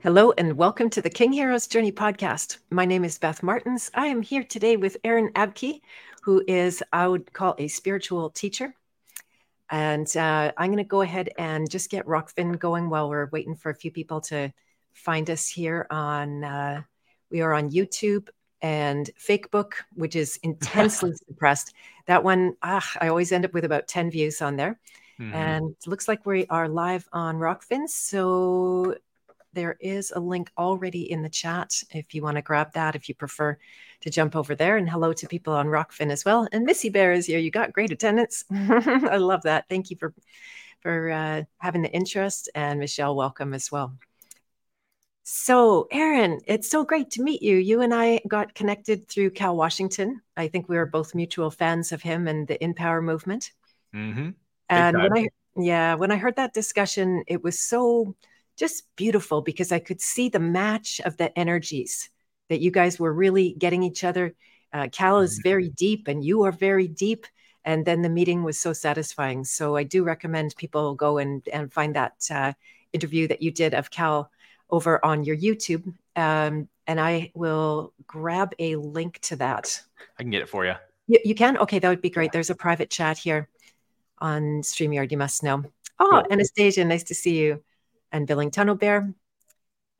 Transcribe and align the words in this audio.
Hello 0.00 0.32
and 0.36 0.58
welcome 0.58 0.90
to 0.90 1.00
the 1.00 1.08
King 1.08 1.32
Heroes 1.32 1.66
Journey 1.66 1.90
podcast. 1.90 2.58
My 2.70 2.84
name 2.84 3.04
is 3.04 3.18
Beth 3.18 3.42
Martins. 3.42 3.90
I 3.94 4.08
am 4.08 4.20
here 4.20 4.44
today 4.44 4.76
with 4.76 4.98
Aaron 5.02 5.30
Abke, 5.32 5.80
who 6.22 6.44
is, 6.46 6.82
I 6.92 7.08
would 7.08 7.32
call, 7.32 7.54
a 7.58 7.68
spiritual 7.68 8.30
teacher. 8.30 8.74
And 9.70 10.14
uh, 10.16 10.52
I'm 10.56 10.68
going 10.68 10.76
to 10.76 10.84
go 10.84 11.00
ahead 11.00 11.30
and 11.38 11.70
just 11.70 11.90
get 11.90 12.06
Rokfin 12.06 12.58
going 12.58 12.90
while 12.90 13.08
we're 13.08 13.30
waiting 13.30 13.56
for 13.56 13.70
a 13.70 13.74
few 13.74 13.90
people 13.90 14.20
to 14.22 14.52
find 14.92 15.30
us 15.30 15.48
here 15.48 15.86
on. 15.90 16.44
Uh, 16.44 16.82
we 17.30 17.40
are 17.40 17.52
on 17.52 17.70
YouTube 17.70 18.28
and 18.62 19.10
Fakebook, 19.18 19.72
which 19.94 20.16
is 20.16 20.38
intensely 20.42 21.12
suppressed. 21.26 21.74
That 22.06 22.24
one, 22.24 22.56
ah, 22.62 22.88
I 23.00 23.08
always 23.08 23.32
end 23.32 23.44
up 23.44 23.54
with 23.54 23.64
about 23.64 23.88
10 23.88 24.10
views 24.10 24.40
on 24.40 24.56
there. 24.56 24.78
Mm-hmm. 25.20 25.34
And 25.34 25.70
it 25.70 25.86
looks 25.86 26.08
like 26.08 26.26
we 26.26 26.46
are 26.46 26.68
live 26.68 27.08
on 27.12 27.36
Rokfin. 27.36 27.88
So 27.88 28.96
there 29.52 29.76
is 29.80 30.12
a 30.14 30.20
link 30.20 30.50
already 30.58 31.10
in 31.10 31.22
the 31.22 31.28
chat 31.28 31.82
if 31.90 32.14
you 32.14 32.22
want 32.22 32.36
to 32.36 32.42
grab 32.42 32.72
that, 32.72 32.96
if 32.96 33.08
you 33.08 33.14
prefer 33.14 33.56
to 34.00 34.10
jump 34.10 34.34
over 34.36 34.54
there. 34.54 34.76
And 34.76 34.90
hello 34.90 35.12
to 35.12 35.28
people 35.28 35.54
on 35.54 35.66
Rokfin 35.66 36.10
as 36.10 36.24
well. 36.24 36.48
And 36.52 36.64
Missy 36.64 36.88
Bear 36.88 37.12
is 37.12 37.26
here. 37.26 37.38
You 37.38 37.50
got 37.50 37.72
great 37.72 37.92
attendance. 37.92 38.44
I 38.52 39.16
love 39.16 39.42
that. 39.42 39.68
Thank 39.68 39.90
you 39.90 39.96
for 39.96 40.12
for 40.80 41.10
uh, 41.10 41.42
having 41.58 41.82
the 41.82 41.90
interest. 41.90 42.50
And 42.54 42.78
Michelle, 42.78 43.16
welcome 43.16 43.54
as 43.54 43.72
well. 43.72 43.96
So, 45.26 45.88
Aaron, 45.90 46.40
it's 46.46 46.68
so 46.68 46.84
great 46.84 47.10
to 47.12 47.22
meet 47.22 47.40
you. 47.40 47.56
You 47.56 47.80
and 47.80 47.94
I 47.94 48.20
got 48.28 48.54
connected 48.54 49.08
through 49.08 49.30
Cal 49.30 49.56
Washington. 49.56 50.20
I 50.36 50.48
think 50.48 50.68
we 50.68 50.76
were 50.76 50.84
both 50.84 51.14
mutual 51.14 51.50
fans 51.50 51.92
of 51.92 52.02
him 52.02 52.28
and 52.28 52.46
the 52.46 52.62
In 52.62 52.74
Power 52.74 53.00
movement. 53.00 53.50
Mm-hmm. 53.94 54.30
And 54.68 54.96
when 54.96 55.12
I, 55.12 55.28
yeah, 55.56 55.94
when 55.94 56.10
I 56.10 56.16
heard 56.16 56.36
that 56.36 56.54
discussion, 56.54 57.24
it 57.26 57.42
was 57.42 57.58
so 57.58 58.14
just 58.56 58.84
beautiful 58.96 59.42
because 59.42 59.72
I 59.72 59.78
could 59.78 60.00
see 60.00 60.28
the 60.28 60.40
match 60.40 61.00
of 61.04 61.16
the 61.16 61.36
energies 61.38 62.10
that 62.48 62.60
you 62.60 62.70
guys 62.70 62.98
were 62.98 63.12
really 63.12 63.54
getting 63.58 63.82
each 63.82 64.04
other. 64.04 64.34
Uh, 64.72 64.88
Cal 64.90 65.20
is 65.20 65.38
mm-hmm. 65.38 65.48
very 65.48 65.68
deep, 65.70 66.08
and 66.08 66.24
you 66.24 66.42
are 66.44 66.52
very 66.52 66.88
deep. 66.88 67.26
And 67.64 67.86
then 67.86 68.02
the 68.02 68.10
meeting 68.10 68.42
was 68.42 68.58
so 68.60 68.72
satisfying. 68.72 69.44
So 69.44 69.76
I 69.76 69.84
do 69.84 70.04
recommend 70.04 70.54
people 70.56 70.94
go 70.94 71.18
and 71.18 71.46
and 71.52 71.72
find 71.72 71.96
that 71.96 72.12
uh, 72.30 72.52
interview 72.92 73.26
that 73.28 73.40
you 73.40 73.50
did 73.50 73.72
of 73.74 73.90
Cal 73.90 74.30
over 74.70 75.02
on 75.04 75.24
your 75.24 75.36
YouTube. 75.36 75.94
Um, 76.16 76.68
and 76.86 77.00
I 77.00 77.32
will 77.34 77.94
grab 78.06 78.54
a 78.58 78.76
link 78.76 79.18
to 79.20 79.36
that. 79.36 79.80
I 80.18 80.22
can 80.22 80.30
get 80.30 80.42
it 80.42 80.48
for 80.48 80.66
you. 80.66 80.74
You, 81.06 81.18
you 81.24 81.34
can? 81.34 81.56
Okay, 81.58 81.78
that 81.78 81.88
would 81.88 82.02
be 82.02 82.10
great. 82.10 82.32
There's 82.32 82.50
a 82.50 82.54
private 82.54 82.90
chat 82.90 83.16
here 83.16 83.48
on 84.24 84.62
StreamYard, 84.62 85.12
you 85.12 85.18
must 85.18 85.42
know. 85.42 85.62
Oh, 86.00 86.08
cool. 86.10 86.32
Anastasia, 86.32 86.84
nice 86.84 87.04
to 87.04 87.14
see 87.14 87.38
you 87.38 87.62
and 88.10 88.26
Billing 88.26 88.50
Tunnel 88.50 88.74
Bear. 88.74 89.12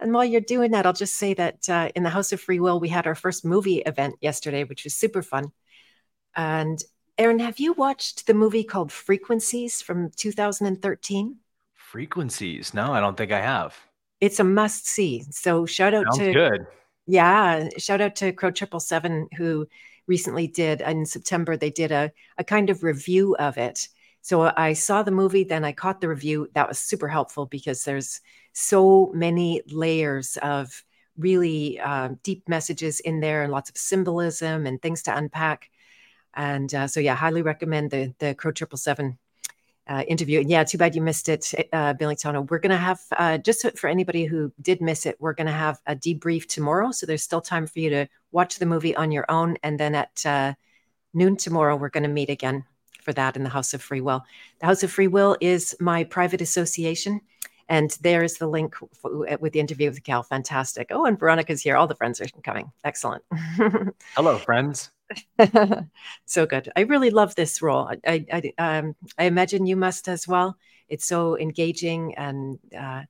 And 0.00 0.12
while 0.12 0.24
you're 0.24 0.40
doing 0.40 0.70
that, 0.70 0.86
I'll 0.86 0.92
just 0.94 1.16
say 1.16 1.34
that 1.34 1.68
uh, 1.68 1.90
in 1.94 2.02
the 2.02 2.10
House 2.10 2.32
of 2.32 2.40
Free 2.40 2.58
Will, 2.58 2.80
we 2.80 2.88
had 2.88 3.06
our 3.06 3.14
first 3.14 3.44
movie 3.44 3.78
event 3.78 4.16
yesterday, 4.20 4.64
which 4.64 4.84
was 4.84 4.94
super 4.94 5.22
fun. 5.22 5.52
And 6.34 6.82
Aaron, 7.18 7.38
have 7.38 7.60
you 7.60 7.74
watched 7.74 8.26
the 8.26 8.34
movie 8.34 8.64
called 8.64 8.90
Frequencies 8.90 9.82
from 9.82 10.10
2013? 10.16 11.36
Frequencies? 11.74 12.74
No, 12.74 12.92
I 12.92 13.00
don't 13.00 13.16
think 13.16 13.30
I 13.30 13.40
have. 13.40 13.76
It's 14.20 14.40
a 14.40 14.44
must 14.44 14.88
see. 14.88 15.24
So 15.30 15.66
shout 15.66 15.92
out 15.92 16.06
Sounds 16.06 16.18
to 16.18 16.32
good. 16.32 16.66
Yeah, 17.06 17.68
shout 17.76 18.00
out 18.00 18.16
to 18.16 18.32
Crow 18.32 18.50
Triple 18.50 18.80
Seven 18.80 19.28
who 19.36 19.68
recently 20.06 20.46
did 20.46 20.80
in 20.80 21.04
September. 21.04 21.56
They 21.56 21.70
did 21.70 21.92
a 21.92 22.10
a 22.38 22.44
kind 22.44 22.70
of 22.70 22.82
review 22.82 23.36
of 23.36 23.58
it, 23.58 23.88
so 24.24 24.50
I 24.56 24.72
saw 24.72 25.02
the 25.02 25.10
movie, 25.10 25.44
then 25.44 25.66
I 25.66 25.72
caught 25.72 26.00
the 26.00 26.08
review. 26.08 26.48
That 26.54 26.66
was 26.66 26.78
super 26.78 27.08
helpful 27.08 27.44
because 27.44 27.84
there's 27.84 28.22
so 28.54 29.12
many 29.14 29.60
layers 29.66 30.38
of 30.38 30.82
really 31.18 31.78
uh, 31.78 32.08
deep 32.22 32.48
messages 32.48 33.00
in 33.00 33.20
there 33.20 33.42
and 33.42 33.52
lots 33.52 33.68
of 33.68 33.76
symbolism 33.76 34.64
and 34.64 34.80
things 34.80 35.02
to 35.02 35.14
unpack. 35.14 35.68
And 36.32 36.74
uh, 36.74 36.86
so, 36.86 37.00
yeah, 37.00 37.14
highly 37.14 37.42
recommend 37.42 37.90
the 37.90 38.14
the 38.18 38.34
Crow 38.34 38.50
Triple 38.50 38.78
Seven 38.78 39.18
uh, 39.86 40.04
interview. 40.08 40.40
And 40.40 40.48
yeah, 40.48 40.64
too 40.64 40.78
bad 40.78 40.94
you 40.94 41.02
missed 41.02 41.28
it, 41.28 41.52
uh, 41.74 41.92
Billy 41.92 42.16
Tono. 42.16 42.40
We're 42.40 42.60
going 42.60 42.70
to 42.70 42.78
have, 42.78 43.00
uh, 43.18 43.36
just 43.36 43.76
for 43.76 43.88
anybody 43.88 44.24
who 44.24 44.50
did 44.58 44.80
miss 44.80 45.04
it, 45.04 45.16
we're 45.20 45.34
going 45.34 45.48
to 45.48 45.52
have 45.52 45.82
a 45.86 45.94
debrief 45.94 46.46
tomorrow. 46.46 46.92
So 46.92 47.04
there's 47.04 47.22
still 47.22 47.42
time 47.42 47.66
for 47.66 47.78
you 47.78 47.90
to 47.90 48.08
watch 48.32 48.58
the 48.58 48.64
movie 48.64 48.96
on 48.96 49.12
your 49.12 49.26
own. 49.28 49.58
And 49.62 49.78
then 49.78 49.94
at 49.94 50.24
uh, 50.24 50.54
noon 51.12 51.36
tomorrow, 51.36 51.76
we're 51.76 51.90
going 51.90 52.04
to 52.04 52.08
meet 52.08 52.30
again 52.30 52.64
for 53.04 53.12
that 53.12 53.36
in 53.36 53.44
the 53.44 53.50
House 53.50 53.74
of 53.74 53.82
Free 53.82 54.00
Will. 54.00 54.24
The 54.60 54.66
House 54.66 54.82
of 54.82 54.90
Free 54.90 55.08
Will 55.08 55.36
is 55.40 55.76
my 55.80 56.04
private 56.04 56.40
association. 56.40 57.20
And 57.68 57.96
there's 58.02 58.34
the 58.34 58.46
link 58.46 58.74
for, 58.92 59.26
with 59.40 59.52
the 59.52 59.60
interview 59.60 59.88
with 59.88 60.02
Cal. 60.04 60.22
Fantastic. 60.22 60.88
Oh, 60.90 61.06
and 61.06 61.18
Veronica's 61.18 61.62
here. 61.62 61.76
All 61.76 61.86
the 61.86 61.94
friends 61.94 62.20
are 62.20 62.26
coming. 62.42 62.70
Excellent. 62.84 63.24
Hello, 64.14 64.38
friends. 64.38 64.90
so 66.26 66.46
good. 66.46 66.70
I 66.76 66.80
really 66.82 67.10
love 67.10 67.34
this 67.34 67.62
role. 67.62 67.90
I, 68.06 68.26
I, 68.30 68.52
um, 68.58 68.94
I 69.18 69.24
imagine 69.24 69.66
you 69.66 69.76
must 69.76 70.08
as 70.08 70.28
well. 70.28 70.58
It's 70.88 71.06
so 71.06 71.38
engaging 71.38 72.14
and 72.16 72.58
uh, 72.78 73.02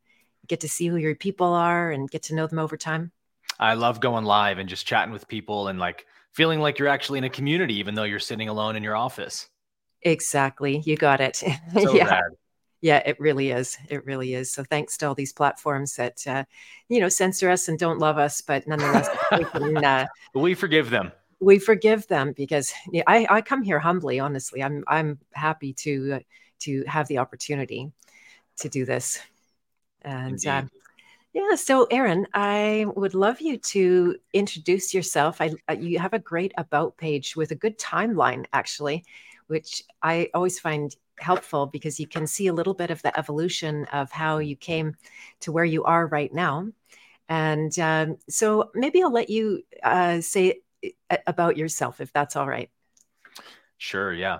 get 0.46 0.60
to 0.60 0.68
see 0.68 0.86
who 0.86 0.96
your 0.96 1.14
people 1.16 1.48
are 1.48 1.90
and 1.90 2.10
get 2.10 2.24
to 2.24 2.34
know 2.34 2.46
them 2.46 2.58
over 2.58 2.76
time. 2.76 3.10
I 3.58 3.74
love 3.74 4.00
going 4.00 4.24
live 4.24 4.58
and 4.58 4.68
just 4.68 4.86
chatting 4.86 5.12
with 5.12 5.28
people 5.28 5.68
and 5.68 5.78
like 5.78 6.06
feeling 6.32 6.60
like 6.60 6.78
you're 6.78 6.88
actually 6.88 7.18
in 7.18 7.24
a 7.24 7.30
community, 7.30 7.78
even 7.78 7.94
though 7.94 8.04
you're 8.04 8.18
sitting 8.18 8.48
alone 8.48 8.76
in 8.76 8.82
your 8.82 8.96
office. 8.96 9.48
Exactly. 10.04 10.82
You 10.84 10.96
got 10.96 11.20
it. 11.20 11.42
So 11.72 11.94
yeah. 11.94 12.08
Rad. 12.08 12.22
Yeah, 12.80 13.02
it 13.06 13.18
really 13.18 13.50
is. 13.50 13.78
It 13.88 14.04
really 14.04 14.34
is. 14.34 14.52
So 14.52 14.62
thanks 14.62 14.98
to 14.98 15.08
all 15.08 15.14
these 15.14 15.32
platforms 15.32 15.96
that 15.96 16.22
uh, 16.26 16.44
you 16.90 17.00
know 17.00 17.08
censor 17.08 17.48
us 17.48 17.68
and 17.68 17.78
don't 17.78 17.98
love 17.98 18.18
us, 18.18 18.42
but 18.42 18.68
nonetheless, 18.68 19.08
we, 19.32 19.44
can, 19.44 19.82
uh, 19.82 20.06
we 20.34 20.52
forgive 20.52 20.90
them. 20.90 21.10
We 21.40 21.58
forgive 21.58 22.06
them 22.08 22.34
because 22.36 22.74
yeah, 22.92 23.02
I, 23.06 23.26
I 23.30 23.40
come 23.40 23.62
here 23.62 23.78
humbly. 23.78 24.20
Honestly, 24.20 24.62
I'm 24.62 24.84
I'm 24.86 25.18
happy 25.32 25.72
to 25.72 26.16
uh, 26.16 26.18
to 26.60 26.84
have 26.86 27.08
the 27.08 27.18
opportunity 27.18 27.90
to 28.58 28.68
do 28.68 28.84
this. 28.84 29.18
And 30.02 30.46
uh, 30.46 30.64
yeah, 31.32 31.54
so 31.54 31.86
Aaron, 31.90 32.26
I 32.34 32.84
would 32.94 33.14
love 33.14 33.40
you 33.40 33.56
to 33.56 34.16
introduce 34.34 34.92
yourself. 34.92 35.40
I 35.40 35.52
uh, 35.70 35.72
you 35.72 35.98
have 35.98 36.12
a 36.12 36.18
great 36.18 36.52
about 36.58 36.98
page 36.98 37.34
with 37.34 37.50
a 37.50 37.54
good 37.54 37.78
timeline, 37.78 38.44
actually 38.52 39.06
which 39.46 39.82
I 40.02 40.30
always 40.34 40.58
find 40.58 40.94
helpful 41.18 41.66
because 41.66 42.00
you 42.00 42.06
can 42.06 42.26
see 42.26 42.48
a 42.48 42.52
little 42.52 42.74
bit 42.74 42.90
of 42.90 43.02
the 43.02 43.16
evolution 43.18 43.84
of 43.92 44.10
how 44.10 44.38
you 44.38 44.56
came 44.56 44.94
to 45.40 45.52
where 45.52 45.64
you 45.64 45.84
are 45.84 46.06
right 46.06 46.32
now. 46.32 46.68
And 47.28 47.76
um, 47.78 48.16
so 48.28 48.70
maybe 48.74 49.02
I'll 49.02 49.12
let 49.12 49.30
you 49.30 49.62
uh, 49.82 50.20
say 50.20 50.60
about 51.26 51.56
yourself, 51.56 52.00
if 52.00 52.12
that's 52.12 52.36
all 52.36 52.46
right. 52.46 52.70
Sure. 53.78 54.12
Yeah. 54.12 54.38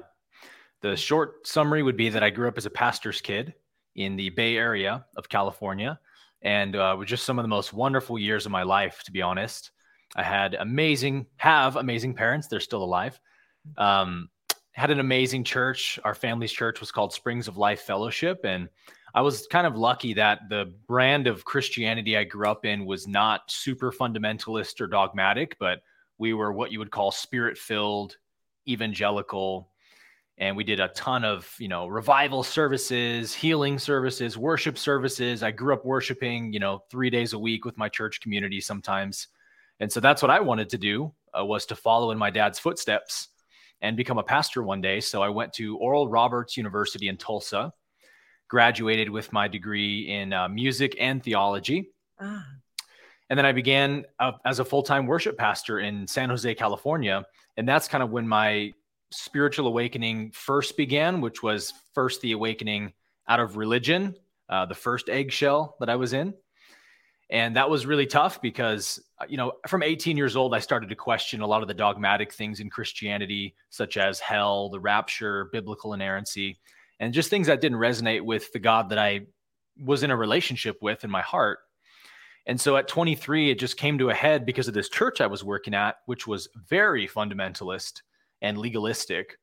The 0.83 0.97
short 0.97 1.47
summary 1.47 1.83
would 1.83 1.97
be 1.97 2.11
that 2.11 2.23
I 2.23 2.31
grew 2.31 2.49
up 2.49 2.59
as 2.59 2.67
a 2.67 2.71
pastor's 2.71 3.21
kid 3.21 3.55
in 3.95 4.17
the 4.17 4.31
Bay 4.31 4.57
Area 4.57 5.07
of 5.17 5.29
California 5.29 5.99
and 6.43 6.77
uh, 6.77 6.95
was 6.99 7.09
just 7.09 7.25
some 7.25 7.39
of 7.39 7.43
the 7.43 7.49
most 7.49 7.73
wonderful 7.73 8.19
years 8.19 8.45
of 8.45 8.53
my 8.53 8.63
life, 8.63 9.03
to 9.05 9.13
be 9.13 9.23
honest. 9.23 9.71
I 10.15 10.23
had 10.23 10.55
amazing, 10.55 11.27
have 11.37 11.77
amazing 11.77 12.15
parents. 12.15 12.49
They're 12.49 12.61
still 12.61 12.85
alive. 12.85 13.19
Um, 13.79 14.29
had 14.75 14.91
an 14.91 15.01
amazing 15.01 15.45
church. 15.45 16.01
Our 16.05 16.15
family's 16.15 16.53
church 16.53 16.81
was 16.81 16.91
called 16.91 17.13
Springs 17.13 17.47
of 17.47 17.57
Life 17.57 17.83
Fellowship. 17.83 18.41
And 18.45 18.69
I 19.15 19.23
was 19.23 19.47
kind 19.47 19.69
of 19.69 19.77
lucky 19.77 20.15
that 20.15 20.49
the 20.49 20.75
brand 20.89 21.29
of 21.29 21.45
Christianity 21.45 22.17
I 22.17 22.25
grew 22.25 22.49
up 22.49 22.65
in 22.65 22.85
was 22.85 23.07
not 23.07 23.49
super 23.51 23.93
fundamentalist 23.93 24.81
or 24.81 24.89
dogmatic, 24.89 25.57
but 25.61 25.83
we 26.19 26.35
were 26.35 26.53
what 26.53 26.73
you 26.73 26.81
would 26.81 26.91
call 26.91 27.13
spirit 27.13 27.57
filled, 27.57 28.17
evangelical. 28.69 29.71
And 30.39 30.57
we 30.57 30.65
did 30.65 30.81
a 30.81 30.89
ton 30.89 31.25
of, 31.25 31.49
you 31.61 31.69
know, 31.69 31.87
revival 31.87 32.43
services, 32.43 33.33
healing 33.33 33.79
services, 33.79 34.37
worship 34.37 34.77
services. 34.77 35.45
I 35.45 35.53
grew 35.53 35.73
up 35.73 35.85
worshiping, 35.85 36.53
you 36.53 36.59
know, 36.59 36.83
three 36.91 37.11
days 37.11 37.33
a 37.33 37.39
week 37.39 37.65
with 37.65 37.79
my 37.79 37.89
church 37.89 38.21
community 38.21 38.61
sometimes. 38.61 39.29
And 39.79 39.93
so 39.93 40.01
that's 40.01 40.21
what 40.21 40.33
I 40.33 40.41
wanted 40.41 40.69
to 40.71 40.79
do 40.79 41.13
uh, 41.39 41.45
was 41.45 41.65
to 41.67 41.77
follow 41.77 42.11
in 42.11 42.19
my 42.19 42.31
dad's 42.31 42.59
footsteps 42.59 43.29
and 43.85 43.99
become 43.99 44.17
a 44.17 44.23
pastor 44.23 44.63
one 44.63 44.81
day. 44.81 44.99
So 44.99 45.23
I 45.23 45.29
went 45.29 45.53
to 45.55 45.77
Oral 45.77 46.09
Roberts 46.09 46.57
University 46.57 47.09
in 47.09 47.19
Tulsa, 47.19 47.71
graduated 48.49 49.11
with 49.11 49.31
my 49.31 49.47
degree 49.47 50.09
in 50.09 50.33
uh, 50.33 50.49
music 50.49 50.97
and 50.99 51.23
theology. 51.23 51.91
Ah. 52.19 52.47
And 53.29 53.39
then 53.39 53.45
I 53.45 53.53
began 53.53 54.07
uh, 54.19 54.33
as 54.47 54.59
a 54.59 54.65
full 54.65 54.83
time 54.83 55.07
worship 55.07 55.37
pastor 55.37 55.81
in 55.81 56.07
San 56.07 56.31
Jose, 56.31 56.55
California. 56.55 57.25
And 57.59 57.69
that's 57.69 57.87
kind 57.87 58.03
of 58.03 58.11
when 58.11 58.27
my 58.27 58.73
spiritual 59.11 59.67
awakening 59.67 60.33
first 60.33 60.77
began, 60.79 61.21
which 61.21 61.43
was 61.43 61.73
first 61.95 62.23
the 62.23 62.33
awakening 62.33 62.93
out 63.29 63.39
of 63.39 63.57
religion, 63.59 64.17
uh, 64.49 64.65
the 64.65 64.75
first 64.75 65.11
eggshell 65.11 65.77
that 65.81 65.91
I 65.91 65.97
was 65.97 66.15
in. 66.15 66.33
And 67.35 67.57
that 67.57 67.69
was 67.69 67.85
really 67.85 68.07
tough 68.07 68.41
because, 68.41 69.03
uh, 69.21 69.25
you 69.29 69.37
know, 69.37 69.55
from 69.67 69.83
18 69.83 70.17
years 70.17 70.37
old, 70.37 70.55
I 70.55 70.61
started 70.61 70.89
to 70.91 70.95
question 70.95 71.41
a 71.41 71.47
lot 71.49 71.63
of 71.63 71.69
the 71.69 71.75
dogmatic 71.75 72.33
things 72.33 72.61
in 72.61 72.71
Christianity, 72.71 73.57
such 73.71 73.97
as 73.97 74.21
hell, 74.21 74.69
the 74.69 74.79
rapture, 74.79 75.47
biblical 75.47 75.95
inerrancy, 75.95 76.61
and 77.01 77.13
just 77.13 77.31
things 77.31 77.49
that 77.49 77.61
didn't 77.61 77.79
resonate 77.79 78.25
with 78.25 78.53
the 78.53 78.61
God 78.61 78.91
that 78.91 79.01
I 79.01 79.23
was 79.85 80.05
in 80.05 80.13
a 80.13 80.17
relationship 80.17 80.77
with 80.81 81.03
in 81.03 81.11
my 81.11 81.23
heart. 81.23 81.59
And 82.47 82.61
so 82.61 82.77
at 82.77 82.87
23, 82.87 83.51
it 83.51 83.59
just 83.59 83.77
came 83.77 83.99
to 83.99 84.11
a 84.11 84.15
head 84.15 84.47
because 84.47 84.69
of 84.69 84.75
this 84.75 84.89
church 84.89 85.21
I 85.21 85.27
was 85.27 85.43
working 85.43 85.75
at, 85.75 85.97
which 86.07 86.29
was 86.29 86.49
very 86.69 87.09
fundamentalist 87.09 88.03
and 88.43 88.59
legalistic. 88.59 89.39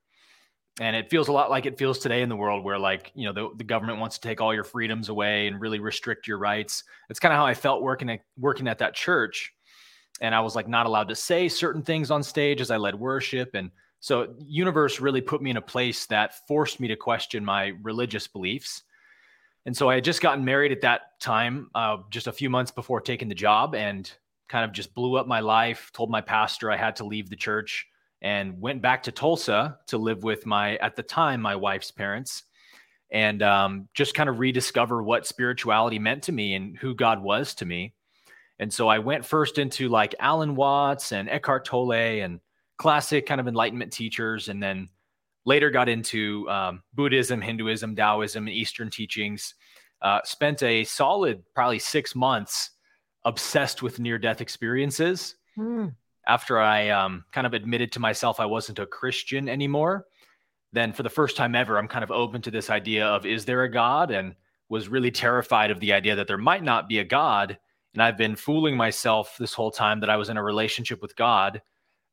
And 0.79 0.95
it 0.95 1.09
feels 1.09 1.27
a 1.27 1.31
lot 1.31 1.49
like 1.49 1.65
it 1.65 1.77
feels 1.77 1.99
today 1.99 2.21
in 2.21 2.29
the 2.29 2.35
world 2.35 2.63
where, 2.63 2.79
like, 2.79 3.11
you 3.13 3.25
know, 3.25 3.33
the, 3.33 3.55
the 3.57 3.63
government 3.63 3.99
wants 3.99 4.17
to 4.17 4.27
take 4.27 4.39
all 4.39 4.53
your 4.53 4.63
freedoms 4.63 5.09
away 5.09 5.47
and 5.47 5.59
really 5.59 5.79
restrict 5.79 6.27
your 6.27 6.37
rights. 6.37 6.83
It's 7.09 7.19
kind 7.19 7.33
of 7.33 7.37
how 7.37 7.45
I 7.45 7.53
felt 7.53 7.81
working 7.81 8.09
at, 8.09 8.21
working 8.37 8.67
at 8.67 8.77
that 8.79 8.95
church. 8.95 9.53
And 10.21 10.33
I 10.33 10.39
was 10.39 10.55
like 10.55 10.67
not 10.67 10.85
allowed 10.85 11.09
to 11.09 11.15
say 11.15 11.49
certain 11.49 11.81
things 11.81 12.09
on 12.09 12.23
stage 12.23 12.61
as 12.61 12.71
I 12.71 12.77
led 12.77 12.95
worship. 12.95 13.53
And 13.53 13.69
so, 13.99 14.33
universe 14.39 14.99
really 14.99 15.21
put 15.21 15.41
me 15.41 15.49
in 15.49 15.57
a 15.57 15.61
place 15.61 16.05
that 16.07 16.47
forced 16.47 16.79
me 16.79 16.87
to 16.87 16.95
question 16.95 17.43
my 17.43 17.73
religious 17.83 18.27
beliefs 18.27 18.83
and 19.65 19.77
so 19.77 19.89
I 19.89 19.95
had 19.95 20.03
just 20.03 20.21
gotten 20.21 20.43
married 20.43 20.71
at 20.71 20.81
that 20.81 21.19
time, 21.19 21.69
uh, 21.75 21.97
just 22.09 22.27
a 22.27 22.31
few 22.31 22.49
months 22.49 22.71
before 22.71 22.99
taking 22.99 23.29
the 23.29 23.35
job, 23.35 23.75
and 23.75 24.11
kind 24.49 24.65
of 24.65 24.71
just 24.71 24.93
blew 24.95 25.15
up 25.15 25.27
my 25.27 25.39
life. 25.39 25.91
Told 25.93 26.09
my 26.09 26.21
pastor 26.21 26.71
I 26.71 26.77
had 26.77 26.95
to 26.97 27.05
leave 27.05 27.29
the 27.29 27.35
church 27.35 27.85
and 28.21 28.61
went 28.61 28.81
back 28.81 29.03
to 29.03 29.11
Tulsa 29.11 29.79
to 29.87 29.97
live 29.97 30.23
with 30.23 30.45
my, 30.45 30.75
at 30.77 30.95
the 30.95 31.03
time, 31.03 31.41
my 31.41 31.55
wife's 31.55 31.91
parents, 31.91 32.43
and 33.11 33.41
um, 33.41 33.87
just 33.93 34.13
kind 34.13 34.29
of 34.29 34.39
rediscover 34.39 35.01
what 35.03 35.25
spirituality 35.25 35.99
meant 35.99 36.23
to 36.23 36.31
me 36.31 36.55
and 36.55 36.77
who 36.77 36.93
God 36.95 37.21
was 37.21 37.55
to 37.55 37.65
me. 37.65 37.93
And 38.59 38.71
so 38.71 38.87
I 38.87 38.99
went 38.99 39.25
first 39.25 39.57
into 39.57 39.89
like 39.89 40.13
Alan 40.19 40.55
Watts 40.55 41.11
and 41.11 41.27
Eckhart 41.29 41.65
Tolle 41.65 41.93
and 41.93 42.39
classic 42.77 43.25
kind 43.25 43.41
of 43.41 43.47
enlightenment 43.47 43.91
teachers, 43.91 44.49
and 44.49 44.61
then 44.61 44.89
later 45.45 45.71
got 45.71 45.89
into 45.89 46.47
um, 46.49 46.83
Buddhism, 46.93 47.41
Hinduism, 47.41 47.95
Taoism, 47.95 48.47
and 48.47 48.55
Eastern 48.55 48.89
teachings. 48.89 49.55
Uh, 50.01 50.19
spent 50.23 50.63
a 50.63 50.83
solid 50.83 51.43
probably 51.53 51.77
six 51.79 52.15
months 52.15 52.71
obsessed 53.23 53.83
with 53.83 53.99
near 53.99 54.17
death 54.17 54.41
experiences. 54.41 55.35
Mm. 55.57 55.93
After 56.31 56.59
I 56.59 56.89
um, 56.89 57.25
kind 57.33 57.45
of 57.45 57.53
admitted 57.53 57.91
to 57.91 57.99
myself 57.99 58.39
I 58.39 58.45
wasn't 58.45 58.79
a 58.79 58.85
Christian 58.85 59.49
anymore, 59.49 60.05
then 60.71 60.93
for 60.93 61.03
the 61.03 61.09
first 61.09 61.35
time 61.35 61.55
ever, 61.55 61.77
I'm 61.77 61.89
kind 61.89 62.03
of 62.03 62.11
open 62.11 62.41
to 62.43 62.51
this 62.51 62.69
idea 62.69 63.05
of 63.05 63.25
is 63.25 63.43
there 63.43 63.63
a 63.63 63.71
God? 63.71 64.11
And 64.11 64.35
was 64.69 64.87
really 64.87 65.11
terrified 65.11 65.69
of 65.69 65.81
the 65.81 65.91
idea 65.91 66.15
that 66.15 66.27
there 66.27 66.37
might 66.37 66.63
not 66.63 66.87
be 66.87 66.99
a 66.99 67.03
God. 67.03 67.57
And 67.93 68.01
I've 68.01 68.17
been 68.17 68.37
fooling 68.37 68.77
myself 68.77 69.35
this 69.37 69.53
whole 69.53 69.69
time 69.69 69.99
that 69.99 70.09
I 70.09 70.15
was 70.15 70.29
in 70.29 70.37
a 70.37 70.43
relationship 70.43 71.01
with 71.01 71.13
God. 71.17 71.61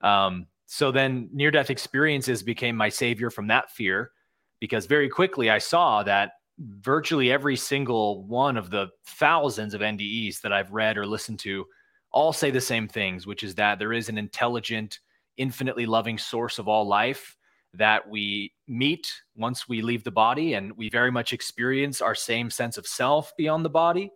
Um, 0.01 0.49
so 0.67 0.91
then 0.91 1.31
near 1.33 1.53
death 1.53 1.71
experiences 1.71 2.43
became 2.43 2.75
my 2.77 2.89
savior 2.89 3.31
from 3.31 3.47
that 3.47 3.71
fear 3.71 4.11
because 4.59 4.87
very 4.87 5.09
quickly 5.09 5.51
I 5.51 5.59
saw 5.59 6.03
that 6.03 6.33
virtually 6.59 7.31
every 7.31 7.55
single 7.55 8.25
one 8.25 8.57
of 8.57 8.71
the 8.71 8.89
thousands 9.07 9.73
of 9.73 9.81
NDEs 9.81 10.41
that 10.41 10.53
I've 10.53 10.73
read 10.73 10.99
or 10.99 11.07
listened 11.07 11.39
to 11.41 11.65
all 12.13 12.33
say 12.33 12.51
the 12.51 12.61
same 12.61 12.89
things, 12.89 13.27
which 13.27 13.43
is 13.43 13.55
that 13.57 13.79
there 13.79 13.93
is 13.93 14.09
an 14.09 14.19
intelligent, 14.19 15.01
infinitely 15.37 15.87
loving 15.87 16.19
source 16.19 16.59
of 16.59 16.69
all 16.69 16.87
life 16.87 17.37
that 17.75 18.09
we 18.09 18.53
meet 18.67 19.13
once 19.37 19.69
we 19.69 19.83
leave 19.83 20.03
the 20.03 20.11
body 20.11 20.55
and 20.55 20.73
we 20.77 20.89
very 20.89 21.11
much 21.11 21.33
experience 21.33 22.01
our 22.01 22.15
same 22.15 22.51
sense 22.51 22.79
of 22.79 22.87
self 22.87 23.33
beyond 23.37 23.65
the 23.65 23.71
body. 23.71 24.11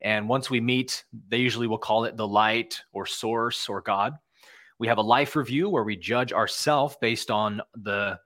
And 0.00 0.28
once 0.28 0.50
we 0.50 0.60
meet, 0.60 1.04
they 1.28 1.38
usually 1.38 1.66
will 1.66 1.78
call 1.78 2.04
it 2.04 2.16
the 2.16 2.26
light 2.26 2.80
or 2.92 3.06
source 3.06 3.68
or 3.68 3.80
God. 3.80 4.14
We 4.78 4.88
have 4.88 4.98
a 4.98 5.02
life 5.02 5.36
review 5.36 5.68
where 5.68 5.84
we 5.84 5.96
judge 5.96 6.32
ourselves 6.32 6.96
based 7.00 7.30
on 7.30 7.60
the 7.74 8.18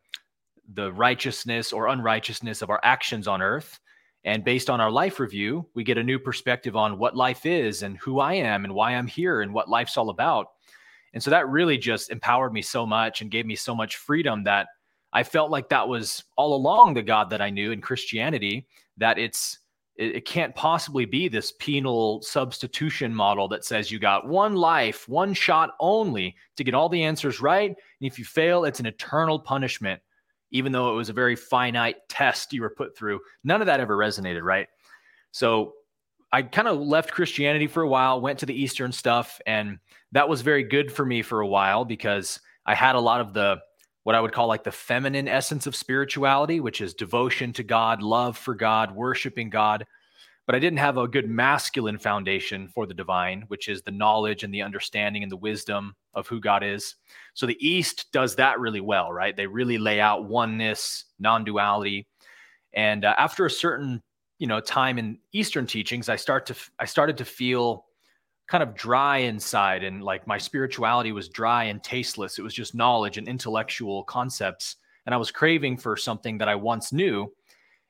the 0.75 0.93
righteousness 0.93 1.73
or 1.73 1.89
unrighteousness 1.89 2.61
of 2.61 2.71
our 2.71 2.81
actions 2.83 3.29
on 3.29 3.41
earth. 3.41 3.79
And 4.27 4.45
based 4.45 4.69
on 4.69 4.81
our 4.81 4.91
life 4.91 5.21
review, 5.21 5.67
we 5.75 5.85
get 5.85 5.99
a 5.99 6.03
new 6.03 6.19
perspective 6.19 6.75
on 6.75 6.99
what 6.99 7.17
life 7.17 7.47
is 7.47 7.83
and 7.83 7.97
who 7.99 8.19
I 8.19 8.35
am 8.35 8.65
and 8.65 8.75
why 8.75 8.93
I'm 8.93 9.07
here 9.07 9.41
and 9.41 9.55
what 9.55 9.69
life's 9.69 9.97
all 9.97 10.11
about. 10.11 10.49
And 11.15 11.23
so 11.23 11.31
that 11.31 11.49
really 11.49 11.79
just 11.79 12.11
empowered 12.11 12.53
me 12.53 12.61
so 12.61 12.85
much 12.85 13.21
and 13.21 13.31
gave 13.31 13.47
me 13.47 13.55
so 13.55 13.75
much 13.75 13.97
freedom 13.97 14.43
that 14.45 14.67
I 15.13 15.23
felt 15.23 15.51
like 15.51 15.69
that 15.69 15.89
was 15.89 16.25
all 16.37 16.55
along 16.55 16.95
the 16.95 17.03
God 17.03 17.31
that 17.31 17.41
I 17.41 17.51
knew 17.51 17.71
in 17.71 17.81
Christianity, 17.81 18.67
that 18.97 19.17
it's 19.17 19.61
it, 19.95 20.27
can't 20.27 20.55
possibly 20.55 21.05
be 21.05 21.29
this 21.29 21.53
penal 21.59 22.21
substitution 22.21 23.15
model 23.15 23.49
that 23.49 23.65
says 23.65 23.91
you 23.91 23.99
got 23.99 24.29
one 24.29 24.57
life, 24.57 25.09
one 25.09 25.33
shot 25.33 25.71
only 25.81 26.37
to 26.57 26.65
get 26.65 26.75
all 26.75 26.89
the 26.89 27.03
answers 27.03 27.41
right. 27.41 27.71
And 27.71 27.77
if 28.01 28.19
you 28.19 28.25
fail, 28.25 28.65
it's 28.65 28.81
an 28.81 28.87
eternal 28.87 29.39
punishment, 29.39 30.03
even 30.57 30.73
though 30.73 30.93
it 30.93 30.97
was 30.97 31.09
a 31.09 31.13
very 31.13 31.37
finite 31.37 31.97
test 32.09 32.53
you 32.53 32.63
were 32.63 32.71
put 32.71 32.97
through. 32.97 33.21
None 33.45 33.61
of 33.61 33.67
that 33.67 33.81
ever 33.81 33.97
resonated, 33.97 34.43
right? 34.43 34.69
So 35.31 35.75
I 36.33 36.43
kind 36.43 36.69
of 36.69 36.79
left 36.79 37.13
Christianity 37.13 37.67
for 37.67 37.83
a 37.83 37.89
while, 37.89 38.21
went 38.21 38.39
to 38.41 38.47
the 38.47 38.61
Eastern 38.61 38.93
stuff, 38.93 39.41
and 39.47 39.79
that 40.13 40.29
was 40.29 40.43
very 40.43 40.65
good 40.65 40.93
for 40.93 41.05
me 41.05 41.23
for 41.23 41.41
a 41.41 41.47
while 41.47 41.85
because 41.85 42.41
I 42.65 42.75
had 42.75 42.97
a 42.97 43.01
lot 43.01 43.21
of 43.21 43.33
the 43.33 43.59
what 44.03 44.15
I 44.15 44.21
would 44.21 44.33
call 44.33 44.47
like 44.47 44.63
the 44.63 44.71
feminine 44.71 45.27
essence 45.27 45.67
of 45.67 45.75
spirituality, 45.75 46.61
which 46.61 46.81
is 46.81 46.95
devotion 46.95 47.53
to 47.55 47.65
God, 47.65 48.03
love 48.03 48.39
for 48.39 48.55
God, 48.55 48.95
worshiping 48.95 49.51
God. 49.51 49.85
But 50.47 50.55
I 50.55 50.59
didn't 50.61 50.79
have 50.79 50.97
a 50.97 51.09
good 51.09 51.29
masculine 51.29 51.99
foundation 51.99 52.69
for 52.69 52.87
the 52.87 52.95
divine, 52.95 53.45
which 53.49 53.69
is 53.69 53.83
the 53.83 53.91
knowledge 53.91 54.45
and 54.45 54.55
the 54.55 54.63
understanding 54.63 55.23
and 55.23 55.33
the 55.33 55.37
wisdom 55.37 55.95
of 56.15 56.29
who 56.29 56.41
God 56.41 56.63
is. 56.63 56.95
So 57.35 57.47
the 57.47 57.67
East 57.67 58.07
does 58.13 58.37
that 58.37 58.61
really 58.61 58.81
well, 58.81 59.13
right? 59.13 59.37
They 59.37 59.47
really 59.47 59.77
lay 59.79 60.01
out 60.01 60.25
oneness, 60.25 61.05
non 61.19 61.45
duality. 61.45 62.07
And 62.75 63.05
uh, 63.05 63.15
after 63.19 63.47
a 63.47 63.51
certain 63.51 64.03
you 64.39 64.47
know 64.47 64.61
time 64.61 64.99
in 64.99 65.19
eastern 65.33 65.67
teachings 65.67 66.11
i 66.11 66.17
start 66.17 66.45
to 66.45 66.55
i 66.79 66.85
started 66.85 67.17
to 67.17 67.25
feel 67.25 67.87
kind 68.47 68.63
of 68.63 68.75
dry 68.75 69.19
inside 69.19 69.83
and 69.83 70.03
like 70.03 70.27
my 70.27 70.39
spirituality 70.39 71.13
was 71.13 71.29
dry 71.29 71.65
and 71.65 71.83
tasteless. 71.83 72.39
It 72.39 72.43
was 72.43 72.55
just 72.55 72.75
knowledge 72.75 73.19
and 73.19 73.27
intellectual 73.27 74.05
concepts. 74.05 74.77
And 75.05 75.15
I 75.15 75.19
was 75.19 75.31
craving 75.31 75.79
for 75.79 75.97
something 75.97 76.39
that 76.39 76.49
I 76.49 76.55
once 76.55 76.93
knew. 76.93 77.33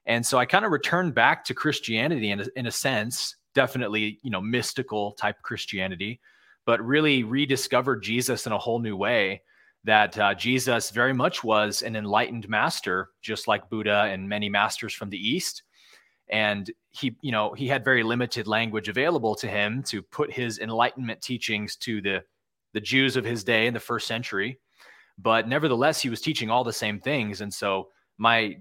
And 0.07 0.25
so 0.25 0.39
I 0.39 0.47
kind 0.47 0.65
of 0.65 0.73
returned 0.73 1.15
back 1.15 1.45
to 1.45 1.55
Christianity 1.55 2.31
in 2.31 2.41
a, 2.41 2.47
in 2.57 2.67
a 2.67 2.71
sense, 2.71 3.37
definitely, 3.55 4.19
you 4.23 4.31
know, 4.31 4.41
mystical 4.41 5.13
type 5.13 5.43
Christianity, 5.43 6.21
but 6.65 6.81
really 6.81 7.25
rediscovered 7.25 8.03
Jesus 8.03 8.47
in 8.47 8.53
a 8.53 8.59
whole 8.59 8.79
new 8.79 8.97
way. 8.97 9.43
That 9.85 10.19
uh, 10.19 10.35
Jesus 10.35 10.91
very 10.91 11.13
much 11.13 11.45
was 11.45 11.83
an 11.83 11.95
enlightened 11.95 12.49
master, 12.49 13.11
just 13.23 13.47
like 13.47 13.71
Buddha 13.71 14.09
and 14.11 14.29
many 14.29 14.49
masters 14.49 14.93
from 14.93 15.11
the 15.11 15.19
East 15.19 15.63
and 16.29 16.71
he 16.91 17.17
you 17.21 17.31
know 17.31 17.53
he 17.53 17.69
had 17.69 17.85
very 17.85 18.03
limited 18.03 18.47
language 18.47 18.89
available 18.89 19.35
to 19.35 19.47
him 19.47 19.83
to 19.85 20.03
put 20.03 20.33
his 20.33 20.59
enlightenment 20.59 21.21
teachings 21.21 21.77
to 21.77 22.01
the 22.01 22.23
the 22.73 22.81
Jews 22.81 23.17
of 23.17 23.25
his 23.25 23.45
day 23.45 23.67
in 23.67 23.75
the 23.75 23.81
first 23.81 24.07
century 24.07 24.59
but 25.19 25.49
nevertheless 25.49 26.01
he 26.01 26.11
was 26.11 26.21
teaching 26.21 26.51
all 26.51 26.65
the 26.65 26.73
same 26.73 27.01
things 27.01 27.41
and 27.41 27.53
so 27.53 27.89
my 28.19 28.57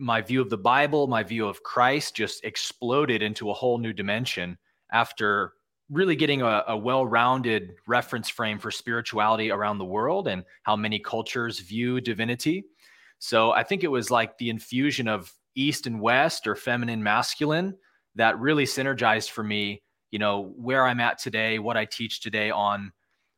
my 0.00 0.20
view 0.20 0.40
of 0.40 0.50
the 0.50 0.58
bible 0.58 1.06
my 1.06 1.22
view 1.22 1.46
of 1.46 1.62
christ 1.62 2.16
just 2.16 2.42
exploded 2.44 3.22
into 3.22 3.50
a 3.50 3.54
whole 3.54 3.78
new 3.78 3.92
dimension 3.92 4.56
after 4.92 5.52
really 5.90 6.16
getting 6.16 6.40
a, 6.40 6.64
a 6.68 6.76
well-rounded 6.76 7.74
reference 7.86 8.28
frame 8.28 8.58
for 8.58 8.70
spirituality 8.70 9.50
around 9.50 9.78
the 9.78 9.84
world 9.84 10.28
and 10.28 10.44
how 10.62 10.76
many 10.76 11.00
cultures 11.00 11.58
view 11.58 12.00
divinity. 12.00 12.64
So 13.18 13.50
i 13.52 13.62
think 13.62 13.84
it 13.84 13.88
was 13.88 14.10
like 14.10 14.38
the 14.38 14.50
infusion 14.50 15.08
of 15.08 15.32
east 15.54 15.86
and 15.86 16.00
west 16.00 16.46
or 16.46 16.54
feminine 16.54 17.02
masculine 17.02 17.76
that 18.14 18.38
really 18.38 18.64
synergized 18.64 19.30
for 19.30 19.42
me 19.42 19.82
you 20.10 20.18
know 20.18 20.52
where 20.56 20.86
i'm 20.86 21.00
at 21.00 21.18
today 21.18 21.58
what 21.58 21.76
i 21.76 21.84
teach 21.84 22.20
today 22.20 22.50
on 22.50 22.92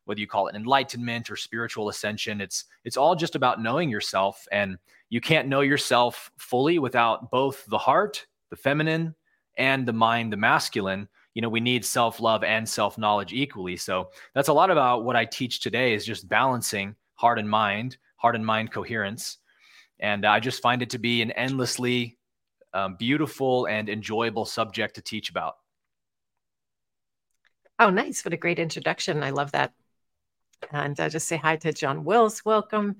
whether 0.05 0.19
you 0.19 0.27
call 0.27 0.47
it 0.47 0.55
enlightenment 0.55 1.29
or 1.29 1.35
spiritual 1.35 1.89
ascension 1.89 2.41
it's 2.41 2.65
it's 2.85 2.97
all 2.97 3.15
just 3.15 3.35
about 3.35 3.61
knowing 3.61 3.89
yourself 3.89 4.47
and 4.51 4.77
you 5.09 5.21
can't 5.21 5.47
know 5.47 5.61
yourself 5.61 6.31
fully 6.37 6.79
without 6.79 7.29
both 7.31 7.65
the 7.67 7.77
heart 7.77 8.25
the 8.49 8.55
feminine 8.55 9.13
and 9.57 9.85
the 9.85 9.93
mind 9.93 10.31
the 10.31 10.37
masculine 10.37 11.07
you 11.33 11.41
know 11.41 11.49
we 11.49 11.59
need 11.59 11.85
self-love 11.85 12.43
and 12.43 12.67
self-knowledge 12.67 13.33
equally 13.33 13.77
so 13.77 14.09
that's 14.33 14.49
a 14.49 14.53
lot 14.53 14.71
about 14.71 15.03
what 15.03 15.15
i 15.15 15.25
teach 15.25 15.61
today 15.61 15.93
is 15.93 16.05
just 16.05 16.27
balancing 16.27 16.95
heart 17.15 17.39
and 17.39 17.49
mind 17.49 17.97
heart 18.17 18.35
and 18.35 18.45
mind 18.45 18.71
coherence 18.71 19.37
and 20.03 20.25
I 20.25 20.39
just 20.39 20.61
find 20.61 20.81
it 20.81 20.89
to 20.91 20.99
be 20.99 21.21
an 21.21 21.31
endlessly 21.31 22.17
um, 22.73 22.95
beautiful 22.97 23.65
and 23.67 23.89
enjoyable 23.89 24.45
subject 24.45 24.95
to 24.95 25.01
teach 25.01 25.29
about. 25.29 25.55
Oh, 27.79 27.89
nice. 27.89 28.23
What 28.23 28.33
a 28.33 28.37
great 28.37 28.59
introduction. 28.59 29.23
I 29.23 29.31
love 29.31 29.53
that. 29.53 29.73
And 30.71 30.99
uh, 30.99 31.09
just 31.09 31.27
say 31.27 31.37
hi 31.37 31.55
to 31.57 31.73
John 31.73 32.03
Wills. 32.03 32.43
Welcome. 32.45 32.97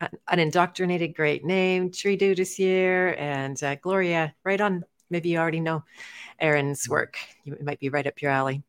An 0.00 0.38
indoctrinated 0.38 1.14
great 1.14 1.44
name. 1.44 1.90
Tree 1.92 2.16
Tridu 2.16 2.36
this 2.36 2.58
year. 2.58 3.14
And 3.14 3.62
uh, 3.62 3.76
Gloria, 3.76 4.34
right 4.44 4.60
on. 4.60 4.84
Maybe 5.10 5.28
you 5.28 5.38
already 5.38 5.60
know 5.60 5.84
Aaron's 6.40 6.88
work. 6.88 7.18
It 7.44 7.62
might 7.62 7.78
be 7.78 7.90
right 7.90 8.06
up 8.06 8.22
your 8.22 8.30
alley. 8.30 8.62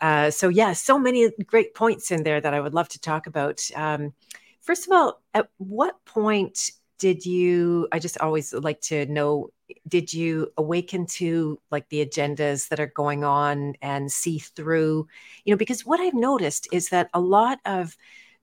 Uh, 0.00 0.30
so, 0.30 0.48
yeah, 0.48 0.72
so 0.72 0.98
many 0.98 1.30
great 1.46 1.74
points 1.74 2.10
in 2.10 2.22
there 2.22 2.40
that 2.40 2.54
I 2.54 2.60
would 2.60 2.74
love 2.74 2.88
to 2.90 3.00
talk 3.00 3.26
about. 3.26 3.60
Um, 3.74 4.14
first 4.60 4.86
of 4.86 4.92
all, 4.92 5.20
at 5.34 5.48
what 5.58 6.04
point 6.04 6.70
did 7.04 7.26
you 7.26 7.86
i 7.92 7.98
just 7.98 8.18
always 8.22 8.54
like 8.54 8.80
to 8.80 9.04
know 9.04 9.50
did 9.86 10.14
you 10.14 10.50
awaken 10.56 11.04
to 11.04 11.60
like 11.70 11.86
the 11.90 12.02
agendas 12.02 12.68
that 12.68 12.80
are 12.80 12.86
going 12.86 13.24
on 13.24 13.74
and 13.82 14.10
see 14.10 14.38
through? 14.38 15.06
You 15.44 15.52
know 15.52 15.58
because 15.58 15.84
what 15.84 16.00
i've 16.00 16.14
noticed 16.14 16.66
is 16.72 16.88
that 16.88 17.10
a 17.12 17.20
lot 17.20 17.58
of 17.66 17.94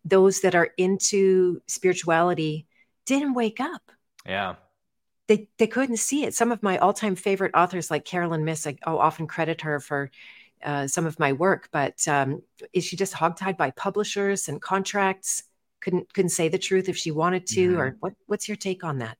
those 0.06 0.42
that 0.42 0.54
are 0.54 0.70
into 0.78 1.60
spirituality 1.66 2.68
didn't 3.08 3.34
wake 3.34 3.60
up. 3.60 3.82
Yeah. 4.28 4.58
They 5.28 5.50
they 5.58 5.66
couldn't 5.66 5.98
see 5.98 6.24
it. 6.26 6.36
Some 6.36 6.52
of 6.52 6.62
my 6.62 6.78
all-time 6.78 7.16
favorite 7.16 7.56
authors 7.56 7.90
like 7.90 8.06
Caroline 8.06 8.46
Myss 8.46 8.68
i 8.68 8.78
oh, 8.86 9.00
often 9.00 9.26
credit 9.26 9.62
her 9.62 9.80
for 9.80 10.12
uh, 10.64 10.86
some 10.86 11.08
of 11.08 11.18
my 11.18 11.34
work 11.34 11.68
but 11.72 12.08
um, 12.08 12.44
is 12.74 12.84
she 12.84 12.96
just 12.96 13.16
hogtied 13.16 13.58
by 13.58 13.72
publishers 13.72 14.48
and 14.48 14.62
contracts 14.62 15.46
couldn't 15.82 16.14
couldn't 16.14 16.30
say 16.30 16.48
the 16.48 16.58
truth 16.58 16.90
if 16.90 16.98
she 16.98 17.12
wanted 17.12 17.46
to 17.48 17.70
mm-hmm. 17.70 17.80
or 17.80 17.98
what 18.00 18.14
what's 18.28 18.48
your 18.48 18.58
take 18.58 18.84
on 18.84 19.00
that? 19.00 19.18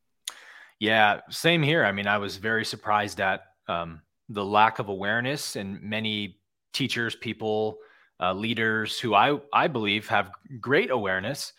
Yeah 0.80 1.22
same 1.30 1.62
here. 1.62 1.84
I 1.86 1.92
mean 1.92 2.08
i 2.08 2.18
was 2.18 2.38
very 2.38 2.66
surprised 2.66 3.20
at 3.20 3.44
um, 3.68 4.02
the 4.30 4.46
lack 4.46 4.80
of 4.80 4.90
awareness 4.90 5.56
and 5.56 5.82
many 5.82 6.38
teachers 6.74 7.16
people 7.16 7.78
uh, 8.20 8.34
leaders 8.34 9.00
who 9.00 9.14
i 9.14 9.38
i 9.54 9.68
believe 9.68 10.08
have 10.08 10.32
great 10.60 10.92
awareness. 10.92 11.54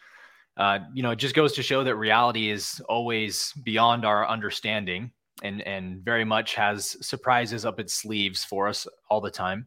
Uh, 0.57 0.81
you 0.93 1.03
know 1.03 1.13
it 1.13 1.17
just 1.17 1.35
goes 1.35 1.53
to 1.55 1.63
show 1.63 1.83
that 1.83 1.97
reality 1.97 2.51
is 2.51 2.81
always 2.89 3.53
beyond 3.65 4.05
our 4.05 4.29
understanding 4.29 5.11
and 5.43 5.61
and 5.63 6.05
very 6.05 6.25
much 6.25 6.55
has 6.55 6.97
surprises 7.05 7.65
up 7.65 7.81
its 7.81 7.95
sleeves 7.95 8.45
for 8.45 8.69
us 8.69 8.87
all 9.09 9.21
the 9.21 9.31
time. 9.31 9.67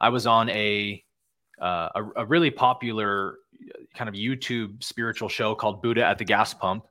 I 0.00 0.08
was 0.08 0.26
on 0.26 0.48
a 0.50 1.04
uh, 1.60 1.88
a, 1.94 2.04
a, 2.22 2.24
really 2.24 2.50
popular 2.50 3.36
kind 3.94 4.08
of 4.08 4.14
YouTube 4.14 4.82
spiritual 4.82 5.28
show 5.28 5.54
called 5.54 5.82
Buddha 5.82 6.04
at 6.04 6.18
the 6.18 6.24
Gas 6.24 6.54
Pump 6.54 6.86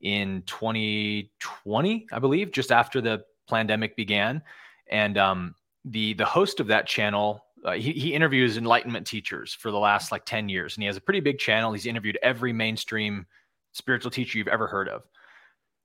in 0.00 0.42
2020, 0.46 2.06
I 2.12 2.18
believe, 2.18 2.52
just 2.52 2.70
after 2.70 3.00
the 3.00 3.24
pandemic 3.48 3.96
began. 3.96 4.42
And 4.88 5.18
um, 5.18 5.54
the 5.84 6.14
the 6.14 6.24
host 6.24 6.60
of 6.60 6.66
that 6.68 6.86
channel, 6.86 7.44
uh, 7.64 7.72
he, 7.72 7.92
he 7.92 8.14
interviews 8.14 8.56
enlightenment 8.56 9.06
teachers 9.06 9.54
for 9.54 9.70
the 9.70 9.78
last 9.78 10.12
like 10.12 10.24
10 10.24 10.48
years, 10.48 10.76
and 10.76 10.82
he 10.82 10.86
has 10.86 10.96
a 10.96 11.00
pretty 11.00 11.20
big 11.20 11.38
channel. 11.38 11.72
He's 11.72 11.86
interviewed 11.86 12.18
every 12.22 12.52
mainstream 12.52 13.26
spiritual 13.72 14.10
teacher 14.10 14.38
you've 14.38 14.48
ever 14.48 14.66
heard 14.66 14.88
of. 14.88 15.02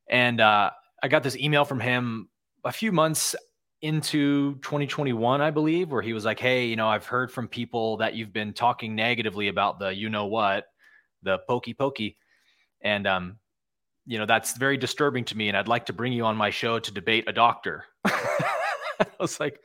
And 0.07 0.41
uh, 0.41 0.71
I 1.01 1.07
got 1.07 1.23
this 1.23 1.37
email 1.37 1.65
from 1.65 1.79
him 1.79 2.29
a 2.63 2.71
few 2.71 2.91
months 2.91 3.35
into 3.81 4.55
2021, 4.55 5.41
I 5.41 5.49
believe, 5.49 5.91
where 5.91 6.01
he 6.01 6.13
was 6.13 6.25
like, 6.25 6.39
Hey, 6.39 6.65
you 6.65 6.75
know, 6.75 6.87
I've 6.87 7.05
heard 7.05 7.31
from 7.31 7.47
people 7.47 7.97
that 7.97 8.13
you've 8.13 8.33
been 8.33 8.53
talking 8.53 8.95
negatively 8.95 9.47
about 9.47 9.79
the 9.79 9.93
you 9.93 10.09
know 10.09 10.25
what, 10.27 10.65
the 11.23 11.39
pokey 11.47 11.73
pokey. 11.73 12.17
And, 12.81 13.07
um, 13.07 13.37
you 14.05 14.17
know, 14.17 14.25
that's 14.25 14.57
very 14.57 14.77
disturbing 14.77 15.25
to 15.25 15.37
me. 15.37 15.47
And 15.47 15.57
I'd 15.57 15.67
like 15.67 15.85
to 15.87 15.93
bring 15.93 16.13
you 16.13 16.25
on 16.25 16.35
my 16.35 16.49
show 16.49 16.79
to 16.79 16.91
debate 16.91 17.25
a 17.27 17.33
doctor. 17.33 17.85
I 18.05 19.05
was 19.19 19.39
like, 19.39 19.59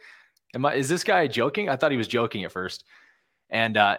Am 0.55 0.65
I, 0.65 0.75
is 0.75 0.89
this 0.89 1.05
guy 1.05 1.27
joking? 1.27 1.69
I 1.69 1.77
thought 1.77 1.91
he 1.91 1.97
was 1.97 2.09
joking 2.09 2.45
at 2.45 2.53
first. 2.53 2.85
And, 3.51 3.77
uh, 3.77 3.99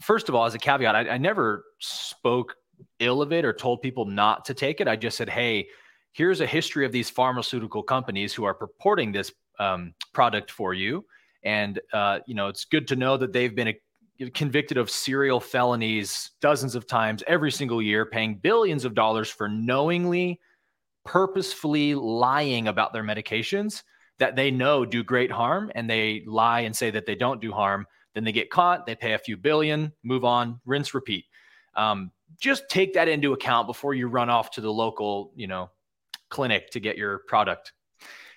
first 0.00 0.28
of 0.28 0.34
all, 0.34 0.46
as 0.46 0.54
a 0.54 0.58
caveat, 0.58 0.94
I, 0.94 1.08
I 1.10 1.18
never 1.18 1.64
spoke 1.78 2.56
ill 2.98 3.22
of 3.22 3.32
it 3.32 3.44
or 3.44 3.52
told 3.52 3.82
people 3.82 4.04
not 4.04 4.44
to 4.46 4.54
take 4.54 4.80
it. 4.80 4.88
I 4.88 4.96
just 4.96 5.16
said, 5.16 5.28
Hey, 5.28 5.68
here's 6.14 6.40
a 6.40 6.46
history 6.46 6.86
of 6.86 6.92
these 6.92 7.10
pharmaceutical 7.10 7.82
companies 7.82 8.32
who 8.32 8.44
are 8.44 8.54
purporting 8.54 9.12
this 9.12 9.32
um, 9.58 9.92
product 10.12 10.50
for 10.50 10.72
you. 10.72 11.04
And, 11.42 11.80
uh, 11.92 12.20
you 12.26 12.34
know, 12.34 12.48
it's 12.48 12.64
good 12.64 12.88
to 12.88 12.96
know 12.96 13.16
that 13.16 13.32
they've 13.32 13.54
been 13.54 13.68
a, 13.68 13.80
uh, 14.22 14.28
convicted 14.32 14.78
of 14.78 14.88
serial 14.88 15.40
felonies 15.40 16.30
dozens 16.40 16.76
of 16.76 16.86
times 16.86 17.24
every 17.26 17.50
single 17.50 17.82
year, 17.82 18.06
paying 18.06 18.36
billions 18.36 18.84
of 18.84 18.94
dollars 18.94 19.28
for 19.28 19.48
knowingly, 19.48 20.40
purposefully 21.04 21.96
lying 21.96 22.68
about 22.68 22.92
their 22.92 23.02
medications 23.02 23.82
that 24.18 24.36
they 24.36 24.52
know 24.52 24.84
do 24.84 25.02
great 25.02 25.32
harm 25.32 25.70
and 25.74 25.90
they 25.90 26.22
lie 26.26 26.60
and 26.60 26.74
say 26.74 26.90
that 26.90 27.06
they 27.06 27.16
don't 27.16 27.40
do 27.40 27.50
harm. 27.50 27.84
Then 28.14 28.22
they 28.22 28.30
get 28.30 28.50
caught, 28.50 28.86
they 28.86 28.94
pay 28.94 29.14
a 29.14 29.18
few 29.18 29.36
billion, 29.36 29.92
move 30.04 30.24
on, 30.24 30.60
rinse, 30.64 30.94
repeat. 30.94 31.24
Um, 31.74 32.12
just 32.38 32.68
take 32.68 32.94
that 32.94 33.08
into 33.08 33.32
account 33.32 33.66
before 33.66 33.94
you 33.94 34.06
run 34.06 34.30
off 34.30 34.52
to 34.52 34.60
the 34.60 34.72
local, 34.72 35.32
you 35.34 35.48
know, 35.48 35.70
clinic 36.34 36.70
to 36.70 36.80
get 36.80 36.98
your 36.98 37.20
product. 37.28 37.72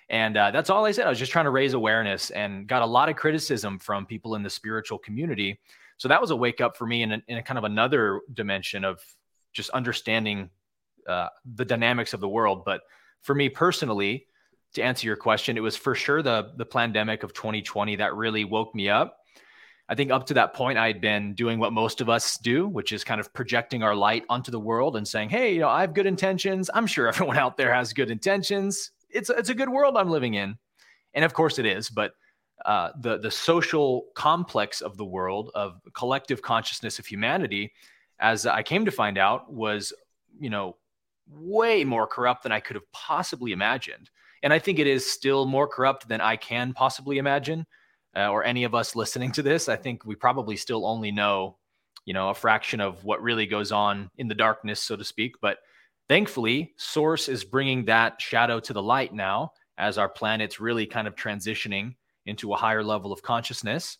And 0.08 0.36
uh, 0.36 0.52
that's 0.52 0.70
all 0.70 0.86
I 0.86 0.92
said. 0.92 1.06
I 1.06 1.10
was 1.10 1.18
just 1.18 1.32
trying 1.32 1.44
to 1.44 1.50
raise 1.50 1.74
awareness 1.74 2.30
and 2.30 2.66
got 2.66 2.82
a 2.82 2.86
lot 2.86 3.08
of 3.08 3.16
criticism 3.16 3.78
from 3.78 4.06
people 4.06 4.36
in 4.36 4.42
the 4.42 4.50
spiritual 4.50 4.98
community. 4.98 5.58
So 5.98 6.08
that 6.08 6.20
was 6.20 6.30
a 6.30 6.36
wake 6.36 6.60
up 6.60 6.76
for 6.76 6.86
me 6.86 7.02
in 7.02 7.12
a, 7.12 7.22
in 7.26 7.38
a 7.38 7.42
kind 7.42 7.58
of 7.58 7.64
another 7.64 8.20
dimension 8.32 8.84
of 8.84 9.00
just 9.52 9.70
understanding 9.70 10.48
uh, 11.08 11.28
the 11.56 11.64
dynamics 11.64 12.14
of 12.14 12.20
the 12.20 12.28
world. 12.28 12.64
But 12.64 12.82
for 13.22 13.34
me 13.34 13.48
personally, 13.48 14.26
to 14.74 14.82
answer 14.82 15.06
your 15.06 15.16
question, 15.16 15.56
it 15.56 15.60
was 15.60 15.76
for 15.76 15.94
sure 15.94 16.22
the 16.22 16.52
the 16.56 16.66
pandemic 16.66 17.22
of 17.22 17.32
2020 17.32 17.96
that 17.96 18.14
really 18.14 18.44
woke 18.44 18.74
me 18.74 18.88
up 18.88 19.17
I 19.88 19.94
think 19.94 20.10
up 20.10 20.26
to 20.26 20.34
that 20.34 20.52
point, 20.52 20.76
I 20.76 20.86
had 20.86 21.00
been 21.00 21.34
doing 21.34 21.58
what 21.58 21.72
most 21.72 22.02
of 22.02 22.10
us 22.10 22.36
do, 22.36 22.68
which 22.68 22.92
is 22.92 23.04
kind 23.04 23.20
of 23.20 23.32
projecting 23.32 23.82
our 23.82 23.94
light 23.94 24.24
onto 24.28 24.50
the 24.50 24.60
world 24.60 24.96
and 24.96 25.08
saying, 25.08 25.30
"Hey, 25.30 25.54
you 25.54 25.60
know, 25.60 25.68
I 25.68 25.80
have 25.80 25.94
good 25.94 26.06
intentions. 26.06 26.70
I'm 26.74 26.86
sure 26.86 27.08
everyone 27.08 27.38
out 27.38 27.56
there 27.56 27.72
has 27.72 27.92
good 27.92 28.10
intentions. 28.10 28.90
It's 29.08 29.30
it's 29.30 29.48
a 29.48 29.54
good 29.54 29.70
world 29.70 29.96
I'm 29.96 30.10
living 30.10 30.34
in," 30.34 30.58
and 31.14 31.24
of 31.24 31.32
course 31.32 31.58
it 31.58 31.64
is. 31.64 31.88
But 31.88 32.12
uh, 32.66 32.90
the 33.00 33.18
the 33.18 33.30
social 33.30 34.08
complex 34.14 34.82
of 34.82 34.98
the 34.98 35.06
world 35.06 35.50
of 35.54 35.80
collective 35.94 36.42
consciousness 36.42 36.98
of 36.98 37.06
humanity, 37.06 37.72
as 38.20 38.44
I 38.44 38.62
came 38.62 38.84
to 38.84 38.90
find 38.90 39.16
out, 39.16 39.50
was 39.50 39.94
you 40.38 40.50
know 40.50 40.76
way 41.30 41.84
more 41.84 42.06
corrupt 42.06 42.42
than 42.42 42.52
I 42.52 42.60
could 42.60 42.76
have 42.76 42.90
possibly 42.92 43.52
imagined. 43.52 44.10
And 44.42 44.52
I 44.52 44.58
think 44.58 44.78
it 44.78 44.86
is 44.86 45.10
still 45.10 45.46
more 45.46 45.66
corrupt 45.66 46.08
than 46.08 46.20
I 46.20 46.36
can 46.36 46.72
possibly 46.72 47.18
imagine 47.18 47.66
uh, 48.16 48.30
or 48.30 48.44
any 48.44 48.64
of 48.64 48.74
us 48.74 48.96
listening 48.96 49.32
to 49.32 49.42
this, 49.42 49.68
I 49.68 49.76
think 49.76 50.04
we 50.04 50.14
probably 50.14 50.56
still 50.56 50.86
only 50.86 51.10
know, 51.10 51.56
you 52.04 52.14
know, 52.14 52.30
a 52.30 52.34
fraction 52.34 52.80
of 52.80 53.04
what 53.04 53.22
really 53.22 53.46
goes 53.46 53.72
on 53.72 54.10
in 54.16 54.28
the 54.28 54.34
darkness, 54.34 54.82
so 54.82 54.96
to 54.96 55.04
speak. 55.04 55.36
But 55.40 55.58
thankfully, 56.08 56.74
Source 56.76 57.28
is 57.28 57.44
bringing 57.44 57.84
that 57.84 58.20
shadow 58.20 58.60
to 58.60 58.72
the 58.72 58.82
light 58.82 59.12
now 59.12 59.52
as 59.76 59.98
our 59.98 60.08
planet's 60.08 60.60
really 60.60 60.86
kind 60.86 61.06
of 61.06 61.14
transitioning 61.14 61.94
into 62.26 62.52
a 62.52 62.56
higher 62.56 62.82
level 62.82 63.12
of 63.12 63.22
consciousness. 63.22 63.98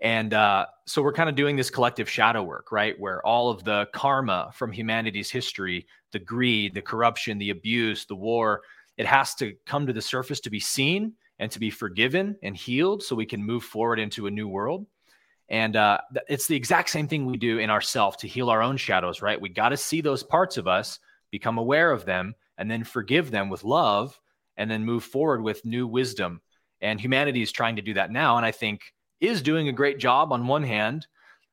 And 0.00 0.32
uh, 0.32 0.66
so 0.86 1.02
we're 1.02 1.12
kind 1.12 1.28
of 1.28 1.34
doing 1.34 1.56
this 1.56 1.70
collective 1.70 2.08
shadow 2.08 2.42
work, 2.42 2.70
right? 2.70 2.98
Where 2.98 3.24
all 3.26 3.50
of 3.50 3.64
the 3.64 3.88
karma 3.92 4.50
from 4.54 4.70
humanity's 4.70 5.30
history, 5.30 5.86
the 6.12 6.20
greed, 6.20 6.74
the 6.74 6.82
corruption, 6.82 7.38
the 7.38 7.50
abuse, 7.50 8.04
the 8.06 8.14
war, 8.14 8.62
it 8.96 9.06
has 9.06 9.34
to 9.36 9.54
come 9.66 9.86
to 9.86 9.92
the 9.92 10.02
surface 10.02 10.40
to 10.40 10.50
be 10.50 10.60
seen 10.60 11.14
and 11.38 11.50
to 11.52 11.58
be 11.58 11.70
forgiven 11.70 12.36
and 12.42 12.56
healed 12.56 13.02
so 13.02 13.14
we 13.14 13.26
can 13.26 13.44
move 13.44 13.64
forward 13.64 13.98
into 13.98 14.26
a 14.26 14.30
new 14.30 14.48
world. 14.48 14.86
And 15.48 15.76
uh, 15.76 15.98
it's 16.28 16.46
the 16.46 16.56
exact 16.56 16.90
same 16.90 17.08
thing 17.08 17.24
we 17.24 17.38
do 17.38 17.58
in 17.58 17.70
ourselves 17.70 18.18
to 18.18 18.28
heal 18.28 18.50
our 18.50 18.62
own 18.62 18.76
shadows, 18.76 19.22
right? 19.22 19.40
We 19.40 19.48
got 19.48 19.70
to 19.70 19.76
see 19.76 20.00
those 20.00 20.22
parts 20.22 20.56
of 20.56 20.68
us, 20.68 20.98
become 21.30 21.58
aware 21.58 21.90
of 21.90 22.04
them, 22.04 22.34
and 22.58 22.70
then 22.70 22.84
forgive 22.84 23.30
them 23.30 23.48
with 23.48 23.64
love, 23.64 24.20
and 24.56 24.70
then 24.70 24.84
move 24.84 25.04
forward 25.04 25.42
with 25.42 25.64
new 25.64 25.86
wisdom. 25.86 26.42
And 26.80 27.00
humanity 27.00 27.40
is 27.40 27.52
trying 27.52 27.76
to 27.76 27.82
do 27.82 27.94
that 27.94 28.10
now. 28.10 28.36
And 28.36 28.44
I 28.44 28.52
think 28.52 28.92
is 29.20 29.42
doing 29.42 29.68
a 29.68 29.72
great 29.72 29.98
job 29.98 30.32
on 30.32 30.46
one 30.46 30.62
hand. 30.62 31.06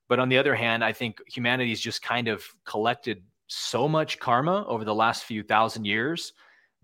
But 0.07 0.19
on 0.19 0.29
the 0.29 0.37
other 0.37 0.55
hand, 0.55 0.83
I 0.83 0.91
think 0.91 1.19
humanity's 1.27 1.79
just 1.79 2.01
kind 2.01 2.27
of 2.27 2.43
collected 2.65 3.23
so 3.47 3.87
much 3.87 4.19
karma 4.19 4.65
over 4.67 4.83
the 4.83 4.93
last 4.93 5.23
few 5.23 5.41
thousand 5.43 5.85
years 5.85 6.33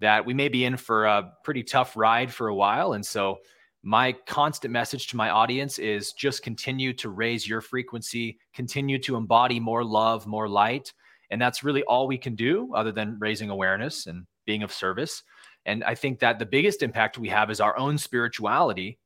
that 0.01 0.25
we 0.25 0.33
may 0.33 0.49
be 0.49 0.65
in 0.65 0.75
for 0.75 1.05
a 1.05 1.31
pretty 1.43 1.63
tough 1.63 1.95
ride 1.95 2.33
for 2.33 2.49
a 2.49 2.55
while. 2.55 2.93
And 2.93 3.05
so, 3.05 3.39
my 3.83 4.11
constant 4.27 4.71
message 4.71 5.07
to 5.07 5.15
my 5.15 5.31
audience 5.31 5.79
is 5.79 6.13
just 6.13 6.43
continue 6.43 6.93
to 6.93 7.09
raise 7.09 7.47
your 7.47 7.61
frequency, 7.61 8.37
continue 8.53 8.99
to 8.99 9.15
embody 9.15 9.59
more 9.59 9.83
love, 9.83 10.27
more 10.27 10.47
light. 10.47 10.93
And 11.31 11.41
that's 11.41 11.63
really 11.63 11.81
all 11.83 12.07
we 12.07 12.19
can 12.19 12.35
do 12.35 12.71
other 12.75 12.91
than 12.91 13.17
raising 13.19 13.49
awareness 13.49 14.05
and 14.05 14.27
being 14.45 14.61
of 14.61 14.71
service. 14.71 15.23
And 15.65 15.83
I 15.83 15.95
think 15.95 16.19
that 16.19 16.37
the 16.37 16.45
biggest 16.45 16.83
impact 16.83 17.17
we 17.17 17.29
have 17.29 17.49
is 17.49 17.59
our 17.59 17.75
own 17.75 17.97
spirituality. 17.97 18.99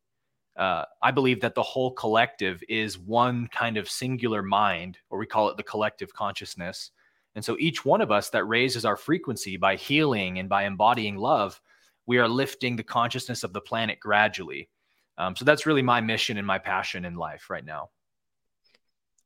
Uh, 0.58 0.84
I 1.02 1.12
believe 1.12 1.40
that 1.42 1.56
the 1.56 1.64
whole 1.64 1.92
collective 1.92 2.62
is 2.68 3.00
one 3.00 3.48
kind 3.48 3.78
of 3.78 3.90
singular 3.90 4.42
mind, 4.42 4.98
or 5.10 5.20
we 5.20 5.26
call 5.26 5.50
it 5.50 5.58
the 5.58 5.64
collective 5.64 6.14
consciousness. 6.14 6.92
And 7.36 7.44
so 7.44 7.58
each 7.60 7.84
one 7.84 8.02
of 8.02 8.12
us 8.12 8.30
that 8.30 8.46
raises 8.46 8.86
our 8.86 8.96
frequency 8.96 9.58
by 9.58 9.76
healing 9.76 10.40
and 10.40 10.48
by 10.48 10.64
embodying 10.64 11.18
love, 11.18 11.60
we 12.06 12.18
are 12.18 12.28
lifting 12.28 12.76
the 12.76 12.84
consciousness 12.84 13.44
of 13.44 13.52
the 13.52 13.62
planet 13.62 14.00
gradually. 14.00 14.70
Um, 15.18 15.36
so 15.36 15.46
that's 15.46 15.66
really 15.66 15.82
my 15.82 16.02
mission 16.02 16.38
and 16.38 16.48
my 16.48 16.60
passion 16.60 17.06
in 17.06 17.16
life 17.16 17.50
right 17.50 17.66
now. 17.66 17.90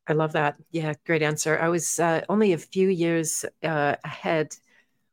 I 0.06 0.12
love 0.12 0.32
that. 0.32 0.56
Yeah, 0.72 0.94
great 1.06 1.22
answer. 1.22 1.58
I 1.58 1.68
was 1.68 2.00
uh, 2.00 2.22
only 2.28 2.52
a 2.52 2.58
few 2.58 2.88
years 2.88 3.44
uh, 3.62 3.94
ahead 4.02 4.56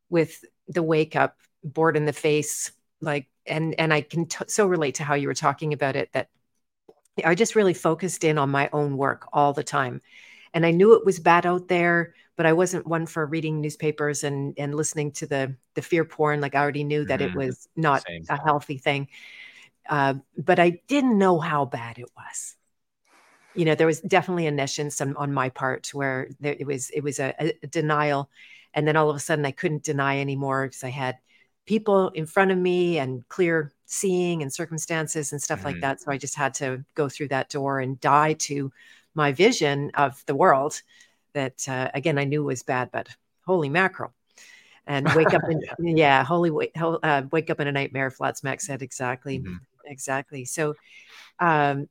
with 0.10 0.44
the 0.68 0.82
wake 0.82 1.16
up, 1.16 1.38
bored 1.64 1.98
in 1.98 2.06
the 2.06 2.14
face, 2.14 2.72
like, 3.00 3.28
and 3.46 3.76
and 3.80 3.94
I 3.94 4.02
can 4.02 4.26
t- 4.26 4.46
so 4.48 4.66
relate 4.66 4.96
to 4.96 5.04
how 5.04 5.14
you 5.14 5.28
were 5.28 5.34
talking 5.34 5.74
about 5.74 5.96
it. 5.96 6.10
That 6.14 6.30
I 7.24 7.36
just 7.36 7.56
really 7.56 7.74
focused 7.74 8.24
in 8.24 8.38
on 8.38 8.50
my 8.50 8.70
own 8.74 8.98
work 8.98 9.28
all 9.32 9.54
the 9.54 9.64
time, 9.64 10.02
and 10.58 10.66
I 10.66 10.72
knew 10.72 10.96
it 10.96 11.06
was 11.06 11.20
bad 11.20 11.46
out 11.46 11.68
there, 11.68 12.16
but 12.36 12.48
I 12.48 12.54
wasn't 12.54 12.88
one 12.88 13.06
for 13.06 13.24
reading 13.28 13.62
newspapers 13.62 14.24
and 14.24 14.56
and 14.58 14.74
listening 14.74 15.12
to 15.12 15.28
the 15.28 15.56
the 15.76 15.84
fear 15.84 16.04
porn. 16.04 16.42
Like 16.42 16.56
I 16.56 16.62
already 16.62 16.84
knew 16.84 17.06
that 17.06 17.20
mm-hmm. 17.20 17.40
it 17.40 17.46
was 17.46 17.70
not 17.76 18.04
Same. 18.08 18.24
a 18.28 18.44
healthy 18.44 18.80
thing. 18.80 19.08
Uh, 19.88 20.16
but 20.36 20.58
I 20.58 20.82
didn't 20.88 21.20
know 21.20 21.40
how 21.40 21.66
bad 21.66 22.00
it 22.00 22.10
was. 22.18 22.56
You 23.54 23.66
know, 23.66 23.76
there 23.76 23.86
was 23.86 24.02
definitely 24.02 24.48
a 24.48 24.52
nescience 24.52 25.00
on, 25.00 25.16
on 25.16 25.32
my 25.32 25.50
part 25.50 25.94
where 25.94 26.28
there, 26.40 26.56
it 26.60 26.66
was 26.66 26.90
it 26.90 27.02
was 27.02 27.20
a, 27.20 27.54
a 27.64 27.68
denial, 27.68 28.28
and 28.74 28.88
then 28.88 28.96
all 28.96 29.12
of 29.12 29.16
a 29.16 29.20
sudden 29.20 29.46
I 29.46 29.52
couldn't 29.52 29.84
deny 29.84 30.18
anymore 30.20 30.66
because 30.66 30.84
I 30.84 30.90
had 30.90 31.20
people 31.68 32.10
in 32.10 32.26
front 32.26 32.50
of 32.50 32.58
me 32.58 32.98
and 32.98 33.30
clear 33.30 33.74
seeing 33.86 34.42
and 34.42 34.52
circumstances 34.52 35.34
and 35.34 35.40
stuff 35.40 35.60
mm-hmm. 35.60 35.68
like 35.68 35.82
that. 35.82 36.02
So 36.02 36.12
I 36.12 36.18
just 36.18 36.36
had 36.36 36.56
to 36.56 36.84
go 36.96 37.10
through 37.10 37.28
that 37.28 37.52
door 37.52 37.80
and 37.80 38.02
die 38.02 38.34
to 38.34 38.72
my 39.18 39.34
vision 39.34 39.92
of 39.96 40.24
the 40.28 40.36
world 40.36 40.82
that, 41.34 41.68
uh, 41.68 41.90
again, 41.94 42.18
I 42.18 42.24
knew 42.24 42.44
was 42.44 42.64
bad, 42.64 42.90
but 42.92 43.10
holy 43.46 43.68
mackerel. 43.68 44.14
And 44.86 45.12
wake 45.16 45.34
up 45.34 45.42
in, 45.50 45.62
yeah. 45.80 45.96
yeah, 45.96 46.24
holy, 46.24 46.72
uh, 46.76 47.24
wake 47.32 47.50
up 47.50 47.60
in 47.60 47.68
a 47.68 47.72
nightmare. 47.72 48.12
Flat 48.12 48.38
Smack 48.38 48.62
said 48.62 48.82
exactly. 48.82 49.40
Mm-hmm. 49.40 49.56
Exactly. 49.86 50.46
So, 50.46 50.76
um, 51.40 51.90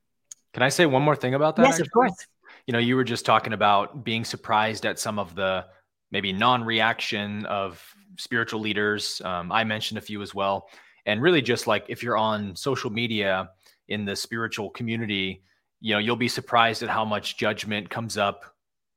can 0.54 0.62
I 0.62 0.68
say 0.70 0.86
one 0.86 1.02
more 1.02 1.16
thing 1.16 1.34
about 1.34 1.56
that? 1.56 1.64
Yes, 1.64 1.74
actually? 1.74 1.86
of 1.86 1.92
course. 1.92 2.26
You 2.66 2.72
know, 2.72 2.78
you 2.78 2.96
were 2.96 3.04
just 3.04 3.26
talking 3.26 3.52
about 3.52 4.04
being 4.04 4.24
surprised 4.24 4.86
at 4.86 4.98
some 4.98 5.18
of 5.18 5.34
the 5.34 5.66
maybe 6.10 6.32
non-reaction 6.32 7.44
of 7.46 7.84
spiritual 8.16 8.60
leaders. 8.60 9.20
Um, 9.24 9.52
I 9.52 9.64
mentioned 9.64 9.98
a 9.98 10.00
few 10.00 10.22
as 10.22 10.34
well, 10.34 10.68
and 11.04 11.20
really 11.20 11.42
just 11.42 11.66
like 11.66 11.84
if 11.88 12.02
you're 12.02 12.16
on 12.16 12.56
social 12.56 12.90
media 12.90 13.50
in 13.88 14.04
the 14.04 14.16
spiritual 14.16 14.70
community, 14.70 15.42
you 15.80 15.94
know, 15.94 15.98
you'll 15.98 16.16
be 16.16 16.28
surprised 16.28 16.82
at 16.82 16.88
how 16.88 17.04
much 17.04 17.36
judgment 17.36 17.90
comes 17.90 18.16
up. 18.16 18.54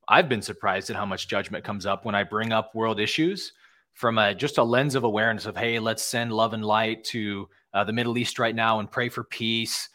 I've 0.08 0.30
been 0.30 0.42
surprised 0.42 0.90
at 0.90 0.96
how 0.96 1.06
much 1.06 1.28
judgment 1.28 1.64
comes 1.64 1.86
up 1.86 2.06
when 2.06 2.16
I 2.16 2.24
bring 2.24 2.52
up 2.52 2.74
world 2.74 3.00
issues 3.00 3.54
from 3.94 4.18
a 4.18 4.34
just 4.34 4.58
a 4.58 4.64
lens 4.64 4.96
of 4.96 5.04
awareness 5.04 5.46
of 5.46 5.58
hey, 5.58 5.80
let's 5.80 6.04
send 6.04 6.32
love 6.32 6.54
and 6.54 6.66
light 6.66 7.04
to 7.06 7.48
uh, 7.74 7.84
the 7.84 7.94
Middle 7.94 8.18
East 8.18 8.40
right 8.40 8.56
now 8.56 8.80
and 8.80 8.90
pray 8.90 9.10
for 9.10 9.24
peace 9.24 9.90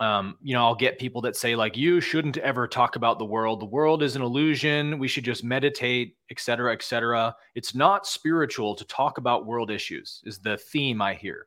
um, 0.00 0.36
you 0.42 0.54
know, 0.54 0.64
I'll 0.64 0.74
get 0.74 0.98
people 0.98 1.22
that 1.22 1.36
say 1.36 1.56
like, 1.56 1.76
you 1.76 2.00
shouldn't 2.00 2.36
ever 2.38 2.68
talk 2.68 2.96
about 2.96 3.18
the 3.18 3.24
world. 3.24 3.60
The 3.60 3.66
world 3.66 4.02
is 4.02 4.14
an 4.14 4.22
illusion. 4.22 4.98
We 4.98 5.08
should 5.08 5.24
just 5.24 5.42
meditate, 5.42 6.16
et 6.30 6.38
cetera, 6.38 6.72
et 6.72 6.82
cetera. 6.82 7.34
It's 7.54 7.74
not 7.74 8.06
spiritual 8.06 8.74
to 8.74 8.84
talk 8.86 9.18
about 9.18 9.46
world 9.46 9.70
issues 9.70 10.22
is 10.24 10.38
the 10.38 10.58
theme 10.58 11.00
I 11.00 11.14
hear. 11.14 11.46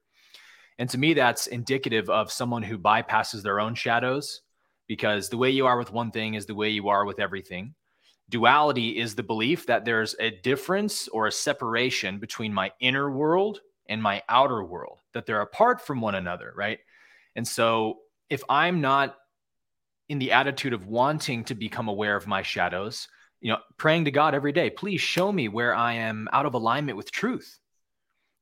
And 0.80 0.90
to 0.90 0.98
me, 0.98 1.14
that's 1.14 1.48
indicative 1.48 2.10
of 2.10 2.32
someone 2.32 2.64
who 2.64 2.80
bypasses 2.80 3.44
their 3.44 3.60
own 3.60 3.76
shadows 3.76 4.42
because 4.88 5.30
the 5.30 5.38
way 5.38 5.52
you 5.52 5.68
are 5.68 5.78
with 5.78 5.92
one 5.92 6.10
thing 6.10 6.34
is 6.34 6.46
the 6.46 6.56
way 6.56 6.70
you 6.70 6.88
are 6.88 7.06
with 7.06 7.20
everything. 7.20 7.76
Duality 8.30 8.98
is 8.98 9.14
the 9.14 9.22
belief 9.22 9.66
that 9.68 9.84
there's 9.84 10.16
a 10.20 10.32
difference 10.32 11.08
or 11.10 11.28
a 11.28 11.32
separation 11.32 12.18
between 12.18 12.54
my 12.54 12.72
inner 12.80 13.12
world 13.12 13.60
and 13.88 14.02
my 14.02 14.24
outer 14.30 14.64
world, 14.64 15.00
that 15.14 15.26
they're 15.26 15.42
apart 15.42 15.82
from 15.86 16.00
one 16.00 16.16
another, 16.16 16.54
right? 16.56 16.80
And 17.36 17.46
so 17.46 17.98
if 18.30 18.42
I'm 18.48 18.80
not 18.80 19.18
in 20.08 20.18
the 20.18 20.32
attitude 20.32 20.74
of 20.74 20.88
wanting 20.88 21.44
to 21.46 21.56
become 21.56 21.88
aware 21.90 22.16
of 22.16 22.26
my 22.26 22.42
shadows, 22.42 23.08
you 23.42 23.52
know, 23.52 23.60
praying 23.78 24.06
to 24.06 24.12
God 24.12 24.34
every 24.34 24.54
day, 24.54 24.70
please 24.70 25.02
show 25.02 25.32
me 25.32 25.50
where 25.50 25.76
I 25.76 25.94
am 25.94 26.30
out 26.32 26.46
of 26.46 26.54
alignment 26.54 26.98
with 26.98 27.12
truth. 27.12 27.60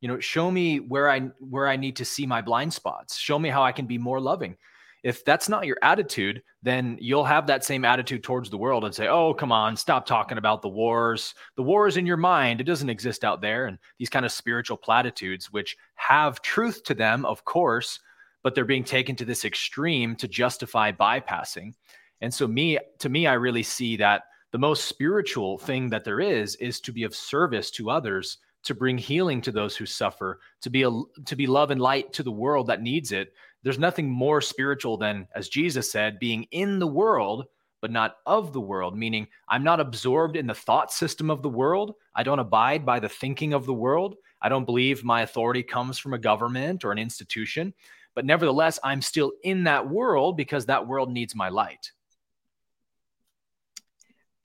You 0.01 0.07
know, 0.07 0.19
show 0.19 0.51
me 0.51 0.79
where 0.79 1.09
I 1.09 1.19
where 1.39 1.67
I 1.67 1.75
need 1.75 1.95
to 1.97 2.05
see 2.05 2.25
my 2.25 2.41
blind 2.41 2.73
spots. 2.73 3.17
Show 3.17 3.39
me 3.39 3.49
how 3.49 3.63
I 3.63 3.71
can 3.71 3.87
be 3.87 3.97
more 3.97 4.19
loving. 4.19 4.57
If 5.03 5.23
that's 5.23 5.47
not 5.47 5.65
your 5.65 5.77
attitude, 5.81 6.43
then 6.63 6.97
you'll 6.99 7.23
have 7.23 7.47
that 7.47 7.63
same 7.63 7.85
attitude 7.85 8.23
towards 8.23 8.49
the 8.49 8.57
world 8.57 8.83
and 8.83 8.93
say, 8.93 9.07
"Oh, 9.07 9.33
come 9.33 9.51
on, 9.51 9.77
stop 9.77 10.05
talking 10.05 10.37
about 10.37 10.61
the 10.61 10.69
wars. 10.69 11.33
The 11.55 11.63
war 11.63 11.87
is 11.87 11.97
in 11.97 12.05
your 12.05 12.17
mind. 12.17 12.59
It 12.59 12.65
doesn't 12.65 12.89
exist 12.89 13.23
out 13.23 13.41
there." 13.41 13.67
And 13.67 13.77
these 13.99 14.09
kind 14.09 14.25
of 14.25 14.31
spiritual 14.31 14.77
platitudes 14.77 15.51
which 15.51 15.77
have 15.95 16.41
truth 16.41 16.83
to 16.85 16.93
them, 16.93 17.25
of 17.25 17.45
course, 17.45 17.99
but 18.43 18.53
they're 18.53 18.65
being 18.65 18.83
taken 18.83 19.15
to 19.15 19.25
this 19.25 19.45
extreme 19.45 20.15
to 20.17 20.27
justify 20.27 20.91
bypassing. 20.91 21.73
And 22.21 22.33
so 22.33 22.47
me 22.47 22.79
to 22.99 23.09
me 23.09 23.27
I 23.27 23.33
really 23.33 23.63
see 23.63 23.97
that 23.97 24.23
the 24.51 24.57
most 24.57 24.85
spiritual 24.85 25.57
thing 25.57 25.89
that 25.89 26.03
there 26.03 26.19
is 26.19 26.55
is 26.55 26.79
to 26.81 26.91
be 26.91 27.03
of 27.03 27.15
service 27.15 27.69
to 27.71 27.89
others, 27.89 28.37
to 28.67 28.75
bring 28.75 28.97
healing 28.97 29.41
to 29.41 29.51
those 29.51 29.75
who 29.75 29.85
suffer, 29.85 30.39
to 30.61 30.69
be 30.69 30.83
a, 30.83 30.91
to 31.25 31.35
be 31.35 31.47
love 31.47 31.71
and 31.71 31.81
light 31.81 32.13
to 32.13 32.23
the 32.23 32.31
world 32.31 32.67
that 32.67 32.81
needs 32.81 33.11
it. 33.11 33.33
There's 33.63 33.79
nothing 33.79 34.09
more 34.09 34.41
spiritual 34.41 34.97
than 34.97 35.27
as 35.35 35.49
Jesus 35.49 35.91
said 35.91 36.19
being 36.19 36.43
in 36.51 36.79
the 36.79 36.87
world 36.87 37.45
but 37.81 37.91
not 37.91 38.17
of 38.25 38.53
the 38.53 38.61
world, 38.61 38.97
meaning 38.97 39.27
I'm 39.49 39.63
not 39.63 39.79
absorbed 39.79 40.35
in 40.35 40.47
the 40.47 40.53
thought 40.53 40.91
system 40.91 41.29
of 41.29 41.43
the 41.43 41.49
world. 41.49 41.93
I 42.15 42.23
don't 42.23 42.39
abide 42.39 42.85
by 42.85 42.99
the 42.99 43.09
thinking 43.09 43.53
of 43.53 43.65
the 43.65 43.73
world. 43.73 44.15
I 44.41 44.49
don't 44.49 44.65
believe 44.65 45.03
my 45.03 45.21
authority 45.21 45.63
comes 45.63 45.99
from 45.99 46.13
a 46.13 46.19
government 46.19 46.83
or 46.83 46.91
an 46.91 46.97
institution. 46.97 47.73
But 48.15 48.25
nevertheless, 48.25 48.79
I'm 48.83 49.01
still 49.01 49.31
in 49.43 49.63
that 49.65 49.87
world 49.87 50.37
because 50.37 50.65
that 50.65 50.87
world 50.87 51.11
needs 51.11 51.35
my 51.35 51.49
light. 51.49 51.91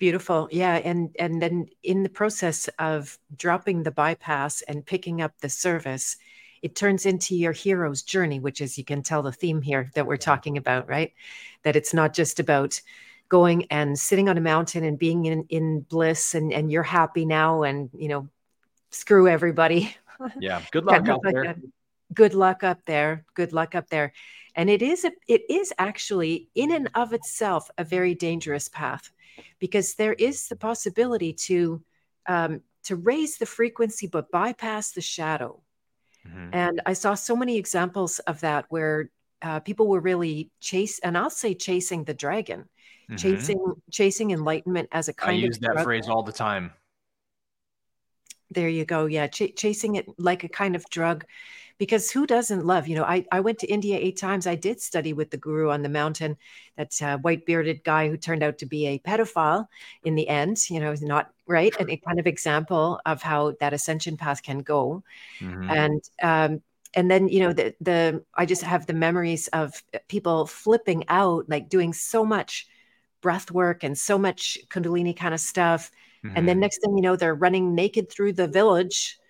Beautiful. 0.03 0.49
Yeah. 0.51 0.81
And 0.83 1.15
and 1.17 1.41
then 1.41 1.69
in 1.85 2.03
the 2.03 2.09
process 2.09 2.69
of 2.81 3.17
dropping 3.37 3.85
the 3.85 3.93
bypass 3.93 4.61
and 4.63 4.85
picking 4.85 5.23
up 5.23 5.39
the 5.39 5.49
service, 5.49 6.17
it 6.61 6.75
turns 6.75 7.07
into 7.07 7.37
your 7.37 7.53
hero's 7.53 8.03
journey, 8.03 8.41
which 8.41 8.61
is 8.61 8.77
you 8.77 8.85
can 8.85 9.05
tell 9.05 9.23
the 9.23 9.31
theme 9.31 9.63
here 9.63 9.93
that 9.95 10.05
we're 10.05 10.17
talking 10.17 10.57
about, 10.59 10.89
right? 10.89 11.13
That 11.63 11.77
it's 11.77 11.95
not 11.95 12.15
just 12.15 12.41
about 12.41 12.81
going 13.29 13.67
and 13.71 13.97
sitting 13.97 14.29
on 14.29 14.37
a 14.37 14.41
mountain 14.41 14.83
and 14.83 14.99
being 14.99 15.27
in, 15.27 15.45
in 15.51 15.83
bliss 15.83 16.35
and, 16.35 16.53
and 16.53 16.73
you're 16.73 16.83
happy 16.83 17.25
now 17.25 17.63
and 17.63 17.89
you 17.95 18.09
know, 18.09 18.29
screw 18.91 19.29
everybody. 19.29 19.97
Yeah. 20.39 20.63
Good 20.71 20.85
luck 20.85 21.09
out 21.09 21.21
there 21.25 21.57
good 22.15 22.35
luck 22.35 22.63
up 22.63 22.85
there 22.87 23.25
good 23.35 23.53
luck 23.53 23.75
up 23.75 23.89
there 23.89 24.13
and 24.55 24.71
it 24.71 24.83
is 24.83 25.05
a, 25.05 25.11
it 25.27 25.43
is 25.51 25.73
actually 25.79 26.49
in 26.55 26.71
and 26.71 26.89
of 26.95 27.13
itself 27.13 27.71
a 27.77 27.83
very 27.83 28.15
dangerous 28.15 28.69
path 28.69 29.11
because 29.59 29.95
there 29.95 30.15
is 30.15 30.49
the 30.49 30.57
possibility 30.57 31.33
to 31.33 31.83
um, 32.27 32.61
to 32.85 32.97
raise 32.97 33.39
the 33.39 33.47
frequency 33.47 34.07
but 34.07 34.31
bypass 34.31 34.93
the 34.93 35.01
shadow. 35.01 35.61
Mm-hmm. 36.25 36.51
and 36.53 36.81
i 36.87 36.93
saw 36.93 37.15
so 37.15 37.35
many 37.35 37.59
examples 37.59 38.21
of 38.21 38.39
that 38.43 38.67
where 38.69 39.11
uh, 39.43 39.59
people 39.59 39.89
were 39.89 39.99
really 39.99 40.53
chase 40.61 41.01
and 41.01 41.19
i'll 41.19 41.31
say 41.31 41.53
chasing 41.53 42.05
the 42.05 42.15
dragon 42.15 42.69
mm-hmm. 43.09 43.17
chasing 43.17 43.75
chasing 43.91 44.31
enlightenment 44.31 44.89
as 44.93 45.09
a 45.09 45.13
kind 45.13 45.39
of 45.39 45.43
I 45.43 45.47
use 45.47 45.59
that 45.61 45.83
phrase 45.83 46.09
all 46.09 46.23
the 46.23 46.33
time. 46.33 46.73
There 48.51 48.69
you 48.69 48.85
go. 48.85 49.07
Yeah 49.07 49.27
ch- 49.29 49.55
chasing 49.57 49.97
it 49.97 50.07
like 50.19 50.45
a 50.45 50.49
kind 50.49 50.77
of 50.77 50.85
drug 50.91 51.25
because 51.83 52.13
who 52.13 52.29
doesn't 52.29 52.65
love 52.65 52.87
you 52.87 52.95
know 52.95 53.03
I, 53.03 53.27
I 53.33 53.41
went 53.41 53.59
to 53.59 53.67
india 53.67 53.99
eight 53.99 54.17
times 54.17 54.47
i 54.47 54.55
did 54.55 54.81
study 54.81 55.13
with 55.13 55.33
the 55.33 55.37
guru 55.37 55.69
on 55.69 55.83
the 55.83 55.89
mountain 55.89 56.37
that 56.77 57.03
uh, 57.03 57.19
white 57.19 57.45
bearded 57.45 57.83
guy 57.83 58.09
who 58.09 58.17
turned 58.17 58.45
out 58.45 58.59
to 58.59 58.67
be 58.67 58.87
a 58.87 59.01
pedophile 59.01 59.67
in 60.05 60.15
the 60.15 60.29
end 60.29 60.71
you 60.71 60.79
know 60.79 60.95
not 61.01 61.33
right 61.49 61.75
and 61.81 61.91
a 61.91 61.97
kind 61.97 62.21
of 62.21 62.29
example 62.29 63.01
of 63.05 63.21
how 63.21 63.55
that 63.59 63.73
ascension 63.73 64.17
path 64.17 64.45
can 64.45 64.61
go 64.61 65.03
mm-hmm. 65.41 65.69
and 65.71 66.09
um, 66.23 66.63
and 66.95 67.11
then 67.11 67.27
you 67.27 67.41
know 67.41 67.53
the 67.53 67.75
the 67.81 68.23
i 68.37 68.47
just 68.47 68.63
have 68.63 68.87
the 68.87 68.95
memories 68.95 69.49
of 69.49 69.83
people 70.07 70.47
flipping 70.47 71.03
out 71.09 71.49
like 71.49 71.69
doing 71.69 71.93
so 71.93 72.25
much 72.25 72.69
breath 73.23 73.51
work 73.51 73.83
and 73.83 73.99
so 73.99 74.17
much 74.17 74.57
kundalini 74.69 75.17
kind 75.17 75.35
of 75.35 75.41
stuff 75.41 75.91
mm-hmm. 76.25 76.37
and 76.37 76.47
then 76.47 76.55
mm-hmm. 76.55 76.61
next 76.61 76.79
thing 76.79 76.97
you 76.97 77.03
know 77.03 77.17
they're 77.17 77.35
running 77.35 77.75
naked 77.75 78.09
through 78.09 78.33
the 78.33 78.47
village 78.47 79.19
uh, 79.19 79.22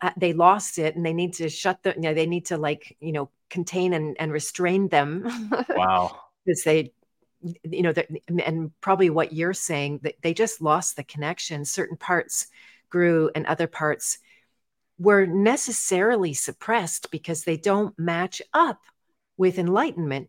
Uh, 0.00 0.10
they 0.16 0.32
lost 0.32 0.78
it 0.78 0.96
and 0.96 1.06
they 1.06 1.12
need 1.12 1.34
to 1.34 1.48
shut 1.48 1.82
the 1.82 1.94
you 1.94 2.00
know 2.00 2.14
they 2.14 2.26
need 2.26 2.46
to 2.46 2.56
like 2.56 2.96
you 3.00 3.12
know 3.12 3.30
contain 3.48 3.92
and, 3.92 4.16
and 4.18 4.32
restrain 4.32 4.88
them. 4.88 5.28
Wow. 5.70 6.20
Because 6.44 6.62
they 6.64 6.92
you 7.62 7.82
know 7.82 7.92
and 8.44 8.72
probably 8.80 9.10
what 9.10 9.32
you're 9.32 9.54
saying 9.54 10.00
that 10.02 10.16
they 10.22 10.34
just 10.34 10.60
lost 10.60 10.96
the 10.96 11.04
connection. 11.04 11.64
Certain 11.64 11.96
parts 11.96 12.48
grew 12.90 13.30
and 13.34 13.46
other 13.46 13.66
parts 13.66 14.18
were 14.98 15.26
necessarily 15.26 16.34
suppressed 16.34 17.10
because 17.10 17.44
they 17.44 17.56
don't 17.56 17.96
match 17.98 18.42
up 18.52 18.80
with 19.36 19.58
enlightenment 19.58 20.28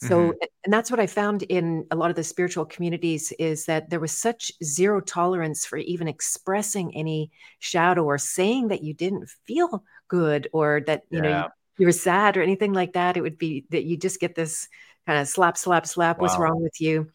so, 0.00 0.18
mm-hmm. 0.18 0.30
and 0.64 0.72
that's 0.72 0.90
what 0.90 1.00
I 1.00 1.06
found 1.06 1.42
in 1.42 1.84
a 1.90 1.96
lot 1.96 2.10
of 2.10 2.16
the 2.16 2.22
spiritual 2.22 2.64
communities 2.64 3.32
is 3.32 3.64
that 3.66 3.90
there 3.90 3.98
was 3.98 4.12
such 4.12 4.52
zero 4.62 5.00
tolerance 5.00 5.66
for 5.66 5.76
even 5.76 6.06
expressing 6.06 6.94
any 6.94 7.32
shadow 7.58 8.04
or 8.04 8.16
saying 8.16 8.68
that 8.68 8.84
you 8.84 8.94
didn't 8.94 9.28
feel 9.46 9.82
good 10.06 10.48
or 10.52 10.82
that, 10.86 11.02
you 11.10 11.18
yeah. 11.18 11.22
know, 11.22 11.38
you, 11.38 11.44
you, 11.78 11.86
were 11.86 11.92
sad 11.92 12.36
or 12.36 12.42
anything 12.42 12.72
like 12.72 12.92
that. 12.92 13.16
It 13.16 13.22
would 13.22 13.38
be 13.38 13.66
that 13.70 13.84
you 13.84 13.96
just 13.96 14.20
get 14.20 14.36
this 14.36 14.68
kind 15.06 15.18
of 15.18 15.26
slap, 15.26 15.56
slap, 15.56 15.84
slap. 15.84 16.18
Wow. 16.18 16.22
What's 16.22 16.38
wrong 16.38 16.62
with 16.62 16.80
you? 16.80 17.10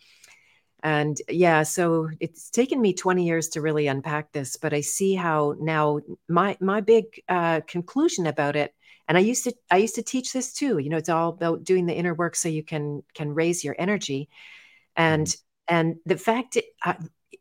And 0.84 1.18
yeah, 1.30 1.64
so 1.64 2.10
it's 2.20 2.50
taken 2.50 2.82
me 2.82 2.94
20 2.94 3.26
years 3.26 3.48
to 3.50 3.62
really 3.62 3.88
unpack 3.88 4.34
this, 4.34 4.58
but 4.58 4.74
I 4.74 4.82
see 4.82 5.16
how 5.16 5.56
now 5.58 6.02
my 6.28 6.58
my 6.60 6.82
big 6.82 7.06
uh, 7.30 7.62
conclusion 7.66 8.28
about 8.28 8.58
it 8.58 8.76
and 9.08 9.18
i 9.18 9.22
used 9.22 9.44
to 9.44 9.54
i 9.72 9.78
used 9.78 9.96
to 9.96 10.04
teach 10.04 10.34
this 10.34 10.54
too 10.54 10.78
you 10.78 10.90
know 10.90 10.98
it's 10.98 11.10
all 11.10 11.30
about 11.30 11.64
doing 11.64 11.86
the 11.86 11.96
inner 11.96 12.14
work 12.14 12.36
so 12.36 12.50
you 12.50 12.64
can 12.64 13.04
can 13.14 13.34
raise 13.34 13.64
your 13.64 13.76
energy 13.78 14.30
and 14.96 15.28
mm-hmm. 15.28 15.44
And 15.68 15.98
the 16.06 16.18
fact 16.18 16.58
uh, 16.86 16.96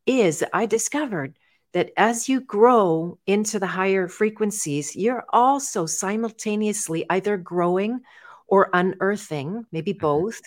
is, 0.07 0.44
I 0.53 0.66
discovered 0.66 1.38
that 1.72 1.90
as 1.96 2.29
you 2.29 2.40
grow 2.40 3.18
into 3.27 3.59
the 3.59 3.66
higher 3.66 4.09
frequencies, 4.09 4.94
you're 4.94 5.25
also 5.31 5.87
simultaneously 5.87 7.07
either 7.09 7.37
growing 7.37 8.01
or 8.46 8.68
unearthing, 8.72 9.64
maybe 9.72 9.92
mm-hmm. 9.92 10.01
both, 10.01 10.40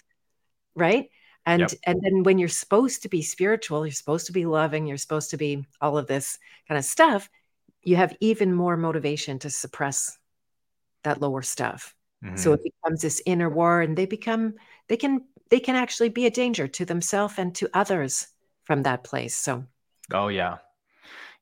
right? 0.76 1.10
And 1.48 1.62
yep. 1.62 1.72
and 1.86 2.02
then 2.02 2.24
when 2.24 2.40
you're 2.40 2.50
supposed 2.50 3.04
to 3.04 3.10
be 3.10 3.22
spiritual, 3.22 3.86
you're 3.86 3.94
supposed 3.94 4.28
to 4.28 4.32
be 4.32 4.46
loving, 4.46 4.88
you're 4.88 4.98
supposed 4.98 5.30
to 5.32 5.38
be 5.38 5.66
all 5.80 5.98
of 5.98 6.08
this 6.08 6.40
kind 6.68 6.80
of 6.80 6.86
stuff, 6.86 7.30
you 7.84 7.98
have 7.98 8.16
even 8.20 8.52
more 8.52 8.76
motivation 8.76 9.38
to 9.40 9.52
suppress 9.52 10.18
that 11.06 11.22
lower 11.22 11.42
stuff. 11.42 11.96
Mm-hmm. 12.24 12.38
So 12.38 12.54
it 12.54 12.62
becomes 12.64 13.02
this 13.02 13.22
inner 13.26 13.50
war 13.50 13.82
and 13.82 13.98
they 13.98 14.06
become 14.06 14.56
they 14.88 14.98
can 14.98 15.22
they 15.50 15.60
can 15.60 15.76
actually 15.76 16.10
be 16.10 16.26
a 16.26 16.32
danger 16.32 16.68
to 16.68 16.86
themselves 16.86 17.36
and 17.38 17.56
to 17.56 17.70
others 17.74 18.28
from 18.64 18.84
that 18.84 19.04
place. 19.04 19.36
So 19.36 19.66
Oh 20.14 20.28
yeah. 20.28 20.58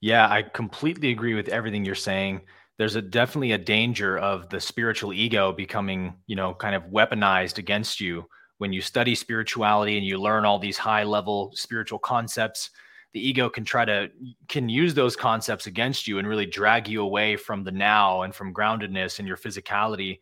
Yeah, 0.02 0.28
I 0.30 0.42
completely 0.42 1.12
agree 1.12 1.34
with 1.34 1.50
everything 1.50 1.86
you're 1.86 1.96
saying. 1.96 2.42
There's 2.78 2.96
a 2.96 3.02
definitely 3.02 3.54
a 3.54 3.58
danger 3.58 4.18
of 4.18 4.50
the 4.50 4.60
spiritual 4.60 5.14
ego 5.14 5.54
becoming, 5.54 6.16
you 6.28 6.36
know, 6.36 6.54
kind 6.54 6.76
of 6.76 6.84
weaponized 6.86 7.58
against 7.58 8.02
you 8.02 8.26
when 8.58 8.74
you 8.74 8.82
study 8.82 9.16
spirituality 9.16 9.98
and 9.98 10.06
you 10.06 10.18
learn 10.18 10.46
all 10.46 10.60
these 10.60 10.78
high 10.78 11.04
level 11.04 11.52
spiritual 11.56 12.00
concepts. 12.00 12.72
The 13.14 13.28
ego 13.28 13.50
can 13.50 13.64
try 13.64 13.86
to 13.86 14.10
can 14.48 14.70
use 14.70 14.94
those 14.94 15.16
concepts 15.16 15.68
against 15.68 16.08
you 16.08 16.20
and 16.20 16.28
really 16.28 16.46
drag 16.46 16.88
you 16.88 17.02
away 17.02 17.36
from 17.36 17.64
the 17.64 17.72
now 17.72 18.24
and 18.24 18.34
from 18.34 18.54
groundedness 18.54 19.20
and 19.20 19.28
your 19.28 19.38
physicality. 19.38 20.20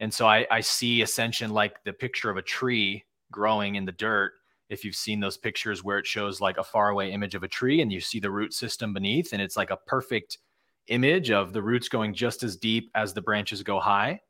And 0.00 0.12
so 0.12 0.26
I, 0.26 0.46
I 0.50 0.60
see 0.60 1.02
ascension 1.02 1.50
like 1.50 1.82
the 1.84 1.92
picture 1.92 2.30
of 2.30 2.36
a 2.36 2.42
tree 2.42 3.04
growing 3.30 3.76
in 3.76 3.84
the 3.84 3.92
dirt. 3.92 4.32
If 4.68 4.84
you've 4.84 4.96
seen 4.96 5.20
those 5.20 5.36
pictures 5.36 5.84
where 5.84 5.98
it 5.98 6.06
shows 6.06 6.40
like 6.40 6.58
a 6.58 6.64
faraway 6.64 7.12
image 7.12 7.34
of 7.34 7.44
a 7.44 7.48
tree 7.48 7.80
and 7.80 7.92
you 7.92 8.00
see 8.00 8.18
the 8.18 8.30
root 8.30 8.52
system 8.52 8.92
beneath 8.92 9.32
and 9.32 9.40
it's 9.40 9.56
like 9.56 9.70
a 9.70 9.78
perfect 9.86 10.38
image 10.88 11.30
of 11.30 11.52
the 11.52 11.62
roots 11.62 11.88
going 11.88 12.14
just 12.14 12.42
as 12.42 12.56
deep 12.56 12.90
as 12.94 13.14
the 13.14 13.22
branches 13.22 13.62
go 13.62 13.78
high. 13.78 14.20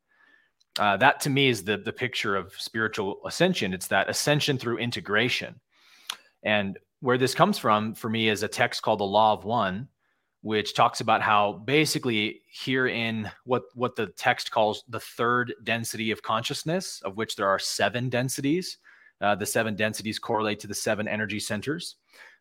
Uh, 0.79 0.97
that 0.97 1.21
to 1.21 1.31
me 1.31 1.49
is 1.49 1.62
the 1.62 1.77
the 1.79 1.93
picture 1.93 2.37
of 2.37 2.53
spiritual 2.55 3.21
ascension. 3.27 3.73
It's 3.73 3.87
that 3.88 4.11
ascension 4.11 4.59
through 4.59 4.79
integration. 4.79 5.61
And 6.43 6.79
where 7.05 7.19
this 7.19 7.35
comes 7.35 7.59
from 7.59 7.95
for 7.95 8.09
me 8.09 8.29
is 8.29 8.43
a 8.43 8.49
text 8.49 8.83
called 8.83 9.01
the 9.01 9.05
law 9.05 9.33
of 9.33 9.45
one 9.45 9.88
which 10.43 10.75
talks 10.75 11.01
about 11.01 11.23
how 11.23 11.55
basically 11.64 12.43
here 12.47 12.87
in 12.87 13.31
what 13.45 13.62
what 13.75 13.97
the 13.97 14.07
text 14.09 14.51
calls 14.51 14.85
the 14.88 15.01
third 15.01 15.55
density 15.64 16.11
of 16.11 16.23
consciousness 16.23 17.01
of 17.05 17.17
which 17.17 17.37
there 17.37 17.49
are 17.49 17.59
seven 17.59 18.09
densities 18.09 18.79
uh, 19.21 19.35
the 19.35 19.47
seven 19.47 19.75
densities 19.75 20.19
correlate 20.19 20.61
to 20.61 20.67
the 20.67 20.75
seven 20.75 21.09
energy 21.09 21.40
centers. 21.40 21.97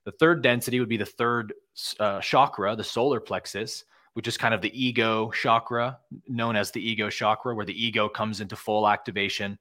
The 0.05 0.11
third 0.11 0.41
density 0.41 0.79
would 0.79 0.89
be 0.89 0.97
the 0.97 1.05
third 1.05 1.53
uh, 1.99 2.19
chakra, 2.19 2.75
the 2.75 2.83
solar 2.83 3.19
plexus, 3.19 3.85
which 4.13 4.27
is 4.27 4.37
kind 4.37 4.53
of 4.53 4.61
the 4.61 4.77
ego 4.79 5.31
chakra, 5.31 5.97
known 6.27 6.55
as 6.55 6.71
the 6.71 6.85
ego 6.85 7.09
chakra, 7.09 7.55
where 7.55 7.65
the 7.65 7.85
ego 7.85 8.09
comes 8.09 8.41
into 8.41 8.55
full 8.55 8.87
activation. 8.87 9.57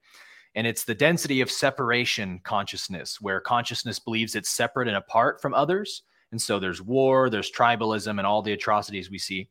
And 0.55 0.67
it's 0.67 0.83
the 0.83 0.95
density 0.95 1.41
of 1.41 1.49
separation 1.49 2.39
consciousness, 2.43 3.19
where 3.19 3.39
consciousness 3.39 3.99
believes 3.99 4.35
it's 4.35 4.51
separate 4.51 4.87
and 4.87 4.97
apart 4.97 5.41
from 5.41 5.53
others. 5.53 6.03
And 6.31 6.41
so 6.41 6.59
there's 6.59 6.81
war, 6.81 7.29
there's 7.29 7.51
tribalism, 7.51 8.17
and 8.17 8.27
all 8.27 8.41
the 8.41 8.53
atrocities 8.53 9.09
we 9.09 9.17
see. 9.17 9.49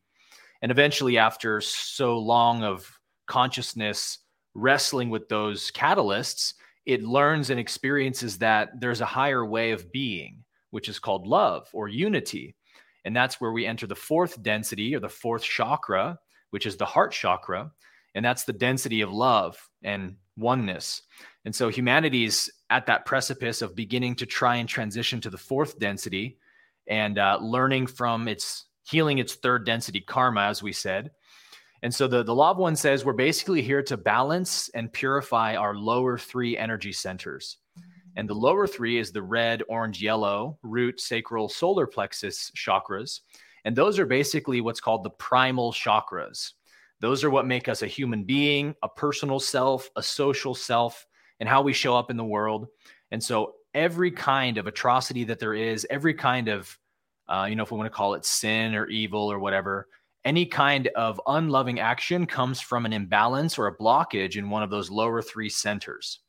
And 0.63 0.71
eventually, 0.71 1.19
after 1.19 1.61
so 1.61 2.19
long 2.19 2.63
of 2.63 2.89
consciousness 3.27 4.19
wrestling 4.55 5.11
with 5.11 5.29
those 5.29 5.71
catalysts, 5.73 6.55
it 6.87 7.03
learns 7.03 7.51
and 7.51 7.59
experiences 7.59 8.39
that 8.39 8.81
there's 8.81 9.01
a 9.01 9.07
higher 9.07 9.45
way 9.45 9.73
of 9.73 9.91
being, 9.93 10.45
which 10.71 10.89
is 10.89 10.99
called 10.99 11.27
love 11.27 11.69
or 11.73 11.89
unity. 11.89 12.55
And 13.05 13.15
that's 13.15 13.41
where 13.41 13.53
we 13.53 13.67
enter 13.67 13.87
the 13.87 13.95
fourth 13.95 14.43
density 14.43 14.95
or 14.95 15.01
the 15.01 15.09
fourth 15.09 15.43
chakra, 15.43 16.19
which 16.51 16.67
is 16.67 16.77
the 16.77 16.85
heart 16.85 17.13
chakra. 17.13 17.71
And 18.15 18.25
that's 18.25 18.45
the 18.45 18.53
density 18.53 19.01
of 19.01 19.13
love 19.13 19.59
and 19.83 20.17
oneness. 20.37 21.03
And 21.45 21.55
so 21.55 21.69
humanity's 21.69 22.51
at 22.71 22.87
that 22.87 23.07
precipice 23.07 23.63
of 23.63 23.75
beginning 23.75 24.17
to 24.17 24.27
try 24.27 24.57
and 24.57 24.69
transition 24.69 25.21
to 25.23 25.31
the 25.31 25.39
fourth 25.39 25.79
density 25.79 26.39
and 26.87 27.19
uh, 27.19 27.39
learning 27.41 27.87
from 27.87 28.29
its 28.29 28.67
healing 28.85 29.19
its 29.19 29.35
third 29.35 29.65
density 29.65 30.01
karma, 30.01 30.43
as 30.43 30.63
we 30.63 30.73
said, 30.73 31.11
and 31.83 31.93
so 31.93 32.07
the, 32.07 32.23
the 32.23 32.35
law 32.35 32.53
of 32.53 32.59
one 32.59 32.77
says 32.77 33.05
we're 33.05 33.13
basically 33.13 33.61
here 33.61 33.83
to 33.83 33.97
balance 33.97 34.69
and 34.71 34.93
purify 34.93 35.57
our 35.57 35.75
lower 35.75 36.17
three 36.17 36.57
energy 36.57 36.93
centers. 36.93 37.59
And 38.15 38.29
the 38.29 38.35
lower 38.35 38.67
three 38.67 38.99
is 38.99 39.11
the 39.11 39.23
red, 39.23 39.63
orange, 39.69 40.01
yellow, 40.01 40.59
root, 40.63 41.01
sacral, 41.01 41.49
solar 41.49 41.87
plexus 41.87 42.53
chakras. 42.57 43.21
And 43.65 43.75
those 43.75 43.99
are 43.99 44.07
basically 44.07 44.61
what's 44.61 44.81
called 44.81 45.03
the 45.03 45.11
primal 45.11 45.73
chakras. 45.73 46.53
Those 47.03 47.25
are 47.25 47.31
what 47.31 47.47
make 47.47 47.69
us 47.69 47.83
a 47.83 47.89
human 47.89 48.23
being, 48.23 48.77
a 48.85 48.89
personal 48.89 49.41
self, 49.41 49.91
a 49.97 50.03
social 50.03 50.55
self, 50.55 51.05
and 51.41 51.49
how 51.49 51.61
we 51.61 51.73
show 51.73 51.97
up 51.97 52.13
in 52.13 52.17
the 52.17 52.25
world. 52.25 52.69
And 53.11 53.23
so 53.23 53.55
every 53.75 54.13
kind 54.13 54.57
of 54.57 54.69
atrocity 54.69 55.25
that 55.25 55.41
there 55.41 55.53
is, 55.53 55.85
every 55.91 56.15
kind 56.15 56.47
of, 56.47 56.79
uh, 57.29 57.47
you 57.51 57.57
know, 57.57 57.65
if 57.65 57.73
we 57.73 57.77
want 57.77 57.91
to 57.91 57.97
call 57.97 58.15
it 58.15 58.25
sin 58.25 58.77
or 58.77 58.87
evil 58.87 59.31
or 59.31 59.41
whatever, 59.41 59.89
any 60.25 60.47
kind 60.47 60.87
of 60.95 61.21
unloving 61.27 61.81
action 61.81 62.25
comes 62.25 62.61
from 62.61 62.87
an 62.87 62.93
imbalance 62.93 63.59
or 63.59 63.67
a 63.67 63.77
blockage 63.77 64.37
in 64.37 64.49
one 64.49 64.63
of 64.63 64.71
those 64.71 64.89
lower 64.89 65.21
three 65.21 65.49
centers 65.49 66.21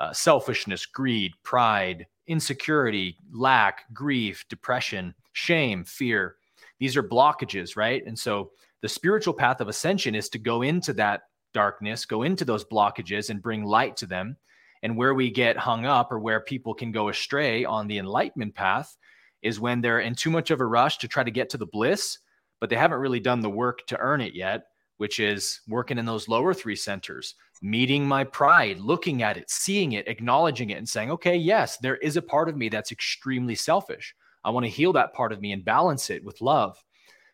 uh, 0.00 0.12
selfishness, 0.12 0.84
greed, 0.84 1.32
pride, 1.44 2.06
insecurity, 2.26 3.16
lack, 3.32 3.84
grief, 3.92 4.44
depression, 4.48 5.14
shame, 5.32 5.84
fear. 5.84 6.36
These 6.80 6.96
are 6.96 7.02
blockages, 7.02 7.76
right? 7.76 8.04
And 8.06 8.18
so 8.18 8.50
the 8.82 8.88
spiritual 8.88 9.34
path 9.34 9.60
of 9.60 9.68
ascension 9.68 10.14
is 10.14 10.28
to 10.30 10.38
go 10.38 10.62
into 10.62 10.92
that 10.94 11.22
darkness, 11.54 12.06
go 12.06 12.22
into 12.22 12.44
those 12.44 12.64
blockages 12.64 13.30
and 13.30 13.42
bring 13.42 13.64
light 13.64 13.96
to 13.98 14.06
them. 14.06 14.36
And 14.82 14.96
where 14.96 15.14
we 15.14 15.30
get 15.30 15.56
hung 15.56 15.86
up 15.86 16.12
or 16.12 16.20
where 16.20 16.40
people 16.40 16.74
can 16.74 16.92
go 16.92 17.08
astray 17.08 17.64
on 17.64 17.88
the 17.88 17.98
enlightenment 17.98 18.54
path 18.54 18.96
is 19.42 19.58
when 19.58 19.80
they're 19.80 20.00
in 20.00 20.14
too 20.14 20.30
much 20.30 20.50
of 20.50 20.60
a 20.60 20.66
rush 20.66 20.98
to 20.98 21.08
try 21.08 21.24
to 21.24 21.30
get 21.30 21.50
to 21.50 21.58
the 21.58 21.66
bliss 21.66 22.18
but 22.60 22.70
they 22.70 22.76
haven't 22.76 22.98
really 22.98 23.20
done 23.20 23.40
the 23.40 23.50
work 23.50 23.86
to 23.86 23.98
earn 23.98 24.20
it 24.20 24.34
yet, 24.34 24.66
which 24.96 25.20
is 25.20 25.60
working 25.68 25.98
in 25.98 26.04
those 26.04 26.28
lower 26.28 26.52
three 26.52 26.76
centers, 26.76 27.34
meeting 27.62 28.06
my 28.06 28.24
pride, 28.24 28.80
looking 28.80 29.22
at 29.22 29.36
it, 29.36 29.50
seeing 29.50 29.92
it, 29.92 30.08
acknowledging 30.08 30.70
it, 30.70 30.78
and 30.78 30.88
saying, 30.88 31.10
okay, 31.10 31.36
yes, 31.36 31.76
there 31.78 31.96
is 31.96 32.16
a 32.16 32.22
part 32.22 32.48
of 32.48 32.56
me 32.56 32.68
that's 32.68 32.92
extremely 32.92 33.54
selfish. 33.54 34.14
I 34.44 34.50
want 34.50 34.64
to 34.66 34.70
heal 34.70 34.92
that 34.94 35.14
part 35.14 35.32
of 35.32 35.40
me 35.40 35.52
and 35.52 35.64
balance 35.64 36.10
it 36.10 36.24
with 36.24 36.40
love. 36.40 36.82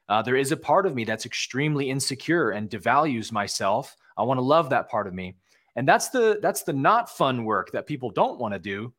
Uh, 0.09 0.23
there 0.23 0.37
is 0.37 0.53
a 0.53 0.57
part 0.57 0.87
of 0.87 0.95
me 0.95 1.05
that's 1.05 1.27
extremely 1.27 1.91
insecure 1.91 2.51
and 2.51 2.69
devalues 2.71 3.33
myself. 3.33 3.97
I 4.17 4.23
want 4.23 4.39
to 4.39 4.43
love 4.43 4.71
that 4.71 4.89
part 4.89 5.07
of 5.07 5.15
me. 5.15 5.37
And 5.77 5.89
that's 5.89 6.09
the 6.11 6.39
that's 6.41 6.63
the 6.63 6.73
not 6.73 7.11
fun 7.11 7.45
work 7.45 7.73
that 7.73 7.87
people 7.87 8.11
don't 8.11 8.39
want 8.39 8.55
to 8.55 8.61
do 8.61 8.93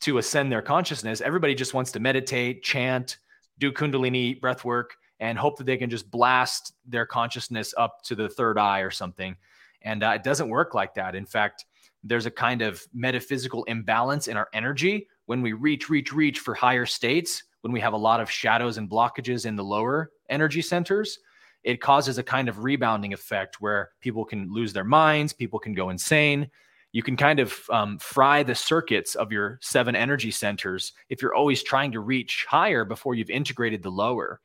to 0.00 0.18
ascend 0.18 0.52
their 0.52 0.62
consciousness. 0.62 1.20
Everybody 1.20 1.54
just 1.54 1.74
wants 1.74 1.92
to 1.92 2.00
meditate, 2.00 2.62
chant, 2.62 3.18
do 3.58 3.72
kundalini 3.72 4.40
breath 4.40 4.64
work, 4.64 4.96
and 5.20 5.38
hope 5.38 5.56
that 5.58 5.64
they 5.64 5.76
can 5.76 5.90
just 5.90 6.10
blast 6.10 6.74
their 6.86 7.06
consciousness 7.06 7.74
up 7.76 8.02
to 8.04 8.14
the 8.14 8.28
third 8.28 8.58
eye 8.58 8.80
or 8.80 8.90
something. 8.90 9.36
And 9.82 10.02
uh, 10.02 10.12
it 10.16 10.22
doesn't 10.22 10.48
work 10.48 10.74
like 10.74 10.94
that. 10.94 11.14
In 11.14 11.26
fact, 11.26 11.64
there's 12.04 12.26
a 12.26 12.30
kind 12.30 12.62
of 12.62 12.82
metaphysical 12.94 13.64
imbalance 13.64 14.28
in 14.28 14.36
our 14.36 14.48
energy 14.52 15.08
when 15.26 15.42
we 15.42 15.52
reach, 15.52 15.88
reach, 15.88 16.12
reach 16.12 16.38
for 16.38 16.54
higher 16.54 16.86
states, 16.86 17.44
when 17.62 17.72
we 17.72 17.80
have 17.80 17.92
a 17.92 17.98
lot 17.98 18.20
of 18.20 18.30
shadows 18.30 18.78
and 18.78 18.88
blockages 18.88 19.46
in 19.46 19.56
the 19.56 19.64
lower 19.64 20.10
energy 20.28 20.62
centers. 20.62 21.18
It 21.64 21.80
causes 21.80 22.18
a 22.18 22.22
kind 22.22 22.48
of 22.48 22.64
rebounding 22.64 23.12
effect 23.12 23.60
where 23.60 23.90
people 24.00 24.24
can 24.24 24.52
lose 24.52 24.72
their 24.72 24.84
minds, 24.84 25.32
people 25.32 25.58
can 25.58 25.74
go 25.74 25.90
insane. 25.90 26.50
You 26.92 27.02
can 27.02 27.16
kind 27.16 27.38
of 27.38 27.54
um, 27.70 27.98
fry 27.98 28.42
the 28.42 28.54
circuits 28.54 29.14
of 29.14 29.30
your 29.30 29.58
seven 29.60 29.94
energy 29.94 30.30
centers 30.30 30.94
if 31.10 31.20
you're 31.20 31.34
always 31.34 31.62
trying 31.62 31.92
to 31.92 32.00
reach 32.00 32.46
higher 32.48 32.84
before 32.84 33.14
you've 33.14 33.28
integrated 33.28 33.82
the 33.82 33.90
lower. 33.90 34.40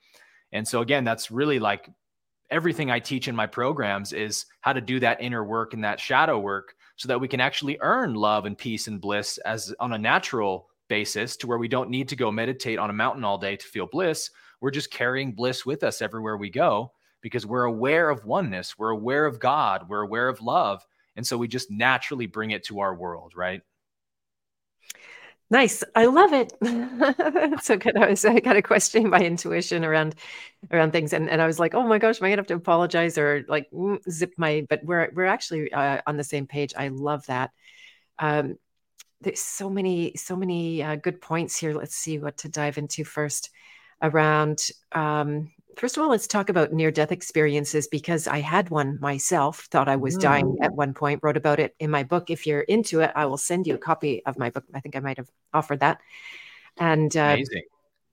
And 0.51 0.67
so 0.67 0.81
again, 0.81 1.03
that's 1.05 1.31
really 1.31 1.59
like 1.59 1.89
everything 2.51 2.91
I 2.91 2.99
teach 2.99 3.27
in 3.27 3.35
my 3.35 3.47
programs 3.47 4.11
is 4.11 4.45
how 4.61 4.73
to 4.73 4.81
do 4.81 4.99
that 4.99 5.21
inner 5.21 5.43
work 5.43 5.73
and 5.73 5.83
that 5.83 5.99
shadow 5.99 6.37
work 6.37 6.75
so 6.97 7.07
that 7.07 7.19
we 7.19 7.27
can 7.27 7.39
actually 7.39 7.77
earn 7.81 8.13
love 8.13 8.45
and 8.45 8.57
peace 8.57 8.87
and 8.87 9.01
bliss 9.01 9.37
as 9.39 9.73
on 9.79 9.93
a 9.93 9.97
natural 9.97 10.69
basis 10.87 11.37
to 11.37 11.47
where 11.47 11.57
we 11.57 11.67
don't 11.67 11.89
need 11.89 12.09
to 12.09 12.15
go 12.15 12.31
meditate 12.31 12.79
on 12.79 12.89
a 12.89 12.93
mountain 12.93 13.23
all 13.23 13.37
day 13.37 13.55
to 13.55 13.65
feel 13.65 13.87
bliss. 13.87 14.29
We're 14.61 14.71
just 14.71 14.91
carrying 14.91 15.33
bliss 15.33 15.65
with 15.65 15.83
us 15.83 16.01
everywhere 16.01 16.37
we 16.37 16.49
go 16.49 16.91
because 17.21 17.45
we're 17.45 17.63
aware 17.63 18.09
of 18.09 18.25
oneness, 18.25 18.77
we're 18.77 18.89
aware 18.89 19.25
of 19.25 19.39
God, 19.39 19.89
we're 19.89 20.01
aware 20.01 20.27
of 20.27 20.41
love. 20.41 20.85
And 21.15 21.25
so 21.25 21.37
we 21.37 21.47
just 21.47 21.71
naturally 21.71 22.25
bring 22.25 22.51
it 22.51 22.63
to 22.65 22.79
our 22.79 22.93
world, 22.93 23.33
right? 23.35 23.61
Nice. 25.49 25.83
I 25.95 26.07
love 26.07 26.31
it. 26.33 26.51
so 27.63 27.77
good. 27.77 27.95
I 27.95 28.09
was 28.09 28.25
I 28.25 28.39
kind 28.39 28.57
of 28.57 28.63
questioning 28.63 29.09
my 29.09 29.19
intuition 29.19 29.85
around 29.85 30.15
around 30.71 30.93
things, 30.93 31.13
and, 31.13 31.29
and 31.29 31.41
I 31.41 31.45
was 31.45 31.59
like, 31.59 31.75
oh 31.75 31.83
my 31.83 31.99
gosh, 31.99 32.19
am 32.19 32.25
I 32.25 32.29
gonna 32.29 32.39
have 32.39 32.47
to 32.47 32.55
apologize 32.55 33.19
or 33.19 33.45
like 33.47 33.69
mm, 33.71 33.99
zip 34.09 34.33
my? 34.37 34.65
But 34.67 34.83
we're 34.83 35.11
we're 35.13 35.25
actually 35.25 35.71
uh, 35.71 36.01
on 36.07 36.17
the 36.17 36.23
same 36.23 36.47
page. 36.47 36.73
I 36.75 36.87
love 36.87 37.27
that. 37.27 37.51
Um, 38.17 38.57
there's 39.23 39.41
so 39.41 39.69
many, 39.69 40.15
so 40.15 40.35
many 40.35 40.83
uh, 40.83 40.95
good 40.95 41.21
points 41.21 41.57
here. 41.57 41.73
Let's 41.73 41.95
see 41.95 42.19
what 42.19 42.37
to 42.37 42.49
dive 42.49 42.77
into 42.77 43.03
first. 43.03 43.49
Around, 44.01 44.69
um, 44.91 45.49
first 45.77 45.95
of 45.95 46.03
all, 46.03 46.09
let's 46.09 46.27
talk 46.27 46.49
about 46.49 46.73
near 46.73 46.91
death 46.91 47.13
experiences 47.13 47.87
because 47.87 48.27
I 48.27 48.39
had 48.39 48.69
one 48.69 48.99
myself. 48.99 49.67
Thought 49.71 49.87
I 49.87 49.95
was 49.95 50.17
mm. 50.17 50.21
dying 50.21 50.57
at 50.61 50.73
one 50.73 50.93
point. 50.93 51.21
Wrote 51.23 51.37
about 51.37 51.61
it 51.61 51.73
in 51.79 51.89
my 51.89 52.03
book. 52.03 52.29
If 52.29 52.45
you're 52.45 52.61
into 52.61 52.99
it, 52.99 53.11
I 53.15 53.25
will 53.27 53.37
send 53.37 53.65
you 53.65 53.75
a 53.75 53.77
copy 53.77 54.21
of 54.25 54.37
my 54.37 54.49
book. 54.49 54.65
I 54.73 54.81
think 54.81 54.97
I 54.97 54.99
might 54.99 55.17
have 55.17 55.29
offered 55.53 55.79
that. 55.79 56.01
And 56.77 57.15
uh, 57.15 57.35
amazing. 57.35 57.63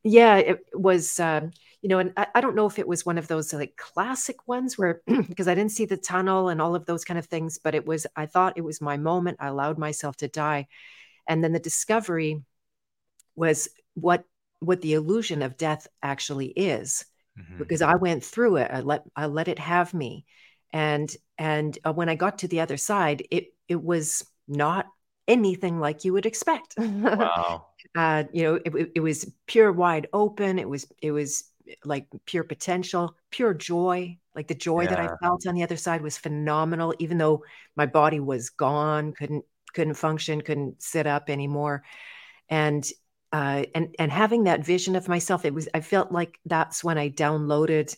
Yeah, 0.04 0.36
it 0.36 0.64
was. 0.72 1.18
Um, 1.18 1.50
you 1.82 1.88
know, 1.88 1.98
and 1.98 2.12
I, 2.16 2.26
I, 2.34 2.40
don't 2.40 2.54
know 2.54 2.66
if 2.66 2.78
it 2.78 2.86
was 2.86 3.06
one 3.06 3.16
of 3.16 3.26
those 3.26 3.52
like 3.54 3.76
classic 3.76 4.46
ones 4.46 4.76
where 4.76 5.00
because 5.06 5.48
I 5.48 5.54
didn't 5.54 5.72
see 5.72 5.86
the 5.86 5.96
tunnel 5.96 6.48
and 6.48 6.60
all 6.60 6.74
of 6.74 6.84
those 6.84 7.04
kind 7.04 7.18
of 7.18 7.26
things, 7.26 7.58
but 7.58 7.74
it 7.74 7.86
was, 7.86 8.06
I 8.16 8.26
thought 8.26 8.58
it 8.58 8.64
was 8.64 8.80
my 8.80 8.98
moment. 8.98 9.38
I 9.40 9.46
allowed 9.46 9.78
myself 9.78 10.16
to 10.18 10.28
die. 10.28 10.68
And 11.26 11.42
then 11.42 11.52
the 11.52 11.58
discovery 11.58 12.42
was 13.34 13.68
what 13.94 14.24
what 14.60 14.82
the 14.82 14.92
illusion 14.92 15.42
of 15.42 15.56
death 15.56 15.86
actually 16.02 16.48
is. 16.48 17.04
Mm-hmm. 17.38 17.58
Because 17.58 17.82
I 17.82 17.94
went 17.94 18.24
through 18.24 18.56
it. 18.56 18.70
I 18.70 18.80
let 18.80 19.04
I 19.16 19.26
let 19.26 19.48
it 19.48 19.58
have 19.58 19.94
me. 19.94 20.26
And 20.72 21.14
and 21.38 21.76
uh, 21.84 21.92
when 21.92 22.08
I 22.08 22.14
got 22.14 22.38
to 22.38 22.48
the 22.48 22.60
other 22.60 22.76
side, 22.76 23.26
it 23.30 23.54
it 23.68 23.82
was 23.82 24.24
not 24.46 24.86
anything 25.26 25.78
like 25.78 26.04
you 26.04 26.12
would 26.12 26.26
expect. 26.26 26.74
Wow. 26.78 27.66
uh, 27.96 28.24
you 28.32 28.42
know, 28.42 28.54
it, 28.64 28.92
it 28.96 29.00
was 29.00 29.32
pure 29.46 29.72
wide 29.72 30.08
open. 30.12 30.58
It 30.58 30.68
was 30.68 30.86
it 31.00 31.12
was 31.12 31.44
like 31.84 32.06
pure 32.26 32.44
potential, 32.44 33.16
pure 33.30 33.54
joy. 33.54 34.18
Like 34.34 34.48
the 34.48 34.54
joy 34.54 34.82
yeah. 34.82 34.90
that 34.90 35.00
I 35.00 35.08
felt 35.22 35.46
on 35.46 35.54
the 35.54 35.62
other 35.62 35.76
side 35.76 36.02
was 36.02 36.16
phenomenal, 36.16 36.94
even 36.98 37.18
though 37.18 37.44
my 37.76 37.86
body 37.86 38.20
was 38.20 38.50
gone, 38.50 39.12
couldn't 39.12 39.44
couldn't 39.74 39.94
function, 39.94 40.40
couldn't 40.40 40.82
sit 40.82 41.06
up 41.06 41.30
anymore. 41.30 41.82
And 42.48 42.88
uh, 43.32 43.64
and 43.74 43.94
and 43.98 44.10
having 44.10 44.44
that 44.44 44.64
vision 44.64 44.96
of 44.96 45.08
myself, 45.08 45.44
it 45.44 45.54
was 45.54 45.68
I 45.74 45.80
felt 45.80 46.12
like 46.12 46.38
that's 46.46 46.82
when 46.82 46.98
I 46.98 47.10
downloaded 47.10 47.96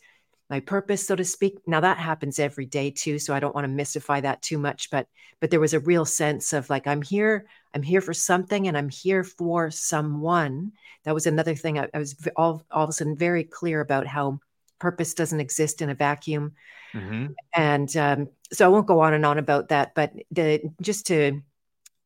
my 0.53 0.61
purpose, 0.61 1.07
so 1.07 1.17
to 1.17 1.25
speak. 1.25 1.57
Now 1.67 1.81
that 1.81 1.97
happens 1.97 2.39
every 2.39 2.67
day 2.67 2.91
too, 2.91 3.19
so 3.19 3.33
I 3.33 3.41
don't 3.41 3.55
want 3.55 3.65
to 3.65 3.69
mystify 3.69 4.21
that 4.21 4.43
too 4.43 4.59
much. 4.59 4.91
But 4.91 5.09
but 5.41 5.51
there 5.51 5.61
was 5.61 5.73
a 5.73 5.81
real 5.81 6.05
sense 6.05 6.53
of 6.53 6.69
like 6.69 6.87
I'm 6.87 7.01
here, 7.01 7.47
I'm 7.73 7.83
here 7.83 8.03
for 8.03 8.13
something, 8.13 8.69
and 8.69 8.77
I'm 8.77 8.91
here 8.91 9.25
for 9.25 9.71
someone. 9.71 10.73
That 11.05 11.15
was 11.15 11.27
another 11.27 11.55
thing. 11.55 11.79
I, 11.79 11.89
I 11.95 11.99
was 11.99 12.15
all 12.37 12.63
all 12.71 12.85
of 12.85 12.91
a 12.91 12.93
sudden 12.93 13.17
very 13.17 13.45
clear 13.45 13.81
about 13.81 14.07
how 14.07 14.41
purpose 14.79 15.15
doesn't 15.15 15.41
exist 15.41 15.81
in 15.81 15.89
a 15.89 15.95
vacuum, 15.95 16.53
mm-hmm. 16.93 17.29
and 17.57 17.97
um, 17.97 18.29
so 18.53 18.67
I 18.67 18.69
won't 18.69 18.87
go 18.87 19.01
on 19.01 19.15
and 19.15 19.25
on 19.25 19.39
about 19.39 19.71
that. 19.71 19.95
But 19.95 20.13
the 20.31 20.61
just 20.83 21.07
to 21.07 21.41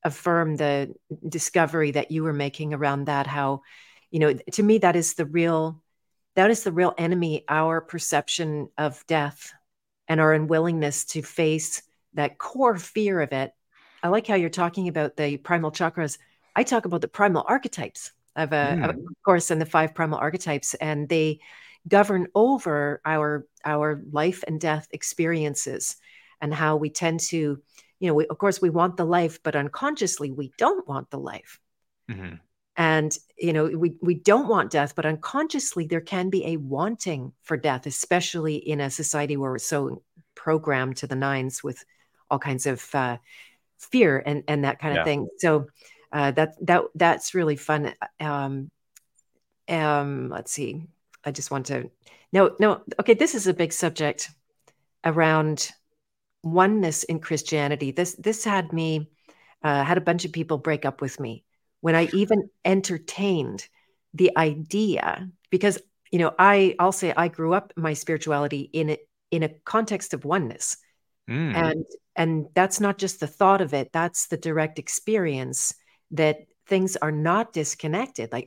affirm 0.05 0.55
the 0.55 0.95
discovery 1.29 1.91
that 1.91 2.13
you 2.13 2.23
were 2.23 2.33
making 2.33 2.75
around 2.75 3.07
that, 3.07 3.27
how 3.27 3.63
you 4.13 4.21
know 4.21 4.35
to 4.35 4.63
me 4.63 4.79
that 4.79 4.95
is 4.95 5.15
the 5.15 5.27
real 5.27 5.83
that 6.37 6.51
is 6.51 6.62
the 6.62 6.72
real 6.72 6.94
enemy 6.96 7.44
our 7.49 7.81
perception 7.81 8.68
of 8.79 9.05
death 9.07 9.53
and 10.07 10.20
our 10.20 10.33
unwillingness 10.33 11.05
to 11.07 11.22
face 11.22 11.83
that 12.14 12.38
core 12.38 12.77
fear 12.77 13.20
of 13.20 13.33
it. 13.33 13.53
I 14.03 14.09
like 14.09 14.27
how 14.27 14.37
you're 14.37 14.51
talking 14.51 14.88
about 14.88 15.16
the 15.16 15.38
primal 15.38 15.72
chakras. 15.72 16.18
I 16.55 16.62
talk 16.62 16.85
about 16.85 17.01
the 17.01 17.09
primal 17.09 17.44
archetypes 17.49 18.12
of, 18.37 18.53
a, 18.53 18.77
mm. 18.79 18.90
of 18.90 18.96
course 19.25 19.51
and 19.51 19.61
the 19.61 19.66
five 19.66 19.94
primal 19.94 20.18
archetypes 20.18 20.75
and 20.75 21.09
they 21.09 21.40
govern 21.88 22.27
over 22.35 23.01
our 23.05 23.46
our 23.64 24.03
life 24.11 24.44
and 24.46 24.61
death 24.61 24.88
experiences 24.90 25.96
and 26.40 26.53
how 26.53 26.77
we 26.77 26.90
tend 26.90 27.20
to 27.20 27.61
you 27.99 28.09
know 28.09 28.14
we, 28.14 28.27
of 28.27 28.38
course 28.38 28.61
we 28.61 28.70
want 28.70 28.96
the 28.96 29.05
life 29.05 29.42
but 29.42 29.57
unconsciously 29.57 30.31
we 30.31 30.53
don't 30.59 30.87
want 30.87 31.11
the 31.11 31.18
life. 31.18 31.61
Mm-hmm 32.11 32.37
and 32.77 33.17
you 33.39 33.53
know 33.53 33.67
we 33.67 33.95
we 34.03 34.15
don't 34.15 34.49
want 34.49 34.71
death 34.71 34.95
but 34.95 35.07
unconsciously 35.07 35.87
there 35.87 36.01
can 36.01 36.31
be 36.31 36.45
a 36.47 36.57
wanting 36.59 37.33
for 37.43 37.57
death 37.57 37.87
especially 37.87 38.57
in 38.57 38.81
a 38.81 38.91
society 38.91 39.37
where 39.37 39.51
we're 39.51 39.59
so 39.59 40.03
programmed 40.35 40.97
to 40.99 41.07
the 41.07 41.17
nines 41.17 41.65
with 41.65 41.85
all 42.31 42.39
kinds 42.39 42.67
of 42.67 42.95
uh, 42.95 43.17
fear 43.79 44.23
and 44.25 44.45
and 44.49 44.65
that 44.65 44.79
kind 44.79 44.97
of 44.97 45.05
thing. 45.05 45.29
So 45.39 45.67
uh, 46.12 46.31
that 46.33 46.55
that 46.67 46.83
that's 46.95 47.35
really 47.35 47.57
fun. 47.57 47.95
Um 48.21 48.71
um 49.69 50.29
let's 50.31 50.53
see. 50.53 50.87
I 51.25 51.33
just 51.33 51.51
want 51.51 51.67
to 51.67 51.91
no 52.33 52.55
no 52.61 52.83
okay 53.01 53.15
this 53.15 53.35
is 53.35 53.47
a 53.47 53.55
big 53.55 53.73
subject 53.73 54.31
around 55.05 55.71
oneness 56.43 57.05
in 57.05 57.21
christianity. 57.21 57.91
This 57.91 58.15
this 58.15 58.45
had 58.45 58.73
me 58.73 59.11
uh, 59.62 59.83
had 59.83 59.99
a 59.99 60.03
bunch 60.03 60.25
of 60.25 60.33
people 60.33 60.59
break 60.59 60.85
up 60.85 61.01
with 61.01 61.19
me 61.19 61.45
when 61.81 61.95
I 61.95 62.09
even 62.12 62.49
entertained 62.65 63.69
the 64.15 64.37
idea, 64.37 65.29
because 65.51 65.79
you 66.11 66.19
know, 66.19 66.35
I 66.39 66.75
I'll 66.79 66.93
say 66.93 67.12
I 67.17 67.29
grew 67.29 67.53
up 67.53 67.73
my 67.77 67.93
spirituality 67.93 68.71
in 68.73 68.91
a, 68.91 68.99
in 69.31 69.43
a 69.43 69.49
context 69.65 70.15
of 70.15 70.25
oneness, 70.25 70.79
mm. 71.29 71.55
and 71.55 71.85
and 72.15 72.47
that's 72.55 72.81
not 72.81 72.99
just 72.99 73.21
the 73.21 73.27
thought 73.27 73.61
of 73.61 73.75
it; 73.75 73.93
that's 73.93 74.29
the 74.29 74.37
direct 74.37 74.79
experience 74.79 75.75
that 76.12 76.47
things 76.67 76.97
are 76.97 77.12
not 77.12 77.53
disconnected. 77.53 78.33
Like 78.33 78.47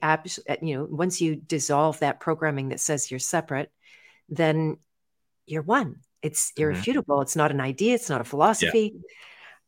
you 0.61 0.77
know, 0.77 0.87
once 0.89 1.21
you 1.21 1.35
dissolve 1.35 1.99
that 1.99 2.19
programming 2.19 2.69
that 2.69 2.79
says 2.79 3.09
you're 3.11 3.19
separate, 3.19 3.71
then 4.29 4.77
you're 5.45 5.61
one. 5.61 5.97
It's 6.21 6.51
mm-hmm. 6.51 6.63
irrefutable. 6.63 7.17
Mm-hmm. 7.17 7.23
It's 7.23 7.35
not 7.35 7.51
an 7.51 7.61
idea. 7.61 7.95
It's 7.95 8.09
not 8.09 8.21
a 8.21 8.25
philosophy. 8.25 8.93
Yeah. 8.95 9.01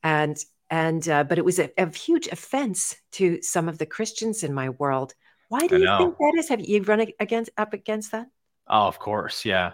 And 0.04 0.38
and 0.72 1.08
uh, 1.10 1.26
but 1.26 1.38
it 1.38 1.46
was 1.46 1.60
a, 1.60 1.70
a, 1.78 1.94
huge 1.94 2.28
offense 2.28 2.96
to 3.12 3.42
some 3.42 3.68
of 3.68 3.78
the 3.78 3.86
Christians 3.86 4.42
in 4.42 4.54
my 4.54 4.70
world. 4.70 5.14
Why 5.50 5.68
do 5.68 5.78
you 5.78 5.98
think 5.98 6.18
that 6.18 6.34
is? 6.38 6.48
Have 6.48 6.62
you 6.62 6.82
run 6.84 7.06
against 7.20 7.52
up 7.58 7.74
against 7.74 8.14
that? 8.14 8.28
Oh, 8.68 8.88
of 8.88 8.98
course, 8.98 9.44
yeah. 9.44 9.74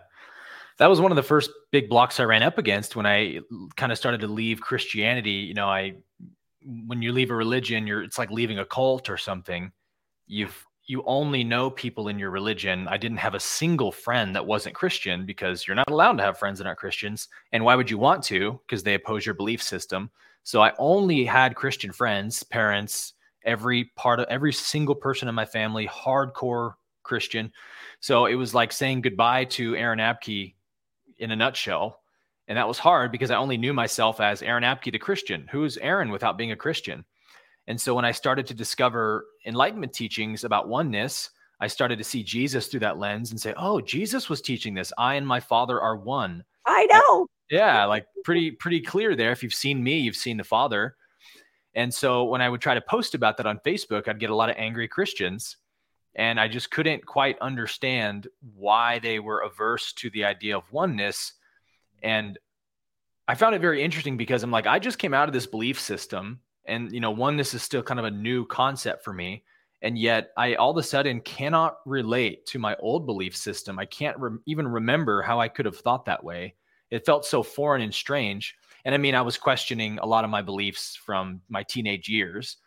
That 0.79 0.89
was 0.89 0.99
one 0.99 1.11
of 1.11 1.15
the 1.15 1.23
first 1.23 1.51
big 1.71 1.87
blocks 1.87 2.19
I 2.19 2.23
ran 2.23 2.41
up 2.41 2.57
against 2.57 2.95
when 2.95 3.05
I 3.05 3.39
kind 3.75 3.91
of 3.91 3.97
started 3.97 4.21
to 4.21 4.27
leave 4.27 4.59
Christianity. 4.59 5.31
You 5.31 5.53
know, 5.53 5.67
I 5.67 5.97
when 6.65 7.03
you 7.03 7.11
leave 7.11 7.29
a 7.29 7.35
religion, 7.35 7.85
you're 7.85 8.01
it's 8.01 8.17
like 8.17 8.31
leaving 8.31 8.57
a 8.57 8.65
cult 8.65 9.07
or 9.07 9.17
something. 9.17 9.71
You've 10.25 10.65
you 10.87 11.03
only 11.05 11.43
know 11.43 11.69
people 11.69 12.07
in 12.07 12.17
your 12.17 12.31
religion. 12.31 12.87
I 12.87 12.97
didn't 12.97 13.17
have 13.17 13.35
a 13.35 13.39
single 13.39 13.91
friend 13.91 14.35
that 14.35 14.47
wasn't 14.47 14.73
Christian 14.73 15.27
because 15.27 15.67
you're 15.67 15.75
not 15.75 15.91
allowed 15.91 16.17
to 16.17 16.23
have 16.23 16.39
friends 16.39 16.57
that 16.57 16.65
aren't 16.65 16.79
Christians. 16.79 17.27
And 17.51 17.63
why 17.63 17.75
would 17.75 17.91
you 17.91 17.99
want 17.99 18.23
to? 18.23 18.59
Because 18.65 18.81
they 18.81 18.95
oppose 18.95 19.27
your 19.27 19.35
belief 19.35 19.61
system. 19.61 20.09
So 20.47 20.61
I 20.61 20.71
only 20.77 21.25
had 21.25 21.57
Christian 21.57 21.91
friends, 21.91 22.41
parents, 22.41 23.11
every 23.43 23.91
part 23.97 24.21
of 24.21 24.27
every 24.29 24.53
single 24.53 24.95
person 24.95 25.27
in 25.27 25.35
my 25.35 25.43
family, 25.43 25.85
hardcore 25.85 26.75
Christian. 27.03 27.51
So 27.99 28.27
it 28.27 28.35
was 28.35 28.53
like 28.53 28.71
saying 28.71 29.01
goodbye 29.01 29.43
to 29.43 29.75
Aaron 29.75 29.99
Abke 29.99 30.55
in 31.17 31.31
a 31.31 31.35
nutshell. 31.35 31.99
And 32.47 32.57
that 32.57 32.65
was 32.65 32.79
hard 32.79 33.11
because 33.11 33.29
I 33.29 33.35
only 33.35 33.57
knew 33.57 33.73
myself 33.73 34.21
as 34.21 34.41
Aaron 34.41 34.63
Abke, 34.63 34.89
the 34.89 34.97
Christian. 34.97 35.49
Who 35.51 35.65
is 35.65 35.75
Aaron 35.79 36.11
without 36.11 36.37
being 36.37 36.53
a 36.53 36.55
Christian? 36.55 37.03
And 37.67 37.79
so 37.79 37.93
when 37.93 38.05
I 38.05 38.11
started 38.11 38.47
to 38.47 38.53
discover 38.53 39.25
enlightenment 39.45 39.91
teachings 39.91 40.45
about 40.45 40.69
oneness, 40.69 41.29
I 41.59 41.67
started 41.67 41.97
to 41.97 42.05
see 42.05 42.23
Jesus 42.23 42.67
through 42.67 42.79
that 42.79 42.99
lens 42.99 43.31
and 43.31 43.41
say, 43.41 43.53
oh, 43.57 43.81
Jesus 43.81 44.29
was 44.29 44.39
teaching 44.39 44.75
this. 44.75 44.93
I 44.97 45.15
and 45.15 45.27
my 45.27 45.41
Father 45.41 45.81
are 45.81 45.97
one. 45.97 46.45
I 46.65 46.85
know. 46.85 47.27
Yeah, 47.49 47.85
like 47.85 48.05
pretty 48.23 48.51
pretty 48.51 48.81
clear 48.81 49.15
there. 49.15 49.31
If 49.31 49.41
you've 49.43 49.53
seen 49.53 49.83
me, 49.83 49.99
you've 49.99 50.15
seen 50.15 50.37
the 50.37 50.43
Father. 50.43 50.95
And 51.75 51.93
so 51.93 52.25
when 52.25 52.41
I 52.41 52.49
would 52.49 52.61
try 52.61 52.73
to 52.73 52.81
post 52.81 53.15
about 53.15 53.37
that 53.37 53.45
on 53.45 53.59
Facebook, 53.65 54.07
I'd 54.07 54.19
get 54.19 54.31
a 54.31 54.35
lot 54.35 54.49
of 54.49 54.55
angry 54.57 54.87
Christians. 54.87 55.57
And 56.15 56.39
I 56.39 56.47
just 56.47 56.71
couldn't 56.71 57.05
quite 57.05 57.37
understand 57.39 58.27
why 58.55 58.97
they 58.99 59.19
were 59.19 59.41
averse 59.41 59.93
to 59.93 60.09
the 60.09 60.25
idea 60.25 60.57
of 60.57 60.63
oneness. 60.71 61.33
And 62.01 62.39
I 63.27 63.35
found 63.35 63.53
it 63.53 63.61
very 63.61 63.83
interesting 63.83 64.17
because 64.17 64.41
I'm 64.41 64.51
like, 64.51 64.65
I 64.65 64.79
just 64.79 64.97
came 64.97 65.13
out 65.13 65.29
of 65.29 65.33
this 65.33 65.45
belief 65.45 65.79
system, 65.79 66.39
and 66.65 66.91
you 66.91 66.99
know, 66.99 67.11
oneness 67.11 67.53
is 67.53 67.61
still 67.61 67.83
kind 67.83 67.99
of 67.99 68.05
a 68.05 68.11
new 68.11 68.45
concept 68.45 69.03
for 69.03 69.13
me. 69.13 69.43
And 69.83 69.97
yet, 69.97 70.31
I 70.35 70.55
all 70.55 70.71
of 70.71 70.77
a 70.77 70.83
sudden 70.83 71.21
cannot 71.21 71.77
relate 71.85 72.47
to 72.47 72.59
my 72.59 72.75
old 72.77 73.05
belief 73.05 73.37
system. 73.37 73.77
I 73.77 73.85
can't 73.85 74.17
re- 74.17 74.39
even 74.47 74.67
remember 74.67 75.21
how 75.21 75.39
I 75.39 75.49
could 75.49 75.65
have 75.65 75.77
thought 75.77 76.05
that 76.05 76.23
way 76.23 76.55
it 76.91 77.05
felt 77.05 77.25
so 77.25 77.43
foreign 77.43 77.81
and 77.81 77.93
strange. 77.93 78.55
And 78.85 78.95
I 78.95 78.97
mean, 78.97 79.15
I 79.15 79.21
was 79.21 79.37
questioning 79.37 79.99
a 79.99 80.07
lot 80.07 80.23
of 80.23 80.29
my 80.29 80.41
beliefs 80.41 80.95
from 80.95 81.41
my 81.49 81.63
teenage 81.63 82.07
years, 82.07 82.57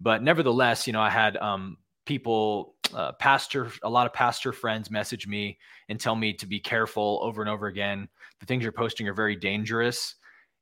but 0.00 0.22
nevertheless, 0.22 0.86
you 0.86 0.92
know, 0.92 1.00
I 1.00 1.10
had 1.10 1.36
um, 1.38 1.78
people, 2.06 2.74
uh, 2.94 3.12
pastor, 3.12 3.70
a 3.82 3.90
lot 3.90 4.06
of 4.06 4.12
pastor 4.12 4.52
friends 4.52 4.90
message 4.90 5.26
me 5.26 5.58
and 5.88 5.98
tell 5.98 6.14
me 6.14 6.32
to 6.34 6.46
be 6.46 6.60
careful 6.60 7.20
over 7.22 7.42
and 7.42 7.50
over 7.50 7.66
again. 7.66 8.08
The 8.40 8.46
things 8.46 8.62
you're 8.62 8.72
posting 8.72 9.08
are 9.08 9.14
very 9.14 9.36
dangerous. 9.36 10.14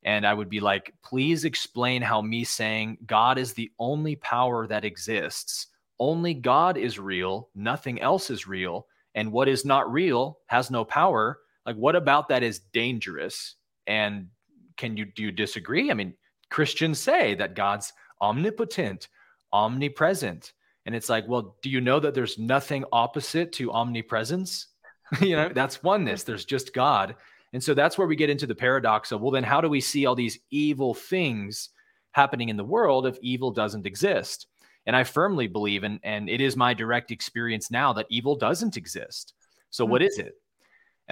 And 0.05 0.27
I 0.27 0.35
would 0.35 0.49
be 0.49 0.61
like, 0.61 0.93
please 1.05 1.45
explain 1.45 2.03
how 2.03 2.21
me 2.21 2.45
saying 2.45 2.99
God 3.07 3.39
is 3.39 3.53
the 3.53 3.71
only 3.79 4.17
power 4.17 4.67
that 4.67 4.85
exists, 4.85 5.69
only 6.01 6.35
God 6.35 6.77
is 6.77 6.99
real, 6.99 7.49
nothing 7.55 8.01
else 8.01 8.31
is 8.31 8.49
real. 8.49 8.87
And 9.15 9.31
what 9.31 9.49
is 9.49 9.65
not 9.65 9.93
real 9.93 10.39
has 10.47 10.71
no 10.71 10.85
power 10.85 11.39
like, 11.67 11.77
what 11.77 11.97
about 11.97 12.29
that 12.29 12.43
is 12.43 12.61
dangerous? 12.73 13.57
And 13.87 14.29
can 14.77 14.97
you 14.97 15.05
do 15.05 15.23
you 15.23 15.33
disagree? 15.33 15.91
I 15.91 15.95
mean, 15.95 16.15
Christians 16.51 16.99
say 16.99 17.35
that 17.37 17.55
God's 17.55 17.93
omnipotent, 18.21 19.09
omnipresent. 19.53 20.53
And 20.87 20.95
it's 20.95 21.09
like, 21.09 21.29
well, 21.29 21.57
do 21.63 21.71
you 21.71 21.81
know 21.81 22.01
that 22.01 22.15
there's 22.15 22.39
nothing 22.39 22.85
opposite 22.93 23.53
to 23.53 23.73
omnipresence? 23.73 24.69
you 25.21 25.37
know, 25.37 25.49
that's 25.49 25.83
oneness. 25.83 26.25
There's 26.25 26.45
just 26.45 26.75
God. 26.75 27.17
And 27.53 27.63
so 27.63 27.75
that's 27.75 27.99
where 27.99 28.07
we 28.07 28.17
get 28.17 28.31
into 28.31 28.47
the 28.47 28.55
paradox 28.55 29.13
of, 29.13 29.21
well, 29.21 29.31
then 29.31 29.45
how 29.45 29.61
do 29.61 29.69
we 29.69 29.81
see 29.81 30.07
all 30.07 30.15
these 30.15 30.39
evil 30.51 30.95
things 30.95 31.69
happening 32.13 32.49
in 32.49 32.57
the 32.57 32.65
world 32.65 33.07
if 33.07 33.19
evil 33.21 33.51
doesn't 33.51 33.87
exist? 33.87 34.47
And 34.87 34.97
I 34.97 35.05
firmly 35.05 35.47
believe, 35.47 35.85
and, 35.85 36.01
and 36.03 36.29
it 36.29 36.41
is 36.41 36.57
my 36.57 36.75
direct 36.75 37.11
experience 37.11 37.71
now, 37.71 37.93
that 37.93 38.07
evil 38.09 38.35
doesn't 38.37 38.77
exist. 38.77 39.35
So, 39.71 39.85
what 39.85 40.01
hmm. 40.01 40.09
is 40.09 40.19
it? 40.19 40.35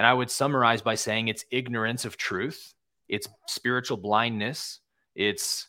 And 0.01 0.07
I 0.07 0.15
would 0.15 0.31
summarize 0.31 0.81
by 0.81 0.95
saying 0.95 1.27
it's 1.27 1.45
ignorance 1.51 2.05
of 2.05 2.17
truth, 2.17 2.73
it's 3.07 3.27
spiritual 3.47 3.97
blindness, 3.97 4.79
it's 5.13 5.67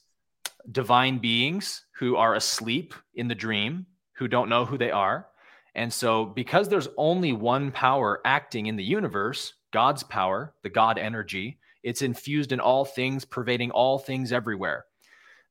divine 0.70 1.18
beings 1.18 1.84
who 1.98 2.16
are 2.16 2.34
asleep 2.34 2.94
in 3.14 3.28
the 3.28 3.34
dream, 3.34 3.84
who 4.14 4.28
don't 4.28 4.48
know 4.48 4.64
who 4.64 4.78
they 4.78 4.90
are. 4.90 5.26
And 5.74 5.92
so, 5.92 6.24
because 6.24 6.70
there's 6.70 6.88
only 6.96 7.34
one 7.34 7.72
power 7.72 8.22
acting 8.24 8.68
in 8.68 8.76
the 8.76 8.82
universe, 8.82 9.52
God's 9.70 10.02
power, 10.02 10.54
the 10.62 10.70
God 10.70 10.96
energy, 10.96 11.58
it's 11.82 12.00
infused 12.00 12.52
in 12.52 12.60
all 12.60 12.86
things, 12.86 13.26
pervading 13.26 13.70
all 13.70 13.98
things 13.98 14.32
everywhere. 14.32 14.86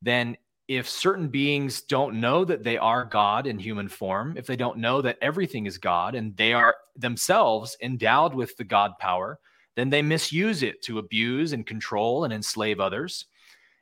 Then 0.02 0.38
if 0.68 0.90
certain 0.90 1.28
beings 1.28 1.82
don't 1.82 2.20
know 2.20 2.46
that 2.46 2.64
they 2.64 2.78
are 2.78 3.04
God 3.04 3.48
in 3.48 3.60
human 3.60 3.90
form, 3.90 4.36
if 4.38 4.48
they 4.48 4.56
don't 4.56 4.78
know 4.78 5.02
that 5.02 5.18
everything 5.22 5.66
is 5.66 5.78
God 5.78 6.16
and 6.16 6.36
they 6.38 6.54
are 6.54 6.76
themselves 6.96 7.76
endowed 7.82 8.34
with 8.34 8.56
the 8.58 8.64
God 8.64 8.94
power, 9.00 9.40
then 9.76 9.90
they 9.90 10.02
misuse 10.02 10.64
it 10.64 10.82
to 10.84 11.00
abuse 11.00 11.54
and 11.54 11.66
control 11.66 12.24
and 12.24 12.34
enslave 12.34 12.80
others. 12.80 13.26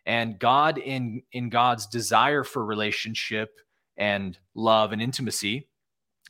And 0.05 0.39
God, 0.39 0.77
in, 0.77 1.21
in 1.33 1.49
God's 1.49 1.85
desire 1.85 2.43
for 2.43 2.65
relationship 2.65 3.59
and 3.97 4.37
love 4.55 4.91
and 4.91 5.01
intimacy, 5.01 5.67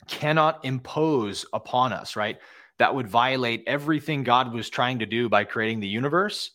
cannot 0.08 0.64
impose 0.64 1.46
upon 1.52 1.92
us, 1.92 2.16
right? 2.16 2.38
That 2.78 2.94
would 2.94 3.08
violate 3.08 3.64
everything 3.66 4.24
God 4.24 4.52
was 4.52 4.68
trying 4.68 4.98
to 4.98 5.06
do 5.06 5.28
by 5.28 5.44
creating 5.44 5.80
the 5.80 5.88
universe 5.88 6.50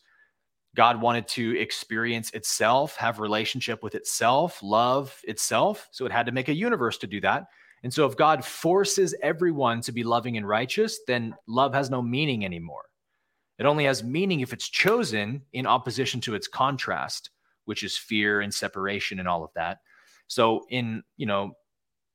God 0.76 1.00
wanted 1.00 1.26
to 1.28 1.58
experience 1.58 2.30
itself, 2.30 2.96
have 2.96 3.18
relationship 3.18 3.82
with 3.82 3.94
itself, 3.94 4.62
love 4.62 5.18
itself. 5.24 5.88
So 5.90 6.06
it 6.06 6.12
had 6.12 6.26
to 6.26 6.32
make 6.32 6.48
a 6.48 6.54
universe 6.54 6.98
to 6.98 7.06
do 7.06 7.20
that. 7.22 7.46
And 7.82 7.92
so 7.92 8.06
if 8.06 8.16
God 8.16 8.44
forces 8.44 9.14
everyone 9.22 9.80
to 9.82 9.92
be 9.92 10.04
loving 10.04 10.36
and 10.36 10.46
righteous, 10.46 11.00
then 11.06 11.34
love 11.46 11.74
has 11.74 11.90
no 11.90 12.02
meaning 12.02 12.44
anymore. 12.44 12.84
It 13.58 13.66
only 13.66 13.84
has 13.84 14.04
meaning 14.04 14.40
if 14.40 14.52
it's 14.52 14.68
chosen 14.68 15.42
in 15.52 15.66
opposition 15.66 16.20
to 16.22 16.34
its 16.34 16.46
contrast, 16.46 17.30
which 17.64 17.82
is 17.82 17.96
fear 17.96 18.40
and 18.42 18.52
separation 18.52 19.18
and 19.18 19.26
all 19.26 19.44
of 19.44 19.50
that. 19.54 19.78
So 20.26 20.66
in, 20.68 21.02
you 21.16 21.26
know, 21.26 21.52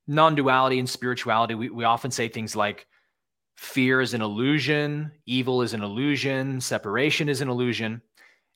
non-duality 0.06 0.78
and 0.78 0.88
spirituality, 0.88 1.54
we, 1.54 1.68
we 1.70 1.84
often 1.84 2.10
say 2.10 2.28
things 2.28 2.54
like 2.54 2.86
fear 3.56 4.00
is 4.00 4.14
an 4.14 4.22
illusion, 4.22 5.10
evil 5.26 5.62
is 5.62 5.74
an 5.74 5.82
illusion, 5.82 6.60
separation 6.60 7.28
is 7.28 7.40
an 7.40 7.48
illusion. 7.48 8.02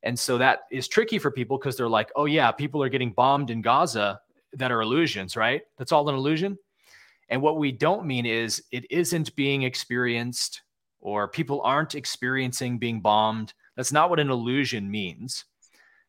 And 0.03 0.19
so 0.19 0.39
that 0.39 0.61
is 0.71 0.89
tricky 0.89 1.19
for 1.19 1.31
people 1.31 1.59
because 1.59 1.77
they're 1.77 1.89
like, 1.89 2.11
oh, 2.17 2.27
yeah, 2.27 2.53
people 2.53 2.83
are 2.83 2.89
getting 2.89 3.13
bombed 3.13 3.51
in 3.51 3.63
Gaza 3.63 4.21
that 4.53 4.71
are 4.73 4.83
illusions, 4.83 5.37
right? 5.37 5.63
That's 5.79 5.93
all 5.93 6.09
an 6.09 6.15
illusion. 6.15 6.59
And 7.29 7.43
what 7.43 7.59
we 7.59 7.73
don't 7.73 8.07
mean 8.07 8.25
is 8.27 8.63
it 8.71 8.91
isn't 8.91 9.35
being 9.35 9.63
experienced 9.63 10.63
or 11.01 11.29
people 11.29 11.61
aren't 11.63 11.95
experiencing 11.95 12.79
being 12.79 13.01
bombed. 13.01 13.53
That's 13.77 13.93
not 13.93 14.11
what 14.11 14.21
an 14.21 14.31
illusion 14.31 14.91
means. 14.91 15.45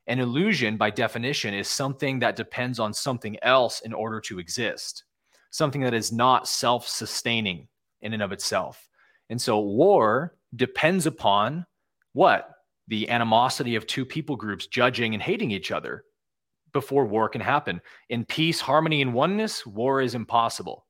An 0.07 0.19
illusion, 0.19 0.77
by 0.77 0.89
definition, 0.89 1.53
is 1.53 1.67
something 1.67 2.19
that 2.19 2.35
depends 2.35 2.79
on 2.79 2.93
something 2.93 3.37
else 3.41 3.81
in 3.81 3.93
order 3.93 4.21
to 4.21 4.39
exist, 4.39 5.03
something 5.49 5.81
that 5.81 5.93
is 5.93 6.11
not 6.11 6.47
self 6.47 6.87
sustaining 6.87 7.67
in 8.01 8.13
and 8.13 8.23
of 8.23 8.31
itself. 8.31 8.87
And 9.29 9.41
so 9.41 9.59
war 9.59 10.35
depends 10.55 11.05
upon 11.05 11.65
what? 12.13 12.56
The 12.87 13.09
animosity 13.09 13.75
of 13.75 13.87
two 13.87 14.05
people 14.05 14.35
groups 14.35 14.67
judging 14.67 15.13
and 15.13 15.21
hating 15.21 15.51
each 15.51 15.71
other 15.71 16.03
before 16.73 17.05
war 17.05 17.29
can 17.29 17.41
happen. 17.41 17.81
In 18.09 18.25
peace, 18.25 18.59
harmony, 18.59 19.01
and 19.01 19.13
oneness, 19.13 19.65
war 19.65 20.01
is 20.01 20.15
impossible. 20.15 20.85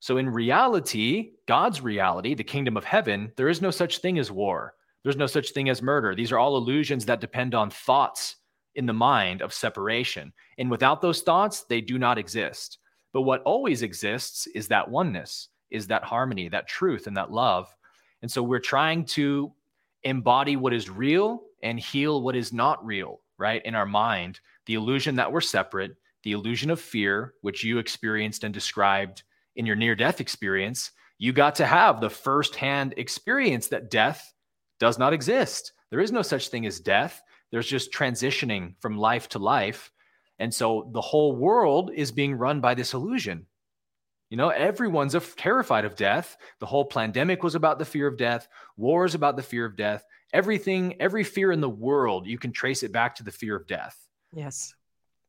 So, 0.00 0.16
in 0.16 0.30
reality, 0.30 1.32
God's 1.46 1.80
reality, 1.80 2.34
the 2.34 2.44
kingdom 2.44 2.76
of 2.76 2.84
heaven, 2.84 3.32
there 3.36 3.48
is 3.48 3.60
no 3.60 3.70
such 3.70 3.98
thing 3.98 4.18
as 4.18 4.30
war. 4.30 4.74
There's 5.02 5.16
no 5.16 5.26
such 5.26 5.50
thing 5.50 5.68
as 5.68 5.82
murder. 5.82 6.14
These 6.14 6.32
are 6.32 6.38
all 6.38 6.56
illusions 6.56 7.04
that 7.06 7.20
depend 7.20 7.54
on 7.54 7.70
thoughts 7.70 8.36
in 8.74 8.86
the 8.86 8.92
mind 8.92 9.42
of 9.42 9.52
separation. 9.52 10.32
And 10.58 10.70
without 10.70 11.00
those 11.00 11.22
thoughts, 11.22 11.64
they 11.64 11.80
do 11.80 11.98
not 11.98 12.18
exist. 12.18 12.78
But 13.12 13.22
what 13.22 13.42
always 13.42 13.82
exists 13.82 14.46
is 14.48 14.68
that 14.68 14.88
oneness, 14.88 15.48
is 15.70 15.88
that 15.88 16.04
harmony, 16.04 16.48
that 16.48 16.68
truth, 16.68 17.06
and 17.06 17.16
that 17.16 17.32
love. 17.32 17.74
And 18.22 18.30
so 18.30 18.42
we're 18.42 18.60
trying 18.60 19.04
to 19.06 19.52
embody 20.04 20.56
what 20.56 20.72
is 20.72 20.90
real 20.90 21.42
and 21.62 21.78
heal 21.78 22.22
what 22.22 22.36
is 22.36 22.52
not 22.52 22.84
real, 22.84 23.20
right? 23.38 23.64
In 23.64 23.74
our 23.74 23.86
mind, 23.86 24.40
the 24.66 24.74
illusion 24.74 25.16
that 25.16 25.30
we're 25.30 25.40
separate, 25.40 25.96
the 26.22 26.32
illusion 26.32 26.70
of 26.70 26.80
fear, 26.80 27.34
which 27.42 27.64
you 27.64 27.78
experienced 27.78 28.44
and 28.44 28.52
described 28.52 29.22
in 29.56 29.66
your 29.66 29.76
near 29.76 29.94
death 29.94 30.20
experience, 30.20 30.92
you 31.18 31.32
got 31.32 31.54
to 31.56 31.66
have 31.66 32.00
the 32.00 32.10
firsthand 32.10 32.94
experience 32.96 33.68
that 33.68 33.90
death 33.90 34.32
does 34.78 34.98
not 34.98 35.12
exist. 35.12 35.72
There 35.90 36.00
is 36.00 36.12
no 36.12 36.22
such 36.22 36.48
thing 36.48 36.66
as 36.66 36.80
death. 36.80 37.22
There's 37.50 37.66
just 37.66 37.92
transitioning 37.92 38.74
from 38.80 38.98
life 38.98 39.28
to 39.30 39.38
life. 39.38 39.90
And 40.38 40.52
so 40.54 40.90
the 40.92 41.00
whole 41.00 41.34
world 41.34 41.90
is 41.94 42.12
being 42.12 42.34
run 42.34 42.60
by 42.60 42.74
this 42.74 42.94
illusion. 42.94 43.46
You 44.30 44.36
know, 44.36 44.50
everyone's 44.50 45.16
terrified 45.36 45.84
of 45.84 45.96
death. 45.96 46.36
The 46.58 46.66
whole 46.66 46.84
pandemic 46.84 47.42
was 47.42 47.54
about 47.54 47.78
the 47.78 47.84
fear 47.84 48.06
of 48.06 48.18
death. 48.18 48.48
War 48.76 49.06
is 49.06 49.14
about 49.14 49.36
the 49.36 49.42
fear 49.42 49.64
of 49.64 49.76
death. 49.76 50.04
Everything, 50.34 51.00
every 51.00 51.24
fear 51.24 51.50
in 51.50 51.62
the 51.62 51.68
world, 51.68 52.26
you 52.26 52.38
can 52.38 52.52
trace 52.52 52.82
it 52.82 52.92
back 52.92 53.14
to 53.16 53.22
the 53.22 53.32
fear 53.32 53.56
of 53.56 53.66
death. 53.66 53.96
Yes. 54.34 54.74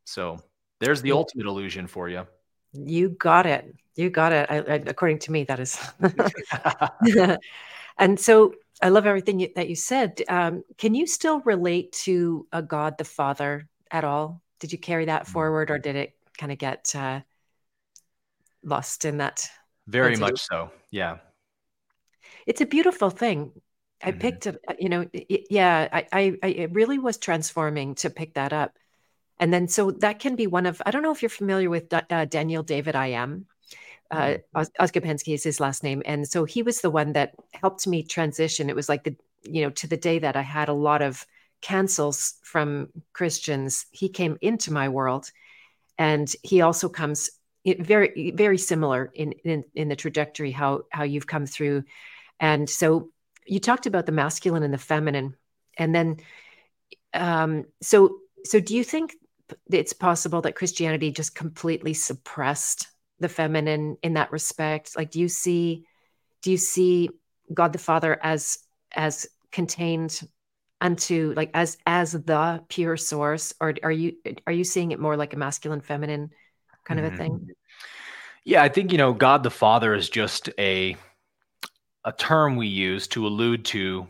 So 0.04 0.42
there's 0.80 1.02
the 1.02 1.14
ultimate 1.14 1.46
illusion 1.46 1.88
for 1.88 2.10
you. 2.10 2.28
You 2.74 3.10
got 3.10 3.46
it. 3.46 3.74
You 3.96 4.10
got 4.10 4.34
it. 4.34 4.48
I, 4.50 4.58
I, 4.58 4.84
according 4.86 5.20
to 5.20 5.32
me, 5.32 5.46
that 5.46 5.60
is. 5.60 5.80
and 7.98 8.20
so 8.20 8.54
I 8.82 8.90
love 8.90 9.06
everything 9.06 9.40
you, 9.40 9.50
that 9.56 9.70
you 9.70 9.76
said. 9.76 10.22
Um, 10.28 10.64
can 10.78 10.94
you 10.94 11.08
still 11.08 11.40
relate 11.42 11.92
to 12.04 12.48
a 12.52 12.62
God 12.62 12.98
the 12.98 13.06
Father 13.06 13.68
at 13.92 14.04
all? 14.04 14.42
Did 14.60 14.72
you 14.72 14.78
carry 14.78 15.06
that 15.06 15.24
mm. 15.24 15.28
forward, 15.28 15.72
or 15.72 15.80
did 15.80 15.96
it 15.96 16.16
kind 16.38 16.52
of 16.52 16.58
get 16.58 16.94
uh, 16.96 17.22
lost 18.64 19.06
in 19.06 19.18
that. 19.18 19.48
Very 19.88 20.16
much 20.16 20.42
so. 20.42 20.72
Yeah. 20.92 21.18
It's 22.46 22.62
a 22.62 22.66
beautiful 22.66 23.10
thing. 23.10 23.52
I 24.02 24.12
mm-hmm. 24.12 24.20
picked 24.20 24.48
it, 24.48 24.58
you 24.80 24.90
know, 24.90 25.08
it, 25.14 25.48
yeah, 25.50 25.88
I, 25.92 26.08
I, 26.12 26.34
I, 26.42 26.48
it 26.48 26.72
really 26.74 27.00
was 27.00 27.18
transforming 27.18 27.96
to 27.96 28.10
pick 28.10 28.36
that 28.36 28.54
up. 28.54 28.78
And 29.40 29.54
then, 29.54 29.68
so 29.68 29.92
that 29.92 30.20
can 30.20 30.36
be 30.36 30.48
one 30.48 30.66
of, 30.66 30.82
I 30.86 30.92
don't 30.92 31.04
know 31.04 31.12
if 31.12 31.22
you're 31.22 31.30
familiar 31.30 31.70
with 31.70 31.94
uh, 31.94 32.26
Daniel 32.26 32.64
David 32.64 32.96
I 32.96 33.08
am. 33.08 33.46
Uh, 34.12 34.38
mm-hmm. 34.56 35.32
is 35.32 35.44
his 35.44 35.60
last 35.60 35.84
name. 35.84 36.02
And 36.06 36.28
so 36.28 36.44
he 36.44 36.64
was 36.64 36.82
the 36.82 36.90
one 36.90 37.14
that 37.14 37.36
helped 37.54 37.86
me 37.86 38.04
transition. 38.04 38.70
It 38.70 38.76
was 38.76 38.90
like 38.90 39.04
the, 39.04 39.16
you 39.44 39.62
know, 39.62 39.70
to 39.70 39.88
the 39.88 39.98
day 39.98 40.20
that 40.20 40.36
I 40.36 40.42
had 40.42 40.68
a 40.68 40.74
lot 40.74 41.02
of 41.02 41.26
cancels 41.62 42.36
from 42.42 42.90
Christians, 43.14 43.86
he 43.92 44.10
came 44.10 44.38
into 44.42 44.74
my 44.74 44.90
world. 44.90 45.32
And 45.98 46.34
he 46.42 46.62
also 46.62 46.90
comes 46.90 47.30
very 47.80 48.32
very 48.32 48.58
similar 48.58 49.12
in, 49.14 49.34
in 49.44 49.64
in 49.74 49.90
the 49.90 49.96
trajectory 49.96 50.52
how 50.52 50.84
how 50.90 51.04
you've 51.04 51.28
come 51.28 51.46
through. 51.46 51.84
And 52.40 52.70
so 52.70 53.10
you 53.46 53.60
talked 53.60 53.86
about 53.86 54.06
the 54.06 54.12
masculine 54.12 54.64
and 54.64 54.74
the 54.74 54.78
feminine 54.78 55.36
and 55.78 55.94
then 55.94 56.18
um 57.14 57.66
so 57.82 58.18
so 58.44 58.60
do 58.60 58.76
you 58.76 58.84
think 58.84 59.16
it's 59.72 59.94
possible 59.94 60.42
that 60.42 60.56
christianity 60.56 61.12
just 61.12 61.34
completely 61.34 61.94
suppressed 61.94 62.88
the 63.20 63.30
feminine 63.30 63.98
in 64.02 64.14
that 64.14 64.32
respect? 64.32 64.96
Like 64.98 65.12
do 65.12 65.20
you 65.20 65.30
see 65.30 65.86
do 66.42 66.52
you 66.52 66.58
see 66.58 67.10
god 67.54 67.74
the 67.74 67.80
father 67.80 68.18
as 68.22 68.60
as 68.96 69.28
contained 69.52 70.22
unto 70.82 71.34
like 71.36 71.52
as 71.54 71.78
as 71.86 72.14
the 72.14 72.64
pure 72.70 72.98
source? 72.98 73.54
Or 73.60 73.74
are 73.84 73.92
you 73.92 74.14
are 74.48 74.54
you 74.54 74.64
seeing 74.64 74.92
it 74.92 75.00
more 75.00 75.18
like 75.18 75.34
a 75.34 75.38
masculine 75.38 75.82
feminine 75.82 76.32
kind 76.86 77.00
of 77.00 77.14
a 77.14 77.18
thing? 77.18 77.32
mm-hmm. 77.34 77.52
Yeah, 78.46 78.64
I 78.64 78.70
think 78.70 78.92
you 78.92 78.98
know 78.98 79.14
God 79.14 79.44
the 79.44 79.50
Father 79.50 79.94
is 79.94 80.10
just 80.10 80.50
a 80.58 80.96
a 82.06 82.12
term 82.14 82.56
we 82.56 82.68
use 82.68 83.08
to 83.10 83.28
allude 83.28 83.66
to 83.66 84.08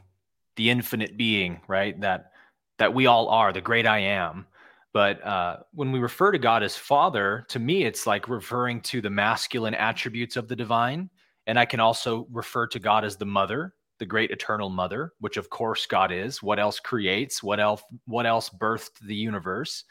the 0.56 0.70
infinite 0.70 1.18
being, 1.18 1.62
right? 1.68 2.00
That 2.02 2.32
that 2.78 2.94
we 2.94 3.08
all 3.08 3.30
are, 3.30 3.52
the 3.52 3.62
great 3.62 3.86
I 3.86 4.00
am. 4.00 4.46
But 4.94 5.24
uh, 5.24 5.58
when 5.74 5.92
we 5.92 6.00
refer 6.00 6.32
to 6.32 6.40
God 6.40 6.64
as 6.64 6.76
Father, 6.76 7.46
to 7.50 7.60
me, 7.60 7.84
it's 7.84 8.08
like 8.08 8.28
referring 8.28 8.82
to 8.82 9.02
the 9.02 9.10
masculine 9.10 9.76
attributes 9.76 10.36
of 10.36 10.48
the 10.48 10.56
divine. 10.56 11.10
And 11.46 11.60
I 11.60 11.66
can 11.66 11.80
also 11.80 12.28
refer 12.32 12.68
to 12.68 12.80
God 12.80 13.06
as 13.06 13.18
the 13.18 13.26
Mother, 13.26 13.76
the 14.00 14.06
great 14.06 14.32
eternal 14.32 14.70
Mother, 14.70 15.14
which 15.20 15.38
of 15.38 15.50
course 15.50 15.86
God 15.86 16.12
is. 16.12 16.42
What 16.42 16.60
else 16.60 16.80
creates? 16.80 17.44
What 17.44 17.60
else? 17.60 17.84
What 18.06 18.26
else 18.26 18.50
birthed 18.50 19.00
the 19.06 19.16
universe? 19.16 19.84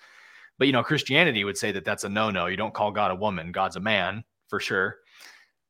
But 0.59 0.67
you 0.67 0.73
know, 0.73 0.83
Christianity 0.83 1.45
would 1.45 1.57
say 1.57 1.73
that 1.73 1.85
that's 1.85 2.05
a 2.05 2.09
no-no. 2.09 2.47
You 2.47 2.57
don't 2.57 2.75
call 2.75 2.91
God 2.91 3.11
a 3.11 3.17
woman. 3.17 3.53
God's 3.53 3.77
a 3.77 3.81
man 3.81 4.25
for 4.49 4.61
sure. 4.61 4.97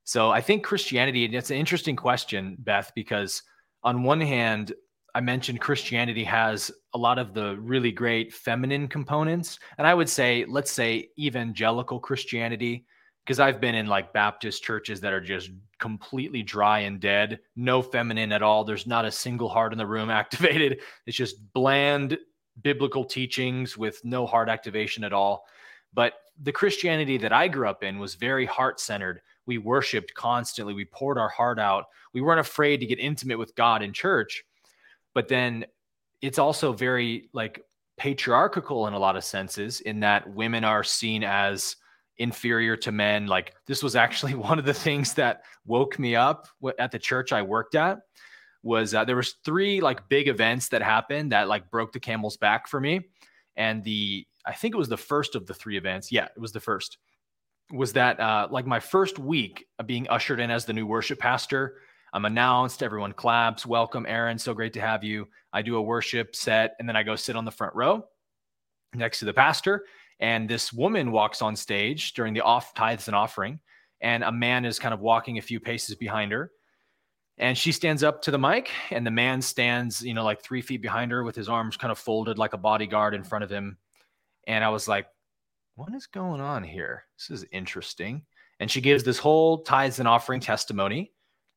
So 0.04 0.30
I 0.30 0.40
think 0.40 0.64
Christianity, 0.64 1.26
and 1.26 1.34
it's 1.34 1.50
an 1.50 1.58
interesting 1.58 1.94
question, 1.94 2.56
Beth, 2.60 2.92
because 2.94 3.42
on 3.82 4.02
one 4.02 4.20
hand, 4.20 4.72
I 5.14 5.20
mentioned 5.20 5.60
Christianity 5.60 6.24
has 6.24 6.70
a 6.94 6.98
lot 6.98 7.18
of 7.18 7.34
the 7.34 7.56
really 7.56 7.92
great 7.92 8.32
feminine 8.32 8.88
components. 8.88 9.58
And 9.76 9.86
I 9.86 9.94
would 9.94 10.08
say, 10.08 10.44
let's 10.48 10.72
say 10.72 11.08
evangelical 11.18 12.00
Christianity, 12.00 12.86
because 13.24 13.40
I've 13.40 13.60
been 13.60 13.74
in 13.74 13.86
like 13.86 14.12
Baptist 14.12 14.62
churches 14.62 15.00
that 15.02 15.12
are 15.12 15.20
just 15.20 15.50
completely 15.78 16.42
dry 16.42 16.80
and 16.80 17.00
dead, 17.00 17.40
no 17.56 17.82
feminine 17.82 18.32
at 18.32 18.42
all. 18.42 18.64
There's 18.64 18.86
not 18.86 19.04
a 19.04 19.12
single 19.12 19.48
heart 19.48 19.72
in 19.72 19.78
the 19.78 19.86
room 19.86 20.08
activated. 20.22 20.80
It's 21.06 21.16
just 21.16 21.52
bland 21.52 22.16
biblical 22.62 23.04
teachings 23.04 23.76
with 23.76 24.04
no 24.04 24.26
heart 24.26 24.48
activation 24.48 25.04
at 25.04 25.12
all. 25.12 25.44
But 25.92 26.14
the 26.40 26.52
Christianity 26.52 27.18
that 27.18 27.32
I 27.32 27.48
grew 27.48 27.68
up 27.68 27.82
in 27.82 27.98
was 27.98 28.14
very 28.14 28.46
heart 28.46 28.80
centered. 28.80 29.20
We 29.46 29.58
worshiped 29.58 30.14
constantly, 30.14 30.74
we 30.74 30.84
poured 30.84 31.18
our 31.18 31.28
heart 31.28 31.58
out. 31.58 31.86
We 32.12 32.20
weren't 32.20 32.40
afraid 32.40 32.78
to 32.78 32.86
get 32.86 32.98
intimate 32.98 33.38
with 33.38 33.54
God 33.54 33.82
in 33.82 33.92
church. 33.92 34.44
But 35.14 35.28
then 35.28 35.64
it's 36.20 36.38
also 36.38 36.72
very 36.72 37.28
like 37.32 37.64
patriarchal 37.96 38.86
in 38.86 38.94
a 38.94 38.98
lot 38.98 39.16
of 39.16 39.24
senses, 39.24 39.80
in 39.80 40.00
that 40.00 40.28
women 40.28 40.64
are 40.64 40.84
seen 40.84 41.24
as 41.24 41.76
inferior 42.18 42.76
to 42.76 42.92
men. 42.92 43.26
Like 43.26 43.54
this 43.66 43.82
was 43.82 43.96
actually 43.96 44.34
one 44.36 44.58
of 44.58 44.64
the 44.64 44.74
things 44.74 45.14
that 45.14 45.42
woke 45.66 45.98
me 45.98 46.14
up 46.14 46.48
at 46.78 46.90
the 46.90 46.98
church 46.98 47.32
I 47.32 47.42
worked 47.42 47.74
at 47.74 47.98
was 48.62 48.94
uh, 48.94 49.04
there 49.04 49.16
was 49.16 49.36
three 49.44 49.80
like 49.80 50.08
big 50.08 50.28
events 50.28 50.68
that 50.68 50.82
happened 50.82 51.32
that 51.32 51.48
like 51.48 51.70
broke 51.70 51.92
the 51.92 52.00
camel's 52.00 52.36
back 52.36 52.68
for 52.68 52.80
me. 52.80 53.00
And 53.56 53.82
the 53.84 54.26
i 54.46 54.52
think 54.52 54.74
it 54.74 54.78
was 54.78 54.88
the 54.88 54.96
first 54.96 55.34
of 55.34 55.46
the 55.46 55.54
three 55.54 55.76
events. 55.76 56.10
Yeah 56.10 56.24
it 56.24 56.40
was 56.40 56.52
the 56.52 56.60
first. 56.60 56.98
Was 57.70 57.92
that 57.92 58.18
uh, 58.18 58.48
like 58.50 58.66
my 58.66 58.80
first 58.80 59.18
week 59.18 59.66
of 59.78 59.86
being 59.86 60.08
ushered 60.08 60.40
in 60.40 60.50
as 60.50 60.64
the 60.64 60.72
new 60.72 60.86
worship 60.86 61.18
pastor. 61.18 61.76
I'm 62.14 62.24
announced 62.24 62.82
everyone 62.82 63.12
claps 63.12 63.66
welcome 63.66 64.06
aaron 64.08 64.38
so 64.38 64.54
great 64.54 64.72
to 64.74 64.80
have 64.80 65.04
you. 65.04 65.28
I 65.52 65.62
do 65.62 65.76
a 65.76 65.82
worship 65.82 66.34
set 66.34 66.74
and 66.78 66.88
then 66.88 66.96
i 66.96 67.02
go 67.02 67.16
sit 67.16 67.36
on 67.36 67.44
the 67.44 67.50
front 67.50 67.74
row 67.74 68.04
next 68.94 69.18
to 69.20 69.24
the 69.24 69.34
pastor. 69.34 69.84
And 70.20 70.48
this 70.48 70.72
woman 70.72 71.12
walks 71.12 71.42
on 71.42 71.54
stage 71.54 72.14
during 72.14 72.34
the 72.34 72.40
off 72.40 72.74
tithes 72.74 73.06
and 73.06 73.14
offering 73.14 73.60
and 74.00 74.22
a 74.24 74.32
man 74.32 74.64
is 74.64 74.78
kind 74.78 74.94
of 74.94 75.00
walking 75.00 75.38
a 75.38 75.42
few 75.42 75.60
paces 75.60 75.94
behind 75.94 76.32
her 76.32 76.50
and 77.38 77.56
she 77.56 77.70
stands 77.72 78.02
up 78.02 78.20
to 78.22 78.30
the 78.30 78.38
mic 78.38 78.70
and 78.90 79.06
the 79.06 79.10
man 79.10 79.40
stands 79.40 80.02
you 80.02 80.14
know 80.14 80.24
like 80.24 80.42
three 80.42 80.60
feet 80.60 80.82
behind 80.82 81.10
her 81.12 81.22
with 81.22 81.36
his 81.36 81.48
arms 81.48 81.76
kind 81.76 81.92
of 81.92 81.98
folded 81.98 82.38
like 82.38 82.52
a 82.52 82.58
bodyguard 82.58 83.14
in 83.14 83.22
front 83.24 83.44
of 83.44 83.50
him. 83.50 83.76
And 84.46 84.64
i 84.64 84.68
was 84.68 84.88
like 84.88 85.06
what 85.74 85.94
is 85.94 86.06
going 86.06 86.40
on 86.40 86.64
here? 86.64 87.04
This 87.16 87.30
is 87.30 87.46
interesting. 87.52 88.22
And 88.58 88.68
she 88.68 88.80
gives 88.80 89.04
this 89.04 89.18
whole 89.18 89.58
tithes 89.58 90.00
and 90.00 90.08
offering 90.08 90.40
testimony. 90.40 91.12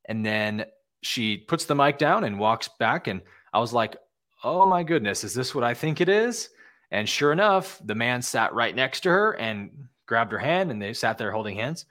And 0.06 0.24
then 0.24 0.66
she 1.02 1.38
puts 1.38 1.66
the 1.66 1.74
mic 1.74 1.98
down 1.98 2.26
and 2.26 2.38
walks 2.38 2.70
back. 2.80 3.08
And 3.08 3.22
i 3.54 3.60
was 3.60 3.74
like 3.74 3.98
oh 4.44 4.66
my 4.66 4.82
goodness 4.82 5.24
is 5.24 5.36
this 5.36 5.54
what 5.54 5.64
i 5.64 5.74
think 5.74 6.02
it 6.02 6.10
is? 6.10 6.50
And 6.92 7.08
sure 7.08 7.32
enough 7.32 7.82
the 7.84 7.96
man 7.96 8.22
sat 8.22 8.54
right 8.54 8.76
next 8.76 9.02
to 9.02 9.10
her 9.10 9.34
and 9.34 9.72
grabbed 10.06 10.32
her 10.32 10.40
hand 10.40 10.72
and 10.72 10.82
they 10.82 10.94
sat 10.94 11.18
there 11.18 11.32
holding 11.32 11.56
hands 11.56 11.86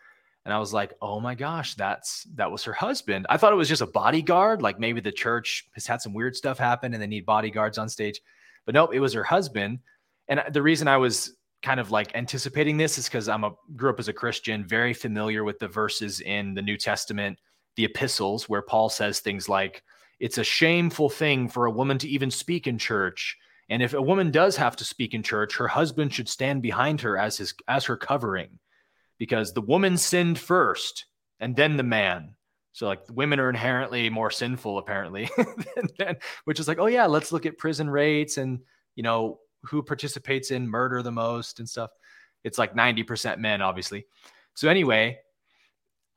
and 0.44 0.54
I 0.54 0.58
was 0.58 0.72
like, 0.72 0.94
"Oh 1.02 1.20
my 1.20 1.34
gosh, 1.34 1.74
that's 1.74 2.24
that 2.34 2.50
was 2.50 2.64
her 2.64 2.72
husband." 2.72 3.26
I 3.28 3.36
thought 3.36 3.52
it 3.52 3.56
was 3.56 3.68
just 3.68 3.82
a 3.82 3.86
bodyguard, 3.86 4.62
like 4.62 4.78
maybe 4.78 5.00
the 5.00 5.12
church 5.12 5.68
has 5.72 5.86
had 5.86 6.00
some 6.00 6.14
weird 6.14 6.36
stuff 6.36 6.58
happen 6.58 6.92
and 6.94 7.02
they 7.02 7.06
need 7.06 7.26
bodyguards 7.26 7.78
on 7.78 7.88
stage. 7.88 8.20
But 8.64 8.74
nope, 8.74 8.90
it 8.94 9.00
was 9.00 9.12
her 9.12 9.24
husband. 9.24 9.80
And 10.28 10.42
the 10.52 10.62
reason 10.62 10.88
I 10.88 10.96
was 10.96 11.34
kind 11.62 11.80
of 11.80 11.90
like 11.90 12.14
anticipating 12.14 12.78
this 12.78 12.96
is 12.96 13.06
because 13.06 13.28
I'm 13.28 13.44
a 13.44 13.52
grew 13.76 13.90
up 13.90 14.00
as 14.00 14.08
a 14.08 14.12
Christian, 14.14 14.66
very 14.66 14.94
familiar 14.94 15.44
with 15.44 15.58
the 15.58 15.68
verses 15.68 16.20
in 16.20 16.54
the 16.54 16.62
New 16.62 16.78
Testament, 16.78 17.38
the 17.76 17.84
epistles, 17.84 18.48
where 18.48 18.62
Paul 18.62 18.88
says 18.88 19.20
things 19.20 19.48
like, 19.48 19.82
"It's 20.20 20.38
a 20.38 20.44
shameful 20.44 21.10
thing 21.10 21.48
for 21.48 21.66
a 21.66 21.70
woman 21.70 21.98
to 21.98 22.08
even 22.08 22.30
speak 22.30 22.66
in 22.66 22.78
church." 22.78 23.36
And 23.68 23.82
if 23.82 23.92
a 23.94 24.02
woman 24.02 24.30
does 24.30 24.56
have 24.56 24.74
to 24.76 24.84
speak 24.84 25.14
in 25.14 25.22
church, 25.22 25.56
her 25.56 25.68
husband 25.68 26.14
should 26.14 26.28
stand 26.28 26.62
behind 26.62 27.02
her 27.02 27.18
as 27.18 27.36
his 27.36 27.54
as 27.68 27.84
her 27.84 27.96
covering 27.96 28.58
because 29.20 29.52
the 29.52 29.60
woman 29.60 29.98
sinned 29.98 30.38
first 30.38 31.04
and 31.38 31.54
then 31.54 31.76
the 31.76 31.82
man. 31.84 32.34
So 32.72 32.86
like 32.86 33.02
women 33.10 33.38
are 33.38 33.50
inherently 33.50 34.08
more 34.08 34.30
sinful 34.30 34.78
apparently, 34.78 35.28
than, 35.98 36.16
which 36.46 36.58
is 36.58 36.66
like, 36.66 36.78
oh 36.78 36.86
yeah, 36.86 37.04
let's 37.06 37.30
look 37.30 37.44
at 37.44 37.58
prison 37.58 37.88
rates 37.88 38.38
and 38.38 38.60
you 38.96 39.02
know 39.02 39.38
who 39.64 39.82
participates 39.82 40.50
in 40.50 40.66
murder 40.66 41.02
the 41.02 41.12
most 41.12 41.60
and 41.60 41.68
stuff. 41.68 41.90
It's 42.44 42.56
like 42.56 42.74
90% 42.74 43.38
men, 43.38 43.60
obviously. 43.60 44.06
So 44.54 44.70
anyway, 44.70 45.18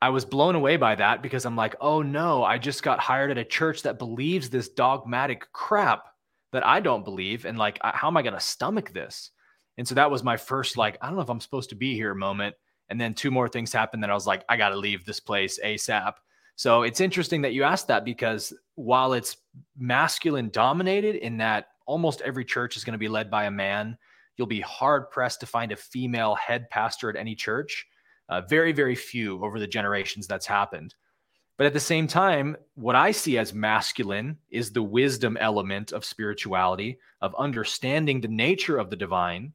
I 0.00 0.08
was 0.08 0.24
blown 0.24 0.54
away 0.54 0.78
by 0.78 0.94
that 0.94 1.20
because 1.20 1.44
I'm 1.44 1.56
like, 1.56 1.76
oh 1.82 2.00
no, 2.00 2.42
I 2.42 2.56
just 2.56 2.82
got 2.82 3.00
hired 3.00 3.32
at 3.32 3.38
a 3.38 3.44
church 3.44 3.82
that 3.82 3.98
believes 3.98 4.48
this 4.48 4.70
dogmatic 4.70 5.52
crap 5.52 6.06
that 6.52 6.66
I 6.66 6.80
don't 6.80 7.04
believe. 7.04 7.44
And 7.44 7.58
like, 7.58 7.78
how 7.82 8.08
am 8.08 8.16
I 8.16 8.22
going 8.22 8.34
to 8.34 8.40
stomach 8.40 8.94
this? 8.94 9.30
And 9.76 9.86
so 9.86 9.94
that 9.96 10.10
was 10.10 10.22
my 10.22 10.38
first, 10.38 10.78
like, 10.78 10.96
I 11.02 11.06
don't 11.06 11.16
know 11.16 11.22
if 11.22 11.28
I'm 11.28 11.40
supposed 11.40 11.70
to 11.70 11.76
be 11.76 11.94
here 11.94 12.14
moment. 12.14 12.54
And 12.88 13.00
then 13.00 13.14
two 13.14 13.30
more 13.30 13.48
things 13.48 13.72
happened 13.72 14.02
that 14.02 14.10
I 14.10 14.14
was 14.14 14.26
like, 14.26 14.44
I 14.48 14.56
got 14.56 14.70
to 14.70 14.76
leave 14.76 15.04
this 15.04 15.20
place 15.20 15.58
ASAP. 15.64 16.14
So 16.56 16.82
it's 16.82 17.00
interesting 17.00 17.42
that 17.42 17.52
you 17.52 17.64
asked 17.64 17.88
that 17.88 18.04
because 18.04 18.52
while 18.76 19.12
it's 19.12 19.36
masculine 19.76 20.50
dominated 20.50 21.16
in 21.16 21.38
that 21.38 21.68
almost 21.86 22.20
every 22.22 22.44
church 22.44 22.76
is 22.76 22.84
going 22.84 22.92
to 22.92 22.98
be 22.98 23.08
led 23.08 23.30
by 23.30 23.44
a 23.44 23.50
man, 23.50 23.98
you'll 24.36 24.46
be 24.46 24.60
hard 24.60 25.10
pressed 25.10 25.40
to 25.40 25.46
find 25.46 25.72
a 25.72 25.76
female 25.76 26.34
head 26.34 26.68
pastor 26.70 27.10
at 27.10 27.16
any 27.16 27.34
church. 27.34 27.86
Uh, 28.28 28.40
very, 28.42 28.72
very 28.72 28.94
few 28.94 29.44
over 29.44 29.58
the 29.58 29.66
generations 29.66 30.26
that's 30.26 30.46
happened. 30.46 30.94
But 31.56 31.66
at 31.66 31.72
the 31.72 31.80
same 31.80 32.06
time, 32.06 32.56
what 32.74 32.96
I 32.96 33.12
see 33.12 33.38
as 33.38 33.54
masculine 33.54 34.38
is 34.50 34.72
the 34.72 34.82
wisdom 34.82 35.36
element 35.36 35.92
of 35.92 36.04
spirituality, 36.04 36.98
of 37.20 37.34
understanding 37.36 38.20
the 38.20 38.28
nature 38.28 38.76
of 38.76 38.90
the 38.90 38.96
divine 38.96 39.52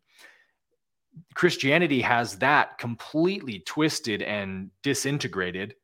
Christianity 1.36 2.02
has 2.02 2.38
that 2.40 2.78
completely 2.78 3.60
twisted 3.60 4.22
and 4.22 4.70
disintegrated. 4.84 5.76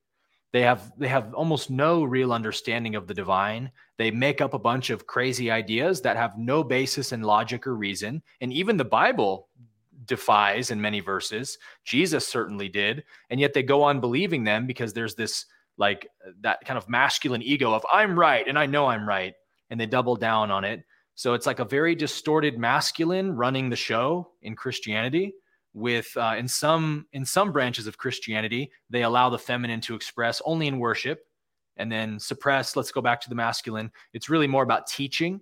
They 0.52 0.62
have 0.62 0.94
they 0.98 1.08
have 1.10 1.34
almost 1.34 1.70
no 1.70 2.04
real 2.04 2.32
understanding 2.32 2.96
of 2.96 3.08
the 3.08 3.14
divine. 3.14 3.72
They 3.98 4.12
make 4.12 4.40
up 4.40 4.54
a 4.54 4.60
bunch 4.60 4.90
of 4.90 5.08
crazy 5.08 5.52
ideas 5.52 6.02
that 6.02 6.18
have 6.18 6.38
no 6.38 6.64
basis 6.64 7.12
in 7.12 7.22
logic 7.22 7.68
or 7.68 7.76
reason. 7.76 8.22
And 8.42 8.54
even 8.54 8.78
the 8.78 8.86
Bible 8.86 9.50
defies 10.06 10.72
in 10.72 10.80
many 10.80 11.00
verses. 11.00 11.58
Jesus 11.84 12.28
certainly 12.28 12.70
did. 12.70 13.04
And 13.30 13.40
yet 13.40 13.54
they 13.54 13.64
go 13.64 13.84
on 13.84 14.00
believing 14.00 14.44
them 14.44 14.66
because 14.66 14.94
there's 14.94 15.16
this 15.16 15.46
like 15.78 16.08
that 16.42 16.64
kind 16.64 16.78
of 16.78 16.88
masculine 16.88 17.42
ego 17.42 17.74
of 17.74 17.86
I'm 17.92 18.18
right 18.18 18.48
and 18.48 18.58
I 18.58 18.66
know 18.66 18.86
I'm 18.88 19.08
right. 19.08 19.34
And 19.70 19.80
they 19.80 19.88
double 19.88 20.16
down 20.16 20.52
on 20.52 20.64
it. 20.64 20.84
So 21.16 21.34
it's 21.34 21.46
like 21.46 21.60
a 21.60 21.66
very 21.66 21.96
distorted 21.96 22.60
masculine 22.60 23.36
running 23.36 23.70
the 23.70 23.76
show 23.76 24.32
in 24.42 24.56
Christianity. 24.56 25.34
With 25.74 26.16
uh, 26.16 26.36
in 26.38 26.48
some 26.48 27.06
in 27.12 27.26
some 27.26 27.52
branches 27.52 27.86
of 27.86 27.98
Christianity, 27.98 28.72
they 28.90 29.04
allow 29.04 29.30
the 29.30 29.38
feminine 29.38 29.82
to 29.82 29.96
express 29.96 30.42
only 30.46 30.68
in 30.68 30.80
worship, 30.80 31.26
and 31.76 31.92
then 31.92 32.18
suppress. 32.18 32.78
Let's 32.78 32.92
go 32.92 33.02
back 33.02 33.20
to 33.22 33.30
the 33.30 33.36
masculine. 33.36 33.92
It's 34.14 34.30
really 34.30 34.48
more 34.48 34.64
about 34.64 34.88
teaching, 34.88 35.42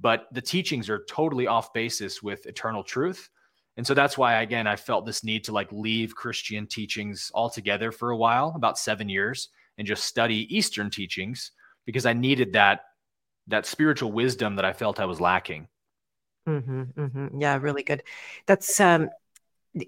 but 0.00 0.28
the 0.32 0.40
teachings 0.40 0.88
are 0.88 1.04
totally 1.08 1.46
off 1.46 1.74
basis 1.74 2.22
with 2.22 2.46
eternal 2.46 2.82
truth. 2.82 3.28
And 3.76 3.86
so 3.86 3.92
that's 3.92 4.16
why, 4.16 4.40
again, 4.40 4.66
I 4.66 4.76
felt 4.76 5.04
this 5.04 5.22
need 5.22 5.44
to 5.44 5.52
like 5.52 5.70
leave 5.70 6.14
Christian 6.14 6.66
teachings 6.66 7.30
altogether 7.34 7.92
for 7.92 8.10
a 8.10 8.16
while, 8.16 8.54
about 8.56 8.78
seven 8.78 9.10
years, 9.10 9.50
and 9.76 9.86
just 9.86 10.04
study 10.04 10.46
Eastern 10.56 10.88
teachings 10.88 11.52
because 11.84 12.06
I 12.06 12.14
needed 12.14 12.54
that 12.54 12.80
that 13.48 13.66
spiritual 13.66 14.12
wisdom 14.12 14.56
that 14.56 14.64
I 14.64 14.72
felt 14.72 15.00
I 15.00 15.04
was 15.04 15.20
lacking. 15.20 15.68
Mm-hmm, 16.48 16.82
mm-hmm. 16.82 17.40
Yeah, 17.40 17.58
really 17.58 17.82
good. 17.82 18.02
That's 18.46 18.78
um, 18.80 19.10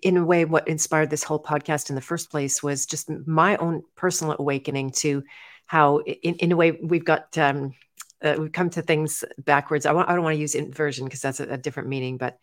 in 0.02 0.16
a 0.16 0.24
way 0.24 0.44
what 0.44 0.68
inspired 0.68 1.10
this 1.10 1.24
whole 1.24 1.42
podcast 1.42 1.88
in 1.88 1.94
the 1.94 2.00
first 2.02 2.30
place 2.30 2.62
was 2.62 2.86
just 2.86 3.08
my 3.26 3.56
own 3.56 3.82
personal 3.96 4.36
awakening 4.38 4.90
to 4.90 5.22
how, 5.66 5.98
in, 5.98 6.34
in 6.36 6.52
a 6.52 6.56
way, 6.56 6.72
we've 6.72 7.04
got 7.04 7.36
um, 7.38 7.74
uh, 8.22 8.36
we've 8.38 8.52
come 8.52 8.70
to 8.70 8.82
things 8.82 9.24
backwards. 9.38 9.86
I, 9.86 9.92
don't 9.92 10.22
want 10.22 10.34
to 10.34 10.40
use 10.40 10.54
inversion 10.54 11.04
because 11.04 11.20
that's 11.20 11.40
a, 11.40 11.44
a 11.50 11.58
different 11.58 11.88
meaning, 11.88 12.16
but 12.16 12.38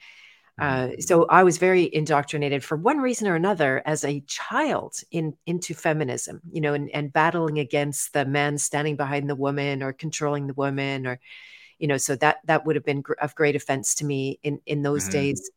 uh, 0.58 0.88
mm-hmm. 0.88 1.01
so 1.01 1.26
I 1.26 1.43
was 1.43 1.58
very 1.58 1.93
indoctrinated 1.93 2.64
for 2.64 2.78
one 2.78 2.99
reason 2.99 3.28
or 3.28 3.36
another 3.36 3.82
as 3.86 4.06
a 4.06 4.22
child 4.22 4.95
in 5.12 5.36
into 5.45 5.74
feminism, 5.74 6.39
you 6.49 6.62
know, 6.62 6.74
and, 6.74 6.89
and 6.91 7.12
battling 7.12 7.60
against 7.60 8.14
the 8.14 8.26
men 8.26 8.58
standing 8.58 8.95
behind 8.95 9.30
the 9.30 9.36
woman 9.36 9.84
or 9.84 9.91
controlling 9.91 10.47
the 10.47 10.53
woman, 10.53 11.06
or 11.06 11.20
you 11.78 11.88
know, 11.88 11.97
so 11.97 12.16
that 12.18 12.38
that 12.45 12.66
would 12.66 12.78
have 12.78 12.86
been 12.86 13.01
gr- 13.01 13.14
of 13.22 13.36
great 13.36 13.58
offense 13.58 13.95
to 13.95 14.06
me 14.06 14.39
in 14.43 14.62
in 14.66 14.82
those 14.82 15.03
mm-hmm. 15.03 15.12
days, 15.12 15.51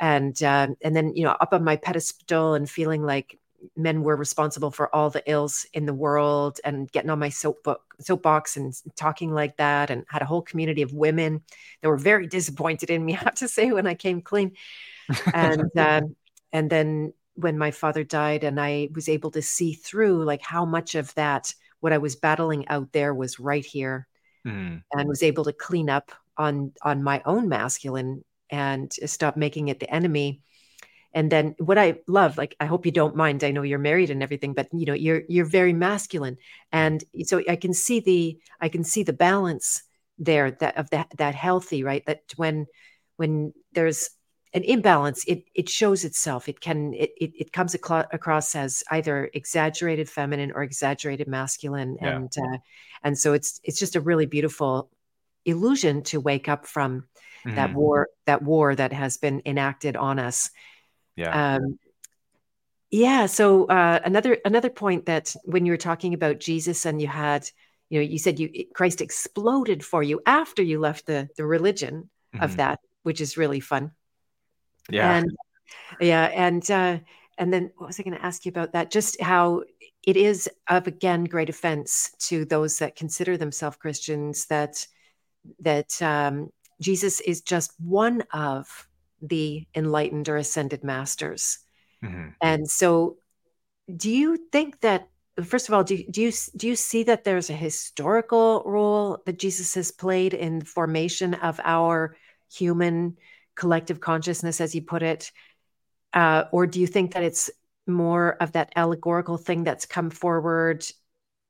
and 0.00 0.42
uh, 0.42 0.68
and 0.82 0.96
then 0.96 1.14
you 1.14 1.22
know 1.22 1.36
up 1.40 1.52
on 1.52 1.62
my 1.62 1.76
pedestal 1.76 2.54
and 2.54 2.68
feeling 2.68 3.04
like 3.04 3.38
men 3.76 4.02
were 4.02 4.16
responsible 4.16 4.70
for 4.70 4.94
all 4.94 5.10
the 5.10 5.22
ills 5.30 5.66
in 5.72 5.86
the 5.86 5.94
world 5.94 6.60
and 6.64 6.90
getting 6.90 7.10
on 7.10 7.18
my 7.18 7.28
soapbox 7.28 8.56
and 8.56 8.74
talking 8.96 9.32
like 9.32 9.56
that 9.56 9.90
and 9.90 10.04
had 10.08 10.22
a 10.22 10.26
whole 10.26 10.42
community 10.42 10.82
of 10.82 10.92
women 10.92 11.42
that 11.80 11.88
were 11.88 11.96
very 11.96 12.26
disappointed 12.26 12.90
in 12.90 13.04
me, 13.04 13.14
I 13.16 13.18
have 13.18 13.36
to 13.36 13.48
say, 13.48 13.72
when 13.72 13.86
I 13.86 13.94
came 13.94 14.20
clean. 14.20 14.52
and 15.32 15.70
um, 15.78 16.16
and 16.52 16.68
then 16.68 17.12
when 17.34 17.56
my 17.56 17.70
father 17.70 18.04
died, 18.04 18.44
and 18.44 18.60
I 18.60 18.88
was 18.94 19.08
able 19.08 19.30
to 19.32 19.42
see 19.42 19.72
through 19.74 20.24
like 20.24 20.42
how 20.42 20.64
much 20.64 20.94
of 20.94 21.14
that 21.14 21.54
what 21.80 21.92
I 21.92 21.98
was 21.98 22.16
battling 22.16 22.68
out 22.68 22.92
there 22.92 23.14
was 23.14 23.40
right 23.40 23.64
here, 23.64 24.06
mm. 24.46 24.82
and 24.92 25.08
was 25.08 25.22
able 25.22 25.44
to 25.44 25.52
clean 25.52 25.88
up 25.88 26.12
on 26.36 26.72
on 26.82 27.02
my 27.02 27.22
own 27.24 27.48
masculine 27.48 28.24
and 28.50 28.92
stop 29.06 29.36
making 29.36 29.68
it 29.68 29.80
the 29.80 29.92
enemy 29.92 30.42
and 31.14 31.30
then 31.30 31.54
what 31.58 31.78
i 31.78 31.98
love 32.06 32.38
like 32.38 32.56
i 32.60 32.66
hope 32.66 32.86
you 32.86 32.92
don't 32.92 33.16
mind 33.16 33.44
i 33.44 33.50
know 33.50 33.62
you're 33.62 33.78
married 33.78 34.10
and 34.10 34.22
everything 34.22 34.54
but 34.54 34.68
you 34.72 34.86
know 34.86 34.94
you're 34.94 35.22
you're 35.28 35.44
very 35.44 35.72
masculine. 35.72 36.36
And 36.72 37.04
so 37.24 37.42
i 37.48 37.56
can 37.56 37.74
see 37.74 38.00
the 38.00 38.38
i 38.60 38.68
can 38.68 38.84
see 38.84 39.02
the 39.02 39.12
balance 39.12 39.82
there 40.18 40.52
that 40.52 40.76
of 40.76 40.90
that 40.90 41.08
that 41.16 41.34
healthy 41.34 41.82
right? 41.82 42.04
That 42.06 42.22
when 42.36 42.66
when 43.16 43.52
there's 43.72 44.10
an 44.54 44.62
imbalance 44.64 45.24
it 45.26 45.44
it 45.54 45.68
shows 45.68 46.04
itself. 46.04 46.48
It 46.48 46.60
can 46.60 46.94
it 46.94 47.10
it, 47.16 47.32
it 47.38 47.52
comes 47.52 47.74
across 47.74 48.54
as 48.54 48.82
either 48.90 49.30
exaggerated 49.34 50.08
feminine 50.08 50.52
or 50.52 50.62
exaggerated 50.62 51.28
masculine. 51.28 51.98
Yeah. 52.00 52.16
and 52.16 52.32
uh, 52.36 52.58
and 53.02 53.18
so 53.18 53.32
it's 53.32 53.60
it's 53.64 53.78
just 53.78 53.96
a 53.96 54.00
really 54.00 54.26
beautiful 54.26 54.90
illusion 55.44 56.02
to 56.04 56.20
wake 56.20 56.48
up 56.48 56.66
from 56.66 57.04
mm-hmm. 57.44 57.56
that 57.56 57.74
war 57.74 58.08
that 58.26 58.42
war 58.42 58.74
that 58.74 58.92
has 58.92 59.16
been 59.16 59.42
enacted 59.44 59.96
on 59.96 60.18
us 60.18 60.50
yeah. 61.16 61.54
Um, 61.56 61.78
yeah 62.90 63.26
so 63.26 63.64
uh, 63.66 64.00
another 64.04 64.38
another 64.44 64.70
point 64.70 65.06
that 65.06 65.34
when 65.44 65.66
you 65.66 65.72
were 65.72 65.78
talking 65.78 66.14
about 66.14 66.40
jesus 66.40 66.84
and 66.84 67.00
you 67.00 67.08
had 67.08 67.48
you 67.88 67.98
know 67.98 68.04
you 68.04 68.18
said 68.18 68.38
you 68.38 68.66
christ 68.74 69.00
exploded 69.00 69.84
for 69.84 70.02
you 70.02 70.20
after 70.26 70.62
you 70.62 70.78
left 70.78 71.06
the 71.06 71.28
the 71.36 71.44
religion 71.44 72.10
mm-hmm. 72.34 72.44
of 72.44 72.56
that 72.56 72.78
which 73.02 73.20
is 73.20 73.36
really 73.36 73.60
fun. 73.60 73.92
Yeah. 74.90 75.18
And 75.18 75.36
yeah 76.00 76.24
and 76.24 76.70
uh 76.70 76.98
and 77.38 77.52
then 77.52 77.70
what 77.76 77.86
was 77.86 77.98
i 77.98 78.02
going 78.02 78.16
to 78.16 78.24
ask 78.24 78.44
you 78.44 78.50
about 78.50 78.72
that? 78.72 78.90
Just 78.90 79.20
how 79.20 79.62
it 80.02 80.16
is 80.16 80.48
of 80.68 80.86
again 80.86 81.24
great 81.24 81.48
offense 81.48 82.12
to 82.18 82.44
those 82.44 82.78
that 82.78 82.96
consider 82.96 83.36
themselves 83.36 83.76
christians 83.76 84.46
that 84.46 84.86
that 85.60 86.00
um, 86.02 86.50
Jesus 86.80 87.20
is 87.20 87.40
just 87.40 87.72
one 87.80 88.22
of 88.32 88.88
the 89.22 89.66
enlightened 89.74 90.28
or 90.28 90.36
ascended 90.36 90.84
masters. 90.84 91.58
Mm-hmm. 92.04 92.28
And 92.40 92.68
so, 92.68 93.16
do 93.94 94.10
you 94.10 94.36
think 94.50 94.80
that, 94.80 95.08
first 95.44 95.68
of 95.68 95.74
all, 95.74 95.84
do, 95.84 96.02
do, 96.10 96.22
you, 96.22 96.32
do 96.56 96.68
you 96.68 96.76
see 96.76 97.04
that 97.04 97.24
there's 97.24 97.50
a 97.50 97.54
historical 97.54 98.62
role 98.66 99.22
that 99.26 99.38
Jesus 99.38 99.74
has 99.74 99.90
played 99.90 100.34
in 100.34 100.60
the 100.60 100.64
formation 100.64 101.34
of 101.34 101.60
our 101.64 102.16
human 102.52 103.16
collective 103.54 104.00
consciousness, 104.00 104.60
as 104.60 104.74
you 104.74 104.82
put 104.82 105.02
it? 105.02 105.30
Uh, 106.12 106.44
or 106.52 106.66
do 106.66 106.80
you 106.80 106.86
think 106.86 107.14
that 107.14 107.22
it's 107.22 107.50
more 107.86 108.36
of 108.40 108.52
that 108.52 108.72
allegorical 108.76 109.36
thing 109.36 109.64
that's 109.64 109.86
come 109.86 110.10
forward 110.10 110.84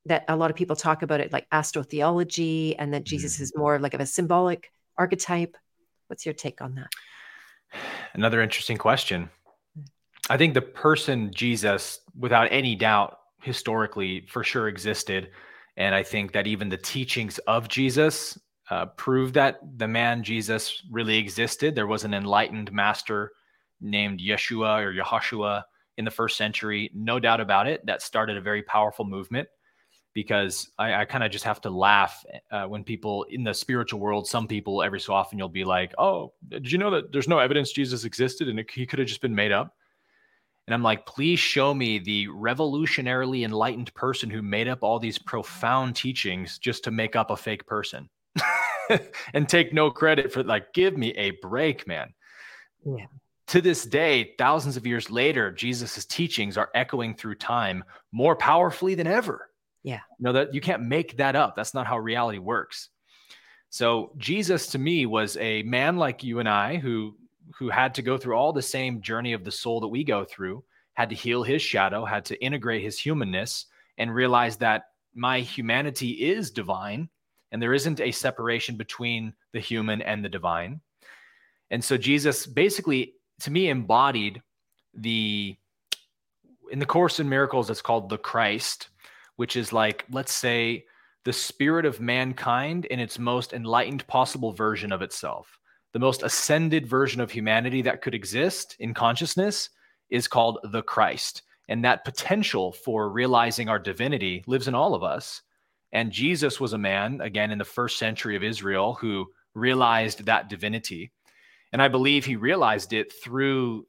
that 0.05 0.25
a 0.27 0.35
lot 0.35 0.49
of 0.49 0.55
people 0.55 0.75
talk 0.75 1.01
about 1.01 1.21
it 1.21 1.31
like 1.31 1.49
astrotheology 1.51 2.75
and 2.77 2.93
that 2.93 3.03
Jesus 3.03 3.35
mm-hmm. 3.35 3.43
is 3.43 3.53
more 3.55 3.79
like 3.79 3.93
of 3.93 4.01
a 4.01 4.05
symbolic 4.05 4.71
archetype. 4.97 5.55
What's 6.07 6.25
your 6.25 6.33
take 6.33 6.61
on 6.61 6.75
that? 6.75 6.89
Another 8.13 8.41
interesting 8.41 8.77
question. 8.77 9.29
I 10.29 10.37
think 10.37 10.53
the 10.53 10.61
person 10.61 11.31
Jesus, 11.33 11.99
without 12.17 12.47
any 12.51 12.75
doubt, 12.75 13.19
historically 13.41 14.25
for 14.29 14.43
sure 14.43 14.67
existed. 14.67 15.29
And 15.75 15.93
I 15.93 16.03
think 16.03 16.31
that 16.33 16.47
even 16.47 16.69
the 16.69 16.77
teachings 16.77 17.39
of 17.39 17.67
Jesus 17.67 18.39
uh, 18.69 18.85
prove 18.85 19.33
that 19.33 19.59
the 19.77 19.87
man 19.87 20.23
Jesus 20.23 20.83
really 20.89 21.17
existed. 21.17 21.75
There 21.75 21.87
was 21.87 22.05
an 22.05 22.13
enlightened 22.13 22.71
master 22.71 23.31
named 23.81 24.21
Yeshua 24.21 24.81
or 24.81 24.93
Yehoshua 24.93 25.63
in 25.97 26.05
the 26.05 26.11
first 26.11 26.37
century, 26.37 26.89
no 26.95 27.19
doubt 27.19 27.41
about 27.41 27.67
it, 27.67 27.85
that 27.85 28.01
started 28.01 28.37
a 28.37 28.41
very 28.41 28.63
powerful 28.63 29.05
movement 29.05 29.47
because 30.13 30.69
I, 30.77 30.93
I 30.93 31.05
kind 31.05 31.23
of 31.23 31.31
just 31.31 31.45
have 31.45 31.61
to 31.61 31.69
laugh 31.69 32.23
uh, 32.51 32.65
when 32.65 32.83
people 32.83 33.23
in 33.29 33.43
the 33.43 33.53
spiritual 33.53 33.99
world, 33.99 34.27
some 34.27 34.47
people 34.47 34.83
every 34.83 34.99
so 34.99 35.13
often 35.13 35.37
you'll 35.37 35.49
be 35.49 35.63
like, 35.63 35.93
"Oh, 35.97 36.33
did 36.49 36.71
you 36.71 36.77
know 36.77 36.91
that 36.91 37.11
there's 37.11 37.27
no 37.27 37.39
evidence 37.39 37.71
Jesus 37.71 38.03
existed 38.03 38.47
and 38.47 38.59
it, 38.59 38.69
he 38.71 38.85
could 38.85 38.99
have 38.99 39.07
just 39.07 39.21
been 39.21 39.35
made 39.35 39.51
up?" 39.51 39.75
And 40.67 40.73
I'm 40.73 40.83
like, 40.83 41.05
"Please 41.05 41.39
show 41.39 41.73
me 41.73 41.99
the 41.99 42.27
revolutionarily 42.27 43.43
enlightened 43.43 43.93
person 43.93 44.29
who 44.29 44.41
made 44.41 44.67
up 44.67 44.83
all 44.83 44.99
these 44.99 45.19
profound 45.19 45.95
teachings 45.95 46.57
just 46.59 46.83
to 46.85 46.91
make 46.91 47.15
up 47.15 47.31
a 47.31 47.37
fake 47.37 47.65
person." 47.65 48.09
and 49.33 49.47
take 49.47 49.73
no 49.73 49.89
credit 49.89 50.31
for 50.31 50.43
like 50.43 50.73
give 50.73 50.97
me 50.97 51.11
a 51.11 51.31
break, 51.41 51.87
man. 51.87 52.13
Yeah 52.85 53.05
to 53.47 53.61
this 53.61 53.85
day, 53.85 54.33
thousands 54.37 54.77
of 54.77 54.87
years 54.87 55.11
later, 55.11 55.51
Jesus' 55.51 56.05
teachings 56.05 56.57
are 56.57 56.69
echoing 56.73 57.13
through 57.13 57.35
time 57.35 57.83
more 58.11 58.35
powerfully 58.35 58.95
than 58.95 59.05
ever. 59.05 59.49
Yeah. 59.83 59.99
Know 60.19 60.31
that 60.31 60.53
you 60.53 60.61
can't 60.61 60.83
make 60.83 61.17
that 61.17 61.35
up. 61.35 61.55
That's 61.55 61.73
not 61.73 61.87
how 61.87 61.99
reality 61.99 62.39
works. 62.39 62.89
So 63.69 64.13
Jesus 64.17 64.67
to 64.67 64.79
me 64.79 65.05
was 65.05 65.35
a 65.37 65.63
man 65.63 65.97
like 65.97 66.23
you 66.23 66.39
and 66.39 66.47
I 66.47 66.77
who 66.77 67.15
who 67.57 67.69
had 67.69 67.93
to 67.95 68.01
go 68.01 68.17
through 68.17 68.35
all 68.35 68.53
the 68.53 68.61
same 68.61 69.01
journey 69.01 69.33
of 69.33 69.43
the 69.43 69.51
soul 69.51 69.81
that 69.81 69.87
we 69.87 70.03
go 70.03 70.23
through, 70.23 70.63
had 70.93 71.09
to 71.09 71.15
heal 71.15 71.43
his 71.43 71.61
shadow, 71.61 72.05
had 72.05 72.23
to 72.25 72.41
integrate 72.41 72.81
his 72.81 72.97
humanness 72.97 73.65
and 73.97 74.13
realize 74.13 74.57
that 74.57 74.85
my 75.13 75.41
humanity 75.41 76.11
is 76.11 76.51
divine 76.51 77.09
and 77.51 77.61
there 77.61 77.73
isn't 77.73 77.99
a 77.99 78.11
separation 78.11 78.77
between 78.77 79.33
the 79.51 79.59
human 79.59 80.01
and 80.01 80.23
the 80.23 80.29
divine. 80.29 80.81
And 81.69 81.83
so 81.83 81.97
Jesus 81.97 82.45
basically 82.45 83.15
to 83.41 83.51
me 83.51 83.69
embodied 83.69 84.41
the 84.93 85.55
in 86.71 86.79
the 86.79 86.85
course 86.85 87.19
in 87.19 87.27
miracles 87.27 87.69
it's 87.69 87.81
called 87.81 88.09
the 88.09 88.17
Christ 88.17 88.89
which 89.35 89.55
is 89.55 89.73
like, 89.73 90.05
let's 90.11 90.33
say, 90.33 90.85
the 91.25 91.33
spirit 91.33 91.85
of 91.85 92.01
mankind 92.01 92.85
in 92.85 92.99
its 92.99 93.17
most 93.17 93.53
enlightened 93.53 94.05
possible 94.07 94.51
version 94.51 94.91
of 94.91 95.01
itself. 95.01 95.59
The 95.93 95.99
most 95.99 96.23
ascended 96.23 96.87
version 96.87 97.21
of 97.21 97.31
humanity 97.31 97.81
that 97.83 98.01
could 98.01 98.15
exist 98.15 98.75
in 98.79 98.93
consciousness 98.93 99.69
is 100.09 100.27
called 100.27 100.59
the 100.63 100.81
Christ. 100.81 101.43
And 101.69 101.85
that 101.85 102.03
potential 102.03 102.73
for 102.73 103.09
realizing 103.09 103.69
our 103.69 103.79
divinity 103.79 104.43
lives 104.47 104.67
in 104.67 104.75
all 104.75 104.95
of 104.95 105.03
us. 105.03 105.41
And 105.93 106.11
Jesus 106.11 106.59
was 106.59 106.73
a 106.73 106.77
man, 106.77 107.21
again, 107.21 107.51
in 107.51 107.57
the 107.57 107.63
first 107.63 107.97
century 107.97 108.35
of 108.35 108.43
Israel, 108.43 108.95
who 108.95 109.27
realized 109.53 110.25
that 110.25 110.49
divinity. 110.49 111.11
And 111.71 111.81
I 111.81 111.87
believe 111.87 112.25
he 112.25 112.35
realized 112.35 112.91
it 112.91 113.13
through 113.23 113.87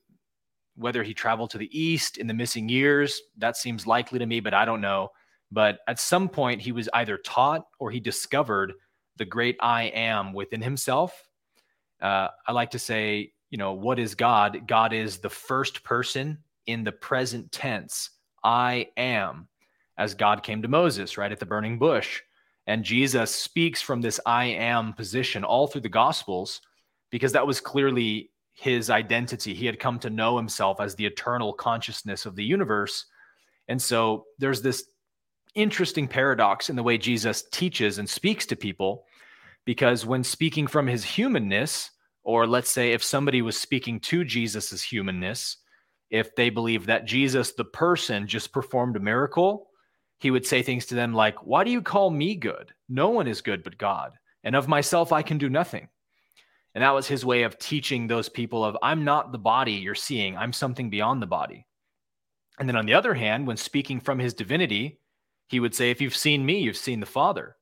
whether 0.76 1.02
he 1.02 1.14
traveled 1.14 1.50
to 1.50 1.58
the 1.58 1.78
East 1.78 2.18
in 2.18 2.26
the 2.26 2.34
missing 2.34 2.68
years. 2.68 3.20
That 3.38 3.56
seems 3.56 3.86
likely 3.86 4.18
to 4.18 4.26
me, 4.26 4.40
but 4.40 4.54
I 4.54 4.64
don't 4.64 4.80
know. 4.80 5.10
But 5.50 5.80
at 5.86 6.00
some 6.00 6.28
point, 6.28 6.60
he 6.60 6.72
was 6.72 6.88
either 6.94 7.18
taught 7.18 7.66
or 7.78 7.90
he 7.90 8.00
discovered 8.00 8.74
the 9.16 9.24
great 9.24 9.56
I 9.60 9.84
am 9.84 10.32
within 10.32 10.60
himself. 10.60 11.28
Uh, 12.00 12.28
I 12.46 12.52
like 12.52 12.70
to 12.72 12.78
say, 12.78 13.32
you 13.50 13.58
know, 13.58 13.72
what 13.72 13.98
is 13.98 14.14
God? 14.14 14.66
God 14.66 14.92
is 14.92 15.18
the 15.18 15.30
first 15.30 15.84
person 15.84 16.38
in 16.66 16.82
the 16.82 16.92
present 16.92 17.52
tense. 17.52 18.10
I 18.42 18.88
am, 18.96 19.48
as 19.96 20.14
God 20.14 20.42
came 20.42 20.62
to 20.62 20.68
Moses, 20.68 21.16
right 21.16 21.30
at 21.30 21.38
the 21.38 21.46
burning 21.46 21.78
bush. 21.78 22.20
And 22.66 22.84
Jesus 22.84 23.34
speaks 23.34 23.80
from 23.80 24.00
this 24.00 24.18
I 24.26 24.46
am 24.46 24.92
position 24.94 25.44
all 25.44 25.66
through 25.66 25.82
the 25.82 25.88
Gospels 25.88 26.60
because 27.10 27.32
that 27.32 27.46
was 27.46 27.60
clearly 27.60 28.30
his 28.54 28.90
identity. 28.90 29.54
He 29.54 29.66
had 29.66 29.78
come 29.78 29.98
to 30.00 30.10
know 30.10 30.36
himself 30.36 30.80
as 30.80 30.94
the 30.94 31.06
eternal 31.06 31.52
consciousness 31.52 32.26
of 32.26 32.36
the 32.36 32.44
universe. 32.44 33.06
And 33.68 33.80
so 33.80 34.24
there's 34.38 34.62
this 34.62 34.84
interesting 35.54 36.08
paradox 36.08 36.70
in 36.70 36.76
the 36.76 36.82
way 36.82 36.98
Jesus 36.98 37.44
teaches 37.50 37.98
and 37.98 38.08
speaks 38.08 38.46
to 38.46 38.56
people 38.56 39.04
because 39.64 40.04
when 40.04 40.24
speaking 40.24 40.66
from 40.66 40.86
his 40.86 41.04
humanness, 41.04 41.90
or 42.22 42.46
let's 42.46 42.70
say 42.70 42.92
if 42.92 43.02
somebody 43.02 43.42
was 43.42 43.56
speaking 43.56 44.00
to 44.00 44.24
Jesus's 44.24 44.82
humanness, 44.82 45.58
if 46.10 46.34
they 46.36 46.50
believe 46.50 46.86
that 46.86 47.06
Jesus, 47.06 47.52
the 47.52 47.64
person, 47.64 48.26
just 48.26 48.52
performed 48.52 48.96
a 48.96 49.00
miracle, 49.00 49.68
he 50.18 50.30
would 50.30 50.46
say 50.46 50.62
things 50.62 50.86
to 50.86 50.94
them 50.94 51.12
like, 51.12 51.46
Why 51.46 51.64
do 51.64 51.70
you 51.70 51.82
call 51.82 52.10
me 52.10 52.34
good? 52.34 52.72
No 52.88 53.10
one 53.10 53.26
is 53.26 53.40
good 53.40 53.64
but 53.64 53.78
God. 53.78 54.12
And 54.42 54.54
of 54.54 54.68
myself, 54.68 55.12
I 55.12 55.22
can 55.22 55.38
do 55.38 55.48
nothing. 55.48 55.88
And 56.74 56.82
that 56.82 56.94
was 56.94 57.06
his 57.06 57.24
way 57.24 57.44
of 57.44 57.58
teaching 57.58 58.06
those 58.06 58.28
people 58.28 58.64
of 58.64 58.76
I'm 58.82 59.04
not 59.04 59.32
the 59.32 59.38
body 59.38 59.72
you're 59.72 59.94
seeing, 59.94 60.36
I'm 60.36 60.52
something 60.52 60.90
beyond 60.90 61.22
the 61.22 61.26
body. 61.26 61.66
And 62.58 62.68
then 62.68 62.76
on 62.76 62.86
the 62.86 62.94
other 62.94 63.14
hand, 63.14 63.46
when 63.46 63.56
speaking 63.56 64.00
from 64.00 64.18
his 64.18 64.34
divinity, 64.34 64.98
he 65.46 65.60
would 65.60 65.74
say, 65.74 65.90
If 65.90 66.00
you've 66.00 66.16
seen 66.16 66.44
me, 66.44 66.58
you've 66.58 66.76
seen 66.76 67.00
the 67.00 67.06
Father. 67.06 67.56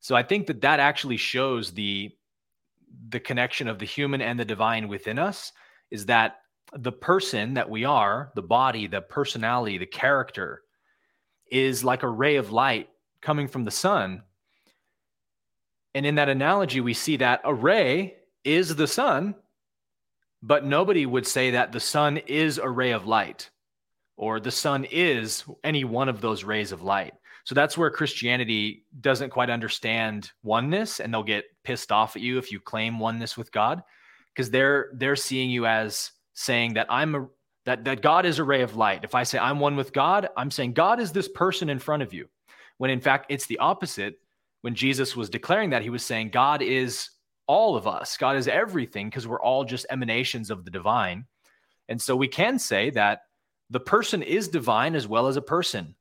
So 0.00 0.14
I 0.14 0.22
think 0.22 0.46
that 0.46 0.60
that 0.62 0.80
actually 0.80 1.16
shows 1.16 1.72
the 1.72 2.10
the 3.10 3.20
connection 3.20 3.68
of 3.68 3.78
the 3.78 3.84
human 3.84 4.22
and 4.22 4.40
the 4.40 4.44
divine 4.44 4.88
within 4.88 5.18
us 5.18 5.52
is 5.90 6.06
that 6.06 6.36
the 6.72 6.92
person 6.92 7.54
that 7.54 7.68
we 7.68 7.84
are, 7.84 8.32
the 8.34 8.42
body, 8.42 8.86
the 8.86 9.02
personality, 9.02 9.76
the 9.76 9.86
character 9.86 10.62
is 11.50 11.84
like 11.84 12.02
a 12.02 12.08
ray 12.08 12.36
of 12.36 12.50
light 12.50 12.88
coming 13.20 13.46
from 13.46 13.64
the 13.64 13.70
sun. 13.70 14.22
And 15.94 16.06
in 16.06 16.14
that 16.14 16.28
analogy, 16.28 16.80
we 16.80 16.94
see 16.94 17.18
that 17.18 17.42
a 17.44 17.52
ray 17.52 18.16
is 18.44 18.74
the 18.74 18.86
sun 18.86 19.34
but 20.42 20.64
nobody 20.64 21.06
would 21.06 21.26
say 21.26 21.50
that 21.50 21.72
the 21.72 21.80
sun 21.80 22.18
is 22.18 22.58
a 22.58 22.68
ray 22.68 22.92
of 22.92 23.06
light 23.06 23.50
or 24.18 24.40
the 24.40 24.50
sun 24.50 24.84
is 24.90 25.44
any 25.62 25.84
one 25.84 26.08
of 26.08 26.20
those 26.20 26.44
rays 26.44 26.72
of 26.72 26.82
light. 26.82 27.14
So 27.44 27.54
that's 27.54 27.78
where 27.78 27.88
Christianity 27.88 28.84
doesn't 29.00 29.30
quite 29.30 29.48
understand 29.48 30.32
oneness 30.42 31.00
and 31.00 31.14
they'll 31.14 31.22
get 31.22 31.44
pissed 31.64 31.90
off 31.90 32.16
at 32.16 32.20
you 32.20 32.36
if 32.36 32.52
you 32.52 32.60
claim 32.60 32.98
oneness 32.98 33.38
with 33.38 33.50
God 33.52 33.82
because 34.34 34.50
they're 34.50 34.90
they're 34.94 35.16
seeing 35.16 35.48
you 35.48 35.64
as 35.64 36.10
saying 36.34 36.74
that 36.74 36.88
I'm 36.90 37.14
a 37.14 37.28
that 37.64 37.84
that 37.84 38.02
God 38.02 38.26
is 38.26 38.38
a 38.38 38.44
ray 38.44 38.62
of 38.62 38.76
light. 38.76 39.04
If 39.04 39.14
I 39.14 39.22
say 39.22 39.38
I'm 39.38 39.60
one 39.60 39.76
with 39.76 39.92
God, 39.92 40.28
I'm 40.36 40.50
saying 40.50 40.74
God 40.74 41.00
is 41.00 41.12
this 41.12 41.28
person 41.28 41.70
in 41.70 41.78
front 41.78 42.02
of 42.02 42.12
you. 42.12 42.28
When 42.76 42.90
in 42.90 43.00
fact 43.00 43.26
it's 43.30 43.46
the 43.46 43.58
opposite. 43.58 44.18
When 44.62 44.74
Jesus 44.74 45.14
was 45.14 45.30
declaring 45.30 45.70
that, 45.70 45.82
he 45.82 45.90
was 45.90 46.04
saying 46.04 46.30
God 46.30 46.60
is 46.62 47.10
all 47.46 47.76
of 47.76 47.86
us. 47.86 48.16
God 48.16 48.36
is 48.36 48.48
everything 48.48 49.08
because 49.08 49.28
we're 49.28 49.40
all 49.40 49.64
just 49.64 49.86
emanations 49.88 50.50
of 50.50 50.64
the 50.64 50.70
divine. 50.72 51.24
And 51.88 52.02
so 52.02 52.16
we 52.16 52.26
can 52.28 52.58
say 52.58 52.90
that 52.90 53.20
the 53.70 53.80
person 53.80 54.22
is 54.22 54.48
divine 54.48 54.94
as 54.94 55.06
well 55.06 55.26
as 55.26 55.36
a 55.36 55.42
person. 55.42 55.94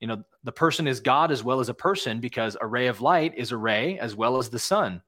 You 0.00 0.06
know, 0.06 0.22
the 0.44 0.52
person 0.52 0.86
is 0.86 1.00
God 1.00 1.32
as 1.32 1.42
well 1.42 1.60
as 1.60 1.68
a 1.68 1.74
person 1.74 2.20
because 2.20 2.56
a 2.60 2.66
ray 2.66 2.86
of 2.86 3.00
light 3.00 3.34
is 3.36 3.50
a 3.50 3.56
ray 3.56 3.98
as 3.98 4.14
well 4.14 4.38
as 4.38 4.48
the 4.48 4.58
sun. 4.58 5.02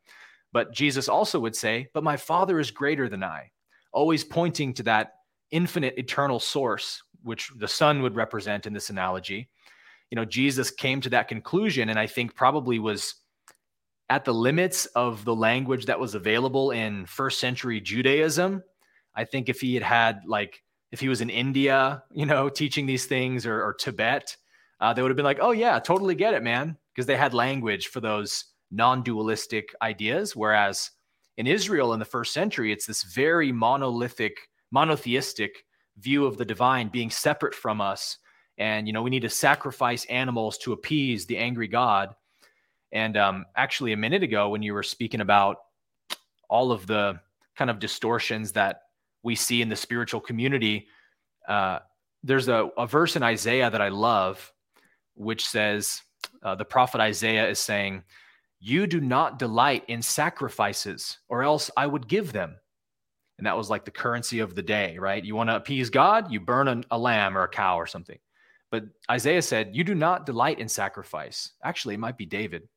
But 0.52 0.72
Jesus 0.72 1.08
also 1.08 1.38
would 1.38 1.54
say, 1.54 1.88
But 1.94 2.02
my 2.02 2.16
Father 2.16 2.58
is 2.58 2.72
greater 2.72 3.08
than 3.08 3.22
I, 3.22 3.52
always 3.92 4.24
pointing 4.24 4.74
to 4.74 4.82
that 4.84 5.12
infinite 5.52 5.94
eternal 5.96 6.40
source, 6.40 7.02
which 7.22 7.50
the 7.56 7.68
sun 7.68 8.02
would 8.02 8.16
represent 8.16 8.66
in 8.66 8.72
this 8.72 8.90
analogy. 8.90 9.48
You 10.11 10.16
know, 10.16 10.24
Jesus 10.24 10.72
came 10.72 11.00
to 11.02 11.11
that 11.11 11.28
conclusion 11.28 11.88
and 11.88 11.98
I 11.98 12.06
think 12.06 12.34
probably 12.34 12.80
was 12.80 13.14
at 14.08 14.24
the 14.24 14.34
limits 14.34 14.86
of 14.86 15.24
the 15.24 15.34
language 15.34 15.86
that 15.86 16.00
was 16.00 16.16
available 16.16 16.72
in 16.72 17.06
first 17.06 17.38
century 17.38 17.80
Judaism. 17.80 18.64
I 19.14 19.24
think 19.24 19.48
if 19.48 19.61
he 19.61 19.74
had 19.74 19.84
had 19.84 20.22
like 20.26 20.64
if 20.93 21.01
he 21.01 21.09
was 21.09 21.20
in 21.20 21.30
India, 21.30 22.03
you 22.12 22.26
know, 22.26 22.49
teaching 22.49 22.86
these 22.86 23.07
things 23.07 23.47
or, 23.47 23.62
or 23.62 23.74
Tibet, 23.74 24.36
uh, 24.80 24.93
they 24.93 25.03
would 25.03 25.11
have 25.11 25.16
been 25.16 25.24
like, 25.24 25.38
oh, 25.41 25.53
yeah, 25.53 25.78
totally 25.78 26.14
get 26.14 26.34
it, 26.34 26.43
man. 26.43 26.76
Because 26.95 27.07
they 27.07 27.16
had 27.16 27.34
language 27.34 27.88
for 27.88 28.01
those 28.01 28.47
non 28.70 29.03
dualistic 29.03 29.74
ideas. 29.82 30.34
Whereas 30.34 30.91
in 31.36 31.47
Israel 31.47 31.93
in 31.93 31.99
the 31.99 32.05
first 32.05 32.32
century, 32.32 32.72
it's 32.72 32.86
this 32.86 33.03
very 33.03 33.53
monolithic, 33.53 34.49
monotheistic 34.70 35.64
view 35.99 36.26
of 36.26 36.38
the 36.38 36.45
divine 36.45 36.88
being 36.88 37.11
separate 37.11 37.55
from 37.55 37.80
us. 37.80 38.18
And, 38.59 38.86
you 38.86 38.93
know, 38.93 39.03
we 39.03 39.11
need 39.11 39.22
to 39.22 39.30
sacrifice 39.30 40.05
animals 40.07 40.59
to 40.59 40.72
appease 40.72 41.26
the 41.26 41.38
angry 41.38 41.68
God. 41.68 42.14
And 42.93 43.16
um, 43.16 43.47
actually, 43.57 43.93
a 43.93 43.97
minute 43.97 44.22
ago, 44.22 44.49
when 44.49 44.62
you 44.62 44.74
were 44.74 44.82
speaking 44.82 45.20
about 45.20 45.59
all 46.49 46.72
of 46.72 46.86
the 46.86 47.20
kind 47.57 47.70
of 47.70 47.78
distortions 47.78 48.53
that 48.53 48.82
we 49.22 49.34
see 49.34 49.62
in 49.62 49.68
the 49.68 49.76
spiritual 49.76 50.20
community. 50.20 50.88
Uh, 51.46 51.80
there's 52.22 52.48
a, 52.48 52.70
a, 52.76 52.86
verse 52.86 53.16
in 53.16 53.22
Isaiah 53.22 53.70
that 53.70 53.80
I 53.80 53.88
love, 53.88 54.52
which 55.14 55.48
says, 55.48 56.02
uh, 56.42 56.54
the 56.54 56.64
prophet 56.64 57.00
Isaiah 57.00 57.48
is 57.48 57.58
saying, 57.58 58.02
You 58.60 58.86
do 58.86 59.00
not 59.00 59.38
delight 59.38 59.84
in 59.88 60.02
sacrifices, 60.02 61.18
or 61.28 61.42
else 61.42 61.70
I 61.76 61.86
would 61.86 62.08
give 62.08 62.32
them. 62.32 62.56
And 63.38 63.46
that 63.46 63.56
was 63.56 63.70
like 63.70 63.86
the 63.86 63.90
currency 63.90 64.40
of 64.40 64.54
the 64.54 64.62
day, 64.62 64.98
right? 64.98 65.24
You 65.24 65.34
want 65.34 65.48
to 65.48 65.56
appease 65.56 65.88
God, 65.88 66.30
you 66.30 66.40
burn 66.40 66.68
a, 66.68 66.82
a 66.90 66.98
lamb 66.98 67.36
or 67.36 67.44
a 67.44 67.48
cow 67.48 67.78
or 67.78 67.86
something. 67.86 68.18
But 68.70 68.84
Isaiah 69.10 69.42
said, 69.42 69.74
You 69.74 69.84
do 69.84 69.94
not 69.94 70.26
delight 70.26 70.58
in 70.58 70.68
sacrifice. 70.68 71.52
Actually, 71.64 71.94
it 71.94 72.00
might 72.00 72.18
be 72.18 72.26
David. 72.26 72.68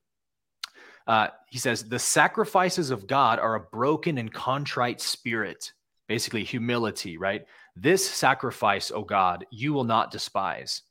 Uh, 1.06 1.28
he 1.50 1.60
says, 1.60 1.84
The 1.84 2.00
sacrifices 2.00 2.92
of 2.92 3.08
God 3.08 3.40
are 3.40 3.56
a 3.56 3.60
broken 3.60 4.18
and 4.18 4.34
contrite 4.34 5.02
spirit 5.02 5.74
basically 6.08 6.44
humility, 6.44 7.18
right? 7.18 7.46
This 7.76 8.08
sacrifice, 8.08 8.92
oh 8.94 9.04
God, 9.04 9.46
you 9.52 9.74
will 9.74 9.84
not 9.84 10.12
despise. 10.12 10.82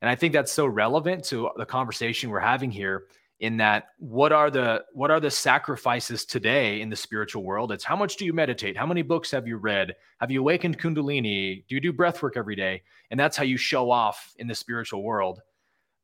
And 0.00 0.10
I 0.10 0.14
think 0.14 0.32
that's 0.32 0.52
so 0.52 0.66
relevant 0.66 1.24
to 1.26 1.50
the 1.56 1.66
conversation 1.66 2.30
we're 2.30 2.40
having 2.40 2.70
here 2.70 3.04
in 3.40 3.56
that 3.56 3.88
what 3.98 4.32
are 4.32 4.50
the 4.50 4.84
what 4.92 5.10
are 5.10 5.20
the 5.20 5.30
sacrifices 5.30 6.24
today 6.24 6.80
in 6.80 6.88
the 6.88 6.96
spiritual 6.96 7.42
world? 7.42 7.72
It's 7.72 7.84
how 7.84 7.96
much 7.96 8.16
do 8.16 8.24
you 8.24 8.32
meditate? 8.32 8.76
How 8.76 8.86
many 8.86 9.02
books 9.02 9.30
have 9.32 9.46
you 9.46 9.56
read? 9.56 9.94
Have 10.20 10.30
you 10.30 10.40
awakened 10.40 10.78
kundalini? 10.78 11.64
Do 11.68 11.74
you 11.74 11.80
do 11.80 11.92
breath 11.92 12.22
work 12.22 12.36
every 12.36 12.54
day? 12.54 12.82
And 13.10 13.18
that's 13.18 13.36
how 13.36 13.44
you 13.44 13.56
show 13.56 13.90
off 13.90 14.34
in 14.38 14.46
the 14.46 14.54
spiritual 14.54 15.02
world. 15.02 15.40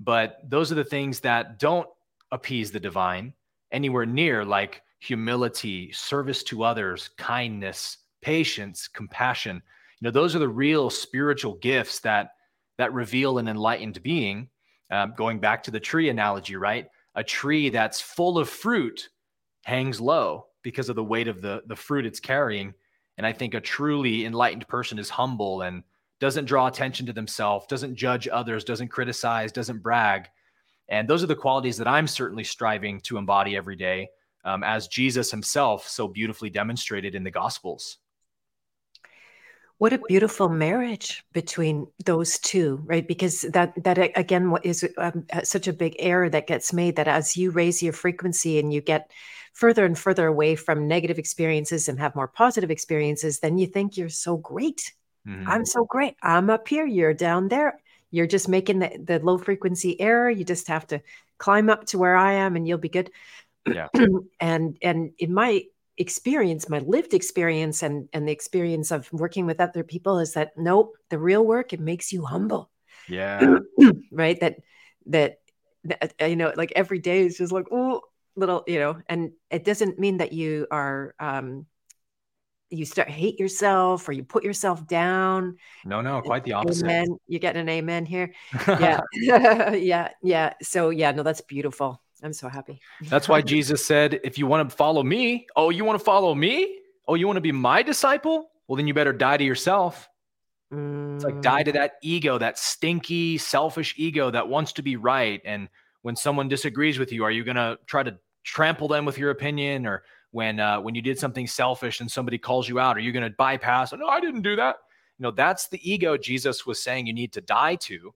But 0.01 0.39
those 0.49 0.73
are 0.73 0.77
the 0.77 0.85
things 0.85 1.21
that 1.21 1.59
don't 1.59 1.89
appease 2.33 2.73
the 2.73 2.81
divine 2.81 3.35
anywhere 3.73 4.07
near 4.07 4.45
like 4.45 4.83
humility 4.99 5.93
service 5.93 6.43
to 6.45 6.63
others 6.63 7.11
kindness 7.17 7.99
patience, 8.21 8.89
compassion. 8.89 9.57
You 10.01 10.07
know, 10.07 10.11
those 10.11 10.35
are 10.35 10.41
the 10.41 10.49
real 10.49 10.91
spiritual 10.91 11.55
gifts 11.55 12.01
that 12.01 12.33
that 12.79 12.93
reveal 12.93 13.39
an 13.39 13.49
enlightened 13.49 14.03
being. 14.03 14.49
Um, 14.91 15.15
going 15.17 15.39
back 15.39 15.63
to 15.65 15.71
the 15.71 15.79
tree 15.79 16.09
analogy, 16.09 16.57
right? 16.57 16.89
A 17.15 17.23
tree 17.23 17.69
that's 17.69 18.01
full 18.01 18.39
of 18.39 18.49
fruit 18.49 19.09
hangs 19.65 20.01
low 20.01 20.47
because 20.63 20.89
of 20.89 20.97
the 20.97 21.05
weight 21.05 21.29
of 21.29 21.41
the 21.41 21.63
the 21.67 21.77
fruit 21.77 22.07
it's 22.07 22.21
carrying. 22.21 22.75
And 23.19 23.27
I 23.27 23.33
think 23.33 23.55
a 23.55 23.61
truly 23.61 24.25
enlightened 24.25 24.67
person 24.67 24.99
is 24.99 25.11
humble 25.11 25.63
and 25.63 25.83
doesn't 26.21 26.47
draw 26.47 26.67
attention 26.67 27.07
to 27.07 27.13
themselves, 27.13 27.67
doesn't 27.67 27.95
judge 27.95 28.29
others, 28.29 28.65
doesn't 28.65 28.89
criticize, 28.89 29.53
doesn't 29.53 29.83
brag. 29.83 30.29
And 30.89 31.09
those 31.09 31.23
are 31.23 31.29
the 31.29 31.37
qualities 31.37 31.77
that 31.79 31.89
I'm 31.89 32.07
certainly 32.07 32.45
striving 32.45 33.01
to 33.03 33.17
embody 33.17 33.57
every 33.57 33.77
day, 33.77 34.09
um, 34.45 34.65
as 34.65 34.89
Jesus 34.89 35.31
himself 35.31 35.87
so 35.87 36.09
beautifully 36.09 36.51
demonstrated 36.51 37.15
in 37.15 37.25
the 37.25 37.31
Gospels. 37.31 37.99
What 39.81 39.95
a 39.95 39.99
beautiful 40.09 40.51
marriage 40.51 41.25
between 41.33 41.87
those 42.05 42.39
two, 42.39 42.83
right? 42.85 43.09
Because 43.09 43.41
that 43.55 43.73
that 43.83 43.97
again 44.15 44.55
is 44.63 44.87
um, 44.99 45.25
such 45.43 45.69
a 45.69 45.73
big 45.73 45.97
error 45.99 46.29
that 46.29 46.47
gets 46.47 46.75
made 46.75 46.97
that 46.97 47.09
as 47.09 47.35
you 47.35 47.51
raise 47.51 47.83
your 47.83 47.95
frequency 47.95 48.59
and 48.59 48.75
you 48.75 48.83
get 48.83 49.11
further 49.55 49.87
and 49.87 49.99
further 49.99 50.27
away 50.27 50.55
from 50.55 50.87
negative 50.87 51.19
experiences 51.19 51.89
and 51.89 51.99
have 51.99 52.15
more 52.15 52.29
positive 52.29 52.71
experiences, 52.71 53.41
then 53.41 53.57
you 53.57 53.67
think 53.67 53.97
you're 53.97 54.11
so 54.11 54.37
great. 54.37 54.93
Mm-hmm. 55.27 55.49
I'm 55.49 55.65
so 55.65 55.87
great. 55.87 56.15
I'm 56.23 56.51
up 56.51 56.69
here. 56.69 56.85
You're 56.85 57.15
down 57.15 57.49
there. 57.49 57.81
You're 58.11 58.27
just 58.27 58.51
making 58.51 58.81
the, 58.81 59.03
the 59.03 59.19
low 59.21 59.39
frequency 59.39 59.99
error. 59.99 60.29
You 60.29 60.45
just 60.45 60.69
have 60.69 60.87
to 60.89 61.01
climb 61.39 61.71
up 61.71 61.87
to 61.87 61.99
where 61.99 62.19
I 62.19 62.35
am, 62.35 62.55
and 62.55 62.69
you'll 62.69 62.77
be 62.77 62.91
good. 62.91 63.11
Yeah. 63.67 63.89
and 64.41 64.77
and 64.83 65.13
in 65.19 65.33
my 65.33 65.63
experience, 65.97 66.69
my 66.69 66.79
lived 66.79 67.15
experience 67.15 67.83
and, 67.83 68.09
and 68.13 68.27
the 68.27 68.33
experience 68.33 68.91
of 68.91 69.13
working 69.13 69.47
with 69.47 69.61
other 69.61 69.85
people 69.85 70.19
is 70.19 70.35
that 70.35 70.53
nope, 70.57 70.95
the 71.09 71.19
real 71.19 71.45
work, 71.45 71.73
it 71.73 71.81
makes 71.81 72.13
you 72.13 72.25
humble. 72.25 72.71
Yeah. 73.09 73.59
right. 74.13 74.39
That, 74.41 74.57
that, 75.07 75.39
that, 75.85 76.15
uh, 76.21 76.27
you 76.27 76.37
know, 76.37 76.53
like 76.57 76.73
every 76.77 76.99
day 76.99 77.27
is 77.27 77.39
just 77.39 77.53
like, 77.53 77.67
oh, 77.71 78.03
little, 78.37 78.65
you 78.67 78.79
know, 78.79 78.99
and 79.09 79.33
it 79.51 79.65
doesn't 79.65 79.99
mean 79.99 80.19
that 80.19 80.33
you 80.33 80.67
are, 80.71 81.15
um, 81.19 81.67
you 82.71 82.85
start 82.85 83.09
hate 83.11 83.39
yourself 83.39 84.09
or 84.09 84.13
you 84.13 84.23
put 84.23 84.45
yourself 84.45 84.87
down. 84.87 85.57
No, 85.85 86.01
no, 86.01 86.23
quite 86.23 86.45
the 86.45 86.53
opposite. 86.53 86.85
Amen. 86.85 87.17
You 87.27 87.39
get 87.39 87.57
an 87.57 87.69
amen 87.69 88.07
here. 88.07 88.33
Yeah. 88.69 89.01
yeah. 89.75 90.11
Yeah. 90.23 90.53
So 90.63 90.91
yeah, 90.91 91.11
no, 91.11 91.23
that's 91.23 91.41
beautiful. 91.41 92.01
I'm 92.23 92.33
so 92.33 92.49
happy. 92.49 92.81
That's 93.03 93.29
why 93.29 93.41
Jesus 93.55 93.85
said, 93.85 94.21
if 94.25 94.39
you 94.39 94.47
want 94.47 94.69
to 94.69 94.77
follow 94.77 95.03
me, 95.03 95.47
oh, 95.57 95.71
you 95.71 95.85
want 95.85 95.99
to 95.99 96.05
follow 96.05 96.35
me? 96.35 96.79
Oh, 97.09 97.15
you 97.15 97.27
want 97.27 97.37
to 97.37 97.43
be 97.43 97.53
my 97.53 97.83
disciple? 97.83 98.51
Well, 98.69 98.77
then 98.77 98.87
you 98.87 98.95
better 98.95 99.13
die 99.13 99.37
to 99.37 99.45
yourself. 99.45 100.09
Mm. 100.73 101.17
It's 101.17 101.25
like 101.25 101.41
die 101.41 101.63
to 101.65 101.73
that 101.73 101.95
ego, 102.03 102.39
that 102.39 102.59
stinky, 102.59 103.39
selfish 103.39 103.95
ego 103.97 104.31
that 104.31 104.49
wants 104.49 104.73
to 104.75 104.83
be 104.83 104.97
right. 104.97 105.41
And 105.45 105.69
when 106.03 106.17
someone 106.17 106.49
disagrees 106.49 106.99
with 106.99 107.13
you, 107.13 107.25
are 107.25 107.31
you 107.31 107.45
going 107.45 107.57
to 107.57 107.79
try 107.87 108.03
to 108.03 108.17
trample 108.45 108.89
them 108.89 109.05
with 109.05 109.19
your 109.19 109.31
opinion? 109.31 109.87
Or 109.87 110.05
when 110.31 110.61
uh, 110.61 110.81
when 110.81 110.95
you 110.95 111.03
did 111.03 111.19
something 111.19 111.47
selfish 111.47 112.01
and 112.01 112.11
somebody 112.11 112.39
calls 112.39 112.69
you 112.69 112.79
out, 112.79 112.97
are 112.97 113.01
you 113.01 113.13
going 113.13 113.29
to 113.29 113.35
bypass? 113.37 113.93
No, 113.93 114.07
I 114.07 114.21
didn't 114.21 114.43
do 114.43 114.57
that. 114.57 114.77
You 115.19 115.25
know, 115.25 115.31
that's 115.33 115.69
the 115.69 115.91
ego 115.91 116.17
Jesus 116.17 116.65
was 116.65 116.83
saying 116.83 117.07
you 117.07 117.13
need 117.13 117.33
to 117.33 117.41
die 117.41 117.75
to. 117.77 118.15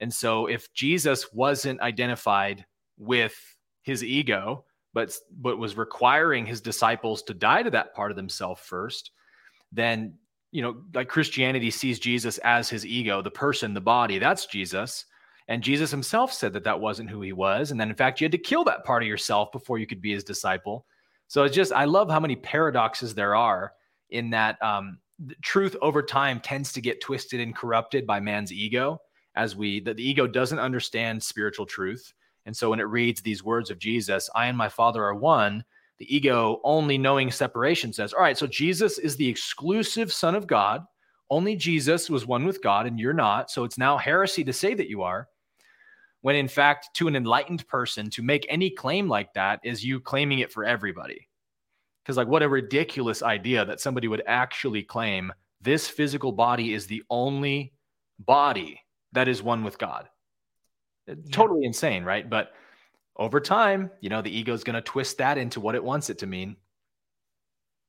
And 0.00 0.12
so 0.12 0.46
if 0.46 0.72
Jesus 0.74 1.32
wasn't 1.32 1.80
identified 1.80 2.66
with 3.02 3.36
his 3.82 4.04
ego, 4.04 4.64
but 4.94 5.16
but 5.40 5.58
was 5.58 5.76
requiring 5.76 6.46
his 6.46 6.60
disciples 6.60 7.22
to 7.24 7.34
die 7.34 7.62
to 7.62 7.70
that 7.70 7.94
part 7.94 8.10
of 8.10 8.16
themselves 8.16 8.60
first, 8.60 9.10
then 9.72 10.14
you 10.52 10.60
know, 10.60 10.82
like 10.94 11.08
Christianity 11.08 11.70
sees 11.70 11.98
Jesus 11.98 12.36
as 12.38 12.68
his 12.68 12.84
ego, 12.84 13.22
the 13.22 13.30
person, 13.30 13.72
the 13.72 13.80
body. 13.80 14.18
That's 14.18 14.46
Jesus. 14.46 15.06
And 15.48 15.62
Jesus 15.62 15.90
himself 15.90 16.32
said 16.32 16.52
that 16.52 16.64
that 16.64 16.78
wasn't 16.78 17.10
who 17.10 17.22
he 17.22 17.32
was. 17.32 17.70
And 17.70 17.80
then, 17.80 17.88
in 17.88 17.96
fact, 17.96 18.20
you 18.20 18.26
had 18.26 18.32
to 18.32 18.38
kill 18.38 18.62
that 18.64 18.84
part 18.84 19.02
of 19.02 19.08
yourself 19.08 19.50
before 19.50 19.78
you 19.78 19.86
could 19.86 20.02
be 20.02 20.12
his 20.12 20.24
disciple. 20.24 20.86
So 21.26 21.44
it's 21.44 21.56
just, 21.56 21.72
I 21.72 21.86
love 21.86 22.10
how 22.10 22.20
many 22.20 22.36
paradoxes 22.36 23.14
there 23.14 23.34
are 23.34 23.72
in 24.10 24.30
that 24.30 24.62
um, 24.62 24.98
truth 25.40 25.74
over 25.80 26.02
time 26.02 26.38
tends 26.38 26.72
to 26.74 26.82
get 26.82 27.00
twisted 27.00 27.40
and 27.40 27.56
corrupted 27.56 28.06
by 28.06 28.20
man's 28.20 28.52
ego 28.52 29.00
as 29.34 29.56
we, 29.56 29.80
that 29.80 29.96
the 29.96 30.06
ego 30.06 30.26
doesn't 30.26 30.58
understand 30.58 31.22
spiritual 31.22 31.64
truth. 31.64 32.12
And 32.46 32.56
so 32.56 32.70
when 32.70 32.80
it 32.80 32.84
reads 32.84 33.20
these 33.20 33.44
words 33.44 33.70
of 33.70 33.78
Jesus, 33.78 34.28
I 34.34 34.46
and 34.46 34.58
my 34.58 34.68
Father 34.68 35.04
are 35.04 35.14
one, 35.14 35.64
The 35.98 36.14
ego, 36.14 36.60
only 36.64 36.98
knowing 36.98 37.30
separation, 37.30 37.92
says, 37.92 38.12
All 38.12 38.22
right, 38.22 38.36
so 38.36 38.46
Jesus 38.46 38.98
is 38.98 39.16
the 39.16 39.28
exclusive 39.28 40.12
Son 40.12 40.34
of 40.34 40.46
God. 40.46 40.84
Only 41.30 41.56
Jesus 41.56 42.10
was 42.10 42.26
one 42.26 42.44
with 42.44 42.62
God, 42.62 42.86
and 42.86 42.98
you're 42.98 43.12
not. 43.12 43.50
So 43.50 43.64
it's 43.64 43.78
now 43.78 43.96
heresy 43.96 44.44
to 44.44 44.52
say 44.52 44.74
that 44.74 44.88
you 44.88 45.02
are. 45.02 45.28
When 46.22 46.36
in 46.36 46.48
fact, 46.48 46.90
to 46.94 47.08
an 47.08 47.16
enlightened 47.16 47.66
person, 47.68 48.10
to 48.10 48.22
make 48.22 48.46
any 48.48 48.70
claim 48.70 49.08
like 49.08 49.32
that 49.34 49.60
is 49.64 49.84
you 49.84 50.00
claiming 50.00 50.40
it 50.40 50.52
for 50.52 50.64
everybody. 50.64 51.28
Because, 52.02 52.16
like, 52.16 52.28
what 52.28 52.42
a 52.42 52.48
ridiculous 52.48 53.22
idea 53.22 53.64
that 53.64 53.80
somebody 53.80 54.08
would 54.08 54.22
actually 54.26 54.82
claim 54.82 55.32
this 55.60 55.88
physical 55.88 56.32
body 56.32 56.74
is 56.74 56.86
the 56.86 57.02
only 57.10 57.72
body 58.18 58.80
that 59.12 59.28
is 59.28 59.42
one 59.42 59.62
with 59.62 59.78
God. 59.78 60.08
Yeah. 61.06 61.14
Totally 61.30 61.64
insane, 61.64 62.04
right? 62.04 62.28
But 62.28 62.52
over 63.16 63.40
time, 63.40 63.90
you 64.00 64.08
know, 64.08 64.22
the 64.22 64.36
ego 64.36 64.52
is 64.52 64.64
going 64.64 64.74
to 64.74 64.80
twist 64.80 65.18
that 65.18 65.38
into 65.38 65.60
what 65.60 65.74
it 65.74 65.84
wants 65.84 66.10
it 66.10 66.18
to 66.18 66.26
mean. 66.26 66.56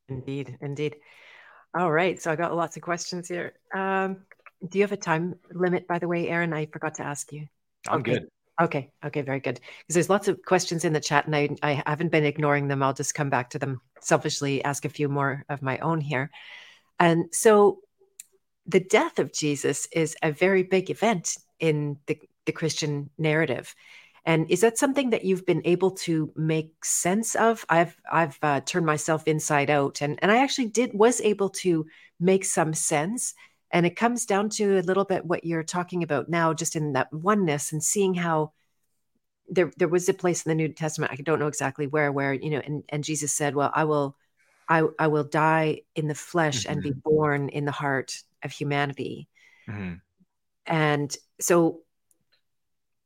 Indeed, 0.10 0.58
indeed. 0.62 0.98
All 1.76 1.92
right. 1.92 2.22
So 2.22 2.32
I 2.32 2.36
got 2.36 2.56
lots 2.56 2.76
of 2.76 2.84
questions 2.84 3.28
here. 3.28 3.54
Um, 3.74 4.26
do 4.68 4.78
you 4.78 4.84
have 4.84 4.92
a 4.92 4.98
time 4.98 5.36
limit, 5.52 5.88
by 5.88 6.00
the 6.00 6.08
way, 6.08 6.28
Aaron? 6.28 6.54
I 6.54 6.66
forgot 6.68 6.96
to 6.96 7.04
ask 7.04 7.32
you. 7.32 7.48
I'm 7.88 8.02
okay. 8.02 8.14
good. 8.14 8.28
Okay. 8.62 8.92
Okay. 9.06 9.22
Very 9.22 9.40
good. 9.40 9.60
Because 9.80 9.94
there's 9.96 10.10
lots 10.10 10.28
of 10.28 10.42
questions 10.44 10.86
in 10.86 10.94
the 10.94 11.00
chat, 11.00 11.26
and 11.26 11.36
I, 11.36 11.50
I 11.64 11.84
haven't 11.86 12.12
been 12.12 12.26
ignoring 12.26 12.68
them. 12.68 12.84
I'll 12.84 12.94
just 12.94 13.16
come 13.16 13.30
back 13.30 13.52
to 13.52 13.60
them 13.60 13.82
selfishly, 14.02 14.64
ask 14.64 14.86
a 14.86 14.90
few 14.90 15.10
more 15.10 15.46
of 15.50 15.62
my 15.62 15.78
own 15.80 16.02
here. 16.02 16.30
And 17.00 17.26
so 17.32 17.80
the 18.68 18.80
death 18.80 19.20
of 19.20 19.34
Jesus 19.34 19.88
is 19.92 20.16
a 20.22 20.32
very 20.32 20.64
big 20.64 20.90
event 20.90 21.38
in 21.60 21.98
the, 22.06 22.20
the 22.46 22.52
Christian 22.52 23.10
narrative. 23.18 23.76
And 24.26 24.50
is 24.50 24.62
that 24.62 24.78
something 24.78 25.10
that 25.10 25.26
you've 25.26 25.46
been 25.46 25.62
able 25.66 25.92
to 25.92 26.32
make 26.36 26.86
sense 26.86 27.36
of? 27.36 27.66
I've 27.68 27.96
I've 28.10 28.38
uh, 28.42 28.62
turned 28.62 28.86
myself 28.86 29.28
inside 29.28 29.70
out, 29.70 30.02
and 30.02 30.18
and 30.22 30.32
I 30.32 30.38
actually 30.38 30.70
did 30.70 30.92
was 30.94 31.20
able 31.20 31.50
to 31.50 31.86
make 32.20 32.46
some 32.46 32.74
sense. 32.74 33.34
And 33.72 33.86
it 33.86 33.96
comes 33.96 34.26
down 34.26 34.50
to 34.52 34.78
a 34.78 34.82
little 34.82 35.04
bit 35.04 35.26
what 35.26 35.44
you're 35.44 35.64
talking 35.64 36.04
about 36.04 36.30
now, 36.30 36.54
just 36.54 36.76
in 36.76 36.94
that 36.94 37.12
oneness 37.12 37.74
and 37.74 37.84
seeing 37.84 38.14
how 38.14 38.54
there 39.50 39.72
there 39.78 39.90
was 39.90 40.08
a 40.08 40.14
place 40.14 40.46
in 40.46 40.50
the 40.50 40.56
New 40.56 40.70
Testament. 40.70 41.12
I 41.12 41.16
don't 41.16 41.40
know 41.40 41.48
exactly 41.48 41.88
where, 41.88 42.12
where 42.12 42.34
you 42.34 42.50
know, 42.50 42.62
and 42.64 42.84
and 42.90 43.04
Jesus 43.04 43.34
said, 43.34 43.56
"Well, 43.56 43.72
I 43.74 43.84
will, 43.84 44.16
I 44.70 44.84
I 44.98 45.08
will 45.08 45.26
die 45.26 45.82
in 45.96 46.08
the 46.08 46.16
flesh 46.16 46.62
mm-hmm. 46.62 46.72
and 46.72 46.82
be 46.82 46.92
mm-hmm. 46.92 47.00
born 47.00 47.50
in 47.50 47.66
the 47.66 47.72
heart 47.72 48.22
of 48.42 48.52
humanity." 48.52 49.28
Mm-hmm. 49.68 49.96
And 50.66 51.16
so 51.42 51.82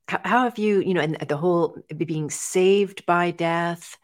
how, 0.08 0.20
how 0.24 0.44
have 0.44 0.58
you 0.58 0.80
you 0.82 0.94
know 0.94 1.02
and 1.02 1.18
the 1.28 1.38
whole 1.38 1.78
being 1.96 2.30
saved 2.30 3.06
by 3.06 3.32
death 3.32 3.98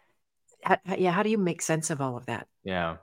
how, 0.64 0.78
yeah 0.98 1.12
how 1.12 1.24
do 1.24 1.30
you 1.30 1.38
make 1.38 1.62
sense 1.62 1.90
of 1.90 2.02
all 2.02 2.18
of 2.18 2.26
that? 2.26 2.48
Yeah. 2.64 2.98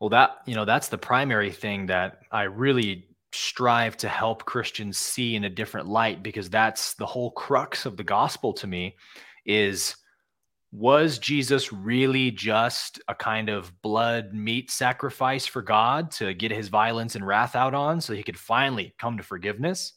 Well 0.00 0.10
that 0.10 0.38
you 0.46 0.54
know 0.54 0.64
that's 0.64 0.88
the 0.88 0.98
primary 0.98 1.50
thing 1.50 1.86
that 1.86 2.20
i 2.30 2.42
really 2.42 3.08
strive 3.32 3.96
to 3.98 4.08
help 4.08 4.44
christians 4.44 4.98
see 4.98 5.34
in 5.34 5.44
a 5.44 5.50
different 5.50 5.88
light 5.88 6.22
because 6.22 6.50
that's 6.50 6.94
the 6.94 7.06
whole 7.06 7.30
crux 7.30 7.86
of 7.86 7.96
the 7.96 8.04
gospel 8.04 8.52
to 8.52 8.66
me 8.66 8.94
is 9.46 9.96
was 10.70 11.18
jesus 11.18 11.72
really 11.72 12.30
just 12.30 13.00
a 13.08 13.14
kind 13.14 13.48
of 13.48 13.72
blood 13.82 14.34
meat 14.34 14.70
sacrifice 14.70 15.46
for 15.46 15.62
god 15.62 16.10
to 16.10 16.34
get 16.34 16.50
his 16.50 16.68
violence 16.68 17.14
and 17.14 17.26
wrath 17.26 17.56
out 17.56 17.74
on 17.74 18.00
so 18.00 18.14
he 18.14 18.22
could 18.22 18.38
finally 18.38 18.94
come 18.98 19.16
to 19.16 19.22
forgiveness 19.22 19.94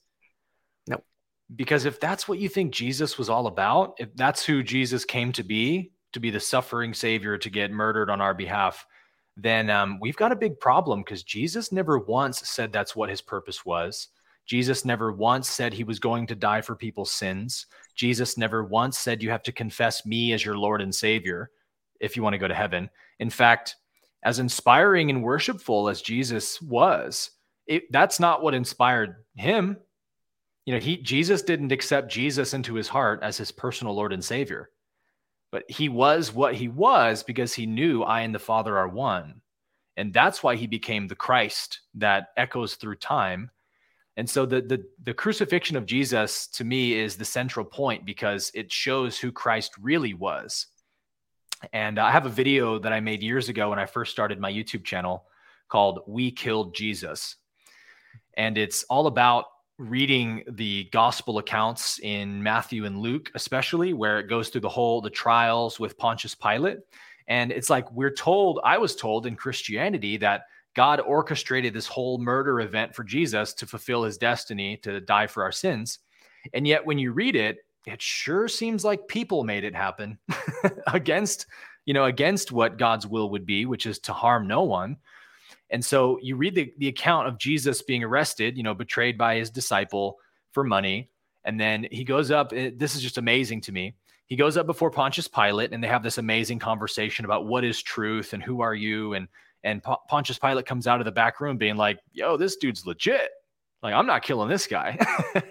because 1.56 1.86
if 1.86 2.00
that's 2.00 2.28
what 2.28 2.39
you 2.39 2.50
think 2.50 2.74
Jesus 2.74 3.18
was 3.18 3.30
all 3.30 3.47
about, 3.47 3.95
if 3.97 4.14
that's 4.16 4.45
who 4.45 4.62
Jesus 4.64 5.06
came 5.06 5.32
to 5.34 5.43
be, 5.43 5.91
to 6.14 6.20
be 6.20 6.30
the 6.30 6.39
suffering 6.39 6.93
savior 6.93 7.38
to 7.38 7.50
get 7.50 7.72
murdered 7.72 8.10
on 8.10 8.22
our 8.22 8.34
behalf, 8.34 8.86
then 9.36 9.70
um, 9.70 10.00
we've 10.00 10.18
got 10.18 10.32
a 10.32 10.36
big 10.36 10.60
problem 10.60 11.02
because 11.02 11.24
Jesus 11.24 11.72
never 11.72 11.97
once 11.97 12.47
said 12.47 12.72
that's 12.72 12.95
what 12.95 13.10
his 13.10 13.22
purpose 13.22 13.66
was. 13.66 14.10
Jesus 14.45 14.84
never 14.84 15.12
once 15.12 15.47
said 15.47 15.74
he 15.74 15.84
was 15.84 16.00
going 16.00 16.28
to 16.28 16.36
die 16.36 16.62
for 16.62 16.76
people's 16.76 17.12
sins. 17.12 17.68
Jesus 17.95 18.38
never 18.38 18.64
once 18.64 18.97
said 18.97 19.22
you 19.22 19.30
have 19.30 19.43
to 19.43 19.52
confess 19.52 20.06
me 20.06 20.34
as 20.34 20.43
your 20.43 20.58
Lord 20.58 20.82
and 20.82 20.93
Savior 20.93 21.52
if 22.00 22.16
you 22.16 22.24
want 22.24 22.34
to 22.34 22.39
go 22.39 22.47
to 22.47 22.56
heaven. 22.56 22.89
In 23.20 23.30
fact, 23.30 23.76
as 24.24 24.39
inspiring 24.39 25.10
and 25.10 25.24
worshipful 25.24 25.88
as 25.88 26.02
Jesus 26.02 26.62
was, 26.62 27.32
it, 27.68 27.91
that's 27.91 28.20
not 28.20 28.41
what 28.41 28.56
inspired 28.56 29.18
him 29.36 29.78
you 30.70 30.76
know, 30.76 30.82
he 30.82 30.97
Jesus 30.97 31.41
didn't 31.41 31.72
accept 31.72 32.11
Jesus 32.11 32.53
into 32.53 32.76
his 32.76 32.88
heart 32.88 33.22
as 33.24 33.38
his 33.38 33.51
personal 33.51 33.95
Lord 33.95 34.13
and 34.13 34.24
Savior. 34.24 34.70
But 35.51 35.63
he 35.67 35.89
was 35.89 36.32
what 36.32 36.53
he 36.53 36.67
was 36.67 37.24
because 37.24 37.55
he 37.55 37.65
knew 37.65 38.03
I 38.03 38.22
and 38.22 38.36
the 38.36 38.38
Father 38.38 38.78
are 38.78 38.88
one. 38.88 39.41
And 39.97 40.13
that's 40.13 40.43
why 40.43 40.55
he 40.55 40.67
became 40.67 41.07
the 41.07 41.15
Christ 41.15 41.80
that 41.95 42.28
echoes 42.38 42.76
through 42.76 42.97
time. 42.97 43.49
And 44.15 44.30
so 44.30 44.45
the, 44.45 44.61
the 44.61 44.86
the 45.01 45.13
crucifixion 45.15 45.76
of 45.76 45.88
Jesus 45.88 46.45
to 46.49 46.63
me 46.63 46.93
is 46.93 47.15
the 47.15 47.26
central 47.26 47.65
point 47.65 48.05
because 48.05 48.51
it 48.53 48.72
shows 48.72 49.17
who 49.17 49.32
Christ 49.32 49.72
really 49.82 50.13
was. 50.13 50.67
And 51.74 51.97
I 51.97 52.11
have 52.11 52.28
a 52.28 52.30
video 52.30 52.78
that 52.78 52.93
I 52.93 52.99
made 52.99 53.24
years 53.24 53.49
ago 53.49 53.72
when 53.72 53.80
I 53.80 53.88
first 53.88 54.11
started 54.11 54.39
my 54.39 54.53
YouTube 54.53 54.84
channel 54.84 55.24
called 55.67 56.03
We 56.05 56.30
Killed 56.30 56.76
Jesus. 56.76 57.38
And 58.38 58.55
it's 58.55 58.84
all 58.84 59.07
about 59.07 59.45
reading 59.80 60.44
the 60.50 60.84
gospel 60.92 61.38
accounts 61.38 62.00
in 62.00 62.44
Matthew 62.44 62.84
and 62.84 63.00
Luke, 63.00 63.32
especially 63.34 63.94
where 63.94 64.20
it 64.20 64.28
goes 64.28 64.50
through 64.50 64.62
the 64.62 64.70
whole 64.70 65.00
the 65.00 65.10
trials 65.10 65.80
with 65.80 65.98
Pontius 65.98 66.36
Pilate. 66.36 66.80
And 67.30 67.52
it's 67.52 67.70
like 67.70 67.90
we're 67.94 68.14
told, 68.14 68.60
I 68.66 68.78
was 68.78 68.96
told 68.96 69.26
in 69.26 69.38
Christianity 69.38 70.18
that 70.18 70.44
God 70.76 71.00
orchestrated 71.00 71.74
this 71.74 71.88
whole 71.88 72.18
murder 72.18 72.60
event 72.60 72.94
for 72.94 73.06
Jesus 73.06 73.54
to 73.54 73.66
fulfill 73.66 74.04
his 74.04 74.18
destiny 74.18 74.76
to 74.78 75.00
die 75.00 75.28
for 75.28 75.44
our 75.44 75.52
sins. 75.52 76.00
And 76.54 76.68
yet 76.68 76.86
when 76.86 77.00
you 77.00 77.14
read 77.14 77.38
it, 77.38 77.60
it 77.86 78.02
sure 78.02 78.50
seems 78.50 78.84
like 78.84 79.08
people 79.08 79.46
made 79.46 79.64
it 79.64 79.74
happen 79.74 80.18
against, 80.88 81.48
you 81.86 81.94
know, 81.94 82.06
against 82.06 82.52
what 82.52 82.78
God's 82.78 83.08
will 83.08 83.30
would 83.30 83.46
be, 83.46 83.66
which 83.66 83.86
is 83.86 83.98
to 84.00 84.14
harm 84.14 84.46
no 84.46 84.64
one. 84.64 84.98
And 85.72 85.84
so 85.84 86.20
you 86.22 86.36
read 86.36 86.55
the, 86.55 86.74
the 86.78 86.88
account 86.88 87.28
of 87.28 87.38
Jesus 87.38 87.82
being 87.82 88.03
arrested, 88.03 88.57
you 88.57 88.63
know, 88.63 88.74
betrayed 88.74 89.17
by 89.17 89.36
his 89.36 89.49
disciple 89.49 90.17
for 90.51 90.63
money. 90.63 91.09
And 91.45 91.59
then 91.59 91.88
he 91.91 92.03
goes 92.03 92.32
up. 92.32 92.53
Eh, 92.53 92.72
this 92.76 92.95
is 92.95 93.01
just 93.01 93.17
amazing 93.17 93.61
to 93.61 93.72
me. 93.72 93.95
He 94.26 94.36
goes 94.36 94.57
up 94.57 94.65
before 94.65 94.91
Pontius 94.91 95.28
Pilate 95.28 95.74
and 95.74 95.84
they 95.84 95.88
have 95.88 96.03
this 96.03 96.17
amazing 96.17 96.59
conversation 96.59 97.26
about 97.26 97.45
what 97.45 97.63
is 97.63 97.82
truth 97.82 98.34
and 98.34 98.43
who 98.43 98.61
are 98.61 98.76
you. 98.76 99.13
And, 99.13 99.28
and 99.63 99.82
Pontius 99.84 100.38
Pilate 100.39 100.65
comes 100.65 100.88
out 100.88 100.99
of 100.99 101.05
the 101.05 101.11
back 101.11 101.39
room 101.39 101.57
being 101.57 101.78
like, 101.78 101.99
yo, 102.13 102.38
this 102.38 102.55
dude's 102.57 102.86
legit. 102.86 103.32
Like, 103.82 103.93
I'm 103.93 104.05
not 104.05 104.24
killing 104.24 104.49
this 104.49 104.67
guy. 104.67 104.97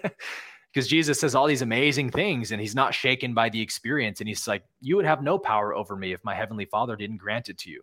because 0.73 0.87
Jesus 0.87 1.19
says 1.19 1.35
all 1.35 1.47
these 1.47 1.61
amazing 1.61 2.11
things 2.11 2.51
and 2.51 2.61
he's 2.61 2.75
not 2.75 2.93
shaken 2.93 3.33
by 3.33 3.49
the 3.49 3.61
experience. 3.61 4.19
And 4.19 4.27
he's 4.27 4.47
like, 4.47 4.63
You 4.81 4.95
would 4.95 5.05
have 5.05 5.23
no 5.23 5.37
power 5.37 5.73
over 5.73 5.95
me 5.95 6.13
if 6.13 6.23
my 6.23 6.35
heavenly 6.35 6.65
father 6.65 6.95
didn't 6.95 7.17
grant 7.17 7.49
it 7.49 7.57
to 7.59 7.71
you. 7.71 7.81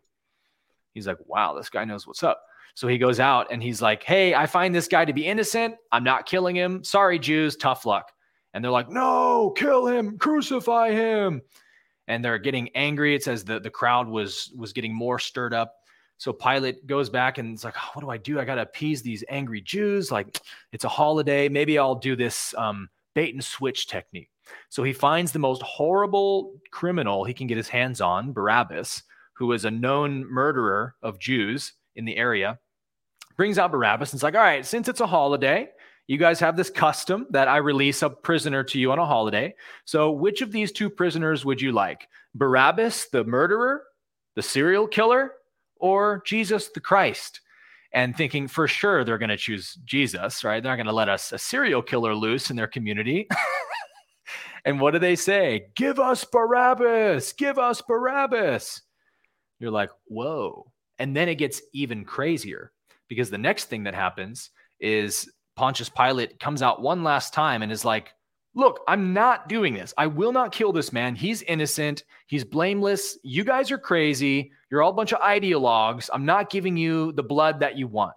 He's 0.96 1.06
like, 1.06 1.18
wow, 1.26 1.52
this 1.54 1.68
guy 1.68 1.84
knows 1.84 2.06
what's 2.06 2.22
up. 2.22 2.42
So 2.74 2.88
he 2.88 2.96
goes 2.96 3.20
out 3.20 3.48
and 3.50 3.62
he's 3.62 3.82
like, 3.82 4.02
hey, 4.02 4.34
I 4.34 4.46
find 4.46 4.74
this 4.74 4.88
guy 4.88 5.04
to 5.04 5.12
be 5.12 5.26
innocent. 5.26 5.76
I'm 5.92 6.04
not 6.04 6.24
killing 6.24 6.56
him. 6.56 6.82
Sorry, 6.82 7.18
Jews, 7.18 7.54
tough 7.54 7.84
luck. 7.84 8.10
And 8.54 8.64
they're 8.64 8.72
like, 8.72 8.88
no, 8.88 9.52
kill 9.54 9.86
him, 9.86 10.16
crucify 10.16 10.92
him. 10.92 11.42
And 12.08 12.24
they're 12.24 12.38
getting 12.38 12.70
angry. 12.74 13.14
It 13.14 13.22
says 13.22 13.44
that 13.44 13.62
the 13.62 13.68
crowd 13.68 14.08
was 14.08 14.50
was 14.56 14.72
getting 14.72 14.94
more 14.94 15.18
stirred 15.18 15.52
up. 15.52 15.74
So 16.16 16.32
Pilate 16.32 16.86
goes 16.86 17.10
back 17.10 17.36
and 17.36 17.52
it's 17.52 17.64
like, 17.64 17.74
oh, 17.76 17.90
what 17.92 18.00
do 18.00 18.08
I 18.08 18.16
do? 18.16 18.40
I 18.40 18.46
got 18.46 18.54
to 18.54 18.62
appease 18.62 19.02
these 19.02 19.22
angry 19.28 19.60
Jews. 19.60 20.10
Like, 20.10 20.40
it's 20.72 20.84
a 20.84 20.88
holiday. 20.88 21.50
Maybe 21.50 21.78
I'll 21.78 21.94
do 21.94 22.16
this 22.16 22.54
um, 22.56 22.88
bait 23.14 23.34
and 23.34 23.44
switch 23.44 23.86
technique. 23.86 24.30
So 24.70 24.82
he 24.82 24.94
finds 24.94 25.32
the 25.32 25.38
most 25.38 25.60
horrible 25.62 26.54
criminal 26.70 27.24
he 27.24 27.34
can 27.34 27.46
get 27.46 27.56
his 27.56 27.68
hands 27.68 28.00
on, 28.00 28.32
Barabbas, 28.32 29.02
who 29.36 29.46
was 29.46 29.64
a 29.64 29.70
known 29.70 30.24
murderer 30.30 30.94
of 31.02 31.18
Jews 31.18 31.74
in 31.94 32.04
the 32.04 32.16
area, 32.16 32.58
brings 33.36 33.58
out 33.58 33.72
Barabbas 33.72 34.12
and 34.12 34.18
it's 34.18 34.22
like, 34.22 34.34
all 34.34 34.40
right, 34.40 34.64
since 34.64 34.88
it's 34.88 35.00
a 35.00 35.06
holiday, 35.06 35.68
you 36.06 36.18
guys 36.18 36.38
have 36.40 36.56
this 36.56 36.70
custom 36.70 37.26
that 37.30 37.48
I 37.48 37.56
release 37.56 38.02
a 38.02 38.10
prisoner 38.10 38.62
to 38.64 38.78
you 38.78 38.92
on 38.92 38.98
a 38.98 39.06
holiday. 39.06 39.54
So, 39.84 40.12
which 40.12 40.40
of 40.40 40.52
these 40.52 40.70
two 40.70 40.88
prisoners 40.88 41.44
would 41.44 41.60
you 41.60 41.72
like? 41.72 42.08
Barabbas, 42.34 43.08
the 43.08 43.24
murderer, 43.24 43.82
the 44.36 44.42
serial 44.42 44.86
killer, 44.86 45.32
or 45.76 46.22
Jesus 46.24 46.68
the 46.68 46.80
Christ? 46.80 47.40
And 47.92 48.16
thinking 48.16 48.46
for 48.46 48.68
sure 48.68 49.04
they're 49.04 49.18
going 49.18 49.30
to 49.30 49.36
choose 49.36 49.78
Jesus, 49.84 50.44
right? 50.44 50.62
They're 50.62 50.72
not 50.72 50.76
going 50.76 50.86
to 50.86 50.92
let 50.92 51.08
us 51.08 51.32
a 51.32 51.38
serial 51.38 51.82
killer 51.82 52.14
loose 52.14 52.50
in 52.50 52.56
their 52.56 52.66
community. 52.66 53.26
and 54.64 54.80
what 54.80 54.92
do 54.92 54.98
they 54.98 55.16
say? 55.16 55.68
Give 55.74 55.98
us 55.98 56.24
Barabbas, 56.24 57.32
give 57.32 57.58
us 57.58 57.80
Barabbas. 57.80 58.82
You're 59.58 59.70
like, 59.70 59.90
whoa. 60.06 60.70
And 60.98 61.16
then 61.16 61.28
it 61.28 61.36
gets 61.36 61.60
even 61.72 62.04
crazier 62.04 62.72
because 63.08 63.30
the 63.30 63.38
next 63.38 63.66
thing 63.66 63.84
that 63.84 63.94
happens 63.94 64.50
is 64.80 65.30
Pontius 65.56 65.88
Pilate 65.88 66.38
comes 66.38 66.62
out 66.62 66.82
one 66.82 67.02
last 67.02 67.32
time 67.32 67.62
and 67.62 67.72
is 67.72 67.84
like, 67.84 68.12
Look, 68.54 68.80
I'm 68.88 69.12
not 69.12 69.50
doing 69.50 69.74
this. 69.74 69.92
I 69.98 70.06
will 70.06 70.32
not 70.32 70.50
kill 70.50 70.72
this 70.72 70.90
man. 70.90 71.14
He's 71.14 71.42
innocent. 71.42 72.04
He's 72.26 72.42
blameless. 72.42 73.18
You 73.22 73.44
guys 73.44 73.70
are 73.70 73.76
crazy. 73.76 74.50
You're 74.70 74.82
all 74.82 74.92
a 74.92 74.94
bunch 74.94 75.12
of 75.12 75.20
ideologues. 75.20 76.08
I'm 76.10 76.24
not 76.24 76.48
giving 76.48 76.74
you 76.74 77.12
the 77.12 77.22
blood 77.22 77.60
that 77.60 77.76
you 77.76 77.86
want. 77.86 78.14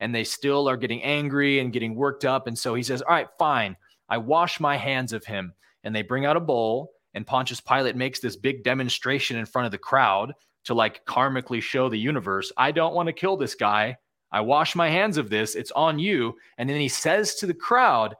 And 0.00 0.14
they 0.14 0.24
still 0.24 0.68
are 0.68 0.76
getting 0.76 1.02
angry 1.02 1.60
and 1.60 1.72
getting 1.72 1.94
worked 1.94 2.26
up. 2.26 2.46
And 2.46 2.58
so 2.58 2.74
he 2.74 2.82
says, 2.82 3.00
All 3.00 3.14
right, 3.14 3.28
fine. 3.38 3.76
I 4.10 4.18
wash 4.18 4.60
my 4.60 4.76
hands 4.76 5.14
of 5.14 5.24
him. 5.24 5.54
And 5.84 5.96
they 5.96 6.02
bring 6.02 6.26
out 6.26 6.36
a 6.36 6.40
bowl. 6.40 6.92
And 7.14 7.26
Pontius 7.26 7.62
Pilate 7.62 7.96
makes 7.96 8.20
this 8.20 8.36
big 8.36 8.64
demonstration 8.64 9.38
in 9.38 9.46
front 9.46 9.64
of 9.64 9.72
the 9.72 9.78
crowd 9.78 10.34
to 10.68 10.74
like 10.74 11.04
karmically 11.06 11.62
show 11.62 11.88
the 11.88 11.98
universe, 11.98 12.52
I 12.56 12.72
don't 12.72 12.94
want 12.94 13.06
to 13.06 13.12
kill 13.12 13.36
this 13.36 13.54
guy. 13.54 13.96
I 14.30 14.42
wash 14.42 14.76
my 14.76 14.90
hands 14.90 15.16
of 15.16 15.30
this. 15.30 15.54
It's 15.54 15.70
on 15.72 15.98
you. 15.98 16.36
And 16.58 16.68
then 16.68 16.78
he 16.78 16.88
says 16.88 17.34
to 17.36 17.46
the 17.46 17.54
crowd, 17.54 18.14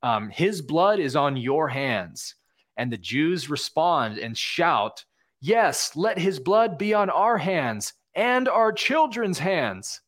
um, 0.00 0.30
His 0.30 0.62
blood 0.62 1.00
is 1.00 1.16
on 1.16 1.36
your 1.36 1.68
hands. 1.68 2.36
And 2.76 2.90
the 2.90 2.98
Jews 2.98 3.50
respond 3.50 4.18
and 4.18 4.38
shout, 4.38 5.04
Yes, 5.40 5.96
let 5.96 6.18
his 6.18 6.38
blood 6.38 6.78
be 6.78 6.94
on 6.94 7.10
our 7.10 7.36
hands 7.36 7.94
and 8.14 8.48
our 8.48 8.72
children's 8.72 9.40
hands. 9.40 10.00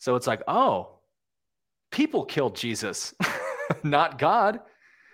So 0.00 0.16
it's 0.16 0.26
like, 0.26 0.42
oh, 0.48 0.98
people 1.92 2.24
killed 2.24 2.56
Jesus, 2.56 3.14
not 3.84 4.18
God. 4.18 4.58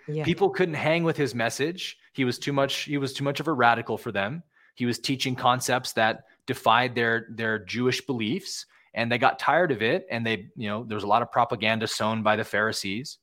Yeah. 0.07 0.23
People 0.23 0.49
couldn't 0.49 0.73
hang 0.73 1.03
with 1.03 1.15
his 1.15 1.35
message. 1.35 1.97
He 2.13 2.25
was 2.25 2.39
too 2.39 2.53
much, 2.53 2.85
he 2.85 2.97
was 2.97 3.13
too 3.13 3.23
much 3.23 3.39
of 3.39 3.47
a 3.47 3.53
radical 3.53 3.99
for 3.99 4.11
them. 4.11 4.41
He 4.77 4.85
was 4.85 4.99
teaching 4.99 5.35
concepts 5.35 5.93
that 5.93 6.25
defied 6.45 6.93
their 6.93 7.25
their 7.31 7.57
Jewish 7.57 8.05
beliefs 8.05 8.67
and 8.93 9.11
they 9.11 9.17
got 9.17 9.39
tired 9.39 9.71
of 9.71 9.81
it 9.81 10.05
and 10.11 10.25
they, 10.25 10.47
you 10.55 10.69
know, 10.69 10.83
there 10.83 10.95
was 10.95 11.03
a 11.03 11.07
lot 11.07 11.23
of 11.23 11.31
propaganda 11.31 11.87
sown 11.87 12.21
by 12.21 12.35
the 12.35 12.43
Pharisees 12.43 13.17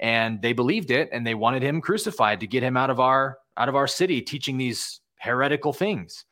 and 0.00 0.40
they 0.40 0.54
believed 0.54 0.90
it 0.90 1.10
and 1.12 1.26
they 1.26 1.34
wanted 1.34 1.62
him 1.62 1.82
crucified 1.82 2.40
to 2.40 2.46
get 2.46 2.62
him 2.62 2.76
out 2.76 2.88
of 2.88 3.00
our 3.00 3.38
out 3.58 3.68
of 3.68 3.76
our 3.76 3.86
city 3.86 4.22
teaching 4.22 4.56
these 4.56 5.00
heretical 5.20 5.74
things. 5.74 6.24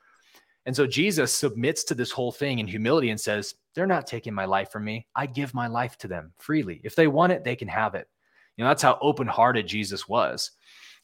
And 0.65 0.75
so 0.75 0.87
Jesus 0.87 1.35
submits 1.35 1.85
to 1.85 1.95
this 1.95 2.11
whole 2.11 2.33
thing 2.33 2.59
in 2.59 2.67
humility 2.67 3.11
and 3.11 3.21
says, 3.21 3.55
They're 3.75 3.87
not 3.87 4.07
taking 4.07 4.33
my 4.33 4.47
life 4.47 4.71
from 4.71 4.85
me. 4.85 5.07
I 5.15 5.27
give 5.27 5.53
my 5.53 5.67
life 5.67 5.99
to 5.99 6.09
them 6.09 6.33
freely. 6.39 6.81
If 6.83 6.97
they 6.97 7.09
want 7.09 7.33
it, 7.33 7.45
they 7.45 7.57
can 7.57 7.69
have 7.69 7.95
it. 7.95 8.09
You 8.57 8.65
know, 8.65 8.71
that's 8.71 8.83
how 8.83 8.99
open 9.03 9.27
hearted 9.27 9.67
Jesus 9.67 10.09
was. 10.09 10.51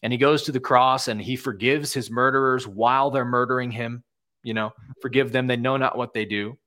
And 0.03 0.12
he 0.12 0.18
goes 0.18 0.42
to 0.44 0.53
the 0.53 0.61
cross 0.61 1.09
and 1.09 1.20
he 1.20 1.36
forgives 1.36 1.92
his 1.92 2.11
murderers 2.11 2.66
while 2.66 3.11
they're 3.11 3.24
murdering 3.24 3.70
him. 3.70 4.03
You 4.42 4.55
know, 4.55 4.72
forgive 5.00 5.30
them. 5.30 5.46
They 5.46 5.57
know 5.57 5.76
not 5.76 5.96
what 5.96 6.12
they 6.12 6.24
do. 6.24 6.59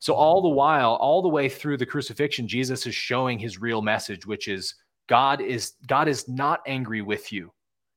So, 0.00 0.14
all 0.14 0.42
the 0.42 0.48
while, 0.48 0.94
all 0.94 1.22
the 1.22 1.28
way 1.28 1.48
through 1.48 1.78
the 1.78 1.86
crucifixion, 1.86 2.48
Jesus 2.48 2.86
is 2.86 2.94
showing 2.94 3.38
his 3.38 3.60
real 3.60 3.80
message, 3.80 4.26
which 4.26 4.48
is 4.48 4.74
God 5.08 5.40
is 5.40 5.74
God 5.86 6.08
is 6.08 6.28
not 6.28 6.60
angry 6.66 7.02
with 7.02 7.32
you. 7.32 7.52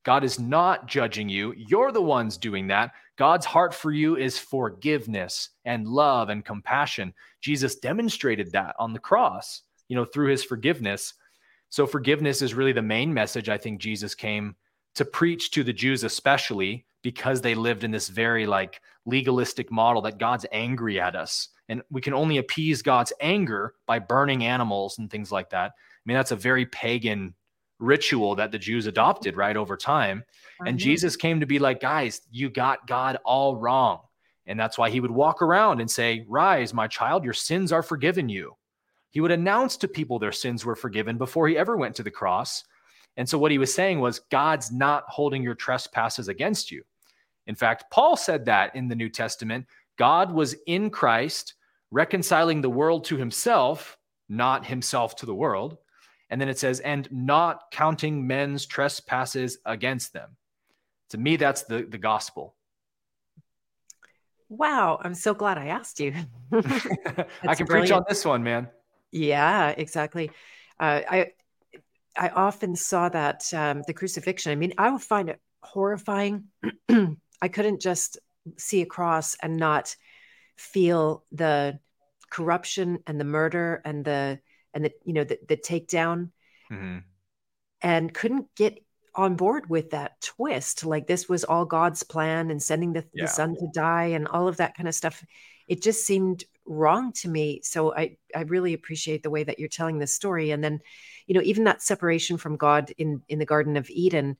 God 0.06 0.24
is 0.24 0.40
not 0.40 0.88
judging 0.88 1.28
you. 1.28 1.54
You're 1.58 1.92
the 1.92 2.02
ones 2.02 2.38
doing 2.38 2.68
that. 2.68 2.92
God's 3.18 3.46
heart 3.46 3.74
for 3.74 3.92
you 3.92 4.16
is 4.16 4.40
forgiveness 4.40 5.50
and 5.66 5.86
love 5.86 6.30
and 6.30 6.46
compassion. 6.46 7.14
Jesus 7.42 7.76
demonstrated 7.76 8.52
that 8.54 8.74
on 8.80 8.94
the 8.94 9.00
cross, 9.00 9.64
you 9.90 9.98
know, 9.98 10.06
through 10.06 10.30
his 10.30 10.46
forgiveness. 10.46 11.14
So 11.70 11.86
forgiveness 11.86 12.42
is 12.42 12.54
really 12.54 12.72
the 12.72 12.82
main 12.82 13.14
message 13.14 13.50
I 13.50 13.58
think 13.58 13.82
Jesus 13.82 14.16
came 14.16 14.56
to 14.98 15.06
preach 15.06 15.52
to 15.52 15.64
the 15.64 15.74
Jews 15.74 16.04
especially 16.04 16.86
because 17.02 17.42
they 17.42 17.56
lived 17.56 17.84
in 17.84 17.92
this 17.92 18.10
very 18.10 18.46
like 18.46 18.82
legalistic 19.06 19.72
model 19.72 20.02
that 20.04 20.20
God's 20.20 20.46
angry 20.52 21.00
at 21.00 21.16
us 21.16 21.50
and 21.70 21.82
we 21.90 22.02
can 22.02 22.14
only 22.14 22.38
appease 22.38 22.82
God's 22.82 23.14
anger 23.20 23.74
by 23.86 24.00
burning 24.00 24.44
animals 24.44 25.00
and 25.00 25.10
things 25.10 25.32
like 25.32 25.50
that. 25.52 25.72
I 25.72 26.02
mean 26.06 26.16
that's 26.16 26.32
a 26.32 26.36
very 26.36 26.66
pagan 26.66 27.34
ritual 27.80 28.36
that 28.36 28.52
the 28.52 28.60
Jews 28.60 28.88
adopted 28.88 29.36
right 29.36 29.56
over 29.56 29.78
time. 29.78 30.24
And 30.60 30.78
mm-hmm. 30.78 30.78
Jesus 30.78 31.16
came 31.16 31.40
to 31.40 31.46
be 31.46 31.60
like, 31.60 31.80
guys, 31.80 32.22
you 32.32 32.50
got 32.50 32.88
God 32.88 33.18
all 33.24 33.56
wrong. 33.56 34.02
And 34.48 34.60
that's 34.60 34.78
why 34.78 34.90
he 34.90 35.00
would 35.00 35.12
walk 35.12 35.42
around 35.42 35.82
and 35.82 35.92
say, 35.92 36.26
Rise, 36.28 36.74
my 36.74 36.88
child, 36.88 37.24
your 37.24 37.34
sins 37.34 37.72
are 37.72 37.84
forgiven 37.84 38.30
you. 38.30 38.56
He 39.12 39.20
would 39.20 39.32
announce 39.32 39.78
to 39.78 39.88
people 39.88 40.20
their 40.20 40.32
sins 40.32 40.66
were 40.66 40.76
forgiven 40.76 41.18
before 41.18 41.48
he 41.48 41.58
ever 41.58 41.76
went 41.76 41.96
to 41.96 42.04
the 42.04 42.12
cross. 42.12 42.64
And 43.18 43.28
so 43.28 43.38
what 43.38 43.52
he 43.52 43.58
was 43.58 43.74
saying 43.74 44.00
was, 44.00 44.20
God's 44.32 44.72
not 44.72 45.04
holding 45.08 45.44
your 45.44 45.56
trespasses 45.56 46.28
against 46.28 46.72
you. 46.72 46.84
In 47.48 47.56
fact, 47.56 47.86
Paul 47.92 48.16
said 48.16 48.46
that 48.46 48.76
in 48.76 48.88
the 48.88 48.96
New 48.96 49.10
Testament. 49.10 49.66
God 49.98 50.32
was 50.32 50.56
in 50.68 50.92
Christ, 50.92 51.56
reconciling 51.90 52.62
the 52.62 52.70
world 52.70 53.06
to 53.06 53.18
himself, 53.18 53.98
not 54.30 54.66
himself 54.66 55.16
to 55.18 55.26
the 55.26 55.34
world. 55.34 55.78
And 56.30 56.40
then 56.40 56.50
it 56.50 56.60
says, 56.60 56.80
and 56.82 57.10
not 57.12 57.72
counting 57.72 58.28
men's 58.28 58.66
trespasses 58.66 59.58
against 59.66 60.14
them. 60.14 60.36
To 61.10 61.18
me, 61.18 61.38
that's 61.38 61.64
the, 61.64 61.84
the 61.84 61.98
gospel. 61.98 62.54
Wow. 64.50 65.00
I'm 65.02 65.16
so 65.16 65.34
glad 65.34 65.58
I 65.58 65.68
asked 65.68 66.00
you. 66.00 66.14
I 66.52 66.62
can 66.62 67.66
brilliant. 67.66 67.68
preach 67.68 67.92
on 67.92 68.04
this 68.08 68.26
one, 68.26 68.44
man. 68.44 68.68
Yeah, 69.12 69.70
exactly. 69.70 70.32
Uh, 70.80 71.02
I, 71.10 71.32
I 72.18 72.30
often 72.30 72.76
saw 72.76 73.10
that 73.10 73.54
um, 73.54 73.84
the 73.86 73.94
crucifixion. 73.94 74.52
I 74.52 74.56
mean, 74.56 74.74
I 74.78 74.90
would 74.90 75.02
find 75.02 75.30
it 75.30 75.40
horrifying. 75.62 76.46
I 77.42 77.48
couldn't 77.48 77.82
just 77.82 78.18
see 78.58 78.82
a 78.82 78.86
cross 78.86 79.36
and 79.42 79.58
not 79.58 79.96
feel 80.56 81.24
the 81.32 81.80
corruption 82.30 83.00
and 83.08 83.20
the 83.20 83.26
murder 83.26 83.82
and 83.86 84.04
the 84.04 84.40
and 84.74 84.86
the 84.86 84.92
you 85.04 85.14
know 85.14 85.24
the, 85.24 85.40
the 85.48 85.58
takedown 85.58 86.30
mm-hmm. 86.72 87.00
and 87.82 88.14
couldn't 88.14 88.48
get 88.56 88.84
on 89.16 89.36
board 89.36 89.70
with 89.70 89.92
that 89.92 90.20
twist 90.22 90.86
like 90.86 91.08
this 91.08 91.30
was 91.30 91.44
all 91.44 91.66
god's 91.66 92.04
plan 92.04 92.52
and 92.52 92.62
sending 92.62 92.94
the, 92.94 93.06
yeah. 93.14 93.24
the 93.24 93.28
son 93.28 93.56
to 93.56 93.68
die 93.74 94.08
and 94.08 94.28
all 94.28 94.48
of 94.48 94.58
that 94.58 94.76
kind 94.76 94.88
of 94.88 94.96
stuff 94.96 95.24
it 95.68 95.82
just 95.82 96.06
seemed 96.06 96.44
wrong 96.68 97.12
to 97.14 97.30
me 97.30 97.62
so 97.64 97.94
i 97.96 98.16
i 98.36 98.42
really 98.42 98.74
appreciate 98.74 99.24
the 99.24 99.30
way 99.30 99.44
that 99.44 99.60
you're 99.60 99.70
telling 99.70 100.00
this 100.00 100.14
story 100.14 100.52
and 100.52 100.64
then 100.64 100.80
you 101.26 101.34
know 101.34 101.42
even 101.44 101.64
that 101.64 101.82
separation 101.82 102.38
from 102.38 102.58
god 102.58 102.92
in 102.98 103.22
in 103.30 103.40
the 103.40 103.46
garden 103.46 103.78
of 103.78 103.90
eden 103.90 104.38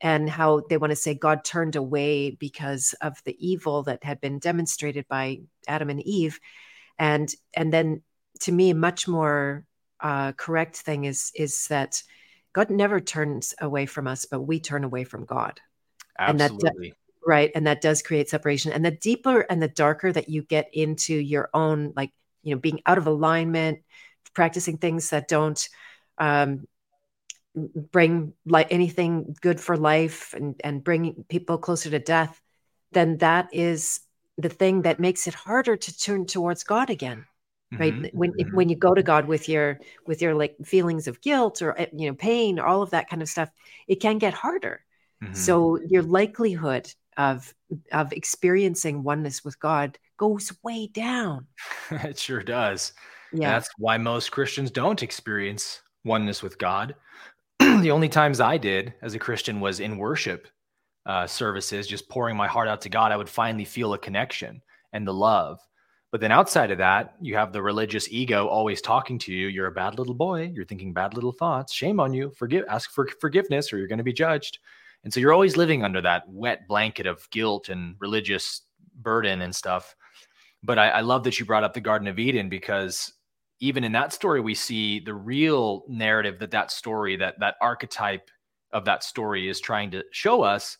and 0.00 0.28
how 0.28 0.62
they 0.68 0.76
want 0.76 0.90
to 0.90 0.96
say 0.96 1.14
god 1.14 1.44
turned 1.44 1.76
away 1.76 2.30
because 2.30 2.94
of 3.00 3.20
the 3.24 3.36
evil 3.44 3.82
that 3.82 4.04
had 4.04 4.20
been 4.20 4.38
demonstrated 4.38 5.06
by 5.08 5.38
adam 5.66 5.90
and 5.90 6.00
eve 6.02 6.38
and 6.98 7.34
and 7.56 7.72
then 7.72 8.02
to 8.40 8.52
me 8.52 8.72
much 8.72 9.08
more 9.08 9.64
uh, 10.00 10.32
correct 10.32 10.76
thing 10.76 11.04
is 11.04 11.32
is 11.34 11.66
that 11.68 12.02
God 12.54 12.70
never 12.70 13.00
turns 13.00 13.52
away 13.60 13.84
from 13.84 14.06
us, 14.06 14.24
but 14.24 14.42
we 14.42 14.60
turn 14.60 14.84
away 14.84 15.04
from 15.04 15.24
God. 15.24 15.60
Absolutely. 16.18 16.68
And 16.68 16.86
that, 16.86 16.96
right. 17.26 17.50
And 17.54 17.66
that 17.66 17.80
does 17.80 18.02
create 18.02 18.28
separation. 18.28 18.72
And 18.72 18.84
the 18.84 18.90
deeper 18.90 19.40
and 19.40 19.62
the 19.62 19.68
darker 19.68 20.12
that 20.12 20.28
you 20.28 20.42
get 20.42 20.68
into 20.72 21.14
your 21.14 21.50
own, 21.54 21.92
like, 21.96 22.12
you 22.42 22.54
know, 22.54 22.60
being 22.60 22.80
out 22.86 22.98
of 22.98 23.06
alignment, 23.06 23.80
practicing 24.34 24.78
things 24.78 25.10
that 25.10 25.28
don't 25.28 25.68
um, 26.18 26.66
bring 27.54 28.32
like 28.46 28.68
anything 28.70 29.36
good 29.40 29.60
for 29.60 29.76
life 29.76 30.34
and, 30.34 30.60
and 30.62 30.84
bring 30.84 31.24
people 31.28 31.58
closer 31.58 31.90
to 31.90 31.98
death, 31.98 32.40
then 32.92 33.18
that 33.18 33.48
is 33.52 34.00
the 34.36 34.48
thing 34.48 34.82
that 34.82 35.00
makes 35.00 35.26
it 35.26 35.34
harder 35.34 35.76
to 35.76 35.98
turn 35.98 36.26
towards 36.26 36.64
God 36.64 36.90
again 36.90 37.26
right 37.78 37.94
mm-hmm. 37.94 38.16
when 38.16 38.32
if, 38.36 38.46
mm-hmm. 38.46 38.56
when 38.56 38.68
you 38.68 38.76
go 38.76 38.94
to 38.94 39.02
god 39.02 39.26
with 39.26 39.48
your 39.48 39.80
with 40.06 40.22
your 40.22 40.34
like 40.34 40.54
feelings 40.64 41.06
of 41.08 41.20
guilt 41.20 41.62
or 41.62 41.78
eh, 41.78 41.86
you 41.92 42.08
know 42.08 42.14
pain 42.14 42.58
or 42.58 42.66
all 42.66 42.82
of 42.82 42.90
that 42.90 43.08
kind 43.08 43.22
of 43.22 43.28
stuff 43.28 43.50
it 43.86 43.96
can 43.96 44.18
get 44.18 44.34
harder 44.34 44.84
mm-hmm. 45.22 45.34
so 45.34 45.78
your 45.88 46.02
likelihood 46.02 46.92
of 47.16 47.54
of 47.92 48.12
experiencing 48.12 49.02
oneness 49.02 49.44
with 49.44 49.58
god 49.60 49.98
goes 50.16 50.52
way 50.62 50.86
down 50.88 51.46
it 51.90 52.18
sure 52.18 52.42
does 52.42 52.92
yeah 53.32 53.52
that's 53.52 53.68
why 53.78 53.96
most 53.98 54.32
christians 54.32 54.70
don't 54.70 55.02
experience 55.02 55.82
oneness 56.04 56.42
with 56.42 56.58
god 56.58 56.94
the 57.58 57.90
only 57.90 58.08
times 58.08 58.40
i 58.40 58.56
did 58.56 58.94
as 59.02 59.14
a 59.14 59.18
christian 59.18 59.60
was 59.60 59.80
in 59.80 59.98
worship 59.98 60.48
uh, 61.06 61.26
services 61.26 61.86
just 61.86 62.08
pouring 62.08 62.36
my 62.36 62.46
heart 62.46 62.68
out 62.68 62.80
to 62.80 62.88
god 62.88 63.12
i 63.12 63.16
would 63.16 63.28
finally 63.28 63.64
feel 63.64 63.92
a 63.92 63.98
connection 63.98 64.60
and 64.92 65.06
the 65.06 65.12
love 65.12 65.58
but 66.14 66.20
then 66.20 66.30
outside 66.30 66.70
of 66.70 66.78
that, 66.78 67.16
you 67.20 67.34
have 67.34 67.52
the 67.52 67.60
religious 67.60 68.06
ego 68.08 68.46
always 68.46 68.80
talking 68.80 69.18
to 69.18 69.32
you. 69.32 69.48
You're 69.48 69.66
a 69.66 69.72
bad 69.72 69.98
little 69.98 70.14
boy. 70.14 70.52
You're 70.54 70.64
thinking 70.64 70.92
bad 70.92 71.12
little 71.12 71.32
thoughts. 71.32 71.74
Shame 71.74 71.98
on 71.98 72.14
you. 72.14 72.30
Forgive, 72.36 72.64
ask 72.68 72.92
for 72.92 73.08
forgiveness, 73.20 73.72
or 73.72 73.78
you're 73.78 73.88
going 73.88 73.98
to 73.98 74.04
be 74.04 74.12
judged. 74.12 74.60
And 75.04 75.12
so 75.12 75.20
you're 75.20 75.32
always 75.32 75.56
living 75.56 75.84
under 75.84 76.00
that 76.00 76.24
wet 76.28 76.66
blanket 76.66 77.06
of 77.06 77.28
guilt 77.30 77.68
and 77.68 77.94
religious 77.98 78.62
burden 78.96 79.42
and 79.42 79.54
stuff. 79.54 79.94
But 80.62 80.78
I, 80.78 80.88
I 80.88 81.00
love 81.02 81.24
that 81.24 81.38
you 81.38 81.44
brought 81.44 81.64
up 81.64 81.74
the 81.74 81.80
Garden 81.80 82.08
of 82.08 82.18
Eden 82.18 82.48
because 82.48 83.12
even 83.60 83.84
in 83.84 83.92
that 83.92 84.12
story, 84.12 84.40
we 84.40 84.54
see 84.54 85.00
the 85.00 85.14
real 85.14 85.84
narrative 85.88 86.38
that 86.38 86.50
that 86.52 86.70
story, 86.70 87.16
that 87.16 87.38
that 87.40 87.56
archetype 87.60 88.30
of 88.72 88.84
that 88.86 89.04
story 89.04 89.48
is 89.48 89.60
trying 89.60 89.90
to 89.90 90.02
show 90.10 90.42
us 90.42 90.78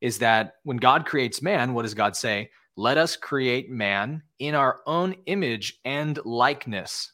is 0.00 0.18
that 0.18 0.54
when 0.64 0.78
God 0.78 1.06
creates 1.06 1.42
man, 1.42 1.74
what 1.74 1.82
does 1.82 1.94
God 1.94 2.16
say? 2.16 2.50
let 2.76 2.98
us 2.98 3.16
create 3.16 3.70
man 3.70 4.22
in 4.38 4.54
our 4.54 4.80
own 4.86 5.14
image 5.26 5.80
and 5.84 6.18
likeness. 6.24 7.12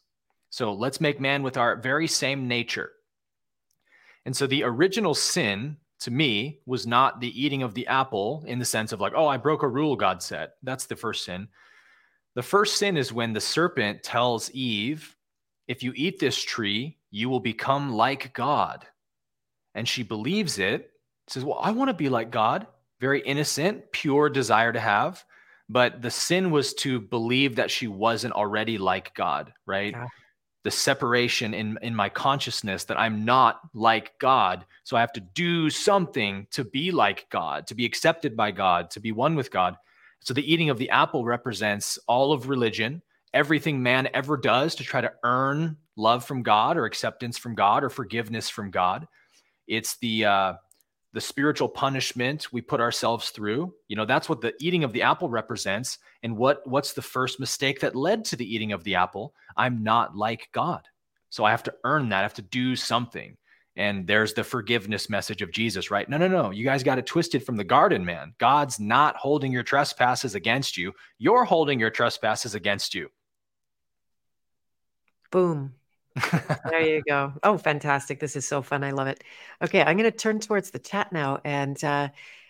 So 0.50 0.74
let's 0.74 1.00
make 1.00 1.20
man 1.20 1.42
with 1.42 1.56
our 1.56 1.76
very 1.76 2.08
same 2.08 2.48
nature. 2.48 2.90
And 4.26 4.36
so 4.36 4.46
the 4.46 4.64
original 4.64 5.14
sin 5.14 5.76
to 6.04 6.10
me 6.10 6.60
was 6.66 6.86
not 6.86 7.20
the 7.20 7.40
eating 7.40 7.62
of 7.62 7.74
the 7.74 7.86
apple 7.86 8.44
in 8.46 8.58
the 8.58 8.64
sense 8.64 8.92
of 8.92 9.00
like, 9.00 9.12
oh, 9.16 9.26
I 9.26 9.36
broke 9.36 9.62
a 9.62 9.68
rule 9.68 9.96
God 9.96 10.22
said. 10.22 10.50
That's 10.62 10.86
the 10.86 10.96
first 10.96 11.24
sin. 11.24 11.48
The 12.34 12.42
first 12.42 12.76
sin 12.76 12.96
is 12.96 13.12
when 13.12 13.32
the 13.32 13.40
serpent 13.40 14.02
tells 14.02 14.50
Eve, 14.52 15.16
if 15.68 15.82
you 15.82 15.92
eat 15.94 16.18
this 16.18 16.40
tree, 16.42 16.98
you 17.10 17.28
will 17.28 17.40
become 17.40 17.92
like 17.92 18.32
God. 18.34 18.86
And 19.74 19.88
she 19.88 20.02
believes 20.02 20.58
it, 20.58 20.90
says, 21.28 21.44
well, 21.44 21.58
I 21.60 21.70
want 21.70 21.88
to 21.88 21.94
be 21.94 22.08
like 22.08 22.30
God. 22.30 22.66
Very 23.00 23.20
innocent, 23.20 23.90
pure 23.92 24.28
desire 24.28 24.72
to 24.72 24.80
have. 24.80 25.24
But 25.68 26.02
the 26.02 26.10
sin 26.10 26.50
was 26.50 26.74
to 26.74 27.00
believe 27.00 27.56
that 27.56 27.70
she 27.70 27.86
wasn't 27.86 28.34
already 28.34 28.78
like 28.78 29.14
God, 29.14 29.52
right? 29.66 29.92
Yeah 29.92 30.06
the 30.64 30.70
separation 30.70 31.54
in 31.54 31.78
in 31.82 31.94
my 31.94 32.08
consciousness 32.08 32.84
that 32.84 32.98
I'm 32.98 33.24
not 33.24 33.60
like 33.74 34.18
God. 34.18 34.64
So 34.84 34.96
I 34.96 35.00
have 35.00 35.12
to 35.14 35.20
do 35.20 35.70
something 35.70 36.46
to 36.52 36.64
be 36.64 36.90
like 36.90 37.26
God, 37.30 37.66
to 37.66 37.74
be 37.74 37.84
accepted 37.84 38.36
by 38.36 38.50
God, 38.50 38.90
to 38.92 39.00
be 39.00 39.12
one 39.12 39.34
with 39.34 39.50
God. 39.50 39.76
So 40.20 40.34
the 40.34 40.52
eating 40.52 40.70
of 40.70 40.78
the 40.78 40.90
apple 40.90 41.24
represents 41.24 41.98
all 42.06 42.32
of 42.32 42.48
religion, 42.48 43.02
everything 43.34 43.82
man 43.82 44.08
ever 44.14 44.36
does 44.36 44.74
to 44.76 44.84
try 44.84 45.00
to 45.00 45.12
earn 45.24 45.76
love 45.96 46.24
from 46.24 46.42
God 46.42 46.76
or 46.76 46.84
acceptance 46.84 47.36
from 47.36 47.54
God 47.54 47.82
or 47.82 47.90
forgiveness 47.90 48.48
from 48.48 48.70
God. 48.70 49.08
It's 49.66 49.96
the 49.96 50.24
uh, 50.24 50.52
the 51.12 51.20
spiritual 51.20 51.68
punishment 51.68 52.52
we 52.52 52.60
put 52.60 52.80
ourselves 52.80 53.30
through 53.30 53.74
you 53.88 53.96
know 53.96 54.06
that's 54.06 54.28
what 54.28 54.40
the 54.40 54.54
eating 54.60 54.84
of 54.84 54.92
the 54.92 55.02
apple 55.02 55.28
represents. 55.28 55.98
And 56.22 56.36
what 56.36 56.66
what's 56.66 56.92
the 56.92 57.02
first 57.02 57.40
mistake 57.40 57.80
that 57.80 57.96
led 57.96 58.24
to 58.26 58.36
the 58.36 58.54
eating 58.54 58.72
of 58.72 58.84
the 58.84 58.94
apple? 58.94 59.34
I'm 59.56 59.82
not 59.82 60.16
like 60.16 60.48
god. 60.52 60.88
So 61.30 61.44
i 61.44 61.50
have 61.50 61.62
to 61.64 61.74
earn 61.84 62.08
that. 62.10 62.20
I 62.20 62.22
have 62.22 62.34
to 62.34 62.42
do 62.42 62.76
something. 62.76 63.36
And 63.74 64.06
there's 64.06 64.34
the 64.34 64.44
forgiveness 64.44 65.08
message 65.08 65.42
of 65.42 65.52
jesus 65.52 65.90
right? 65.90 66.08
No 66.08 66.16
no 66.16 66.28
no. 66.28 66.50
You 66.50 66.64
guys 66.64 66.82
got 66.82 66.98
it 66.98 67.06
twisted 67.06 67.44
from 67.44 67.56
the 67.56 67.64
garden 67.64 68.04
man. 68.04 68.34
God's 68.38 68.80
not 68.80 69.16
holding 69.16 69.52
your 69.52 69.62
trespasses 69.62 70.34
against 70.34 70.76
you. 70.76 70.92
You're 71.18 71.44
holding 71.44 71.78
your 71.78 71.90
trespasses 71.90 72.54
against 72.54 72.94
you. 72.94 73.10
Boom 75.30 75.74
there 76.70 76.80
you 76.80 77.02
go. 77.08 77.32
Oh, 77.42 77.58
fantastic. 77.58 78.20
This 78.20 78.36
is 78.36 78.46
so 78.46 78.62
fun. 78.62 78.84
I 78.84 78.90
love 78.90 79.08
it. 79.08 79.24
Okay, 79.62 79.82
I'm 79.82 79.96
going 79.96 80.10
to 80.10 80.16
turn 80.16 80.40
towards 80.40 80.70
the 80.70 80.78
chat 80.78 81.12
now 81.12 81.40
and 81.44 81.82
uh, 81.82 82.08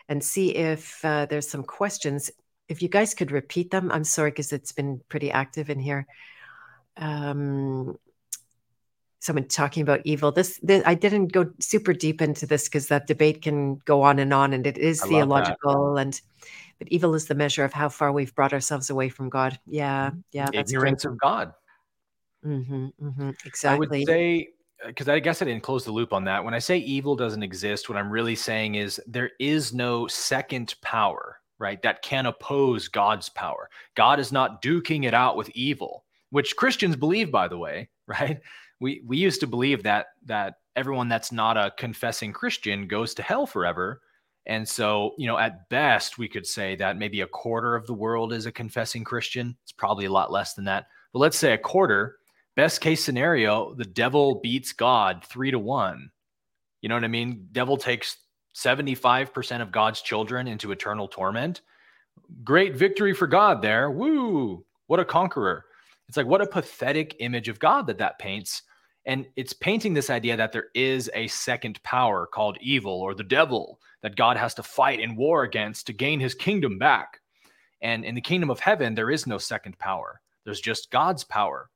and 0.08 0.22
see 0.22 0.54
if 0.54 1.04
uh, 1.04 1.26
there's 1.26 1.48
some 1.48 1.62
questions. 1.62 2.30
If 2.68 2.82
you 2.82 2.88
guys 2.88 3.14
could 3.14 3.30
repeat 3.30 3.70
them, 3.70 3.90
I'm 3.92 4.04
sorry 4.04 4.30
because 4.30 4.52
it's 4.52 4.72
been 4.72 5.00
pretty 5.08 5.30
active 5.30 5.70
in 5.70 5.78
here. 5.78 6.06
Um, 6.96 7.98
someone 9.22 9.46
talking 9.46 9.82
about 9.82 10.00
evil. 10.04 10.32
This, 10.32 10.58
this, 10.62 10.82
I 10.84 10.94
didn't 10.94 11.32
go 11.32 11.52
super 11.60 11.92
deep 11.92 12.20
into 12.20 12.46
this 12.46 12.64
because 12.64 12.88
that 12.88 13.06
debate 13.06 13.42
can 13.42 13.76
go 13.84 14.02
on 14.02 14.18
and 14.18 14.34
on, 14.34 14.52
and 14.52 14.66
it 14.66 14.78
is 14.78 15.02
I 15.02 15.08
theological. 15.08 15.96
And 15.96 16.20
but 16.78 16.88
evil 16.88 17.14
is 17.14 17.26
the 17.26 17.36
measure 17.36 17.64
of 17.64 17.72
how 17.72 17.88
far 17.88 18.12
we've 18.12 18.34
brought 18.34 18.52
ourselves 18.52 18.90
away 18.90 19.08
from 19.08 19.28
God. 19.28 19.58
Yeah, 19.66 20.10
yeah. 20.32 20.50
Ignorance 20.52 21.04
of 21.04 21.18
God. 21.18 21.52
Mm-hmm, 22.45 22.86
mm-hmm, 23.01 23.30
exactly. 23.45 23.68
I 23.68 23.78
would 23.78 24.07
say 24.07 24.49
because 24.86 25.09
uh, 25.09 25.12
I 25.12 25.20
guess 25.20 25.43
I 25.43 25.45
didn't 25.45 25.62
close 25.62 25.84
the 25.84 25.93
loop 25.93 26.12
on 26.12 26.24
that. 26.24 26.45
When 26.45 26.55
I 26.55 26.59
say 26.59 26.78
evil 26.78 27.14
doesn't 27.14 27.43
exist, 27.43 27.88
what 27.88 27.99
I'm 27.99 28.11
really 28.11 28.34
saying 28.34 28.74
is 28.74 29.01
there 29.07 29.30
is 29.38 29.72
no 29.72 30.07
second 30.09 30.74
power, 30.82 31.38
right, 31.59 31.80
that 31.82 32.03
can 32.03 32.26
oppose 32.26 32.88
God's 32.88 33.28
power. 33.28 33.70
God 33.95 34.18
is 34.18 34.32
not 34.32 34.62
duking 34.62 35.05
it 35.07 35.14
out 35.14 35.36
with 35.36 35.51
evil, 35.51 36.05
which 36.30 36.57
Christians 36.57 36.97
believe, 36.97 37.30
by 37.30 37.49
the 37.49 37.59
way, 37.59 37.88
right? 38.07 38.40
We 38.80 39.03
we 39.07 39.16
used 39.16 39.40
to 39.40 39.47
believe 39.47 39.84
that 39.84 40.07
that 40.24 40.55
everyone 40.74 41.09
that's 41.09 41.32
not 41.32 41.57
a 41.57 41.72
confessing 41.78 42.32
Christian 42.32 42.88
goes 42.88 43.14
to 43.14 43.22
hell 43.22 43.47
forever. 43.47 44.01
And 44.47 44.68
so, 44.68 45.14
you 45.18 45.28
know, 45.28 45.38
at 45.38 45.68
best, 45.68 46.18
we 46.18 46.26
could 46.26 46.47
say 46.47 46.74
that 46.76 46.97
maybe 46.97 47.20
a 47.20 47.28
quarter 47.28 47.76
of 47.76 47.86
the 47.86 47.95
world 47.95 48.32
is 48.32 48.47
a 48.47 48.51
confessing 48.51 49.05
Christian. 49.05 49.57
It's 49.62 49.70
probably 49.70 50.07
a 50.07 50.12
lot 50.12 50.32
less 50.32 50.55
than 50.55 50.64
that. 50.64 50.86
But 51.12 51.20
let's 51.20 51.38
say 51.38 51.53
a 51.53 51.59
quarter 51.59 52.16
best 52.57 52.80
case 52.80 53.03
scenario, 53.05 53.74
the 53.74 53.84
devil 53.84 54.40
beats 54.42 54.72
God 54.72 55.24
three 55.24 55.50
to 55.50 55.59
one. 55.59 56.11
You 56.80 56.88
know 56.88 56.96
what 56.96 57.05
I 57.05 57.09
mean? 57.09 57.48
Devil 57.53 57.76
takes 57.76 58.16
75% 58.55 59.62
of 59.62 59.72
God's 59.72 60.03
children 60.03 60.46
into 60.48 60.72
eternal 60.72 61.09
torment. 61.09 61.62
Great 62.44 62.76
victory 62.76 63.14
for 63.14 63.26
God 63.26 63.62
there. 63.62 63.90
Woo! 63.90 64.64
What 64.86 65.00
a 65.00 65.05
conqueror. 65.05 65.64
It's 66.09 66.16
like, 66.16 66.26
what 66.26 66.42
a 66.42 66.46
pathetic 66.46 67.16
image 67.20 67.48
of 67.48 67.59
God 67.59 67.86
that 67.86 67.98
that 67.98 68.18
paints. 68.18 68.62
And 69.07 69.26
it's 69.36 69.53
painting 69.53 69.94
this 69.94 70.11
idea 70.11 70.36
that 70.36 70.53
there 70.53 70.66
is 70.74 71.11
a 71.14 71.26
second 71.28 71.82
power 71.82 72.26
called 72.26 72.59
evil 72.61 73.00
or 73.00 73.14
the 73.14 73.24
devil 73.24 73.80
that 74.03 74.16
God 74.16 74.36
has 74.36 74.55
to 74.55 74.62
fight 74.62 75.00
in 75.00 75.16
war 75.16 75.44
against 75.44 75.86
to 75.86 75.92
gain 75.92 76.20
his 76.20 76.34
kingdom 76.34 76.78
back. 76.78 77.20
And 77.80 78.05
in 78.05 78.14
the 78.14 78.20
kingdom 78.20 78.50
of 78.50 78.61
heaven, 78.61 78.94
there 78.94 79.11
is 79.11 79.26
no 79.26 79.38
second 79.38 79.78
power, 79.78 80.20
there's 80.44 80.61
just 80.61 80.90
God's 80.90 81.24
power 81.24 81.70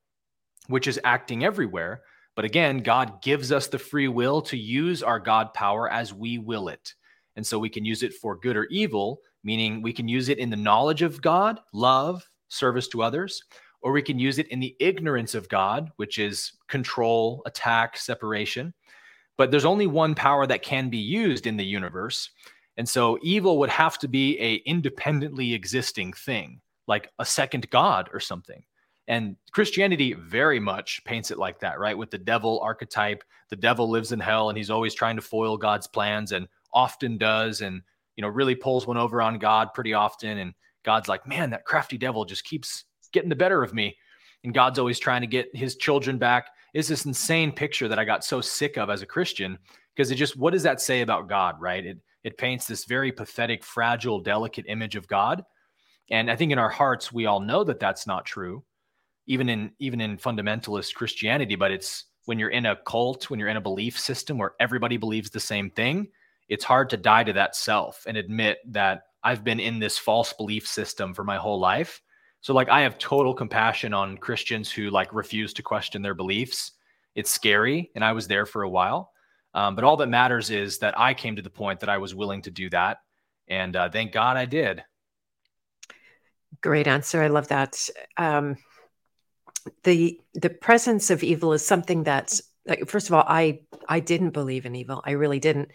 which 0.69 0.87
is 0.87 1.01
acting 1.05 1.45
everywhere. 1.45 2.03
But 2.35 2.45
again, 2.45 2.79
God 2.79 3.23
gives 3.23 3.51
us 3.51 3.67
the 3.67 3.79
free 3.79 4.09
will 4.09 4.43
to 4.43 4.57
use 4.57 5.03
our 5.03 5.19
God 5.19 5.55
power 5.55 5.91
as 5.91 6.13
we 6.13 6.39
will 6.39 6.69
it. 6.69 6.95
And 7.37 7.47
so 7.47 7.59
we 7.59 7.69
can 7.69 7.85
use 7.85 8.03
it 8.03 8.15
for 8.15 8.37
good 8.37 8.57
or 8.57 8.65
evil, 8.65 9.21
meaning 9.45 9.83
we 9.83 9.93
can 9.93 10.09
use 10.09 10.29
it 10.29 10.39
in 10.39 10.51
the 10.51 10.57
knowledge 10.57 11.03
of 11.03 11.23
God, 11.23 11.61
love, 11.73 12.29
service 12.49 12.89
to 12.89 13.03
others, 13.03 13.43
or 13.83 13.93
we 13.93 14.03
can 14.03 14.19
use 14.19 14.39
it 14.39 14.49
in 14.49 14.61
the 14.61 14.75
ignorance 14.81 15.35
of 15.35 15.49
God, 15.49 15.91
which 15.97 16.19
is 16.19 16.53
control, 16.69 17.43
attack, 17.47 17.97
separation. 17.97 18.75
But 19.39 19.51
there's 19.51 19.65
only 19.65 19.87
one 19.87 20.15
power 20.15 20.47
that 20.47 20.63
can 20.63 20.89
be 20.89 20.99
used 20.99 21.47
in 21.47 21.57
the 21.57 21.65
universe. 21.65 22.31
And 22.77 22.89
so 22.89 23.19
evil 23.23 23.59
would 23.59 23.71
have 23.71 23.99
to 23.99 24.09
be 24.09 24.39
a 24.41 24.57
independently 24.57 25.55
existing 25.55 26.15
thing, 26.15 26.61
like 26.87 27.11
a 27.19 27.25
second 27.25 27.69
God 27.71 28.09
or 28.13 28.21
something. 28.21 28.63
And 29.09 29.37
Christianity 29.53 30.15
very 30.15 30.59
much 30.59 31.03
paints 31.05 31.31
it 31.31 31.39
like 31.39 31.61
that, 31.61 31.79
right? 31.79 31.97
With 31.97 32.11
the 32.11 32.19
devil 32.19 32.61
archetype, 32.61 33.23
the 33.51 33.57
devil 33.57 33.89
lives 33.89 34.13
in 34.13 34.21
hell 34.21 34.49
and 34.49 34.59
he's 34.59 34.71
always 34.71 34.95
trying 34.95 35.17
to 35.17 35.23
foil 35.23 35.57
God's 35.57 35.87
plans 35.87 36.33
and 36.33 36.49
often 36.73 37.17
does 37.17 37.61
and 37.61 37.83
you 38.17 38.23
know 38.23 38.29
really 38.29 38.55
pulls 38.55 38.87
one 38.87 38.97
over 38.97 39.23
on 39.23 39.39
God 39.39 39.73
pretty 39.75 39.95
often 39.95 40.39
and 40.39 40.55
God's 40.85 41.09
like, 41.09 41.27
"Man, 41.27 41.51
that 41.51 41.65
crafty 41.65 41.99
devil 41.99 42.25
just 42.25 42.45
keeps 42.45 42.85
getting 43.13 43.29
the 43.29 43.37
better 43.37 43.63
of 43.63 43.75
me." 43.75 43.97
And 44.45 44.55
God's 44.55 44.79
always 44.79 44.99
trying 44.99 45.23
to 45.23 45.27
get 45.27 45.55
his 45.55 45.77
children 45.77 46.19
back. 46.19 46.51
Is 46.75 46.89
this 46.89 47.07
insane 47.07 47.53
picture 47.53 47.89
that 47.89 47.99
I 47.99 48.05
got 48.05 48.25
so 48.25 48.41
sick 48.41 48.77
of 48.77 48.91
as 48.91 49.03
a 49.03 49.07
Christian 49.07 49.59
because 49.95 50.11
it 50.11 50.17
just 50.17 50.37
what 50.37 50.53
does 50.53 50.63
that 50.65 50.81
say 50.81 51.01
about 51.01 51.29
God, 51.29 51.61
right? 51.61 51.85
It 51.85 51.99
it 52.25 52.39
paints 52.39 52.67
this 52.67 52.85
very 52.85 53.13
pathetic, 53.13 53.63
fragile, 53.63 54.21
delicate 54.21 54.67
image 54.69 54.97
of 54.97 55.07
God. 55.07 55.45
And 56.11 56.31
I 56.31 56.37
think 56.37 56.51
in 56.51 56.59
our 56.59 56.69
hearts 56.69 57.13
we 57.13 57.27
all 57.27 57.41
know 57.41 57.63
that 57.65 57.81
that's 57.81 58.07
not 58.07 58.27
true 58.27 58.65
even 59.27 59.49
in 59.49 59.73
even 59.79 60.01
in 60.01 60.17
fundamentalist 60.17 60.95
Christianity, 60.95 61.57
but 61.57 61.71
it's 61.71 62.05
when 62.27 62.39
you're 62.39 62.51
in 62.51 62.67
a 62.67 62.77
cult, 62.77 63.31
when 63.31 63.39
you're 63.39 63.49
in 63.49 63.57
a 63.57 63.61
belief 63.61 63.99
system 63.99 64.39
where 64.39 64.55
everybody 64.59 64.97
believes 64.97 65.31
the 65.31 65.41
same 65.41 65.71
thing, 65.71 66.09
it's 66.49 66.65
hard 66.65 66.91
to 66.91 66.97
die 66.97 67.25
to 67.25 67.33
that 67.33 67.57
self 67.57 68.05
and 68.07 68.17
admit 68.17 68.59
that 68.67 69.03
I've 69.23 69.45
been 69.45 69.61
in 69.61 69.79
this 69.79 69.99
false 69.99 70.33
belief 70.33 70.67
system 70.67 71.15
for 71.15 71.25
my 71.25 71.37
whole 71.37 71.59
life. 71.59 72.03
So 72.41 72.55
like 72.55 72.69
I 72.69 72.83
have 72.83 72.99
total 72.99 73.35
compassion 73.35 73.93
on 73.93 74.19
Christians 74.19 74.71
who 74.71 74.91
like 74.91 75.13
refuse 75.13 75.53
to 75.55 75.63
question 75.63 76.03
their 76.03 76.15
beliefs. 76.15 76.73
It's 77.15 77.31
scary 77.31 77.91
and 77.95 78.05
I 78.05 78.13
was 78.13 78.29
there 78.29 78.47
for 78.47 78.63
a 78.63 78.69
while. 78.69 79.13
Um, 79.55 79.75
but 79.75 79.85
all 79.85 79.97
that 79.97 80.09
matters 80.09 80.51
is 80.51 80.79
that 80.79 80.99
I 80.99 81.15
came 81.15 81.35
to 81.37 81.43
the 81.43 81.51
point 81.51 81.81
that 81.81 81.89
I 81.89 81.99
was 81.99 82.15
willing 82.15 82.43
to 82.43 82.51
do 82.51 82.69
that. 82.71 82.99
And 83.49 83.75
uh, 83.75 83.89
thank 83.89 84.13
God 84.13 84.37
I 84.37 84.45
did. 84.45 84.85
Great 86.61 86.87
answer. 86.87 87.23
I 87.23 87.29
love 87.29 87.49
that. 87.49 87.89
Um, 88.17 88.57
the 89.85 90.21
the 90.35 90.51
presence 90.51 91.11
of 91.11 91.23
evil 91.23 91.53
is 91.53 91.65
something 91.65 92.03
that's 92.03 92.43
like 92.67 92.89
first 92.89 93.09
of 93.09 93.15
all 93.15 93.25
i 93.27 93.61
i 93.89 94.01
didn't 94.01 94.31
believe 94.31 94.67
in 94.67 94.75
evil 94.75 95.03
i 95.05 95.13
really 95.13 95.39
didn't 95.39 95.71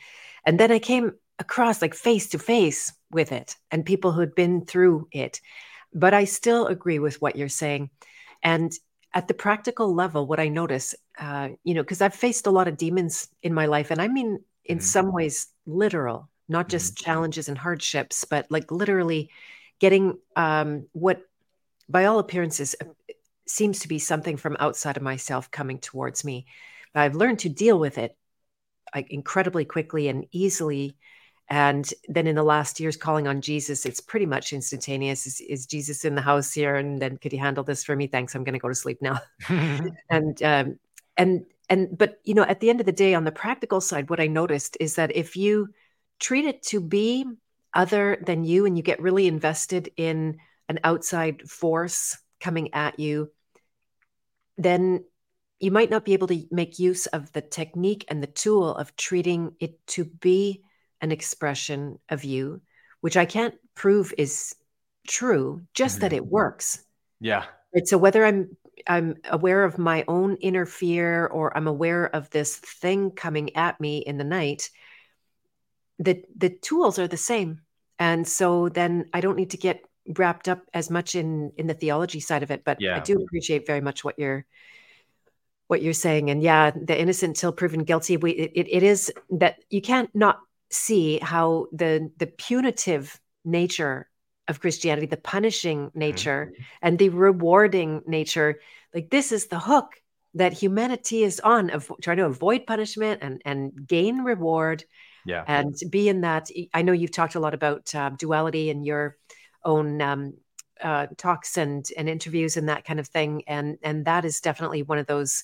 and 0.46 0.60
then 0.60 0.72
i 0.72 0.80
came 0.80 1.14
across 1.39 1.82
like 1.82 1.94
face 1.94 2.30
to 2.30 2.39
face 2.39 2.94
with 3.12 3.32
it 3.32 3.56
and 3.72 3.86
people 3.86 4.12
who'd 4.12 4.36
been 4.36 4.66
through 4.66 5.08
it 5.12 5.42
but 5.94 6.14
i 6.14 6.24
still 6.24 6.68
agree 6.68 7.00
with 7.00 7.22
what 7.22 7.36
you're 7.36 7.50
saying 7.50 7.89
and 8.44 8.74
at 9.14 9.28
the 9.28 9.34
practical 9.34 9.94
level 9.94 10.26
what 10.26 10.39
i 10.39 10.48
notice 10.48 10.96
uh, 11.20 11.50
you 11.64 11.74
know 11.74 11.84
because 11.84 12.02
i've 12.02 12.16
faced 12.16 12.48
a 12.48 12.52
lot 12.52 12.68
of 12.68 12.78
demons 12.78 13.28
in 13.44 13.54
my 13.54 13.66
life 13.66 13.92
and 13.92 14.02
i 14.02 14.08
mean 14.08 14.39
in 14.66 14.78
mm-hmm. 14.78 14.84
some 14.84 15.12
ways 15.12 15.48
literal 15.66 16.30
not 16.48 16.70
just 16.70 16.96
mm-hmm. 16.96 17.06
challenges 17.06 17.50
and 17.50 17.58
hardships 17.58 18.26
but 18.26 18.46
like 18.50 18.72
literally 18.72 19.30
getting 19.80 20.18
um, 20.36 20.86
what 20.94 21.22
by 21.89 22.06
all 22.06 22.20
appearances 22.20 22.76
seems 23.48 23.80
to 23.80 23.88
be 23.88 24.00
something 24.00 24.38
from 24.38 24.58
outside 24.60 24.98
of 24.98 25.04
myself 25.04 25.52
coming 25.52 25.80
towards 25.80 26.24
me. 26.24 26.46
But 26.94 27.02
I've 27.02 27.16
learned 27.16 27.39
to 27.39 27.50
deal 27.50 27.80
with 27.80 27.98
it 27.98 28.18
like, 28.94 29.10
incredibly 29.12 29.66
quickly 29.66 30.08
and 30.08 30.26
easily. 30.32 30.98
And 31.50 31.92
then 32.08 32.28
in 32.28 32.36
the 32.36 32.44
last 32.44 32.80
years, 32.80 32.96
calling 32.96 33.28
on 33.28 33.42
Jesus, 33.42 33.86
it's 33.86 34.00
pretty 34.00 34.26
much 34.26 34.54
instantaneous. 34.54 35.28
Is, 35.28 35.42
is 35.42 35.66
Jesus 35.66 36.06
in 36.06 36.16
the 36.16 36.22
house 36.22 36.54
here? 36.54 36.76
And 36.76 37.02
then 37.02 37.18
could 37.18 37.34
you 37.34 37.39
handle 37.39 37.64
this 37.64 37.84
for 37.84 37.96
me? 37.96 38.08
Thanks. 38.08 38.36
I'm 38.36 38.44
going 38.44 38.54
to 38.54 38.60
go 38.60 38.70
to 38.70 38.76
sleep 38.76 39.02
now. 39.02 39.20
and 40.10 40.44
um, 40.44 40.80
and 41.18 41.46
and 41.70 41.98
but 41.98 42.20
you 42.24 42.34
know, 42.34 42.44
at 42.44 42.60
the 42.60 42.70
end 42.70 42.80
of 42.80 42.86
the 42.86 42.92
day, 42.92 43.14
on 43.14 43.26
the 43.26 43.32
practical 43.32 43.82
side, 43.82 44.10
what 44.10 44.20
I 44.20 44.28
noticed 44.28 44.78
is 44.80 44.96
that 44.96 45.16
if 45.16 45.36
you 45.36 45.70
treat 46.20 46.46
it 46.46 46.62
to 46.64 46.80
be 46.80 47.26
other 47.74 48.22
than 48.26 48.44
you 48.44 48.66
and 48.66 48.78
you 48.78 48.84
get 48.84 49.02
really 49.02 49.28
invested 49.28 49.92
in 49.98 50.38
an 50.70 50.80
outside 50.84 51.50
force 51.50 52.18
coming 52.42 52.74
at 52.74 53.00
you, 53.00 53.32
then 54.58 55.06
you 55.60 55.72
might 55.72 55.92
not 55.92 56.04
be 56.04 56.14
able 56.14 56.28
to 56.28 56.44
make 56.52 56.80
use 56.80 57.06
of 57.08 57.32
the 57.34 57.42
technique 57.42 58.06
and 58.08 58.22
the 58.22 58.28
tool 58.28 58.76
of 58.76 58.96
treating 58.96 59.54
it 59.60 59.86
to 59.88 60.04
be 60.04 60.64
an 61.00 61.12
expression 61.12 62.00
of 62.10 62.24
you, 62.24 62.62
which 63.02 63.16
I 63.16 63.26
can't 63.26 63.56
prove 63.76 64.14
is 64.18 64.56
true, 65.08 65.62
just 65.74 65.96
mm-hmm. 65.96 66.02
that 66.02 66.14
it 66.14 66.26
works. 66.26 66.84
Yeah. 67.20 67.46
Right. 67.74 67.88
So 67.88 67.98
whether 67.98 68.26
I'm 68.26 68.58
I'm 68.88 69.18
aware 69.30 69.64
of 69.64 69.78
my 69.78 70.04
own 70.08 70.38
inner 70.38 70.66
fear 70.66 71.28
or 71.28 71.56
I'm 71.56 71.68
aware 71.68 72.08
of 72.08 72.32
this 72.32 72.56
thing 72.56 73.12
coming 73.12 73.56
at 73.56 73.80
me 73.80 74.00
in 74.00 74.18
the 74.18 74.24
night, 74.24 74.70
the 76.00 76.24
the 76.36 76.50
tools 76.50 76.98
are 76.98 77.08
the 77.08 77.18
same. 77.18 77.62
And 78.00 78.28
so 78.28 78.70
then 78.70 79.06
I 79.14 79.22
don't 79.22 79.38
need 79.38 79.52
to 79.52 79.58
get 79.58 79.86
wrapped 80.18 80.47
up 80.47 80.62
as 80.74 80.89
much 80.89 81.16
in 81.16 81.51
in 81.57 81.68
the 81.68 81.74
theology 81.74 82.20
side 82.20 82.43
of 82.43 82.51
it, 82.51 82.64
but 82.64 82.80
yeah. 82.80 82.97
I 82.97 82.99
do 82.99 83.22
appreciate 83.22 83.68
very 83.68 83.82
much 83.82 84.03
what 84.03 84.18
you're 84.18 84.45
what 85.72 85.82
you're 85.82 85.93
saying. 85.93 86.30
And 86.30 86.43
yeah, 86.43 86.72
the 86.72 86.99
innocent 86.99 87.38
till 87.38 87.53
proven 87.53 87.86
guilty. 87.86 88.18
We 88.18 88.32
it, 88.32 88.68
it 88.70 88.84
is 88.84 89.12
that 89.30 89.64
you 89.70 89.82
can't 89.82 90.14
not 90.14 90.39
see 90.70 91.18
how 91.20 91.68
the 91.72 92.12
the 92.18 92.28
punitive 92.28 93.20
nature 93.45 94.09
of 94.49 94.59
Christianity, 94.59 95.07
the 95.07 95.16
punishing 95.16 95.89
nature 95.93 96.51
mm-hmm. 96.51 96.64
and 96.82 96.99
the 96.99 97.07
rewarding 97.07 98.01
nature. 98.05 98.59
Like 98.93 99.09
this 99.09 99.32
is 99.32 99.47
the 99.47 99.59
hook 99.59 99.93
that 100.34 100.51
humanity 100.51 101.24
is 101.24 101.39
on 101.39 101.70
of 101.70 101.89
trying 102.01 102.18
to 102.18 102.26
avoid 102.26 102.66
punishment 102.66 103.20
and 103.22 103.41
and 103.45 103.88
gain 103.88 104.24
reward. 104.24 104.84
Yeah, 105.26 105.45
and 105.47 105.74
be 105.89 106.09
in 106.09 106.22
that. 106.22 106.49
I 106.74 106.82
know 106.82 106.91
you've 106.91 107.12
talked 107.12 107.36
a 107.36 107.39
lot 107.39 107.53
about 107.53 107.95
uh, 107.95 108.09
duality 108.09 108.70
in 108.70 108.84
your 108.84 109.18
own 109.64 110.01
um, 110.01 110.34
uh, 110.82 111.07
talks 111.18 111.57
and 111.57 111.88
and 111.97 112.09
interviews 112.09 112.57
and 112.57 112.70
that 112.70 112.86
kind 112.86 112.99
of 112.99 113.07
thing, 113.07 113.43
and 113.47 113.78
and 113.84 114.05
that 114.05 114.26
is 114.26 114.41
definitely 114.41 114.84
one 114.84 114.97
of 114.97 115.07
those 115.07 115.43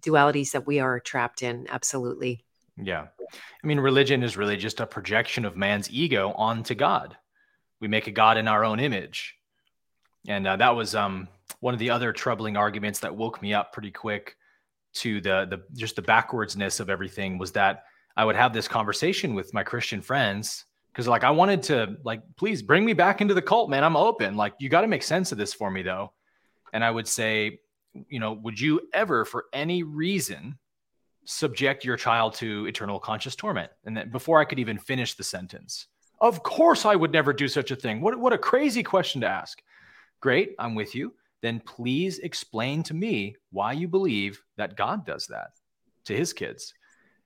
dualities 0.00 0.52
that 0.52 0.66
we 0.66 0.80
are 0.80 1.00
trapped 1.00 1.42
in. 1.42 1.66
Absolutely. 1.68 2.44
Yeah. 2.76 3.06
I 3.62 3.66
mean, 3.66 3.78
religion 3.78 4.22
is 4.22 4.36
really 4.36 4.56
just 4.56 4.80
a 4.80 4.86
projection 4.86 5.44
of 5.44 5.56
man's 5.56 5.90
ego 5.90 6.32
onto 6.32 6.74
God 6.74 7.16
we 7.80 7.88
make 7.88 8.06
a 8.06 8.12
god 8.12 8.36
in 8.36 8.46
our 8.46 8.64
own 8.64 8.78
image 8.78 9.36
and 10.28 10.46
uh, 10.46 10.56
that 10.56 10.76
was 10.76 10.94
um, 10.94 11.28
one 11.60 11.72
of 11.74 11.80
the 11.80 11.90
other 11.90 12.12
troubling 12.12 12.56
arguments 12.56 13.00
that 13.00 13.16
woke 13.16 13.40
me 13.40 13.54
up 13.54 13.72
pretty 13.72 13.90
quick 13.90 14.36
to 14.92 15.20
the 15.20 15.46
the 15.48 15.62
just 15.74 15.96
the 15.96 16.02
backwardsness 16.02 16.78
of 16.78 16.90
everything 16.90 17.38
was 17.38 17.52
that 17.52 17.84
I 18.16 18.24
would 18.24 18.36
have 18.36 18.52
this 18.52 18.68
conversation 18.68 19.34
with 19.34 19.54
my 19.54 19.62
Christian 19.62 20.02
friends 20.02 20.66
because 20.92 21.06
like 21.08 21.24
I 21.24 21.30
wanted 21.30 21.62
to 21.64 21.96
like 22.04 22.22
please 22.36 22.62
bring 22.62 22.84
me 22.84 22.92
back 22.92 23.20
into 23.20 23.34
the 23.34 23.42
cult, 23.42 23.70
man. 23.70 23.84
I'm 23.84 23.96
open. 23.96 24.36
Like 24.36 24.54
you 24.58 24.68
got 24.68 24.82
to 24.82 24.88
make 24.88 25.02
sense 25.02 25.32
of 25.32 25.38
this 25.38 25.52
for 25.52 25.70
me 25.70 25.82
though. 25.82 26.12
And 26.72 26.84
I 26.84 26.90
would 26.90 27.08
say, 27.08 27.60
you 28.08 28.20
know, 28.20 28.32
would 28.32 28.60
you 28.60 28.88
ever 28.92 29.24
for 29.24 29.46
any 29.52 29.82
reason 29.82 30.58
subject 31.24 31.84
your 31.84 31.96
child 31.96 32.34
to 32.34 32.66
eternal 32.66 32.98
conscious 32.98 33.36
torment? 33.36 33.70
And 33.84 33.96
then 33.96 34.10
before 34.10 34.40
I 34.40 34.44
could 34.44 34.58
even 34.58 34.78
finish 34.78 35.14
the 35.14 35.24
sentence, 35.24 35.86
of 36.20 36.42
course, 36.42 36.84
I 36.84 36.96
would 36.96 37.12
never 37.12 37.32
do 37.32 37.48
such 37.48 37.70
a 37.70 37.76
thing. 37.76 38.00
What, 38.00 38.18
what 38.18 38.32
a 38.32 38.38
crazy 38.38 38.82
question 38.82 39.22
to 39.22 39.26
ask. 39.26 39.62
Great, 40.20 40.54
I'm 40.58 40.74
with 40.74 40.94
you. 40.94 41.14
Then 41.40 41.60
please 41.60 42.18
explain 42.18 42.82
to 42.84 42.94
me 42.94 43.36
why 43.50 43.72
you 43.72 43.88
believe 43.88 44.42
that 44.56 44.76
God 44.76 45.06
does 45.06 45.26
that 45.28 45.52
to 46.04 46.14
his 46.14 46.32
kids. 46.32 46.74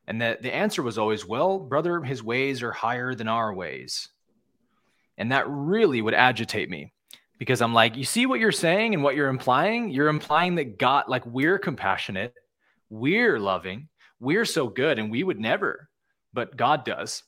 And 0.07 0.21
that 0.21 0.43
the 0.43 0.55
answer 0.55 0.83
was 0.83 0.99
always, 0.99 1.27
well, 1.27 1.59
brother, 1.59 2.03
his 2.03 2.23
ways 2.23 2.63
are 2.63 2.73
higher 2.73 3.15
than 3.15 3.29
our 3.29 3.53
ways. 3.55 4.09
And 5.17 5.33
that 5.33 5.49
really 5.49 6.03
would 6.03 6.15
agitate 6.15 6.69
me 6.69 6.93
because 7.39 7.63
I'm 7.63 7.73
like, 7.75 7.97
you 7.97 8.05
see 8.05 8.27
what 8.27 8.41
you're 8.41 8.53
saying 8.53 8.95
and 8.95 9.03
what 9.03 9.17
you're 9.17 9.29
implying? 9.29 9.91
You're 9.91 10.09
implying 10.09 10.57
that 10.57 10.79
God, 10.79 11.05
like, 11.09 11.25
we're 11.25 11.59
compassionate, 11.59 12.35
we're 12.91 13.39
loving, 13.39 13.89
we're 14.21 14.45
so 14.45 14.69
good, 14.69 14.99
and 14.99 15.11
we 15.11 15.23
would 15.23 15.41
never, 15.41 15.89
but 16.33 16.57
God 16.57 16.85
does. 16.85 17.23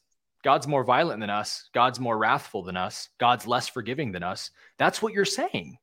God's 0.44 0.68
more 0.68 0.84
violent 0.84 1.20
than 1.20 1.30
us. 1.30 1.68
God's 1.74 1.98
more 1.98 2.16
wrathful 2.16 2.62
than 2.62 2.76
us. 2.76 3.08
God's 3.18 3.46
less 3.46 3.68
forgiving 3.68 4.12
than 4.12 4.22
us. 4.22 4.50
That's 4.78 5.02
what 5.02 5.12
you're 5.12 5.24
saying 5.24 5.78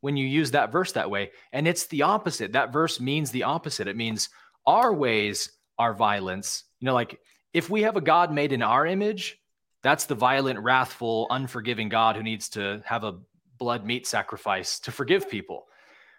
when 0.00 0.16
you 0.16 0.26
use 0.26 0.50
that 0.52 0.72
verse 0.72 0.92
that 0.92 1.10
way. 1.10 1.30
And 1.52 1.68
it's 1.68 1.86
the 1.86 2.02
opposite. 2.02 2.52
That 2.52 2.72
verse 2.72 3.00
means 3.00 3.30
the 3.30 3.44
opposite. 3.44 3.86
It 3.86 3.96
means 3.96 4.28
our 4.66 4.92
ways 4.92 5.52
are 5.78 5.94
violence. 5.94 6.64
You 6.80 6.86
know, 6.86 6.94
like 6.94 7.20
if 7.52 7.70
we 7.70 7.82
have 7.82 7.96
a 7.96 8.00
God 8.00 8.32
made 8.32 8.52
in 8.52 8.62
our 8.62 8.86
image, 8.86 9.38
that's 9.82 10.06
the 10.06 10.14
violent, 10.14 10.58
wrathful, 10.58 11.26
unforgiving 11.30 11.88
God 11.88 12.16
who 12.16 12.22
needs 12.22 12.48
to 12.50 12.82
have 12.84 13.04
a 13.04 13.18
blood 13.58 13.84
meat 13.84 14.06
sacrifice 14.06 14.78
to 14.80 14.92
forgive 14.92 15.30
people. 15.30 15.66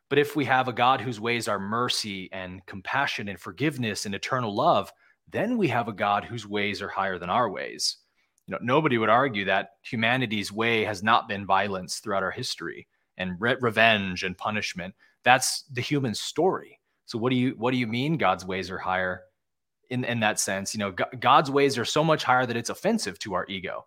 But 0.09 0.19
if 0.19 0.35
we 0.35 0.45
have 0.45 0.67
a 0.67 0.73
God 0.73 1.01
whose 1.01 1.19
ways 1.19 1.47
are 1.47 1.59
mercy 1.59 2.29
and 2.31 2.65
compassion 2.65 3.27
and 3.27 3.39
forgiveness 3.39 4.05
and 4.05 4.15
eternal 4.15 4.55
love, 4.55 4.91
then 5.31 5.57
we 5.57 5.67
have 5.67 5.87
a 5.87 5.93
God 5.93 6.25
whose 6.25 6.47
ways 6.47 6.81
are 6.81 6.87
higher 6.87 7.19
than 7.19 7.29
our 7.29 7.49
ways. 7.49 7.97
You 8.47 8.53
know, 8.53 8.59
nobody 8.61 8.97
would 8.97 9.09
argue 9.09 9.45
that 9.45 9.73
humanity's 9.83 10.51
way 10.51 10.83
has 10.83 11.03
not 11.03 11.27
been 11.27 11.45
violence 11.45 11.99
throughout 11.99 12.23
our 12.23 12.31
history 12.31 12.87
and 13.17 13.39
re- 13.39 13.57
revenge 13.61 14.23
and 14.23 14.35
punishment. 14.35 14.95
That's 15.23 15.63
the 15.71 15.81
human 15.81 16.15
story. 16.15 16.79
So 17.05 17.19
what 17.19 17.29
do 17.29 17.35
you 17.35 17.53
what 17.57 17.71
do 17.71 17.77
you 17.77 17.87
mean 17.87 18.17
God's 18.17 18.45
ways 18.45 18.71
are 18.71 18.77
higher 18.79 19.23
in 19.89 20.03
in 20.03 20.19
that 20.21 20.39
sense? 20.39 20.73
You 20.73 20.79
know, 20.79 20.91
God's 20.91 21.51
ways 21.51 21.77
are 21.77 21.85
so 21.85 22.03
much 22.03 22.23
higher 22.23 22.45
that 22.45 22.57
it's 22.57 22.69
offensive 22.69 23.19
to 23.19 23.33
our 23.33 23.45
ego. 23.47 23.85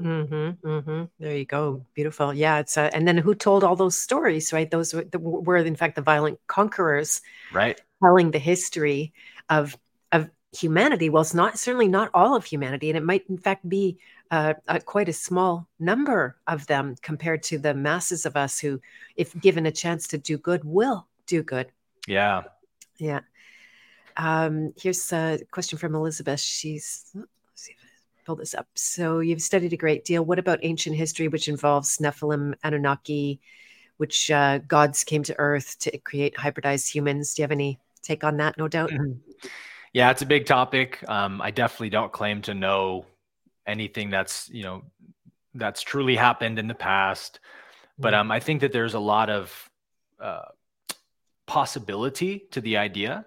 mm-hmm, 0.00 0.66
mm-hmm. 0.66 1.04
There 1.18 1.36
you 1.36 1.44
go. 1.44 1.84
Beautiful. 1.94 2.34
Yeah. 2.34 2.58
It's 2.58 2.76
uh, 2.76 2.90
and 2.92 3.06
then 3.06 3.16
who 3.18 3.34
told 3.34 3.64
all 3.64 3.76
those 3.76 3.98
stories, 3.98 4.52
right? 4.52 4.70
Those 4.70 4.94
were, 4.94 5.04
were 5.14 5.56
in 5.56 5.76
fact 5.76 5.96
the 5.96 6.02
violent 6.02 6.38
conquerors, 6.46 7.20
right? 7.52 7.80
Telling 8.02 8.30
the 8.30 8.38
history 8.38 9.12
of 9.48 9.76
of 10.12 10.30
humanity. 10.52 11.10
Well, 11.10 11.22
it's 11.22 11.34
not 11.34 11.58
certainly 11.58 11.88
not 11.88 12.10
all 12.14 12.34
of 12.36 12.44
humanity, 12.44 12.90
and 12.90 12.96
it 12.96 13.04
might 13.04 13.24
in 13.28 13.38
fact 13.38 13.68
be 13.68 13.98
uh, 14.30 14.54
a, 14.68 14.80
quite 14.80 15.08
a 15.08 15.12
small 15.12 15.68
number 15.78 16.36
of 16.46 16.66
them 16.66 16.96
compared 17.02 17.42
to 17.44 17.58
the 17.58 17.74
masses 17.74 18.26
of 18.26 18.36
us 18.36 18.58
who, 18.58 18.80
if 19.16 19.38
given 19.40 19.66
a 19.66 19.72
chance 19.72 20.08
to 20.08 20.18
do 20.18 20.38
good, 20.38 20.64
will 20.64 21.06
do 21.26 21.42
good. 21.42 21.70
Yeah, 22.06 22.42
yeah. 22.98 23.20
Um, 24.16 24.72
here's 24.76 25.12
a 25.12 25.40
question 25.50 25.78
from 25.78 25.94
Elizabeth. 25.94 26.40
She's 26.40 27.10
let's 27.14 27.28
see 27.54 27.72
if 27.72 27.78
I 27.84 28.22
pull 28.24 28.36
this 28.36 28.54
up. 28.54 28.68
So 28.74 29.20
you've 29.20 29.42
studied 29.42 29.72
a 29.72 29.76
great 29.76 30.04
deal. 30.04 30.24
What 30.24 30.38
about 30.38 30.60
ancient 30.62 30.96
history, 30.96 31.28
which 31.28 31.48
involves 31.48 31.98
Nephilim, 31.98 32.54
Anunnaki, 32.62 33.40
which 33.96 34.30
uh, 34.30 34.58
gods 34.58 35.04
came 35.04 35.22
to 35.24 35.38
Earth 35.38 35.78
to 35.80 35.98
create 35.98 36.36
hybridized 36.36 36.92
humans? 36.92 37.34
Do 37.34 37.42
you 37.42 37.44
have 37.44 37.52
any 37.52 37.78
take 38.02 38.24
on 38.24 38.36
that? 38.36 38.56
No 38.56 38.68
doubt. 38.68 38.90
Mm-hmm. 38.90 39.46
Yeah, 39.92 40.10
it's 40.10 40.22
a 40.22 40.26
big 40.26 40.46
topic. 40.46 41.04
Um, 41.08 41.40
I 41.40 41.50
definitely 41.50 41.90
don't 41.90 42.12
claim 42.12 42.42
to 42.42 42.54
know 42.54 43.06
anything 43.66 44.10
that's 44.10 44.50
you 44.50 44.62
know 44.62 44.82
that's 45.54 45.82
truly 45.82 46.16
happened 46.16 46.58
in 46.58 46.68
the 46.68 46.74
past, 46.74 47.40
but 47.98 48.12
mm-hmm. 48.12 48.20
um, 48.22 48.30
I 48.30 48.40
think 48.40 48.60
that 48.60 48.72
there's 48.72 48.94
a 48.94 48.98
lot 49.00 49.30
of 49.30 49.70
uh, 50.20 50.46
possibility 51.46 52.46
to 52.50 52.60
the 52.60 52.76
idea 52.76 53.24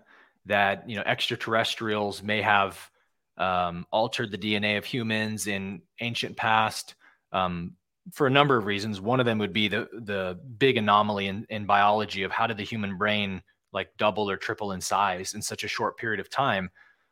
that 0.48 0.90
you 0.90 0.96
know 0.96 1.04
extraterrestrials 1.06 2.24
may 2.24 2.42
have 2.42 2.90
um, 3.38 3.86
altered 3.92 4.32
the 4.32 4.38
DNA 4.38 4.78
of 4.78 4.86
humans 4.86 5.48
in 5.48 5.82
ancient 6.02 6.36
past 6.36 6.96
um, 7.32 7.74
for 8.12 8.28
a 8.28 8.32
number 8.32 8.58
of 8.58 8.66
reasons. 8.66 9.00
One 9.00 9.20
of 9.20 9.26
them 9.26 9.38
would 9.40 9.54
be 9.54 9.68
the 9.68 9.88
the 9.94 10.40
big 10.58 10.78
anomaly 10.78 11.28
in, 11.28 11.46
in 11.50 11.66
biology 11.66 12.24
of 12.24 12.32
how 12.32 12.48
did 12.48 12.58
the 12.58 12.64
human 12.64 12.98
brain 12.98 13.42
like 13.74 13.90
double 13.98 14.30
or 14.30 14.38
triple 14.38 14.72
in 14.72 14.82
size 14.82 15.34
in 15.34 15.42
such 15.42 15.64
a 15.64 15.68
short 15.68 15.98
period 15.98 16.20
of 16.20 16.30
time. 16.30 16.70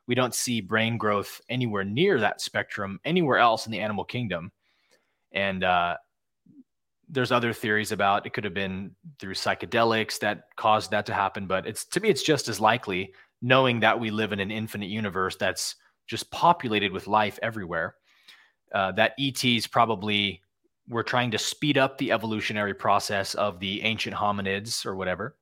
We 0.08 0.16
don't 0.16 0.36
see 0.36 0.62
brain 0.62 0.98
growth 0.98 1.42
anywhere 1.50 1.84
near 1.84 2.20
that 2.20 2.42
spectrum 2.42 3.00
anywhere 3.06 3.38
else 3.38 3.66
in 3.66 3.72
the 3.72 3.80
animal 3.80 4.06
kingdom. 4.06 4.52
And 5.32 5.64
uh, 5.64 5.98
there's 7.10 7.32
other 7.32 7.54
theories 7.54 7.92
about 7.92 8.26
it 8.26 8.34
could 8.34 8.44
have 8.44 8.54
been 8.54 8.96
through 9.20 9.34
psychedelics 9.34 10.20
that 10.20 10.44
caused 10.56 10.92
that 10.92 11.06
to 11.08 11.14
happen, 11.14 11.46
but 11.46 11.68
it's 11.68 11.86
to 11.86 12.00
me 12.00 12.10
it's 12.10 12.24
just 12.24 12.48
as 12.48 12.60
likely 12.60 13.14
knowing 13.42 13.82
that 13.82 14.00
we 14.00 14.10
live 14.12 14.32
in 14.32 14.40
an 14.40 14.52
infinite 14.52 14.90
universe 14.90 15.36
that's 15.36 15.76
just 16.08 16.30
populated 16.32 16.92
with 16.92 17.08
life 17.08 17.40
everywhere. 17.42 17.96
Uh, 18.74 18.92
that 18.92 19.14
ETs 19.20 19.68
probably 19.68 20.42
were 20.90 21.04
trying 21.04 21.32
to 21.32 21.38
speed 21.38 21.78
up 21.78 21.98
the 21.98 22.12
evolutionary 22.12 22.74
process 22.74 23.34
of 23.36 23.60
the 23.60 23.82
ancient 23.84 24.16
hominids 24.16 24.86
or 24.86 24.96
whatever 24.96 25.36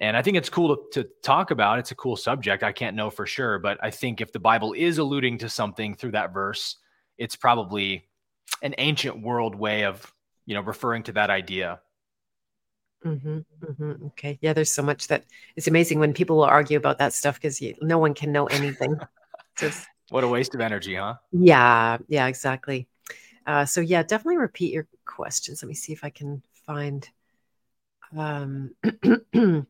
and 0.00 0.16
I 0.16 0.22
think 0.22 0.38
it's 0.38 0.48
cool 0.48 0.76
to, 0.76 1.02
to, 1.02 1.08
talk 1.22 1.50
about. 1.50 1.78
It's 1.78 1.90
a 1.90 1.94
cool 1.94 2.16
subject. 2.16 2.62
I 2.62 2.72
can't 2.72 2.96
know 2.96 3.10
for 3.10 3.26
sure, 3.26 3.58
but 3.58 3.78
I 3.82 3.90
think 3.90 4.20
if 4.20 4.32
the 4.32 4.38
Bible 4.38 4.72
is 4.72 4.96
alluding 4.96 5.38
to 5.38 5.48
something 5.48 5.94
through 5.94 6.12
that 6.12 6.32
verse, 6.32 6.76
it's 7.18 7.36
probably 7.36 8.08
an 8.62 8.74
ancient 8.78 9.22
world 9.22 9.54
way 9.54 9.84
of, 9.84 10.12
you 10.46 10.54
know, 10.54 10.62
referring 10.62 11.02
to 11.04 11.12
that 11.12 11.28
idea. 11.28 11.80
Mm-hmm, 13.04 13.38
mm-hmm. 13.64 14.06
Okay. 14.06 14.38
Yeah, 14.42 14.52
there's 14.52 14.70
so 14.70 14.82
much 14.82 15.08
that 15.08 15.24
it's 15.56 15.68
amazing 15.68 15.98
when 16.00 16.12
people 16.12 16.36
will 16.36 16.44
argue 16.44 16.76
about 16.76 16.98
that 16.98 17.12
stuff 17.12 17.40
because 17.40 17.62
no 17.80 17.98
one 17.98 18.14
can 18.14 18.32
know 18.32 18.46
anything. 18.46 18.98
Just 19.58 19.86
what 20.10 20.24
a 20.24 20.28
waste 20.28 20.54
of 20.54 20.60
energy, 20.60 20.94
huh? 20.96 21.14
Yeah. 21.32 21.98
Yeah. 22.08 22.26
Exactly. 22.26 22.88
Uh, 23.46 23.64
so 23.64 23.80
yeah, 23.80 24.02
definitely 24.02 24.36
repeat 24.36 24.72
your 24.72 24.86
questions. 25.06 25.62
Let 25.62 25.68
me 25.68 25.74
see 25.74 25.92
if 25.92 26.04
I 26.04 26.10
can 26.10 26.42
find. 26.66 27.08
Um, 28.16 28.74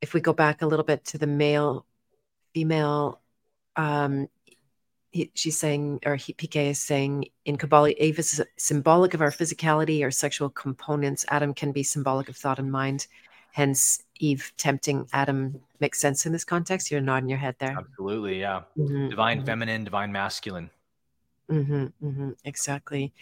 if 0.00 0.14
we 0.14 0.20
go 0.20 0.32
back 0.32 0.62
a 0.62 0.66
little 0.66 0.84
bit 0.84 1.04
to 1.06 1.18
the 1.18 1.26
male, 1.26 1.84
female, 2.54 3.20
um, 3.76 4.28
he, 5.10 5.30
she's 5.34 5.58
saying, 5.58 6.00
or 6.04 6.16
he, 6.16 6.34
PK 6.34 6.70
is 6.70 6.80
saying, 6.80 7.26
in 7.44 7.56
Kabbalah, 7.56 7.90
Eve 7.98 8.18
is 8.18 8.42
symbolic 8.56 9.14
of 9.14 9.22
our 9.22 9.30
physicality 9.30 10.02
our 10.02 10.10
sexual 10.10 10.50
components. 10.50 11.24
Adam 11.28 11.54
can 11.54 11.72
be 11.72 11.82
symbolic 11.82 12.28
of 12.28 12.36
thought 12.36 12.58
and 12.58 12.70
mind. 12.70 13.06
Hence, 13.52 14.02
Eve 14.18 14.52
tempting 14.56 15.08
Adam 15.12 15.60
makes 15.80 16.00
sense 16.00 16.26
in 16.26 16.32
this 16.32 16.44
context. 16.44 16.90
You're 16.90 17.00
nodding 17.00 17.28
your 17.28 17.38
head 17.38 17.56
there. 17.58 17.76
Absolutely, 17.78 18.40
yeah. 18.40 18.62
Mm-hmm. 18.76 19.08
Divine 19.08 19.38
mm-hmm. 19.38 19.46
feminine, 19.46 19.84
divine 19.84 20.12
masculine. 20.12 20.70
Mm-hmm, 21.50 22.06
mm-hmm, 22.06 22.30
exactly, 22.44 23.14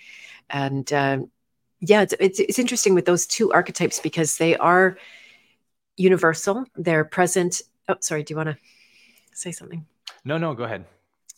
and 0.51 0.93
uh, 0.93 1.19
yeah, 1.79 2.03
it's, 2.03 2.15
it's 2.19 2.41
it's 2.41 2.59
interesting 2.59 2.93
with 2.93 3.05
those 3.05 3.25
two 3.25 3.53
archetypes 3.53 4.01
because 4.01 4.37
they 4.37 4.57
are 4.57 4.99
universal. 5.97 6.65
They're 6.75 7.05
present. 7.05 7.63
Oh, 7.89 7.95
sorry. 8.01 8.25
Do 8.25 8.33
you 8.33 8.37
want 8.37 8.49
to 8.49 8.59
say 9.33 9.53
something? 9.53 9.87
No, 10.25 10.39
no. 10.39 10.55
Go 10.55 10.65
ahead 10.65 10.87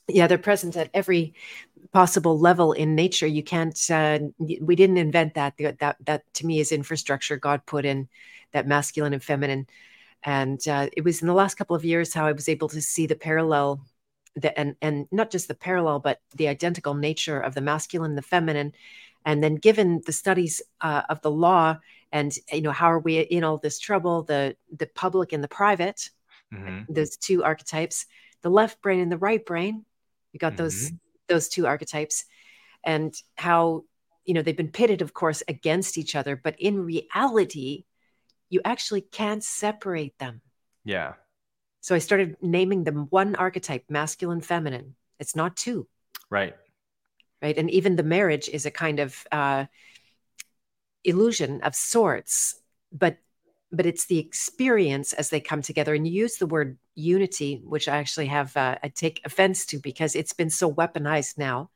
yeah 0.09 0.27
they're 0.27 0.39
present 0.39 0.77
at 0.77 0.91
every 0.95 1.35
possible 1.93 2.39
level 2.39 2.73
in 2.73 2.95
nature. 2.95 3.27
You 3.27 3.43
can't 3.43 3.91
uh, 3.91 4.19
we 4.39 4.77
didn't 4.77 4.99
invent 4.99 5.35
that. 5.35 5.55
That 5.59 5.97
that 6.05 6.35
to 6.35 6.47
me 6.47 6.61
is 6.61 6.73
infrastructure 6.73 7.37
god 7.37 7.65
put 7.67 7.85
in 7.85 8.09
that 8.53 8.67
masculine 8.67 9.13
and 9.13 9.23
feminine. 9.23 9.67
And 10.23 10.67
uh, 10.67 10.89
it 10.97 11.05
was 11.05 11.23
in 11.23 11.29
the 11.29 11.35
last 11.35 11.55
couple 11.55 11.77
of 11.77 11.85
years 11.85 12.13
how 12.13 12.27
i 12.27 12.33
was 12.33 12.49
able 12.49 12.69
to 12.71 12.83
see 12.83 13.07
the 13.07 13.15
parallel 13.15 13.81
the, 14.35 14.59
and 14.59 14.77
and 14.83 15.07
not 15.13 15.31
just 15.31 15.49
the 15.49 15.55
parallel 15.55 16.01
but 16.01 16.21
the 16.35 16.49
identical 16.49 16.95
nature 16.95 17.41
of 17.41 17.55
the 17.55 17.61
masculine 17.61 18.13
and 18.13 18.19
the 18.19 18.23
feminine. 18.23 18.73
And 19.25 19.43
then 19.43 19.57
given 19.57 20.03
the 20.07 20.13
studies 20.13 20.63
uh, 20.81 21.03
of 21.09 21.21
the 21.23 21.31
law 21.31 21.79
and 22.13 22.33
you 22.53 22.63
know 22.63 22.73
how 22.73 22.91
are 22.91 22.99
we 22.99 23.21
in 23.21 23.45
all 23.45 23.59
this 23.59 23.79
trouble 23.79 24.23
the 24.23 24.57
the 24.77 24.87
public 24.87 25.33
and 25.33 25.45
the 25.45 25.49
private 25.49 26.11
mm-hmm. 26.53 26.91
those 26.93 27.17
two 27.17 27.45
archetypes 27.45 28.07
the 28.43 28.51
left 28.51 28.81
brain 28.81 29.01
and 29.01 29.13
the 29.13 29.19
right 29.19 29.45
brain 29.45 29.85
you 30.33 30.39
got 30.39 30.53
mm-hmm. 30.55 30.65
those 30.65 30.93
those 31.29 31.49
two 31.49 31.67
archetypes 31.67 32.25
and 32.85 33.15
how 33.37 33.85
you 34.25 34.35
know 34.35 34.43
they've 34.43 34.57
been 34.57 34.71
pitted 34.71 35.03
of 35.03 35.15
course 35.15 35.43
against 35.49 35.99
each 35.99 36.15
other 36.15 36.37
but 36.37 36.57
in 36.59 36.85
reality 36.85 37.85
you 38.51 38.61
actually 38.65 39.03
can't 39.03 39.45
separate 39.45 40.19
them. 40.19 40.41
Yeah. 40.85 41.15
So 41.81 41.95
i 41.95 41.99
started 41.99 42.37
naming 42.43 42.85
them 42.85 43.07
one 43.11 43.35
archetype 43.37 43.85
masculine 43.89 44.41
feminine. 44.41 44.95
It's 45.19 45.37
not 45.37 45.57
two. 45.57 45.87
Right. 46.31 46.55
Right? 47.43 47.57
And 47.57 47.71
even 47.71 47.97
the 47.97 48.03
marriage 48.03 48.49
is 48.49 48.67
a 48.67 48.71
kind 48.71 49.01
of 49.01 49.27
uh 49.33 49.67
illusion 51.05 51.61
of 51.63 51.75
sorts 51.75 52.57
but 52.93 53.19
but 53.71 53.87
it's 53.87 54.07
the 54.07 54.19
experience 54.19 55.13
as 55.13 55.31
they 55.31 55.41
come 55.41 55.63
together. 55.63 55.95
And 55.95 56.07
you 56.07 56.13
use 56.13 56.37
the 56.37 56.47
word 56.47 56.79
unity, 56.95 57.63
which 57.65 57.89
I 57.89 57.99
actually 57.99 58.27
have 58.27 58.57
uh, 58.57 58.77
I 58.83 58.89
take 58.89 59.21
offense 59.25 59.67
to 59.67 59.79
because 59.79 60.15
it's 60.15 60.33
been 60.33 60.51
so 60.51 60.73
weaponized 60.73 61.39
now 61.39 61.71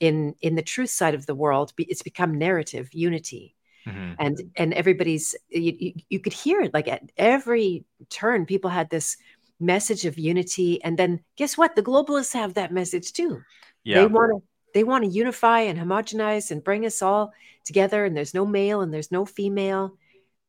in 0.00 0.34
in 0.40 0.54
the 0.56 0.62
truth 0.62 0.90
side 0.90 1.14
of 1.14 1.26
the 1.26 1.34
world. 1.34 1.72
It's 1.78 2.02
become 2.02 2.38
narrative 2.38 2.88
unity. 2.92 3.54
Mm-hmm. 3.86 4.12
And 4.18 4.40
and 4.56 4.74
everybody's 4.74 5.34
you, 5.48 5.72
you, 5.78 5.92
you 6.08 6.20
could 6.20 6.32
hear 6.32 6.60
it 6.60 6.74
like 6.74 6.88
at 6.88 7.02
every 7.16 7.84
turn, 8.10 8.46
people 8.46 8.70
had 8.70 8.90
this 8.90 9.16
message 9.58 10.04
of 10.04 10.18
unity. 10.18 10.82
And 10.84 10.98
then 10.98 11.20
guess 11.36 11.56
what? 11.56 11.74
The 11.76 11.82
globalists 11.82 12.34
have 12.34 12.54
that 12.54 12.72
message 12.72 13.12
too. 13.12 13.40
Yeah. 13.84 14.00
They 14.00 14.06
want 14.06 14.32
to 14.32 14.42
they 14.74 14.84
want 14.84 15.04
to 15.04 15.10
unify 15.10 15.60
and 15.60 15.78
homogenize 15.78 16.50
and 16.50 16.64
bring 16.64 16.84
us 16.84 17.00
all 17.02 17.32
together. 17.64 18.04
And 18.04 18.16
there's 18.16 18.34
no 18.34 18.44
male 18.44 18.80
and 18.80 18.92
there's 18.92 19.12
no 19.12 19.24
female 19.24 19.96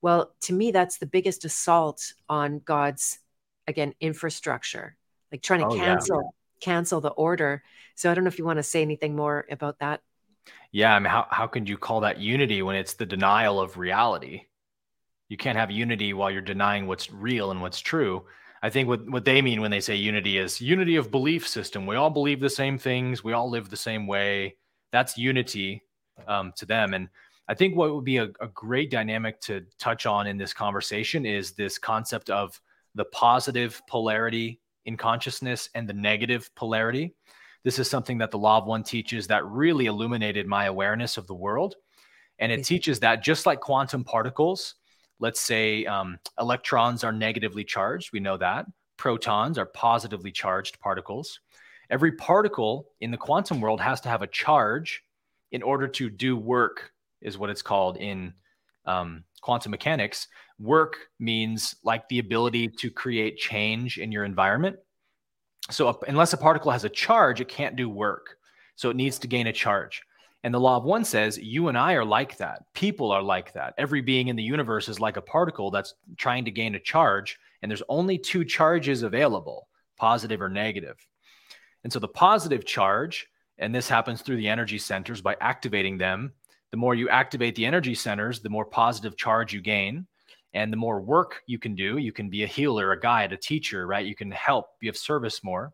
well, 0.04 0.36
to 0.42 0.54
me, 0.54 0.72
that's 0.72 0.98
the 0.98 1.06
biggest 1.06 1.46
assault 1.46 2.14
on 2.28 2.60
God's, 2.60 3.20
again, 3.70 3.94
infrastructure, 4.02 4.98
like 5.32 5.42
trying 5.42 5.62
to 5.62 5.68
oh, 5.68 5.76
cancel 5.76 6.18
yeah. 6.18 6.30
cancel 6.60 7.00
the 7.00 7.12
order. 7.12 7.64
So 7.96 8.12
I 8.12 8.14
don't 8.14 8.26
know 8.26 8.28
if 8.28 8.38
you 8.38 8.44
want 8.44 8.58
to 8.58 8.64
say 8.64 8.82
anything 8.82 9.16
more 9.16 9.46
about 9.50 9.80
that. 9.80 10.02
Yeah, 10.74 10.94
I 10.94 11.00
mean, 11.00 11.10
how 11.10 11.26
how 11.30 11.48
can 11.48 11.66
you 11.66 11.78
call 11.78 12.02
that 12.02 12.20
unity 12.20 12.62
when 12.62 12.76
it's 12.76 12.96
the 12.96 13.06
denial 13.06 13.62
of 13.62 13.78
reality? 13.78 14.42
You 15.30 15.38
can't 15.38 15.58
have 15.58 15.72
unity 15.72 16.14
while 16.14 16.30
you're 16.30 16.42
denying 16.42 16.86
what's 16.86 17.10
real 17.10 17.52
and 17.52 17.62
what's 17.62 17.80
true. 17.80 18.26
I 18.62 18.70
think 18.70 18.90
what, 18.90 19.10
what 19.10 19.24
they 19.24 19.42
mean 19.42 19.62
when 19.62 19.72
they 19.72 19.80
say 19.80 19.96
unity 19.96 20.38
is 20.38 20.60
unity 20.60 20.98
of 20.98 21.12
belief 21.12 21.48
system. 21.48 21.86
We 21.86 21.96
all 21.96 22.10
believe 22.10 22.42
the 22.42 22.50
same 22.50 22.78
things. 22.78 23.24
We 23.24 23.32
all 23.32 23.50
live 23.50 23.70
the 23.70 23.78
same 23.78 24.06
way. 24.06 24.58
That's 24.92 25.18
unity 25.18 25.84
um, 26.28 26.52
to 26.58 26.66
them. 26.66 26.94
And 26.94 27.08
I 27.48 27.54
think 27.54 27.76
what 27.76 27.94
would 27.94 28.06
be 28.06 28.18
a, 28.18 28.30
a 28.40 28.48
great 28.54 28.90
dynamic 28.90 29.42
to 29.42 29.66
touch 29.78 30.06
on 30.06 30.28
in 30.28 30.38
this 30.38 30.54
conversation 30.54 31.26
is 31.26 31.52
this 31.52 31.78
concept 31.78 32.30
of 32.30 32.60
the 32.96 33.06
positive 33.06 33.82
polarity 33.90 34.62
in 34.86 34.96
consciousness 34.96 35.70
and 35.76 35.88
the 35.88 35.94
negative 35.94 36.50
polarity. 36.56 37.14
This 37.64 37.80
is 37.80 37.90
something 37.90 38.18
that 38.20 38.32
the 38.32 38.38
Law 38.38 38.58
of 38.58 38.66
One 38.66 38.84
teaches 38.84 39.28
that 39.28 39.46
really 39.46 39.88
illuminated 39.88 40.48
my 40.48 40.66
awareness 40.66 41.18
of 41.18 41.28
the 41.28 41.34
world. 41.34 41.76
And 42.40 42.52
it 42.52 42.64
teaches 42.66 43.00
that 43.00 43.24
just 43.24 43.46
like 43.46 43.60
quantum 43.60 44.04
particles, 44.04 44.76
let's 45.20 45.40
say 45.40 45.86
um, 45.86 46.18
electrons 46.40 47.04
are 47.04 47.12
negatively 47.12 47.64
charged, 47.64 48.12
we 48.14 48.20
know 48.20 48.38
that. 48.38 48.66
Protons 48.98 49.58
are 49.58 49.66
positively 49.66 50.32
charged 50.32 50.80
particles. 50.80 51.40
Every 51.90 52.14
particle 52.14 52.88
in 53.02 53.12
the 53.12 53.18
quantum 53.18 53.60
world 53.60 53.82
has 53.82 54.02
to 54.02 54.10
have 54.10 54.22
a 54.22 54.28
charge 54.28 55.04
in 55.52 55.62
order 55.62 55.88
to 55.88 56.10
do 56.10 56.36
work 56.36 56.93
is 57.24 57.38
what 57.38 57.50
it's 57.50 57.62
called 57.62 57.98
in 57.98 58.34
um, 58.86 59.24
quantum 59.42 59.72
mechanics. 59.72 60.28
Work 60.60 60.98
means 61.20 61.76
like 61.84 62.08
the 62.10 62.20
ability 62.20 62.68
to 62.80 62.92
create 62.92 63.38
change 63.38 63.98
in 63.98 64.12
your 64.12 64.24
environment. 64.24 64.78
So, 65.72 66.00
unless 66.08 66.34
a 66.34 66.38
particle 66.38 66.72
has 66.72 66.84
a 66.84 66.90
charge, 66.90 67.40
it 67.40 67.48
can't 67.48 67.76
do 67.76 67.90
work. 67.90 68.38
So, 68.76 68.90
it 68.90 68.96
needs 68.96 69.18
to 69.20 69.28
gain 69.28 69.48
a 69.48 69.54
charge. 69.54 70.04
And 70.44 70.54
the 70.54 70.60
law 70.60 70.76
of 70.76 70.84
one 70.84 71.06
says 71.06 71.38
you 71.38 71.70
and 71.70 71.78
I 71.78 71.94
are 71.94 72.04
like 72.04 72.38
that. 72.38 72.64
People 72.74 73.12
are 73.12 73.22
like 73.22 73.54
that. 73.54 73.74
Every 73.78 74.02
being 74.02 74.28
in 74.28 74.36
the 74.36 74.44
universe 74.44 74.90
is 74.90 75.00
like 75.00 75.16
a 75.16 75.22
particle 75.22 75.72
that's 75.72 75.94
trying 76.18 76.44
to 76.46 76.52
gain 76.52 76.76
a 76.76 76.80
charge. 76.80 77.40
And 77.62 77.72
there's 77.72 77.84
only 77.88 78.18
two 78.18 78.44
charges 78.44 79.04
available 79.04 79.68
positive 79.98 80.42
or 80.42 80.50
negative. 80.50 80.98
And 81.84 81.94
so, 81.94 82.00
the 82.00 82.10
positive 82.10 82.66
charge, 82.66 83.28
and 83.58 83.74
this 83.74 83.88
happens 83.88 84.22
through 84.22 84.38
the 84.38 84.50
energy 84.50 84.78
centers 84.78 85.22
by 85.22 85.38
activating 85.40 85.98
them 85.98 86.34
the 86.74 86.78
more 86.78 86.96
you 86.96 87.08
activate 87.08 87.54
the 87.54 87.68
energy 87.68 87.94
centers, 87.94 88.40
the 88.40 88.50
more 88.50 88.66
positive 88.66 89.16
charge 89.16 89.54
you 89.54 89.62
gain. 89.62 90.08
And 90.56 90.74
the 90.74 90.78
more 90.78 91.02
work 91.02 91.44
you 91.46 91.60
can 91.60 91.76
do, 91.76 92.00
you 92.00 92.12
can 92.12 92.32
be 92.32 92.42
a 92.42 92.48
healer, 92.48 92.94
a 92.94 93.00
guide, 93.00 93.32
a 93.32 93.38
teacher, 93.38 93.86
right? 93.86 94.04
You 94.04 94.16
can 94.16 94.32
help, 94.32 94.80
be 94.80 94.88
of 94.88 94.98
service 94.98 95.44
more. 95.44 95.72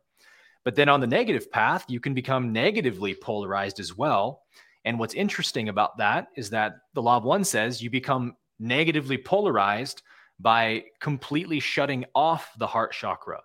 But 0.65 0.75
then 0.75 0.89
on 0.89 0.99
the 0.99 1.07
negative 1.07 1.49
path, 1.49 1.85
you 1.87 2.01
can 2.01 2.13
become 2.13 2.51
negatively 2.51 3.15
polarized 3.15 3.79
as 3.79 3.95
well. 3.95 4.41
And 4.83 4.99
what's 4.99 5.13
interesting 5.13 5.69
about 5.69 5.97
that 5.99 6.27
is 6.35 6.49
that 6.49 6.73
the 6.95 7.01
law 7.01 7.15
of 7.15 7.23
one 7.23 7.45
says 7.45 7.81
you 7.81 7.89
become 7.89 8.35
negatively 8.59 9.17
polarized 9.17 10.01
by 10.37 10.83
completely 10.99 11.61
shutting 11.61 12.03
off 12.13 12.51
the 12.59 12.67
heart 12.67 12.91
chakra. 12.91 13.39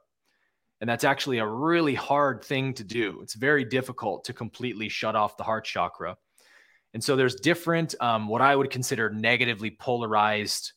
And 0.81 0.91
that's 0.91 1.05
actually 1.05 1.39
a 1.39 1.47
really 1.47 1.95
hard 1.95 2.43
thing 2.45 2.75
to 2.75 2.83
do. 2.83 3.21
It's 3.23 3.35
very 3.35 3.65
difficult 3.65 4.25
to 4.25 4.33
completely 4.33 4.89
shut 4.89 5.15
off 5.15 5.37
the 5.37 5.45
heart 5.45 5.65
chakra. 5.65 6.17
And 6.95 7.03
so 7.03 7.17
there's 7.17 7.35
different, 7.35 7.95
um, 8.01 8.29
what 8.29 8.41
I 8.41 8.55
would 8.55 8.71
consider 8.71 9.11
negatively 9.11 9.73
polarized 9.73 10.73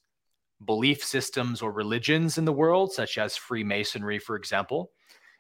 belief 0.65 1.03
systems 1.03 1.61
or 1.61 1.72
religions 1.72 2.39
in 2.39 2.45
the 2.45 2.52
world, 2.52 2.91
such 2.91 3.19
as 3.19 3.38
Freemasonry, 3.38 4.18
for 4.18 4.35
example. 4.35 4.91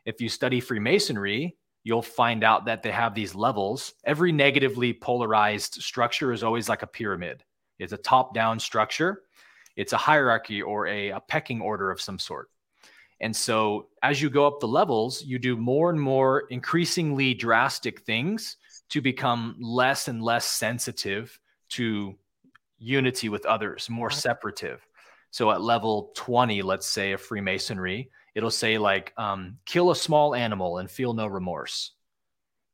If 0.05 0.21
you 0.21 0.29
study 0.29 0.59
Freemasonry, 0.59 1.57
you'll 1.83 2.03
find 2.03 2.43
out 2.43 2.65
that 2.65 2.83
they 2.83 2.91
have 2.91 3.15
these 3.15 3.33
levels. 3.33 3.93
Every 4.05 4.31
negatively 4.31 4.93
polarized 4.93 5.81
structure 5.81 6.31
is 6.31 6.43
always 6.43 6.69
like 6.69 6.83
a 6.83 6.87
pyramid, 6.87 7.43
it's 7.79 7.93
a 7.93 7.97
top 7.97 8.35
down 8.35 8.59
structure, 8.59 9.23
it's 9.75 9.93
a 9.93 9.97
hierarchy 9.97 10.61
or 10.61 10.85
a, 10.87 11.09
a 11.09 11.19
pecking 11.21 11.59
order 11.59 11.89
of 11.89 11.99
some 11.99 12.19
sort. 12.19 12.49
And 13.19 13.35
so 13.35 13.87
as 14.03 14.21
you 14.21 14.29
go 14.29 14.45
up 14.45 14.59
the 14.59 14.67
levels, 14.67 15.23
you 15.23 15.39
do 15.39 15.57
more 15.57 15.89
and 15.89 15.99
more 15.99 16.41
increasingly 16.51 17.33
drastic 17.33 18.01
things 18.01 18.57
to 18.89 19.01
become 19.01 19.55
less 19.59 20.07
and 20.07 20.21
less 20.21 20.45
sensitive 20.45 21.39
to 21.69 22.15
unity 22.79 23.29
with 23.29 23.45
others, 23.45 23.89
more 23.89 24.09
separative. 24.09 24.87
So 25.31 25.51
at 25.51 25.61
level 25.61 26.11
20, 26.15 26.61
let's 26.61 26.87
say 26.87 27.11
of 27.11 27.21
Freemasonry, 27.21 28.09
it'll 28.35 28.51
say 28.51 28.77
like 28.77 29.13
um, 29.17 29.57
kill 29.65 29.91
a 29.91 29.95
small 29.95 30.35
animal 30.35 30.77
and 30.77 30.89
feel 30.89 31.13
no 31.13 31.27
remorse. 31.27 31.91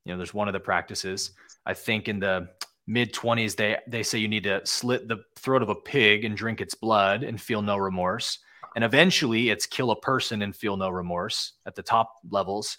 You 0.06 0.12
know, 0.12 0.18
there's 0.18 0.34
one 0.34 0.48
of 0.48 0.54
the 0.54 0.60
practices. 0.60 1.32
I 1.66 1.74
think 1.74 2.08
in 2.08 2.20
the 2.20 2.50
mid 2.86 3.14
20s 3.14 3.56
they 3.56 3.78
they 3.88 4.04
say 4.04 4.18
you 4.18 4.28
need 4.28 4.44
to 4.44 4.66
slit 4.66 5.08
the 5.08 5.24
throat 5.38 5.62
of 5.62 5.70
a 5.70 5.76
pig 5.76 6.26
and 6.26 6.36
drink 6.36 6.60
its 6.60 6.76
blood 6.76 7.24
and 7.24 7.40
feel 7.40 7.62
no 7.62 7.78
remorse 7.78 8.40
and 8.76 8.84
eventually 8.84 9.50
it's 9.50 9.66
kill 9.66 9.92
a 9.92 10.00
person 10.02 10.42
and 10.42 10.56
feel 10.56 10.76
no 10.76 10.90
remorse 10.90 11.54
at 11.66 11.76
the 11.76 11.84
top 11.84 12.16
levels 12.30 12.78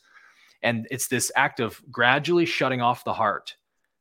and 0.65 0.89
it's 0.91 1.07
this 1.07 1.31
act 1.37 1.61
of 1.61 1.81
gradually 1.91 2.45
shutting 2.47 2.81
off 2.81 3.05
the 3.05 3.13
heart 3.13 3.57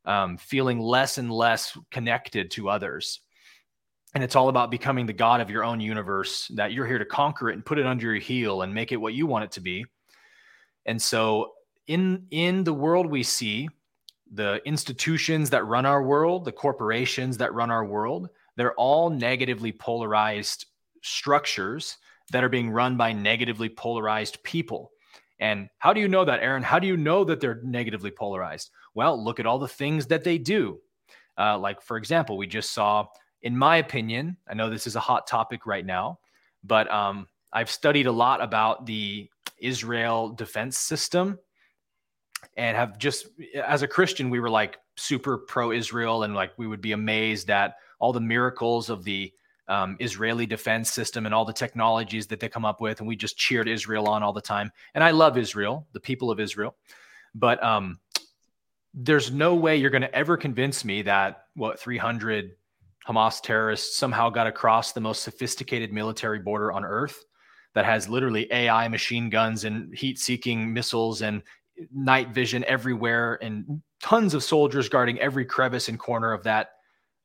um, 0.05 0.37
feeling 0.37 0.79
less 0.79 1.17
and 1.17 1.31
less 1.31 1.77
connected 1.91 2.49
to 2.49 2.69
others 2.69 3.19
and 4.15 4.23
it's 4.23 4.35
all 4.35 4.49
about 4.49 4.71
becoming 4.71 5.05
the 5.05 5.13
god 5.13 5.41
of 5.41 5.49
your 5.49 5.63
own 5.63 5.79
universe 5.79 6.49
that 6.55 6.73
you're 6.73 6.87
here 6.87 6.99
to 6.99 7.05
conquer 7.05 7.49
it 7.49 7.53
and 7.53 7.65
put 7.65 7.77
it 7.77 7.85
under 7.85 8.07
your 8.07 8.21
heel 8.21 8.63
and 8.63 8.73
make 8.73 8.91
it 8.91 8.97
what 8.97 9.13
you 9.13 9.27
want 9.27 9.43
it 9.43 9.51
to 9.51 9.61
be 9.61 9.85
and 10.87 10.99
so 11.01 11.51
in 11.87 12.25
in 12.31 12.63
the 12.63 12.73
world 12.73 13.05
we 13.05 13.21
see 13.21 13.69
the 14.33 14.59
institutions 14.65 15.51
that 15.51 15.65
run 15.65 15.85
our 15.85 16.01
world, 16.01 16.43
the 16.43 16.51
corporations 16.51 17.37
that 17.37 17.53
run 17.53 17.69
our 17.69 17.85
world, 17.85 18.29
they're 18.55 18.73
all 18.73 19.09
negatively 19.09 19.71
polarized 19.71 20.65
structures 21.03 21.97
that 22.31 22.43
are 22.43 22.49
being 22.49 22.69
run 22.69 22.97
by 22.97 23.13
negatively 23.13 23.69
polarized 23.69 24.41
people. 24.43 24.91
And 25.39 25.69
how 25.79 25.93
do 25.93 25.99
you 25.99 26.07
know 26.07 26.25
that, 26.25 26.41
Aaron? 26.41 26.63
How 26.63 26.79
do 26.79 26.87
you 26.87 26.97
know 26.97 27.23
that 27.23 27.39
they're 27.39 27.61
negatively 27.63 28.11
polarized? 28.11 28.71
Well, 28.93 29.21
look 29.21 29.39
at 29.39 29.45
all 29.45 29.59
the 29.59 29.67
things 29.67 30.07
that 30.07 30.23
they 30.23 30.37
do. 30.37 30.79
Uh, 31.37 31.57
like, 31.57 31.81
for 31.81 31.97
example, 31.97 32.37
we 32.37 32.47
just 32.47 32.71
saw, 32.71 33.07
in 33.41 33.57
my 33.57 33.77
opinion, 33.77 34.37
I 34.47 34.53
know 34.53 34.69
this 34.69 34.87
is 34.87 34.95
a 34.95 35.01
hot 35.01 35.27
topic 35.27 35.65
right 35.65 35.85
now, 35.85 36.19
but 36.63 36.91
um, 36.91 37.27
I've 37.51 37.69
studied 37.69 38.07
a 38.07 38.11
lot 38.11 38.41
about 38.41 38.85
the 38.85 39.29
Israel 39.57 40.29
defense 40.29 40.77
system 40.77 41.39
and 42.57 42.77
have 42.77 42.97
just 42.97 43.27
as 43.55 43.81
a 43.81 43.87
Christian, 43.87 44.29
we 44.29 44.39
were 44.39 44.49
like 44.49 44.77
super 44.95 45.37
pro 45.37 45.71
Israel 45.71 46.23
and 46.23 46.35
like 46.35 46.51
we 46.57 46.67
would 46.67 46.81
be 46.81 46.91
amazed 46.91 47.49
at 47.49 47.75
all 47.99 48.13
the 48.13 48.19
miracles 48.19 48.89
of 48.89 49.03
the 49.03 49.31
um, 49.67 49.97
Israeli 49.99 50.45
defense 50.45 50.91
system 50.91 51.25
and 51.25 51.33
all 51.33 51.45
the 51.45 51.53
technologies 51.53 52.27
that 52.27 52.39
they 52.39 52.49
come 52.49 52.65
up 52.65 52.81
with. 52.81 52.99
And 52.99 53.07
we 53.07 53.15
just 53.15 53.37
cheered 53.37 53.67
Israel 53.67 54.07
on 54.07 54.23
all 54.23 54.33
the 54.33 54.41
time. 54.41 54.71
And 54.93 55.03
I 55.03 55.11
love 55.11 55.37
Israel, 55.37 55.87
the 55.93 55.99
people 55.99 56.31
of 56.31 56.39
Israel. 56.39 56.75
But 57.35 57.63
um, 57.63 57.99
there's 58.93 59.31
no 59.31 59.55
way 59.55 59.77
you're 59.77 59.89
going 59.89 60.01
to 60.01 60.15
ever 60.15 60.37
convince 60.37 60.85
me 60.85 61.01
that 61.03 61.45
what 61.55 61.79
300 61.79 62.51
Hamas 63.07 63.41
terrorists 63.41 63.97
somehow 63.97 64.29
got 64.29 64.47
across 64.47 64.91
the 64.91 65.01
most 65.01 65.23
sophisticated 65.23 65.91
military 65.91 66.39
border 66.39 66.71
on 66.71 66.85
earth 66.85 67.23
that 67.73 67.85
has 67.85 68.07
literally 68.07 68.51
AI 68.51 68.87
machine 68.87 69.29
guns 69.29 69.63
and 69.63 69.93
heat 69.97 70.19
seeking 70.19 70.71
missiles 70.71 71.21
and 71.21 71.41
night 71.93 72.29
vision 72.29 72.63
everywhere 72.65 73.39
and 73.41 73.81
tons 74.01 74.33
of 74.33 74.43
soldiers 74.43 74.87
guarding 74.87 75.19
every 75.19 75.43
crevice 75.43 75.89
and 75.89 75.97
corner 75.97 76.31
of 76.31 76.43
that 76.43 76.69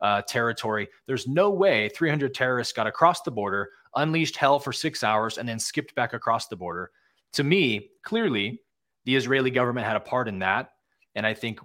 uh, 0.01 0.23
territory. 0.23 0.89
There's 1.07 1.27
no 1.27 1.51
way 1.51 1.89
300 1.91 2.35
terrorists 2.35 2.73
got 2.73 2.87
across 2.87 3.23
the 3.23 3.31
border, 3.31 3.71
unleashed 3.97 4.37
hell 4.37 4.59
for 4.59 4.73
six 4.73 5.03
hours, 5.03 5.39
and 5.39 5.49
then 5.49 5.59
skipped 5.59 5.95
back 5.95 6.13
across 6.13 6.49
the 6.49 6.57
border. 6.57 6.91
To 7.35 7.45
me, 7.45 7.91
clearly, 8.05 8.61
the 9.05 9.17
Israeli 9.17 9.51
government 9.51 9.87
had 9.87 9.97
a 9.97 10.01
part 10.01 10.29
in 10.29 10.39
that. 10.41 10.71
And 11.15 11.27
I 11.27 11.35
think 11.35 11.61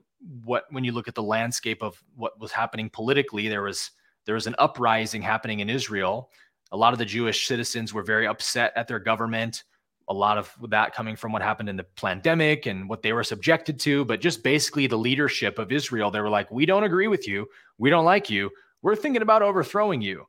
what 0.45 0.65
when 0.71 0.83
you 0.83 0.93
look 0.93 1.07
at 1.07 1.15
the 1.15 1.23
landscape 1.23 1.83
of 1.83 2.01
what 2.15 2.39
was 2.39 2.51
happening 2.51 2.89
politically, 2.89 3.47
there 3.47 3.61
was 3.61 3.91
there 4.25 4.35
was 4.35 4.47
an 4.47 4.55
uprising 4.57 5.21
happening 5.21 5.59
in 5.59 5.69
Israel. 5.69 6.29
A 6.71 6.77
lot 6.77 6.93
of 6.93 6.99
the 6.99 7.05
Jewish 7.05 7.47
citizens 7.47 7.93
were 7.93 8.03
very 8.03 8.25
upset 8.25 8.73
at 8.75 8.87
their 8.87 8.99
government 8.99 9.63
a 10.09 10.13
lot 10.13 10.37
of 10.37 10.53
that 10.69 10.93
coming 10.93 11.15
from 11.15 11.31
what 11.31 11.41
happened 11.41 11.69
in 11.69 11.77
the 11.77 11.85
pandemic 11.95 12.65
and 12.65 12.89
what 12.89 13.01
they 13.01 13.13
were 13.13 13.23
subjected 13.23 13.79
to, 13.81 14.03
but 14.05 14.21
just 14.21 14.43
basically 14.43 14.87
the 14.87 14.97
leadership 14.97 15.59
of 15.59 15.71
Israel. 15.71 16.11
They 16.11 16.19
were 16.19 16.29
like, 16.29 16.51
we 16.51 16.65
don't 16.65 16.83
agree 16.83 17.07
with 17.07 17.27
you. 17.27 17.47
We 17.77 17.89
don't 17.89 18.05
like 18.05 18.29
you. 18.29 18.49
We're 18.81 18.95
thinking 18.95 19.21
about 19.21 19.41
overthrowing 19.41 20.01
you. 20.01 20.25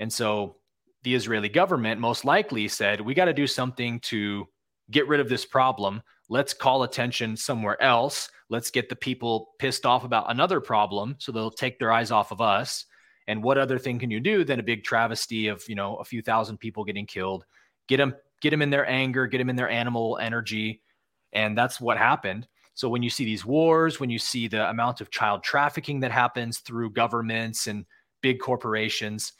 And 0.00 0.12
so 0.12 0.56
the 1.04 1.14
Israeli 1.14 1.48
government 1.48 2.00
most 2.00 2.24
likely 2.24 2.66
said, 2.68 3.00
we 3.00 3.14
got 3.14 3.26
to 3.26 3.32
do 3.32 3.46
something 3.46 4.00
to 4.00 4.46
get 4.90 5.06
rid 5.08 5.20
of 5.20 5.28
this 5.28 5.44
problem. 5.44 6.02
Let's 6.28 6.54
call 6.54 6.82
attention 6.82 7.36
somewhere 7.36 7.80
else. 7.80 8.28
Let's 8.48 8.70
get 8.70 8.88
the 8.88 8.96
people 8.96 9.50
pissed 9.58 9.86
off 9.86 10.04
about 10.04 10.30
another 10.30 10.60
problem 10.60 11.16
so 11.18 11.30
they'll 11.30 11.50
take 11.50 11.78
their 11.78 11.92
eyes 11.92 12.10
off 12.10 12.32
of 12.32 12.40
us. 12.40 12.86
And 13.28 13.42
what 13.42 13.58
other 13.58 13.78
thing 13.78 13.98
can 13.98 14.10
you 14.10 14.18
do 14.18 14.44
than 14.44 14.58
a 14.58 14.64
big 14.64 14.82
travesty 14.82 15.46
of, 15.48 15.62
you 15.68 15.76
know, 15.76 15.96
a 15.96 16.04
few 16.04 16.22
thousand 16.22 16.58
people 16.58 16.84
getting 16.84 17.06
killed? 17.06 17.44
Get 17.88 17.98
them 17.98 18.14
get 18.42 18.50
them 18.50 18.60
in 18.60 18.68
their 18.68 18.86
anger, 18.86 19.26
get 19.26 19.38
them 19.38 19.48
in 19.48 19.56
their 19.56 19.70
animal 19.70 20.18
energy. 20.20 20.82
And 21.32 21.56
that's 21.56 21.80
what 21.80 21.96
happened. 21.96 22.46
So 22.74 22.88
when 22.88 23.02
you 23.02 23.10
see 23.10 23.24
these 23.24 23.44
wars, 23.44 24.00
when 24.00 24.10
you 24.10 24.18
see 24.18 24.48
the 24.48 24.68
amount 24.68 25.00
of 25.00 25.10
child 25.10 25.42
trafficking 25.42 26.00
that 26.00 26.12
happens 26.12 26.58
through 26.58 26.90
governments 26.90 27.66
and 27.66 27.86
big 28.22 28.40
corporations, 28.40 29.32